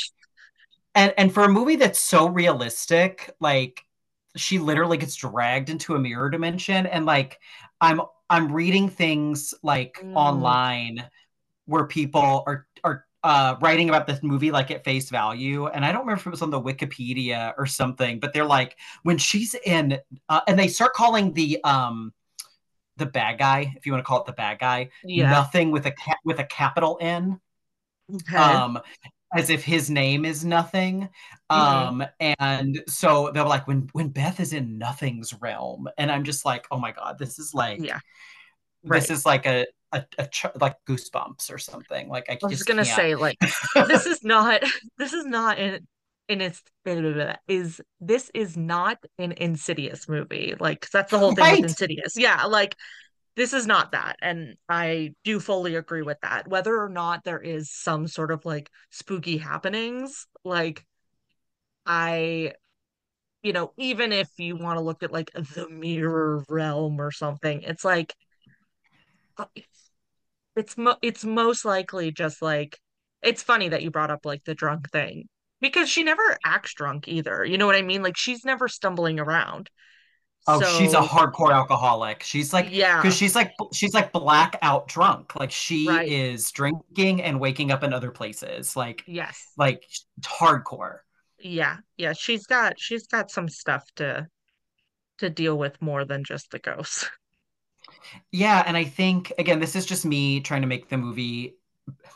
and 0.95 1.13
and 1.17 1.33
for 1.33 1.45
a 1.45 1.49
movie 1.49 1.77
that's 1.77 2.01
so 2.01 2.27
realistic, 2.29 3.31
like 3.41 3.85
she 4.37 4.59
literally 4.59 4.97
gets 4.99 5.15
dragged 5.17 5.71
into 5.71 5.95
a 5.95 5.99
mirror 5.99 6.31
dimension 6.31 6.87
and 6.87 7.07
like 7.07 7.39
I'm 7.81 8.01
I'm 8.31 8.53
reading 8.53 8.89
things 8.89 9.55
like 9.63 9.99
Mm. 10.03 10.07
online 10.15 11.09
where 11.67 11.87
people 11.87 12.45
are 12.47 12.67
uh, 13.25 13.57
writing 13.61 13.89
about 13.89 14.07
this 14.07 14.23
movie 14.23 14.53
like 14.53 14.71
at 14.71 14.85
face 14.85 15.11
value, 15.11 15.67
and 15.67 15.85
I 15.85 15.91
don't 15.91 16.03
remember 16.03 16.21
if 16.21 16.27
it 16.27 16.31
was 16.31 16.43
on 16.43 16.51
the 16.51 16.61
Wikipedia 16.61 17.55
or 17.59 17.67
something, 17.67 18.21
but 18.21 18.33
they're 18.33 18.45
like 18.45 18.77
when 19.03 19.19
she's 19.19 19.55
in, 19.67 19.99
uh, 20.29 20.41
and 20.47 20.59
they 20.59 20.69
start 20.69 20.93
calling 20.95 21.33
the 21.33 21.59
um 21.65 22.13
the 22.97 23.07
bad 23.07 23.39
guy, 23.39 23.75
if 23.77 23.87
you 23.87 23.93
want 23.93 24.05
to 24.05 24.07
call 24.07 24.21
it 24.21 24.27
the 24.27 24.33
bad 24.33 24.61
guy, 24.61 24.91
Yeah. 25.03 25.31
nothing 25.31 25.73
with 25.73 25.87
a 25.87 25.91
ca- 25.91 26.21
with 26.25 26.39
a 26.39 26.45
capital 26.45 26.99
N, 27.01 27.41
Okay. 28.15 28.37
um, 28.37 28.79
as 29.35 29.51
if 29.51 29.65
his 29.65 29.91
name 29.91 30.25
is 30.25 30.45
nothing. 30.45 31.09
Um, 31.51 32.05
and 32.21 32.83
so 32.87 33.31
they're 33.33 33.45
like 33.45 33.67
when 33.67 33.89
when 33.93 34.09
Beth 34.09 34.39
is 34.39 34.53
in 34.53 34.79
nothing's 34.79 35.35
realm, 35.41 35.89
and 35.99 36.13
I'm 36.13 36.25
just 36.25 36.45
like, 36.45 36.67
oh 36.71 36.79
my 36.79 36.93
god, 36.93 37.19
this 37.19 37.39
is 37.39 37.53
like 37.55 37.81
Yeah. 37.81 37.99
this 38.85 39.11
is 39.11 39.25
like 39.27 39.47
a 39.47 39.67
a, 39.95 40.05
a 40.19 40.27
ch- 40.27 40.47
like 40.61 40.77
goosebumps 40.89 41.53
or 41.53 41.59
something. 41.59 42.09
Like 42.09 42.27
I, 42.29 42.35
I 42.35 42.37
was 42.43 42.59
just 42.59 42.67
gonna 42.67 42.85
can't. 42.85 42.93
say 43.03 43.15
like 43.15 43.39
this 43.89 44.07
is 44.07 44.23
not 44.23 44.63
this 44.99 45.13
is 45.13 45.25
not 45.25 45.59
in 45.59 45.87
in 46.29 46.41
its 46.41 46.63
is 47.49 47.81
this 48.01 48.31
is 48.35 48.57
not 48.57 48.99
an 49.19 49.33
Insidious 49.33 50.09
movie 50.09 50.55
like 50.59 50.89
that's 50.91 51.11
the 51.11 51.19
whole 51.19 51.33
thing 51.33 51.45
Right. 51.45 51.61
with 51.61 51.65
Insidious 51.71 52.17
yeah 52.17 52.45
like 52.45 52.77
this 53.37 53.53
is 53.53 53.67
not 53.67 53.93
that 53.93 54.17
and 54.23 54.57
I 54.69 55.15
do 55.25 55.41
fully 55.41 55.75
agree 55.77 56.03
with 56.03 56.19
that 56.23 56.49
whether 56.49 56.77
or 56.81 56.89
not 56.89 57.25
there 57.25 57.41
is 57.41 57.71
some 57.71 58.07
sort 58.09 58.31
of 58.33 58.45
like 58.45 58.71
spooky 58.91 59.39
happenings 59.39 60.27
like 60.45 60.85
I 61.87 62.53
you 63.43 63.53
know 63.53 63.73
even 63.79 64.13
if 64.13 64.29
you 64.39 64.57
want 64.57 64.79
to 64.79 64.83
look 64.85 65.03
at 65.03 65.13
like 65.13 65.33
the 65.33 65.69
mirror 65.71 66.45
realm 66.49 67.01
or 67.01 67.11
something 67.11 67.63
it's 67.63 67.85
like 67.85 68.15
uh, 69.37 69.47
it's 70.57 70.77
mo 70.77 70.97
it's 71.03 71.25
most 71.25 71.65
likely 71.65 72.13
just 72.13 72.43
like 72.43 72.79
it's 73.23 73.43
funny 73.43 73.69
that 73.71 73.83
you 73.83 73.91
brought 73.91 74.11
up 74.11 74.25
like 74.27 74.45
the 74.45 74.55
drunk 74.55 74.91
thing 74.91 75.29
because 75.61 75.89
she 75.89 76.03
never 76.05 76.39
acts 76.45 76.75
drunk 76.75 77.09
either. 77.09 77.45
You 77.45 77.59
know 77.59 77.67
what 77.67 77.77
I 77.77 77.83
mean? 77.83 78.03
Like 78.03 78.17
she's 78.17 78.45
never 78.45 78.69
stumbling 78.69 79.19
around. 79.21 79.71
Oh, 80.47 80.61
she's 80.61 80.93
a 80.93 81.01
hardcore 81.01 81.55
alcoholic. 81.55 82.23
She's 82.23 82.53
like 82.53 82.69
yeah, 82.71 83.01
because 83.01 83.17
she's 83.17 83.35
like 83.35 83.53
she's 83.73 83.95
like 83.95 84.13
blackout 84.13 84.89
drunk. 84.89 85.35
Like 85.35 85.51
she 85.51 85.89
Right. 85.89 86.09
is 86.09 86.51
drinking 86.53 87.23
and 87.23 87.41
waking 87.41 87.71
up 87.71 87.83
in 87.83 87.95
other 87.95 88.11
places. 88.11 88.77
Like 88.77 89.05
yes. 89.07 89.43
like 89.57 89.83
it's 89.85 90.07
hardcore. 90.27 90.99
Yeah. 91.39 91.79
Yeah, 91.97 92.13
she's 92.13 92.47
got 92.47 92.79
she's 92.79 93.07
got 93.07 93.31
some 93.31 93.49
stuff 93.49 93.85
to 93.97 94.29
to 95.19 95.31
deal 95.31 95.59
with 95.59 95.83
more 95.83 96.05
than 96.05 96.25
just 96.25 96.51
the 96.51 96.59
ghosts. 96.61 97.11
Yeah, 98.33 98.63
and 98.67 98.77
I 98.77 98.85
think 98.85 99.33
again, 99.39 99.61
this 99.61 99.77
is 99.77 99.87
just 99.87 100.05
me 100.05 100.41
trying 100.41 100.63
to 100.63 100.67
make 100.69 100.89
the 100.89 100.97
movie 100.99 101.57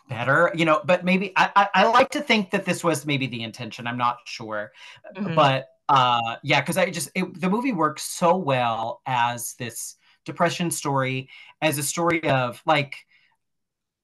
better, 0.08 0.50
you 0.54 0.64
know. 0.64 0.80
But 0.84 1.04
maybe 1.04 1.32
I 1.36 1.50
I, 1.56 1.68
I 1.74 1.86
like 1.88 2.10
to 2.10 2.20
think 2.20 2.50
that 2.50 2.64
this 2.64 2.84
was 2.84 3.06
maybe 3.06 3.26
the 3.26 3.42
intention. 3.42 3.86
I'm 3.86 3.98
not 3.98 4.18
sure, 4.24 4.72
Mhm. 5.16 5.34
but 5.34 5.68
uh, 5.88 6.36
yeah, 6.42 6.60
because 6.60 6.76
I 6.76 6.90
just 6.90 7.10
it, 7.14 7.40
the 7.40 7.50
movie 7.50 7.72
works 7.72 8.02
so 8.02 8.36
well 8.36 9.02
as 9.06 9.54
this 9.54 9.96
depression 10.24 10.70
story 10.70 11.30
as 11.62 11.78
a 11.78 11.82
story 11.82 12.22
of 12.28 12.62
like 12.66 12.94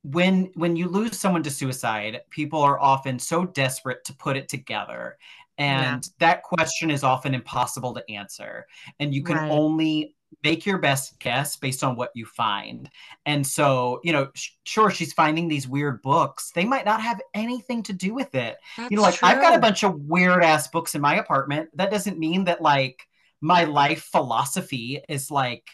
when 0.03 0.51
when 0.55 0.77
you 0.77 0.89
lose 0.89 1.19
someone 1.19 1.43
to 1.43 1.51
suicide, 1.51 2.21
people 2.31 2.61
are 2.61 2.79
often 2.79 3.19
so 3.19 3.45
desperate 3.45 4.05
to 4.05 4.15
put 4.15 4.37
it 4.37 4.49
together. 4.49 5.19
And 5.57 6.05
yeah. 6.05 6.11
that 6.19 6.43
question 6.43 6.91
is 6.91 7.05
often 7.05 7.35
impossible 7.35 7.95
to 7.95 8.11
answer. 8.11 8.67
And 9.01 9.15
you 9.15 9.23
can 9.23 9.37
right. 9.37 9.51
only 9.51 10.17
make 10.43 10.67
your 10.67 10.79
best 10.79 11.19
guess 11.21 11.57
based 11.57 11.85
on 11.85 11.97
what 11.97 12.11
you 12.15 12.27
find. 12.27 12.91
And 13.27 13.47
so, 13.47 14.01
you 14.03 14.13
know, 14.13 14.29
sh- 14.35 14.51
sure, 14.65 14.91
she's 14.91 15.13
finding 15.13 15.49
these 15.49 15.69
weird 15.69 16.03
books. 16.03 16.51
They 16.55 16.65
might 16.65 16.85
not 16.85 17.01
have 17.01 17.21
anything 17.35 17.83
to 17.85 17.93
do 17.93 18.15
with 18.15 18.35
it. 18.35 18.57
That's 18.77 18.91
you 18.91 18.97
know, 18.97 19.03
like 19.03 19.17
true. 19.17 19.29
I've 19.29 19.41
got 19.41 19.55
a 19.57 19.61
bunch 19.61 19.85
of 19.85 20.01
weird 20.01 20.43
ass 20.43 20.69
books 20.69 20.95
in 20.95 21.01
my 21.01 21.17
apartment. 21.17 21.71
That 21.75 21.91
doesn't 21.91 22.19
mean 22.19 22.45
that 22.45 22.61
like 22.63 23.07
my 23.41 23.65
life 23.65 24.09
philosophy 24.11 25.03
is 25.09 25.31
like 25.31 25.65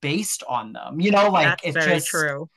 based 0.00 0.42
on 0.48 0.72
them. 0.72 1.00
You 1.00 1.10
know, 1.10 1.28
like 1.28 1.60
that's 1.62 1.76
it's 1.76 1.86
just 1.86 2.06
true. 2.08 2.48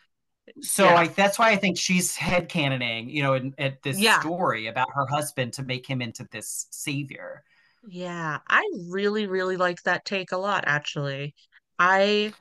So 0.61 0.86
yeah. 0.86 0.95
I, 0.95 1.07
that's 1.07 1.38
why 1.38 1.52
I 1.52 1.57
think 1.57 1.77
she's 1.77 2.15
head 2.15 2.49
canoning, 2.49 3.11
you 3.11 3.22
know, 3.22 3.36
in, 3.36 3.53
at 3.57 3.84
this 3.84 3.99
yeah. 3.99 4.19
story 4.19 4.68
about 4.68 4.88
her 4.94 5.06
husband 5.06 5.53
to 5.53 5.64
make 5.64 5.86
him 5.86 6.02
into 6.02 6.27
this 6.31 6.68
savior. 6.72 7.44
Yeah, 7.88 8.40
I 8.48 8.69
really, 8.90 9.27
really 9.27 9.57
like 9.57 9.81
that 9.84 10.06
take 10.06 10.31
a 10.31 10.38
lot, 10.38 10.65
actually. 10.68 11.36
I 11.80 12.34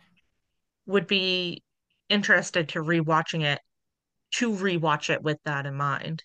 would 0.87 1.07
be 1.07 1.63
interested 2.09 2.71
to 2.71 2.81
rewatching 2.81 3.45
it 3.45 3.61
to 4.31 4.51
rewatch 4.51 5.11
it 5.11 5.23
with 5.23 5.39
that 5.45 5.67
in 5.67 5.75
mind. 5.75 6.25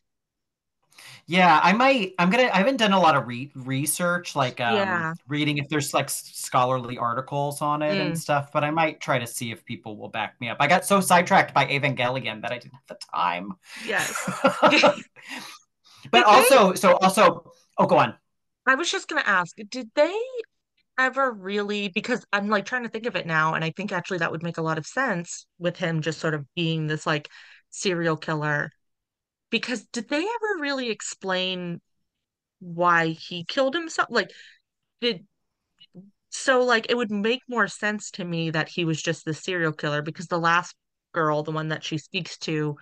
Yeah, 1.25 1.59
I 1.63 1.73
might. 1.73 2.13
I'm 2.19 2.29
gonna. 2.29 2.49
I 2.53 2.57
haven't 2.57 2.77
done 2.77 2.91
a 2.91 2.99
lot 2.99 3.15
of 3.15 3.27
re- 3.27 3.51
research, 3.55 4.35
like 4.35 4.59
um, 4.59 4.75
yeah. 4.75 5.13
reading 5.27 5.57
if 5.57 5.69
there's 5.69 5.93
like 5.93 6.09
scholarly 6.09 6.97
articles 6.97 7.61
on 7.61 7.81
it 7.81 7.95
mm. 7.95 8.07
and 8.07 8.19
stuff. 8.19 8.51
But 8.51 8.63
I 8.63 8.71
might 8.71 8.99
try 8.99 9.19
to 9.19 9.25
see 9.25 9.51
if 9.51 9.65
people 9.65 9.97
will 9.97 10.09
back 10.09 10.35
me 10.39 10.49
up. 10.49 10.57
I 10.59 10.67
got 10.67 10.85
so 10.85 10.99
sidetracked 10.99 11.53
by 11.53 11.65
Evangelion 11.65 12.41
that 12.41 12.51
I 12.51 12.57
didn't 12.57 12.73
have 12.73 12.87
the 12.87 12.97
time. 13.13 13.53
Yes. 13.85 14.13
but 16.11 16.25
also, 16.25 16.73
so 16.73 16.97
also, 16.97 17.51
oh, 17.77 17.85
go 17.85 17.97
on. 17.97 18.15
I 18.67 18.75
was 18.75 18.91
just 18.91 19.07
gonna 19.07 19.23
ask, 19.25 19.55
did 19.69 19.89
they 19.95 20.19
ever 20.97 21.31
really 21.31 21.89
because 21.89 22.25
I'm 22.31 22.49
like 22.49 22.65
trying 22.65 22.83
to 22.83 22.89
think 22.89 23.05
of 23.05 23.15
it 23.15 23.25
now, 23.25 23.53
and 23.53 23.63
I 23.63 23.71
think 23.71 23.91
actually 23.91 24.19
that 24.19 24.31
would 24.31 24.43
make 24.43 24.57
a 24.57 24.61
lot 24.63 24.77
of 24.77 24.85
sense 24.85 25.45
with 25.59 25.77
him 25.77 26.01
just 26.01 26.19
sort 26.19 26.33
of 26.33 26.45
being 26.55 26.87
this 26.87 27.05
like 27.05 27.29
serial 27.69 28.17
killer. 28.17 28.71
Because 29.49 29.83
did 29.93 30.09
they 30.09 30.21
ever 30.21 30.59
really 30.61 30.89
explain 30.89 31.79
why 32.59 33.09
he 33.09 33.45
killed 33.45 33.75
himself? 33.75 34.07
Like, 34.11 34.31
did 35.01 35.25
so 36.29 36.63
like 36.63 36.87
it 36.89 36.97
would 36.97 37.11
make 37.11 37.41
more 37.47 37.67
sense 37.67 38.09
to 38.11 38.25
me 38.25 38.49
that 38.49 38.69
he 38.69 38.85
was 38.85 39.01
just 39.01 39.23
the 39.25 39.33
serial 39.33 39.71
killer 39.71 40.01
because 40.01 40.27
the 40.27 40.39
last 40.39 40.75
girl, 41.13 41.43
the 41.43 41.51
one 41.51 41.67
that 41.69 41.83
she 41.83 41.97
speaks 41.97 42.37
to, 42.39 42.75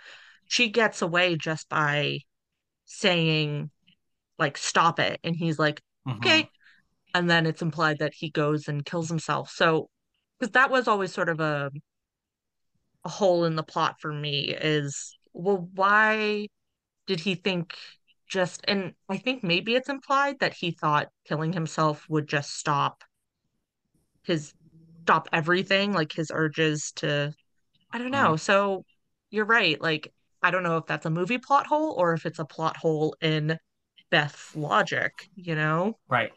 she 0.46 0.70
gets 0.70 1.02
away 1.02 1.36
just 1.36 1.68
by 1.68 2.20
saying 2.86 3.70
like 4.40 4.58
stop 4.58 5.00
it 5.00 5.20
and 5.24 5.36
he's 5.36 5.60
like 5.60 5.82
mm-hmm. 6.08 6.18
okay 6.18 6.50
and 7.14 7.30
then 7.30 7.46
it's 7.46 7.62
implied 7.62 8.00
that 8.00 8.14
he 8.16 8.30
goes 8.30 8.68
and 8.68 8.86
kills 8.86 9.10
himself. 9.10 9.50
So, 9.50 9.90
because 10.40 10.52
that 10.54 10.72
was 10.72 10.88
always 10.88 11.14
sort 11.14 11.30
of 11.30 11.40
a 11.40 11.72
a 13.04 13.10
hole 13.10 13.46
in 13.46 13.56
the 13.56 13.64
plot 13.64 13.96
for 14.00 14.14
me 14.14 14.50
is 14.50 15.16
well, 15.34 15.70
why 15.74 16.48
did 17.08 17.20
he 17.20 17.36
think 17.36 17.76
just 18.28 18.62
and 18.68 18.94
I 19.10 19.18
think 19.18 19.44
maybe 19.44 19.76
it's 19.76 19.90
implied 19.90 20.40
that 20.40 20.54
he 20.54 20.72
thought 20.72 21.10
killing 21.28 21.54
himself 21.54 22.06
would 22.10 22.28
just 22.28 22.56
stop 22.58 23.04
his 24.24 24.54
stop 25.04 25.28
everything, 25.34 25.94
like 25.94 26.14
his 26.14 26.32
urges 26.34 26.92
to 26.98 27.34
I 27.92 27.98
don't 27.98 28.12
know. 28.12 28.34
Mm. 28.34 28.40
So 28.40 28.86
you're 29.30 29.46
right. 29.46 29.82
Like 29.82 30.14
I 30.42 30.52
don't 30.52 30.64
know 30.64 30.78
if 30.78 30.86
that's 30.86 31.06
a 31.06 31.10
movie 31.10 31.38
plot 31.38 31.68
hole 31.68 31.96
or 31.98 32.14
if 32.14 32.26
it's 32.26 32.40
a 32.40 32.46
plot 32.46 32.78
hole 32.78 33.16
in 33.22 33.58
Beth's 34.10 34.56
logic, 34.56 35.30
you 35.36 35.56
know? 35.56 35.98
Right 36.08 36.32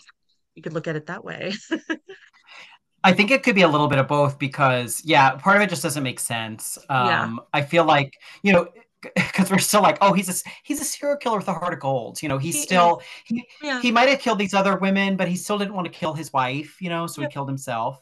you 0.54 0.62
could 0.62 0.72
look 0.72 0.88
at 0.88 0.96
it 0.96 1.06
that 1.06 1.24
way. 1.24 1.52
I 3.04 3.12
think 3.12 3.30
it 3.30 3.42
could 3.42 3.54
be 3.54 3.62
a 3.62 3.68
little 3.68 3.88
bit 3.88 3.98
of 3.98 4.08
both 4.08 4.38
because, 4.38 5.02
yeah, 5.04 5.32
part 5.32 5.56
of 5.56 5.62
it 5.62 5.68
just 5.68 5.82
doesn't 5.82 6.02
make 6.02 6.18
sense. 6.18 6.78
Um, 6.88 7.06
yeah. 7.06 7.36
I 7.52 7.62
feel 7.62 7.84
like, 7.84 8.18
you 8.42 8.52
know, 8.54 8.68
because 9.14 9.50
we're 9.50 9.58
still 9.58 9.82
like, 9.82 9.98
oh, 10.00 10.14
he's 10.14 10.30
a 10.30 10.48
he's 10.62 10.80
a 10.80 10.84
serial 10.84 11.18
killer 11.18 11.36
with 11.36 11.48
a 11.48 11.52
heart 11.52 11.74
of 11.74 11.80
gold. 11.80 12.22
You 12.22 12.30
know, 12.30 12.38
he's 12.38 12.54
he 12.54 12.62
still 12.62 12.98
is. 12.98 13.04
he 13.26 13.46
yeah. 13.62 13.82
he 13.82 13.92
might 13.92 14.08
have 14.08 14.20
killed 14.20 14.38
these 14.38 14.54
other 14.54 14.78
women, 14.78 15.16
but 15.16 15.28
he 15.28 15.36
still 15.36 15.58
didn't 15.58 15.74
want 15.74 15.86
to 15.86 15.92
kill 15.92 16.14
his 16.14 16.32
wife. 16.32 16.80
You 16.80 16.88
know, 16.88 17.06
so 17.06 17.20
he 17.20 17.28
killed 17.28 17.48
himself. 17.48 18.00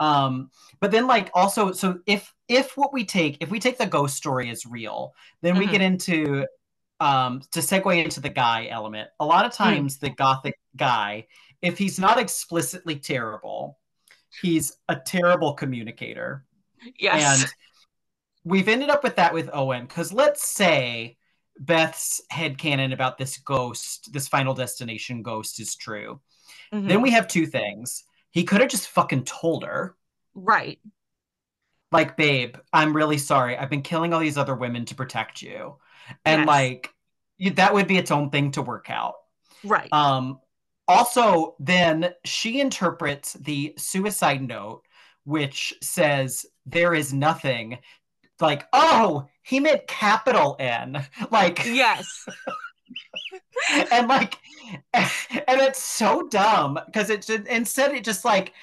Um, 0.00 0.50
but 0.80 0.90
then 0.90 1.06
like 1.06 1.30
also, 1.34 1.72
so 1.72 1.98
if 2.06 2.32
if 2.48 2.76
what 2.76 2.92
we 2.92 3.04
take 3.04 3.38
if 3.40 3.50
we 3.50 3.60
take 3.60 3.78
the 3.78 3.86
ghost 3.86 4.16
story 4.16 4.48
as 4.50 4.64
real, 4.64 5.12
then 5.42 5.54
mm-hmm. 5.54 5.60
we 5.60 5.66
get 5.66 5.82
into 5.82 6.46
um 7.00 7.42
to 7.52 7.60
segue 7.60 8.02
into 8.02 8.20
the 8.20 8.30
guy 8.30 8.68
element. 8.70 9.10
A 9.20 9.26
lot 9.26 9.44
of 9.44 9.54
hmm. 9.54 9.64
times, 9.64 9.98
mm. 9.98 10.00
the 10.00 10.10
gothic 10.10 10.58
guy 10.76 11.26
if 11.62 11.78
he's 11.78 11.98
not 11.98 12.18
explicitly 12.18 12.96
terrible, 12.96 13.78
he's 14.42 14.76
a 14.88 14.96
terrible 14.96 15.54
communicator. 15.54 16.44
Yes. 16.98 17.42
And 17.42 17.52
we've 18.44 18.68
ended 18.68 18.90
up 18.90 19.02
with 19.02 19.16
that 19.16 19.34
with 19.34 19.50
Owen 19.52 19.86
because 19.86 20.12
let's 20.12 20.48
say 20.48 21.16
Beth's 21.58 22.20
head 22.30 22.58
canon 22.58 22.92
about 22.92 23.18
this 23.18 23.38
ghost, 23.38 24.12
this 24.12 24.28
final 24.28 24.54
destination 24.54 25.22
ghost 25.22 25.60
is 25.60 25.76
true. 25.76 26.20
Mm-hmm. 26.72 26.88
Then 26.88 27.02
we 27.02 27.10
have 27.10 27.28
two 27.28 27.46
things. 27.46 28.04
He 28.30 28.44
could 28.44 28.60
have 28.60 28.70
just 28.70 28.88
fucking 28.88 29.24
told 29.24 29.64
her. 29.64 29.96
Right. 30.34 30.78
Like, 31.90 32.16
babe, 32.16 32.56
I'm 32.72 32.94
really 32.94 33.18
sorry. 33.18 33.56
I've 33.56 33.70
been 33.70 33.82
killing 33.82 34.12
all 34.12 34.20
these 34.20 34.38
other 34.38 34.54
women 34.54 34.84
to 34.86 34.94
protect 34.94 35.42
you. 35.42 35.76
And 36.24 36.42
yes. 36.42 36.46
like 36.46 36.90
that 37.54 37.74
would 37.74 37.86
be 37.86 37.96
its 37.98 38.10
own 38.10 38.30
thing 38.30 38.52
to 38.52 38.62
work 38.62 38.90
out. 38.90 39.14
Right. 39.64 39.92
Um 39.92 40.38
also, 40.88 41.54
then 41.60 42.14
she 42.24 42.60
interprets 42.60 43.34
the 43.34 43.74
suicide 43.76 44.42
note, 44.42 44.82
which 45.24 45.74
says 45.82 46.46
there 46.64 46.94
is 46.94 47.12
nothing. 47.12 47.78
Like, 48.40 48.66
oh, 48.72 49.28
he 49.42 49.60
meant 49.60 49.86
capital 49.86 50.56
N. 50.58 51.04
Like, 51.30 51.64
yes. 51.66 52.26
and 53.92 54.08
like, 54.08 54.38
and 54.94 55.60
it's 55.60 55.82
so 55.82 56.26
dumb 56.28 56.78
because 56.86 57.10
it 57.10 57.22
just, 57.22 57.46
instead 57.46 57.92
it 57.92 58.02
just 58.02 58.24
like 58.24 58.54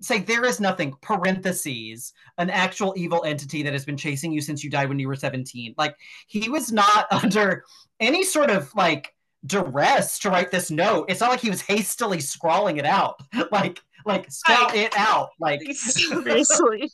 say 0.00 0.18
there 0.18 0.44
is 0.44 0.60
nothing 0.60 0.94
parentheses 1.00 2.12
an 2.38 2.50
actual 2.50 2.92
evil 2.96 3.22
entity 3.24 3.62
that 3.62 3.72
has 3.72 3.84
been 3.84 3.96
chasing 3.96 4.32
you 4.32 4.40
since 4.40 4.64
you 4.64 4.70
died 4.70 4.88
when 4.88 4.98
you 4.98 5.06
were 5.06 5.14
17 5.14 5.74
like 5.78 5.94
he 6.26 6.48
was 6.48 6.72
not 6.72 7.06
under 7.12 7.64
any 8.00 8.24
sort 8.24 8.50
of 8.50 8.74
like 8.74 9.14
duress 9.46 10.18
to 10.20 10.30
write 10.30 10.50
this 10.50 10.70
note. 10.70 11.06
It's 11.08 11.20
not 11.20 11.30
like 11.30 11.40
he 11.40 11.50
was 11.50 11.60
hastily 11.60 12.20
scrawling 12.20 12.76
it 12.76 12.86
out. 12.86 13.20
Like, 13.50 13.80
like 14.04 14.30
spell 14.30 14.70
it 14.74 14.94
out. 14.96 15.30
Like 15.38 15.60
seriously. 15.72 16.90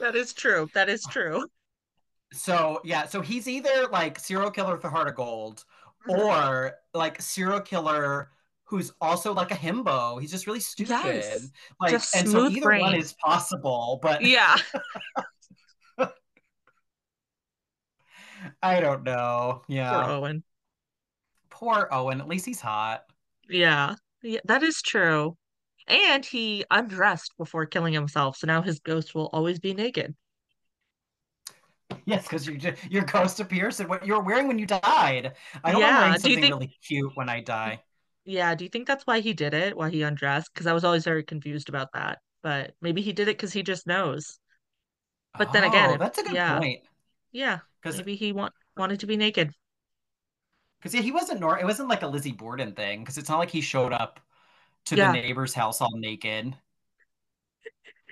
that 0.00 0.16
is 0.16 0.32
true. 0.32 0.68
That 0.74 0.88
is 0.88 1.04
true. 1.04 1.46
So 2.32 2.80
yeah, 2.84 3.06
so 3.06 3.20
he's 3.20 3.46
either 3.48 3.86
like 3.92 4.18
serial 4.18 4.50
killer 4.50 4.74
with 4.74 4.84
a 4.84 4.90
heart 4.90 5.08
of 5.08 5.14
gold, 5.14 5.64
mm-hmm. 6.08 6.20
or 6.20 6.74
like 6.92 7.22
serial 7.22 7.60
killer 7.60 8.30
who's 8.64 8.92
also 9.00 9.32
like 9.32 9.52
a 9.52 9.54
himbo. 9.54 10.20
He's 10.20 10.30
just 10.30 10.46
really 10.46 10.60
stupid. 10.60 10.90
Yes. 10.90 11.50
Like, 11.80 11.92
just 11.92 12.16
and 12.16 12.28
so 12.28 12.48
either 12.48 12.60
brain. 12.62 12.80
one 12.80 12.94
is 12.94 13.12
possible, 13.12 14.00
but 14.02 14.22
yeah. 14.22 14.56
I 18.64 18.80
don't 18.80 19.02
know. 19.02 19.62
Yeah. 19.68 19.92
Poor 19.92 20.10
Owen. 20.10 20.42
Poor 21.50 21.88
Owen. 21.90 22.20
At 22.20 22.28
least 22.28 22.46
he's 22.46 22.60
hot. 22.60 23.04
Yeah. 23.48 23.96
Yeah, 24.22 24.40
that 24.46 24.62
is 24.62 24.80
true. 24.80 25.36
And 25.86 26.24
he 26.24 26.64
undressed 26.70 27.34
before 27.36 27.66
killing 27.66 27.92
himself, 27.92 28.38
so 28.38 28.46
now 28.46 28.62
his 28.62 28.78
ghost 28.78 29.14
will 29.14 29.28
always 29.34 29.60
be 29.60 29.74
naked. 29.74 30.14
Yes, 32.06 32.22
because 32.22 32.46
your 32.48 32.74
your 32.88 33.02
ghost 33.02 33.38
appears 33.38 33.80
in 33.80 33.88
what 33.88 34.06
you 34.06 34.14
were 34.14 34.22
wearing 34.22 34.48
when 34.48 34.58
you 34.58 34.64
died. 34.64 35.34
I 35.62 35.72
don't 35.72 35.82
yeah. 35.82 36.00
wearing 36.00 36.18
something 36.18 36.40
think... 36.40 36.54
really 36.54 36.76
cute 36.82 37.12
when 37.14 37.28
I 37.28 37.42
die. 37.42 37.82
Yeah, 38.24 38.54
do 38.54 38.64
you 38.64 38.70
think 38.70 38.86
that's 38.86 39.06
why 39.06 39.20
he 39.20 39.34
did 39.34 39.52
it? 39.52 39.76
Why 39.76 39.90
he 39.90 40.00
undressed? 40.00 40.54
Because 40.54 40.66
I 40.66 40.72
was 40.72 40.84
always 40.84 41.04
very 41.04 41.22
confused 41.22 41.68
about 41.68 41.92
that. 41.92 42.20
But 42.42 42.72
maybe 42.80 43.02
he 43.02 43.12
did 43.12 43.28
it 43.28 43.36
because 43.36 43.52
he 43.52 43.62
just 43.62 43.86
knows. 43.86 44.38
But 45.36 45.52
then 45.52 45.64
again, 45.64 45.90
oh, 45.90 45.96
that's 45.98 46.18
a 46.18 46.22
good 46.22 46.32
yeah. 46.32 46.58
point. 46.58 46.80
Yeah, 47.34 47.58
because 47.82 47.98
maybe 47.98 48.14
he 48.14 48.32
want 48.32 48.54
wanted 48.76 49.00
to 49.00 49.06
be 49.06 49.16
naked. 49.16 49.52
Because 50.78 50.94
yeah, 50.94 51.02
he 51.02 51.10
wasn't 51.10 51.40
nor 51.40 51.58
it 51.58 51.64
wasn't 51.64 51.88
like 51.88 52.02
a 52.02 52.06
Lizzie 52.06 52.32
Borden 52.32 52.72
thing. 52.72 53.00
Because 53.00 53.18
it's 53.18 53.28
not 53.28 53.38
like 53.38 53.50
he 53.50 53.60
showed 53.60 53.92
up 53.92 54.20
to 54.86 54.96
yeah. 54.96 55.12
the 55.12 55.20
neighbor's 55.20 55.52
house 55.52 55.80
all 55.80 55.98
naked. 55.98 56.56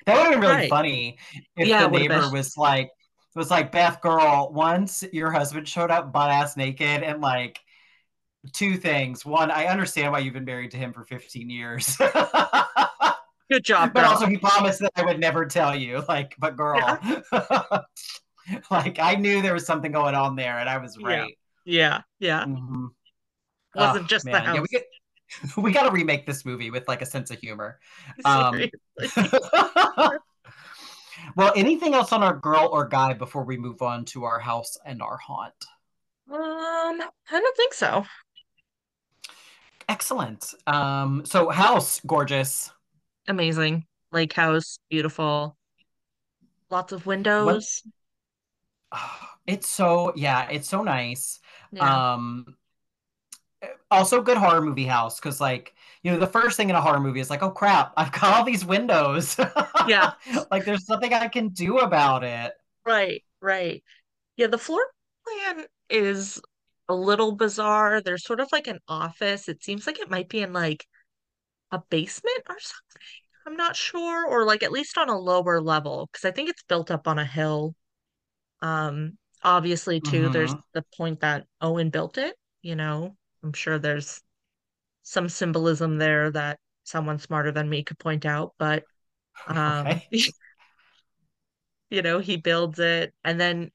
That 0.07 0.17
would 0.17 0.25
have 0.25 0.33
been 0.33 0.41
really 0.41 0.55
right. 0.55 0.69
funny 0.69 1.19
if 1.57 1.69
yeah, 1.69 1.85
the 1.87 1.97
neighbor 1.97 2.29
was 2.31 2.57
like 2.57 2.91
was 3.37 3.49
like 3.49 3.71
Beth 3.71 4.01
girl. 4.01 4.51
Once 4.53 5.05
your 5.13 5.31
husband 5.31 5.69
showed 5.69 5.93
up 5.93 6.13
butt 6.13 6.31
ass 6.31 6.57
naked 6.57 7.05
and 7.05 7.21
like 7.21 7.61
two 8.53 8.77
things. 8.77 9.25
One, 9.25 9.53
I 9.53 9.67
understand 9.67 10.11
why 10.11 10.19
you've 10.19 10.35
been 10.35 10.45
married 10.45 10.73
to 10.73 10.77
him 10.77 10.93
for 10.93 11.05
15 11.05 11.49
years. 11.49 11.97
Good 13.51 13.65
job, 13.65 13.93
but 13.93 14.05
also 14.05 14.27
he 14.27 14.39
promised 14.39 14.81
that 14.81 14.93
I 14.97 15.05
would 15.05 15.21
never 15.21 15.45
tell 15.45 15.77
you. 15.77 16.03
Like, 16.09 16.35
but 16.39 16.57
girl, 16.57 16.99
like 18.71 18.99
I 18.99 19.15
knew 19.15 19.43
there 19.43 19.55
was 19.55 19.67
something 19.67 19.93
going 19.93 20.15
on 20.15 20.37
there, 20.37 20.59
and 20.59 20.69
I 20.69 20.79
was 20.79 20.97
Yeah. 20.99 21.07
right. 21.07 21.39
yeah, 21.65 22.03
yeah. 22.19 22.45
Mhm. 22.45 22.89
Wasn't 23.75 24.05
Oh, 24.05 24.07
just 24.07 24.25
the 24.25 24.39
house. 24.41 24.57
Yeah, 24.57 24.61
we, 24.63 24.69
get, 24.69 24.85
we 25.57 25.73
got 25.73 25.85
to 25.85 25.91
remake 25.91 26.27
this 26.27 26.45
movie 26.45 26.71
with 26.71 26.87
like 26.89 27.03
a 27.03 27.07
sense 27.07 27.31
of 27.31 27.39
humor. 27.39 27.79
Um, 28.25 28.61
well, 31.37 31.53
anything 31.57 31.95
else 31.95 32.13
on 32.13 32.23
our 32.23 32.37
girl 32.37 32.69
or 32.73 32.87
guy 32.87 33.15
before 33.15 33.45
we 33.45 33.57
move 33.57 33.81
on 33.83 34.05
to 34.07 34.25
our 34.25 34.39
house 34.39 34.77
and 34.85 35.01
our 35.03 35.17
haunt? 35.17 35.55
Um, 36.31 36.39
I 36.41 37.01
don't 37.31 37.57
think 37.57 37.75
so. 37.75 38.05
Excellent. 39.89 40.55
Um, 40.67 41.25
so 41.25 41.51
house, 41.51 42.01
gorgeous. 42.07 42.71
Amazing. 43.29 43.87
Lake 44.11 44.33
house, 44.33 44.79
beautiful. 44.91 45.57
Lots 46.71 46.93
of 46.93 47.07
windows. 47.07 47.83
It's 49.45 49.69
so 49.69 50.13
yeah, 50.15 50.49
it's 50.51 50.69
so 50.69 50.85
nice. 50.85 51.41
Yeah. 51.73 52.13
Um, 52.15 52.57
also 53.91 54.23
good 54.23 54.37
horror 54.37 54.63
movie 54.63 54.87
house 54.87 55.19
because 55.19 55.41
like 55.41 55.75
you 56.03 56.13
know 56.13 56.19
the 56.19 56.27
first 56.27 56.57
thing 56.57 56.71
in 56.71 56.77
a 56.77 56.81
horror 56.81 57.01
movie 57.01 57.19
is 57.21 57.29
like 57.29 57.43
oh 57.43 57.51
crap 57.51 57.93
I've 57.97 58.13
got 58.13 58.39
all 58.39 58.45
these 58.45 58.65
windows. 58.65 59.37
Yeah. 59.89 60.13
like 60.51 60.65
there's 60.65 60.87
something 60.87 61.13
I 61.13 61.29
can 61.29 61.49
do 61.49 61.79
about 61.79 62.25
it. 62.25 62.53
Right, 62.87 63.25
right. 63.41 63.83
Yeah, 64.37 64.47
the 64.49 64.59
floor 64.59 64.85
plan 65.27 65.67
is 65.91 66.41
a 66.89 66.95
little 66.95 67.33
bizarre. 67.33 68.01
There's 68.01 68.25
sort 68.25 68.41
of 68.41 68.49
like 68.53 68.67
an 68.67 68.79
office. 68.89 69.49
It 69.49 69.63
seems 69.63 69.87
like 69.87 69.99
it 69.99 70.11
might 70.11 70.29
be 70.29 70.41
in 70.43 70.53
like 70.53 70.87
a 71.71 71.81
basement 71.91 72.43
or 72.49 72.57
something. 72.59 73.03
I'm 73.47 73.57
not 73.57 73.77
sure, 73.77 74.27
or 74.27 74.45
like 74.45 74.63
at 74.63 74.73
least 74.73 74.97
on 74.99 75.09
a 75.09 75.19
lower 75.19 75.61
level, 75.61 76.09
because 76.13 76.25
I 76.25 76.31
think 76.31 76.49
it's 76.49 76.63
built 76.63 76.91
up 76.91 77.09
on 77.09 77.19
a 77.19 77.25
hill. 77.25 77.75
Um, 78.63 79.19
obviously 79.45 80.01
too, 80.03 80.31
there's 80.31 80.55
Mhm. 80.55 80.63
the 80.75 80.85
point 80.97 81.21
that 81.23 81.47
Owen 81.63 81.91
built 81.91 82.19
it, 82.19 82.37
you 82.63 82.77
know. 82.77 83.17
I'm 83.45 83.55
sure 83.55 83.79
there's 83.79 84.23
some 85.05 85.29
symbolism 85.29 85.99
there 85.99 86.31
that 86.33 86.61
someone 86.85 87.19
smarter 87.21 87.53
than 87.53 87.69
me 87.71 87.85
could 87.85 87.99
point 88.01 88.27
out, 88.27 88.55
but 88.59 88.85
um 89.49 90.03
Okay. 90.17 90.33
you 91.91 92.03
know, 92.03 92.19
he 92.19 92.37
builds 92.37 92.79
it 92.79 93.13
and 93.25 93.41
then, 93.41 93.71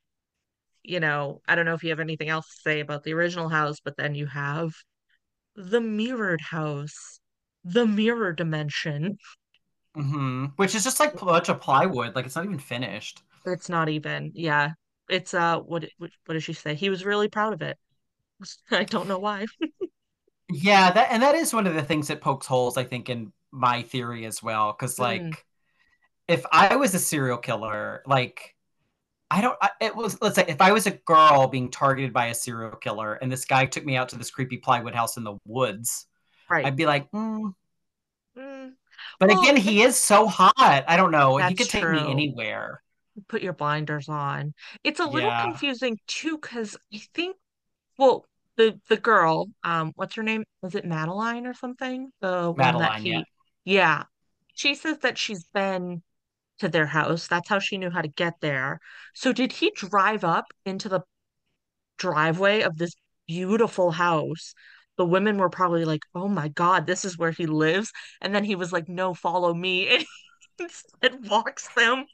you 0.84 1.00
know, 1.02 1.42
I 1.48 1.56
don't 1.56 1.66
know 1.66 1.76
if 1.76 1.84
you 1.84 1.92
have 1.92 2.00
anything 2.02 2.30
else 2.30 2.48
to 2.48 2.62
say 2.62 2.80
about 2.82 3.04
the 3.04 3.14
original 3.14 3.50
house, 3.50 3.78
but 3.84 3.98
then 3.98 4.16
you 4.16 4.28
have 4.28 4.72
the 5.56 5.82
mirrored 5.82 6.42
house, 6.42 7.20
the 7.64 7.86
mirror 7.88 8.34
dimension. 8.34 9.20
hmm 9.96 10.46
Which 10.58 10.76
is 10.76 10.84
just 10.84 11.00
like 11.00 11.20
a 11.22 11.26
bunch 11.26 11.50
of 11.50 11.60
plywood. 11.62 12.16
Like 12.16 12.26
it's 12.26 12.36
not 12.36 12.46
even 12.46 12.60
finished. 12.60 13.22
It's 13.48 13.70
not 13.70 13.90
even, 13.90 14.32
yeah. 14.36 14.72
It's 15.10 15.34
uh 15.34 15.60
what 15.60 15.86
what, 15.98 16.12
what 16.26 16.34
did 16.34 16.44
she 16.44 16.54
say? 16.54 16.76
He 16.76 16.90
was 16.90 17.06
really 17.06 17.30
proud 17.30 17.54
of 17.54 17.62
it. 17.62 17.78
I 18.72 18.84
don't 18.84 19.08
know 19.08 19.20
why. 19.20 19.46
Yeah, 20.50 20.92
that 20.92 21.12
and 21.12 21.22
that 21.24 21.36
is 21.36 21.54
one 21.54 21.68
of 21.68 21.74
the 21.74 21.84
things 21.84 22.08
that 22.08 22.22
pokes 22.22 22.48
holes, 22.48 22.78
I 22.78 22.84
think, 22.86 23.10
in 23.10 23.34
my 23.52 23.82
theory 23.84 24.26
as 24.26 24.42
well. 24.42 24.72
Because 24.72 24.98
like, 24.98 25.22
Mm. 25.22 25.38
if 26.28 26.46
I 26.52 26.76
was 26.78 26.94
a 26.96 27.00
serial 27.00 27.38
killer, 27.38 28.04
like, 28.06 28.56
I 29.32 29.42
don't. 29.42 29.58
It 29.82 29.96
was 29.96 30.22
let's 30.22 30.36
say 30.36 30.46
if 30.48 30.62
I 30.62 30.72
was 30.72 30.88
a 30.88 30.92
girl 30.92 31.48
being 31.48 31.72
targeted 31.72 32.14
by 32.14 32.28
a 32.28 32.36
serial 32.36 32.76
killer, 32.78 33.16
and 33.16 33.32
this 33.32 33.46
guy 33.46 33.66
took 33.66 33.86
me 33.86 33.98
out 33.98 34.10
to 34.10 34.18
this 34.18 34.32
creepy 34.32 34.58
plywood 34.58 34.96
house 34.96 35.18
in 35.18 35.24
the 35.24 35.38
woods, 35.46 36.08
Right. 36.50 36.66
I'd 36.66 36.78
be 36.78 36.86
like, 36.86 37.12
mm. 37.12 37.54
Mm, 38.38 38.74
but 39.20 39.30
Well, 39.30 39.42
again, 39.42 39.58
he 39.58 39.82
is 39.82 39.98
so 39.98 40.28
hot. 40.28 40.54
I 40.88 40.98
don't 40.98 41.12
know. 41.12 41.38
He 41.38 41.56
could 41.56 41.70
take 41.70 41.90
me 41.90 42.10
anywhere. 42.10 42.82
Put 43.28 43.42
your 43.42 43.54
blinders 43.54 44.10
on. 44.10 44.54
It's 44.84 45.00
a 45.00 45.06
little 45.06 45.32
Yeah. 45.32 45.44
confusing 45.44 46.00
too, 46.08 46.38
because 46.38 46.78
I 46.94 47.00
think, 47.14 47.38
well, 47.98 48.26
the 48.58 48.80
the 48.90 48.98
girl, 48.98 49.48
um, 49.64 49.94
what's 49.96 50.16
her 50.16 50.24
name? 50.24 50.44
Was 50.62 50.76
it 50.76 50.86
Madeline 50.86 51.48
or 51.48 51.54
something? 51.54 52.12
The 52.22 52.52
one 52.52 52.78
that 52.78 52.94
Madeline, 52.94 53.06
yeah. 53.06 53.22
he, 53.22 53.26
yeah. 53.66 54.04
She 54.56 54.76
says 54.76 55.00
that 55.00 55.18
she's 55.18 55.46
been 55.54 56.04
to 56.60 56.70
their 56.70 56.88
house. 56.88 57.28
That's 57.28 57.50
how 57.50 57.60
she 57.60 57.78
knew 57.78 57.90
how 57.92 58.02
to 58.02 58.08
get 58.10 58.36
there. 58.42 58.80
So 59.14 59.34
did 59.34 59.54
he 59.54 59.72
drive 59.72 60.24
up 60.24 60.46
into 60.66 60.90
the 60.90 61.02
driveway 61.98 62.62
of 62.62 62.78
this 62.78 62.94
beautiful 63.28 63.92
house? 63.92 64.54
The 64.98 65.06
women 65.06 65.38
were 65.38 65.50
probably 65.50 65.86
like, 65.86 66.02
"Oh 66.16 66.28
my 66.28 66.48
God, 66.50 66.88
this 66.88 67.06
is 67.06 67.18
where 67.18 67.32
he 67.32 67.46
lives." 67.46 67.92
And 68.22 68.34
then 68.34 68.44
he 68.44 68.56
was 68.56 68.72
like, 68.74 68.90
"No, 68.90 69.14
follow 69.14 69.54
me." 69.54 70.06
And 70.60 70.70
instead 70.72 71.30
walks 71.30 71.68
them. 71.76 72.06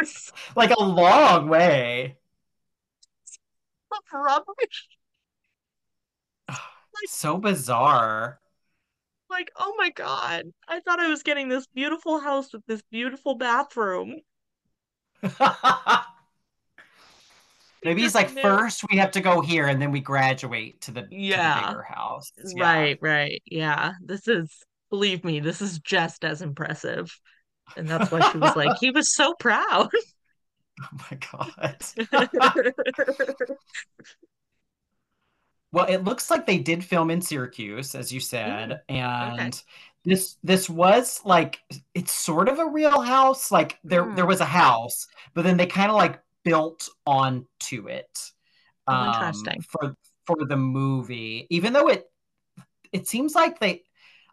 It's 0.00 0.32
Like 0.56 0.70
a 0.70 0.82
long 0.82 1.48
way. 1.48 2.16
rubbish. 4.12 4.88
So 7.06 7.38
bizarre. 7.38 8.40
Like, 9.30 9.50
oh 9.56 9.74
my 9.78 9.90
God. 9.90 10.44
I 10.68 10.80
thought 10.80 11.00
I 11.00 11.08
was 11.08 11.22
getting 11.22 11.48
this 11.48 11.66
beautiful 11.68 12.18
house 12.18 12.52
with 12.52 12.66
this 12.66 12.82
beautiful 12.90 13.36
bathroom. 13.36 14.20
Maybe 17.82 18.02
he's 18.02 18.14
like, 18.14 18.28
first 18.28 18.84
we 18.90 18.98
have 18.98 19.12
to 19.12 19.20
go 19.20 19.40
here, 19.40 19.66
and 19.66 19.80
then 19.80 19.90
we 19.90 20.00
graduate 20.00 20.82
to 20.82 20.90
the 20.90 21.02
to 21.02 21.08
the 21.08 21.16
bigger 21.16 21.82
house. 21.82 22.30
Yeah. 22.44 22.62
Right, 22.62 22.98
right. 23.00 23.42
Yeah. 23.46 23.92
This 24.04 24.28
is, 24.28 24.50
believe 24.90 25.24
me, 25.24 25.40
this 25.40 25.62
is 25.62 25.78
just 25.78 26.24
as 26.24 26.42
impressive. 26.42 27.18
And 27.76 27.88
that's 27.88 28.10
why 28.10 28.20
she 28.20 28.38
was 28.38 28.56
like, 28.56 28.76
he 28.78 28.90
was 28.90 29.12
so 29.14 29.34
proud. 29.34 29.90
Oh 30.82 30.88
my 31.10 31.18
god. 31.18 31.84
Well, 35.72 35.86
it 35.88 36.02
looks 36.04 36.30
like 36.30 36.46
they 36.46 36.58
did 36.58 36.84
film 36.84 37.10
in 37.10 37.20
Syracuse, 37.22 37.94
as 37.94 38.12
you 38.12 38.20
said, 38.20 38.82
and 38.88 39.62
this 40.04 40.36
this 40.42 40.68
was 40.68 41.20
like 41.24 41.60
it's 41.94 42.12
sort 42.12 42.48
of 42.48 42.58
a 42.58 42.66
real 42.66 43.00
house. 43.00 43.52
Like 43.52 43.78
there 43.84 44.04
Hmm. 44.04 44.14
there 44.16 44.26
was 44.26 44.40
a 44.40 44.44
house, 44.46 45.06
but 45.34 45.42
then 45.44 45.56
they 45.56 45.66
kind 45.66 45.90
of 45.90 45.96
like 45.96 46.20
built 46.44 46.88
onto 47.06 47.88
it. 47.88 48.32
Oh, 48.86 48.94
um, 48.94 49.06
interesting. 49.06 49.62
For 49.62 49.96
for 50.26 50.44
the 50.46 50.56
movie, 50.56 51.46
even 51.50 51.72
though 51.72 51.88
it 51.88 52.10
it 52.92 53.08
seems 53.08 53.34
like 53.34 53.58
they 53.60 53.84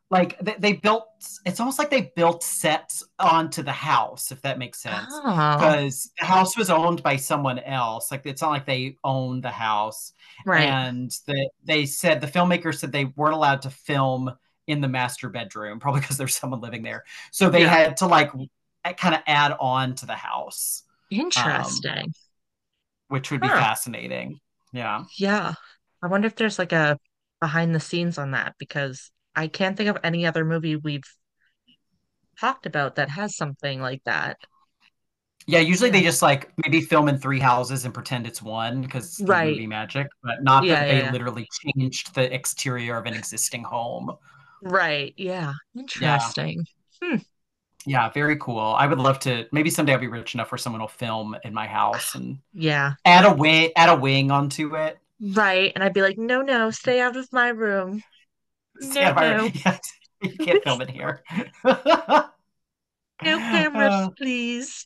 like 0.09 0.39
they, 0.39 0.55
they 0.59 0.73
built 0.73 1.07
it's 1.45 1.59
almost 1.59 1.79
like 1.79 1.89
they 1.89 2.11
built 2.15 2.43
sets 2.43 3.03
onto 3.19 3.61
the 3.61 3.71
house, 3.73 4.31
if 4.31 4.41
that 4.43 4.57
makes 4.59 4.79
sense. 4.81 5.07
Ah. 5.11 5.55
Oh, 5.55 5.57
Because 5.57 6.11
the 6.19 6.25
house 6.25 6.57
was 6.57 6.69
owned 6.69 7.03
by 7.03 7.17
someone 7.17 7.59
else. 7.59 8.11
Like 8.11 8.21
it's 8.25 8.41
not 8.41 8.51
like 8.51 8.65
they 8.65 8.97
owned 9.03 9.43
the 9.43 9.49
house 9.51 10.13
right. 10.45 10.63
and 10.69 11.11
the, 11.27 11.49
they 11.65 11.85
said 11.85 12.21
the 12.21 12.27
filmmaker 12.27 12.73
said 12.73 12.91
they 12.91 13.05
weren't 13.05 13.33
allowed 13.35 13.63
to 13.63 13.69
film 13.69 14.31
in 14.67 14.81
the 14.81 14.87
master 14.87 15.29
bedroom 15.29 15.79
probably 15.79 16.01
because 16.01 16.17
there's 16.17 16.35
someone 16.35 16.59
living 16.61 16.83
there 16.83 17.03
so 17.31 17.49
they 17.49 17.61
Yeah. 17.61 17.69
had 17.69 17.97
to 17.97 18.07
like 18.07 18.31
kind 18.97 19.15
of 19.15 19.21
add 19.27 19.55
on 19.59 19.95
to 19.95 20.05
the 20.05 20.15
house 20.15 20.83
Interesting. 21.09 21.97
Um, 21.97 22.11
which 23.07 23.31
would 23.31 23.41
be 23.41 23.47
fascinating 23.47 24.39
yeah 24.73 25.03
Yeah. 25.17 25.53
I 26.03 26.07
wonder 26.07 26.27
if 26.27 26.35
there's 26.35 26.59
like 26.59 26.73
a 26.73 26.99
behind 27.39 27.73
the 27.73 27.79
scenes 27.79 28.17
on 28.17 28.31
that 28.31 28.55
because 28.59 29.11
I 29.37 29.47
can't 29.47 29.77
think 29.77 29.89
of 29.89 29.99
any 30.03 30.25
other 30.25 30.45
movie 30.45 30.75
we've 30.75 31.03
talked 32.39 32.65
about 32.65 32.95
that 32.95 33.09
has 33.09 33.35
something 33.35 33.81
like 33.81 34.03
that. 34.05 34.37
yeah 35.45 35.59
usually 35.59 35.89
they 35.89 36.01
just 36.01 36.21
like 36.21 36.51
maybe 36.57 36.81
film 36.81 37.07
in 37.07 37.17
three 37.17 37.39
houses 37.39 37.85
and 37.85 37.93
pretend 37.93 38.27
it's 38.27 38.41
one 38.41 38.81
because 38.81 39.21
Right. 39.21 39.55
movie 39.55 39.67
magic 39.67 40.07
but 40.23 40.43
not 40.43 40.65
Yeah, 40.65 40.79
that 40.79 40.87
yeah, 40.87 40.93
they 40.93 41.01
yeah. 41.03 41.11
literally 41.11 41.47
changed 41.75 42.13
the 42.15 42.33
exterior 42.33 42.97
of 42.97 43.05
an 43.05 43.13
existing 43.13 43.63
home 43.63 44.11
Right. 44.61 45.13
Yeah. 45.17 45.53
Interesting. 45.75 46.65
Hmm. 47.01 47.17
yeah 47.85 48.09
very 48.09 48.35
cool 48.37 48.59
i 48.59 48.85
would 48.87 48.97
love 48.99 49.19
to 49.19 49.45
maybe 49.51 49.69
someday 49.69 49.93
i'll 49.93 49.99
be 49.99 50.07
rich 50.07 50.33
enough 50.33 50.51
where 50.51 50.57
someone 50.57 50.81
will 50.81 50.87
film 50.87 51.35
in 51.43 51.53
my 51.53 51.67
house 51.67 52.15
and 52.15 52.39
Yeah. 52.53 52.95
add 53.05 53.25
a 53.25 53.33
wing 53.33 53.71
add 53.75 53.89
a 53.89 53.95
wing 53.95 54.31
onto 54.31 54.75
it 54.75 54.99
Right. 55.19 55.71
And 55.75 55.83
I'd 55.83 55.93
be 55.93 56.01
like, 56.01 56.17
no, 56.17 56.41
no, 56.41 56.69
stay 56.71 57.01
out 57.01 57.17
of 57.17 57.31
my 57.31 57.49
room. 57.49 58.03
No, 58.81 59.13
no. 59.13 59.45
yeah, 59.65 59.77
you 60.21 60.37
can't 60.37 60.63
film 60.63 60.81
it 60.81 60.89
here. 60.89 61.23
No 63.23 63.37
cameras, 63.39 63.93
Uh, 63.93 64.09
please. 64.11 64.85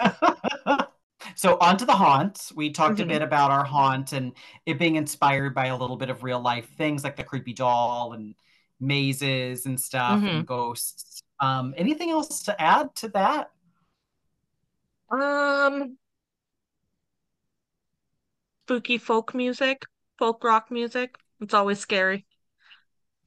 so 1.36 1.56
on 1.60 1.76
to 1.76 1.84
the 1.84 1.94
haunt. 1.94 2.50
We 2.54 2.70
talked 2.70 2.98
Mhm. 2.98 3.04
a 3.04 3.06
bit 3.06 3.22
about 3.22 3.50
our 3.50 3.64
haunt 3.64 4.12
and 4.12 4.32
it 4.66 4.78
being 4.78 4.96
inspired 4.96 5.54
by 5.54 5.66
a 5.66 5.76
little 5.76 5.96
bit 5.96 6.10
of 6.10 6.22
real 6.24 6.40
life 6.40 6.68
things 6.76 7.04
like 7.04 7.16
the 7.16 7.24
creepy 7.24 7.52
doll 7.52 8.12
and 8.14 8.34
mazes 8.80 9.66
and 9.66 9.78
stuff 9.80 10.20
Mhm. 10.20 10.28
and 10.28 10.46
ghosts. 10.46 11.22
Um, 11.40 11.74
anything 11.76 12.10
else 12.10 12.42
to 12.44 12.60
add 12.60 12.94
to 12.96 13.08
that? 13.10 13.50
Um, 15.10 15.98
spooky 18.66 18.98
folk 18.98 19.34
music, 19.34 19.84
folk 20.18 20.44
rock 20.44 20.70
music. 20.70 21.16
It's 21.40 21.54
always 21.54 21.78
scary. 21.78 22.26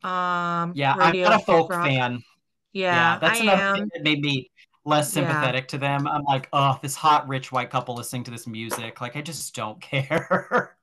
Um, 0.03 0.73
Yeah, 0.73 0.95
I'm 0.99 1.15
not 1.23 1.33
a 1.33 1.39
folk 1.39 1.69
rock. 1.69 1.93
fan. 1.93 2.23
Yeah, 2.89 3.17
that's 3.19 3.39
I 3.39 3.39
another 3.41 3.63
am. 3.63 3.75
thing 3.75 3.89
that 3.93 4.03
made 4.03 4.21
me 4.21 4.51
less 4.85 5.11
Yeah. 5.11 5.53
sympathetic 5.53 5.67
to 5.69 5.77
them. 5.77 6.07
I'm 6.07 6.23
like, 6.23 6.49
oh, 6.53 6.79
this 6.81 6.95
hot 6.95 7.27
rich 7.27 7.51
white 7.51 7.69
couple 7.71 7.95
listening 7.95 8.25
to 8.25 8.31
this 8.31 8.47
music. 8.47 9.01
Like, 9.01 9.15
I 9.17 9.21
just 9.21 9.55
don't 9.55 9.81
care. 9.83 10.77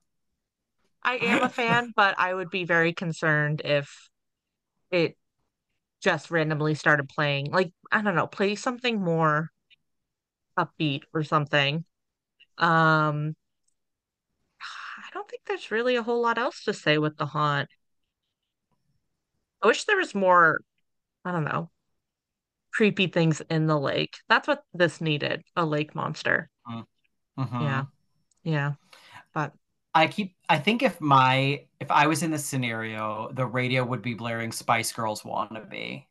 I 1.03 1.15
am 1.17 1.43
a 1.43 1.49
fan, 1.49 1.93
but 1.95 2.15
I 2.19 2.33
would 2.33 2.49
be 2.49 2.63
very 2.65 2.93
concerned 2.93 3.61
if 3.63 4.09
it 4.91 5.17
just 6.01 6.31
randomly 6.31 6.75
started 6.75 7.09
playing. 7.09 7.51
Like, 7.51 7.73
I 7.91 8.01
don't 8.01 8.15
know, 8.15 8.27
play 8.27 8.55
something 8.55 9.01
more 9.01 9.51
upbeat 10.57 11.03
or 11.13 11.23
something. 11.23 11.85
Um, 12.57 13.35
I 14.97 15.09
don't 15.13 15.29
think 15.29 15.43
there's 15.45 15.71
really 15.71 15.95
a 15.95 16.03
whole 16.03 16.21
lot 16.21 16.37
else 16.37 16.63
to 16.65 16.73
say 16.73 16.97
with 16.97 17.17
the 17.17 17.27
haunt. 17.27 17.69
I 19.61 19.67
wish 19.67 19.85
there 19.85 19.97
was 19.97 20.15
more, 20.15 20.59
I 21.25 21.31
don't 21.33 21.45
know, 21.45 21.71
creepy 22.73 23.07
things 23.07 23.41
in 23.49 23.67
the 23.67 23.79
lake. 23.79 24.17
That's 24.27 24.47
what 24.47 24.63
this 24.73 25.01
needed, 25.01 25.43
a 25.55 25.65
lake 25.65 25.95
monster. 25.95 26.49
Mhm. 27.37 27.61
Yeah. 27.61 27.85
Yeah. 28.43 28.73
But 29.33 29.53
I 29.93 30.07
keep 30.07 30.35
I 30.47 30.57
think 30.59 30.83
if 30.83 30.99
my 31.01 31.65
if 31.79 31.91
I 31.91 32.07
was 32.07 32.23
in 32.23 32.31
this 32.31 32.45
scenario, 32.45 33.31
the 33.33 33.45
radio 33.45 33.83
would 33.85 34.01
be 34.01 34.13
blaring 34.13 34.51
Spice 34.51 34.91
Girls 34.91 35.21
Wannabe. 35.23 36.05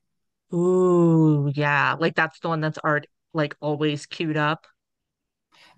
ooh, 0.52 1.50
yeah, 1.54 1.96
like 1.98 2.14
that's 2.14 2.40
the 2.40 2.48
one 2.48 2.60
that's 2.60 2.78
art 2.84 3.06
like 3.34 3.56
always 3.60 4.06
queued 4.06 4.36
up. 4.36 4.66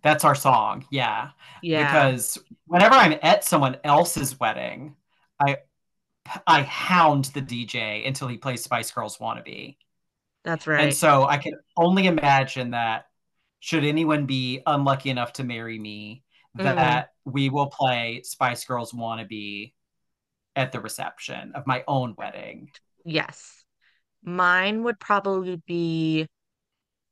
That's 0.02 0.24
our 0.24 0.34
song. 0.34 0.86
Yeah. 0.90 1.30
Yeah. 1.62 2.12
Because 2.12 2.38
whenever 2.66 2.94
I'm 2.94 3.18
at 3.22 3.44
someone 3.44 3.76
else's 3.84 4.38
wedding, 4.38 4.96
I 5.40 5.58
I 6.46 6.62
hound 6.62 7.26
the 7.26 7.42
DJ 7.42 8.06
until 8.06 8.28
he 8.28 8.36
plays 8.36 8.62
Spice 8.62 8.90
Girls 8.90 9.18
Wannabe. 9.18 9.76
That's 10.44 10.66
right. 10.66 10.80
And 10.84 10.94
so 10.94 11.24
I 11.24 11.36
can 11.38 11.54
only 11.76 12.06
imagine 12.06 12.70
that 12.70 13.06
should 13.60 13.84
anyone 13.84 14.26
be 14.26 14.62
unlucky 14.66 15.10
enough 15.10 15.32
to 15.34 15.44
marry 15.44 15.78
me, 15.78 16.24
Mm. 16.58 16.64
that 16.64 17.10
we 17.24 17.48
will 17.48 17.68
play 17.68 18.22
Spice 18.24 18.64
Girls 18.64 18.92
Wannabe 18.92 19.72
at 20.56 20.72
the 20.72 20.80
reception 20.80 21.52
of 21.54 21.64
my 21.66 21.84
own 21.86 22.14
wedding. 22.18 22.70
Yes. 23.04 23.64
Mine 24.24 24.82
would 24.82 24.98
probably 24.98 25.62
be 25.66 26.26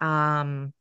um 0.01 0.73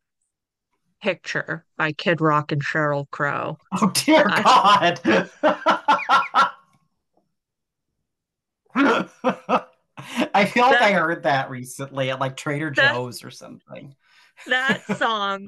Picture 1.03 1.63
by 1.77 1.91
Kid 1.91 2.19
Rock 2.19 2.51
and 2.51 2.63
Sheryl 2.65 3.05
Crow. 3.11 3.59
Oh 3.79 3.91
dear 3.93 4.23
God. 4.25 4.99
I 5.43 6.46
feel 10.45 10.65
like 10.65 10.81
I 10.81 10.91
heard 10.91 11.23
that 11.23 11.49
recently 11.49 12.09
at 12.11 12.19
like 12.19 12.35
Trader 12.37 12.71
That- 12.75 12.93
Joe's 12.93 13.23
or 13.23 13.31
something. 13.31 13.95
That 14.47 14.83
song 14.97 15.47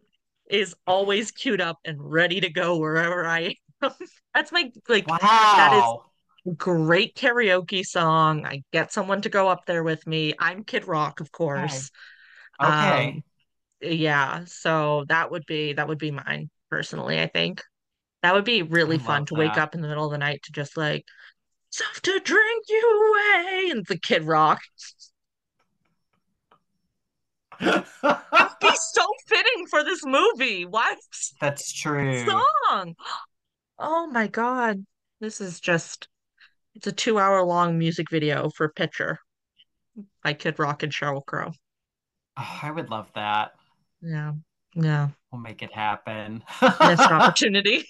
is 0.50 0.76
always 0.88 1.32
queued 1.32 1.62
up 1.62 1.78
and 1.86 1.98
ready 2.00 2.42
to 2.42 2.50
go 2.50 2.78
wherever 2.78 3.26
I 3.26 3.56
am. 3.84 3.92
That's 4.34 4.52
my 4.52 4.72
like 4.88 5.08
Wow. 5.08 6.06
great 6.58 7.16
karaoke 7.16 7.86
song. 7.86 8.46
I 8.46 8.64
get 8.74 8.92
someone 8.92 9.22
to 9.22 9.30
go 9.30 9.48
up 9.48 9.66
there 9.66 9.84
with 9.84 10.06
me. 10.08 10.34
I'm 10.40 10.64
Kid 10.64 10.88
Rock, 10.88 11.20
of 11.20 11.32
course. 11.32 11.92
Okay. 12.62 13.08
Um, 13.10 13.24
yeah, 13.82 14.44
so 14.46 15.06
that 15.08 15.32
would 15.32 15.46
be 15.46 15.74
that 15.74 15.88
would 15.88 15.98
be 16.00 16.12
mine 16.12 16.50
personally, 16.70 17.20
I 17.20 17.28
think. 17.28 17.64
That 18.22 18.34
would 18.34 18.44
be 18.44 18.64
really 18.64 18.98
fun 18.98 19.26
to 19.28 19.36
wake 19.36 19.58
up 19.58 19.76
in 19.76 19.82
the 19.82 19.88
middle 19.88 20.04
of 20.06 20.12
the 20.12 20.18
night 20.18 20.44
to 20.44 20.52
just 20.52 20.76
like 20.76 21.06
stuff 21.70 22.02
to 22.02 22.20
drink 22.20 22.66
you 22.70 23.14
away 23.14 23.70
and 23.72 23.86
the 23.88 23.98
Kid 23.98 24.24
Rock. 24.24 24.60
It'd 27.62 27.84
be 28.62 28.70
so 28.74 29.06
fitting 29.28 29.66
for 29.70 29.84
this 29.84 30.06
movie. 30.06 30.66
Why 30.66 30.96
That's 31.42 31.72
true. 31.74 32.26
song? 32.26 32.96
Oh 33.78 34.08
my 34.08 34.28
God. 34.28 34.86
This 35.20 35.42
is 35.42 35.60
just 35.60 36.08
it's 36.76 36.88
a 36.88 36.92
two 36.92 37.20
hour 37.20 37.44
long 37.44 37.78
music 37.78 38.10
video 38.10 38.50
for 38.50 38.70
Picture 38.70 39.20
by 40.24 40.34
Kid 40.34 40.60
Rock 40.60 40.84
and 40.84 40.92
Sheryl 40.92 41.26
Crow. 41.26 41.52
Oh, 42.38 42.60
I 42.64 42.72
would 42.72 42.90
love 42.90 43.12
that. 43.16 43.52
Yeah. 44.02 44.34
Yeah. 44.76 45.10
We'll 45.32 45.42
make 45.42 45.62
it 45.62 45.74
happen. 45.74 46.44
Missed 46.62 47.02
opportunity. 47.12 47.86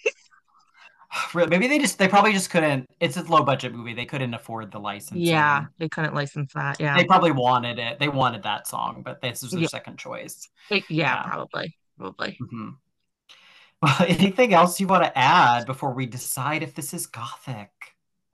Really, 1.34 1.50
Maybe 1.50 1.68
they 1.68 1.80
just 1.80 1.98
they 1.98 2.08
probably 2.08 2.34
just 2.34 2.50
couldn't. 2.50 2.86
It's 3.00 3.18
a 3.18 3.24
low 3.24 3.44
budget 3.44 3.74
movie. 3.74 3.94
They 3.94 4.06
couldn't 4.06 4.34
afford 4.34 4.72
the 4.72 4.80
license 4.80 5.20
Yeah, 5.20 5.66
they 5.78 5.90
couldn't 5.90 6.14
license 6.14 6.54
that. 6.54 6.80
Yeah. 6.80 6.96
They 6.98 7.06
probably 7.06 7.32
wanted 7.32 7.80
it. 7.80 8.00
They 8.00 8.10
wanted 8.10 8.44
that 8.44 8.68
song, 8.68 9.02
but 9.04 9.22
this 9.22 9.42
was 9.42 9.52
their 9.52 9.62
Yeah. 9.62 9.68
second 9.68 9.98
choice. 9.98 10.48
Yeah, 10.70 10.82
Yeah. 10.90 11.24
probably. 11.24 11.76
Probably. 11.98 12.38
Mhm. 12.42 12.76
Well, 13.82 13.96
anything 14.02 14.54
else 14.54 14.82
you 14.82 14.88
want 14.88 15.06
to 15.06 15.18
add 15.18 15.66
before 15.66 15.94
we 15.94 16.06
decide 16.06 16.64
if 16.64 16.76
this 16.76 16.94
is 16.94 17.08
gothic? 17.08 17.72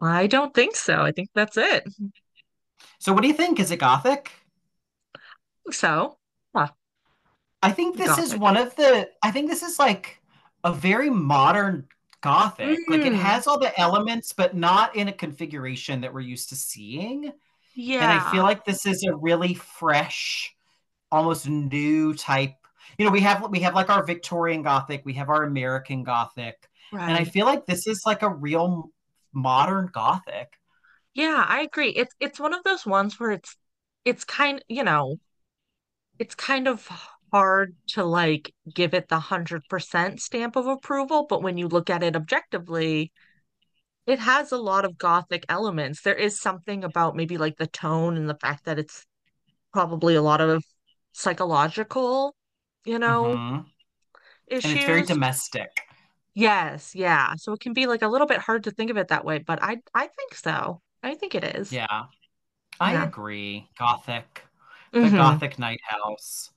I 0.01 0.25
don't 0.25 0.51
think 0.55 0.75
so. 0.75 1.01
I 1.03 1.11
think 1.11 1.29
that's 1.35 1.55
it. 1.55 1.87
So, 2.97 3.13
what 3.13 3.21
do 3.21 3.27
you 3.27 3.33
think? 3.35 3.59
Is 3.59 3.69
it 3.69 3.77
gothic? 3.77 4.31
So, 5.71 6.17
I 7.61 7.71
think 7.71 7.97
this 7.97 8.17
is 8.17 8.35
one 8.35 8.57
of 8.57 8.75
the. 8.75 9.09
I 9.23 9.31
think 9.31 9.49
this 9.49 9.63
is 9.63 9.79
like 9.79 10.21
a 10.63 10.71
very 10.73 11.09
modern 11.09 11.87
gothic. 12.25 12.83
Like 12.89 13.05
it 13.05 13.13
Mm. 13.13 13.19
has 13.21 13.47
all 13.47 13.59
the 13.59 13.77
elements, 13.79 14.33
but 14.33 14.55
not 14.55 14.95
in 14.95 15.07
a 15.09 15.13
configuration 15.13 16.01
that 16.01 16.13
we're 16.13 16.21
used 16.21 16.49
to 16.49 16.57
seeing. 16.57 17.33
yeah. 17.75 17.99
And 17.99 18.11
I 18.11 18.19
feel 18.19 18.43
like 18.43 18.65
this 18.65 18.85
is 18.85 19.03
a 19.05 19.15
really 19.15 19.55
fresh, 19.55 20.55
almost 21.11 21.47
new 21.49 22.13
type. 22.15 22.55
You 22.97 23.05
know, 23.05 23.11
we 23.11 23.21
have 23.21 23.49
we 23.51 23.61
have 23.61 23.75
like 23.75 23.89
our 23.91 24.03
Victorian 24.05 24.63
Gothic, 24.63 25.03
we 25.05 25.13
have 25.15 25.29
our 25.29 25.43
American 25.43 26.03
Gothic, 26.03 26.69
and 27.07 27.17
I 27.17 27.25
feel 27.25 27.45
like 27.45 27.65
this 27.67 27.87
is 27.87 28.03
like 28.05 28.23
a 28.23 28.29
real 28.29 28.91
modern 29.33 29.87
Gothic. 29.93 30.59
Yeah, 31.15 31.43
I 31.47 31.61
agree. 31.61 31.89
It's 31.89 32.13
it's 32.19 32.39
one 32.39 32.53
of 32.53 32.63
those 32.63 32.85
ones 32.85 33.19
where 33.19 33.31
it's 33.31 33.55
it's 34.05 34.23
kind, 34.25 34.63
you 34.67 34.83
know, 34.83 35.19
it's 36.19 36.35
kind 36.35 36.67
of 36.67 36.89
hard 37.35 37.75
to 37.87 38.03
like 38.05 38.53
give 38.73 38.93
it 38.93 39.09
the 39.09 39.15
100% 39.15 40.21
stamp 40.21 40.55
of 40.55 40.67
approval, 40.67 41.25
but 41.27 41.43
when 41.43 41.57
you 41.57 41.67
look 41.67 41.89
at 41.89 42.01
it 42.03 42.15
objectively, 42.15 43.11
it 44.07 44.19
has 44.19 44.51
a 44.51 44.57
lot 44.57 44.85
of 44.85 44.97
gothic 44.97 45.45
elements. 45.49 46.01
There 46.01 46.15
is 46.15 46.39
something 46.39 46.83
about 46.83 47.15
maybe 47.15 47.37
like 47.37 47.57
the 47.57 47.67
tone 47.67 48.17
and 48.17 48.29
the 48.29 48.37
fact 48.41 48.65
that 48.65 48.79
it's 48.79 49.05
probably 49.73 50.15
a 50.15 50.21
lot 50.21 50.41
of 50.41 50.63
psychological, 51.13 52.35
you 52.85 52.99
know, 52.99 53.33
Mhm. 53.33 53.65
issues. 54.47 54.65
And 54.65 54.73
it's 54.77 54.85
very 54.85 55.03
domestic. 55.03 55.71
Yes, 56.33 56.93
yeah. 56.95 57.35
So 57.37 57.53
it 57.53 57.61
can 57.61 57.73
be 57.73 57.87
like 57.87 58.01
a 58.01 58.07
little 58.07 58.27
bit 58.27 58.39
hard 58.39 58.65
to 58.65 58.71
think 58.71 58.91
of 58.91 58.97
it 58.97 59.07
that 59.07 59.25
way, 59.25 59.39
but 59.39 59.63
I 59.63 59.77
I 59.93 60.07
think 60.07 60.35
so. 60.35 60.81
I 61.01 61.15
think 61.15 61.35
it 61.35 61.43
is. 61.43 61.71
Yeah, 61.71 62.05
I 62.79 62.93
Yeah. 62.93 63.05
agree. 63.05 63.69
Gothic, 63.79 64.43
the 64.93 64.99
Mhm. 64.99 65.17
Gothic 65.17 65.59
Night 65.59 65.81
House. 65.87 66.51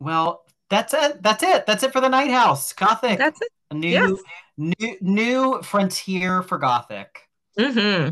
Well, 0.00 0.44
that's 0.68 0.92
it. 0.94 1.22
That's 1.22 1.42
it. 1.42 1.66
That's 1.66 1.82
it 1.82 1.92
for 1.92 2.00
the 2.00 2.08
Night 2.08 2.30
House. 2.30 2.72
Gothic, 2.72 3.18
That's 3.18 3.40
it. 3.40 3.48
a 3.70 3.74
new, 3.74 3.88
Yes. 3.88 4.18
new, 4.56 4.96
new 5.00 5.62
frontier 5.62 6.42
for 6.42 6.58
Gothic. 6.58 7.28
hmm 7.58 8.08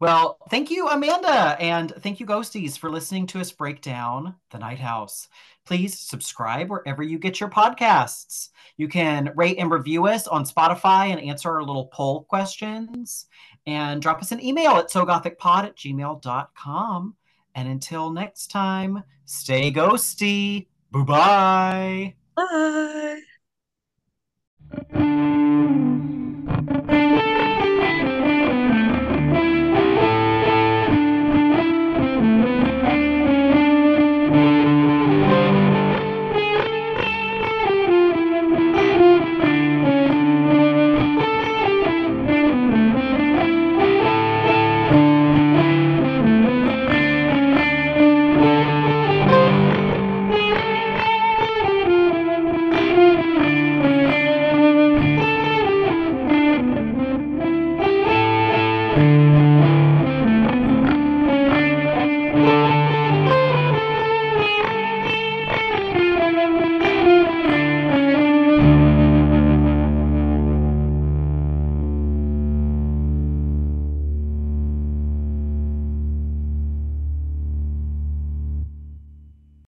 Well, 0.00 0.38
thank 0.50 0.70
you, 0.70 0.88
Amanda, 0.88 1.56
and 1.60 1.92
thank 2.00 2.20
you, 2.20 2.26
Ghosties, 2.26 2.78
for 2.78 2.90
listening 2.90 3.26
to 3.28 3.40
us 3.40 3.52
break 3.52 3.80
down 3.80 4.34
The 4.50 4.58
Night 4.58 4.80
House. 4.80 5.28
Please 5.64 5.98
subscribe 5.98 6.68
wherever 6.68 7.02
you 7.02 7.18
get 7.18 7.40
your 7.40 7.48
podcasts. 7.48 8.50
You 8.76 8.86
can 8.88 9.32
rate 9.34 9.56
and 9.58 9.70
review 9.70 10.06
us 10.06 10.26
on 10.26 10.44
Spotify 10.44 11.06
and 11.10 11.20
answer 11.20 11.50
our 11.50 11.62
little 11.62 11.86
poll 11.86 12.24
questions. 12.24 13.26
And 13.66 14.02
drop 14.02 14.20
us 14.20 14.30
an 14.30 14.44
email 14.44 14.72
at 14.72 14.90
sogothicpod 14.90 15.64
at 15.64 15.76
gmail.com. 15.76 17.16
And 17.54 17.68
until 17.68 18.10
next 18.10 18.50
time, 18.50 19.02
stay 19.24 19.72
ghosty. 19.72 20.66
Bye 20.90 21.02
bye. 21.02 22.14
Bye. 22.36 23.20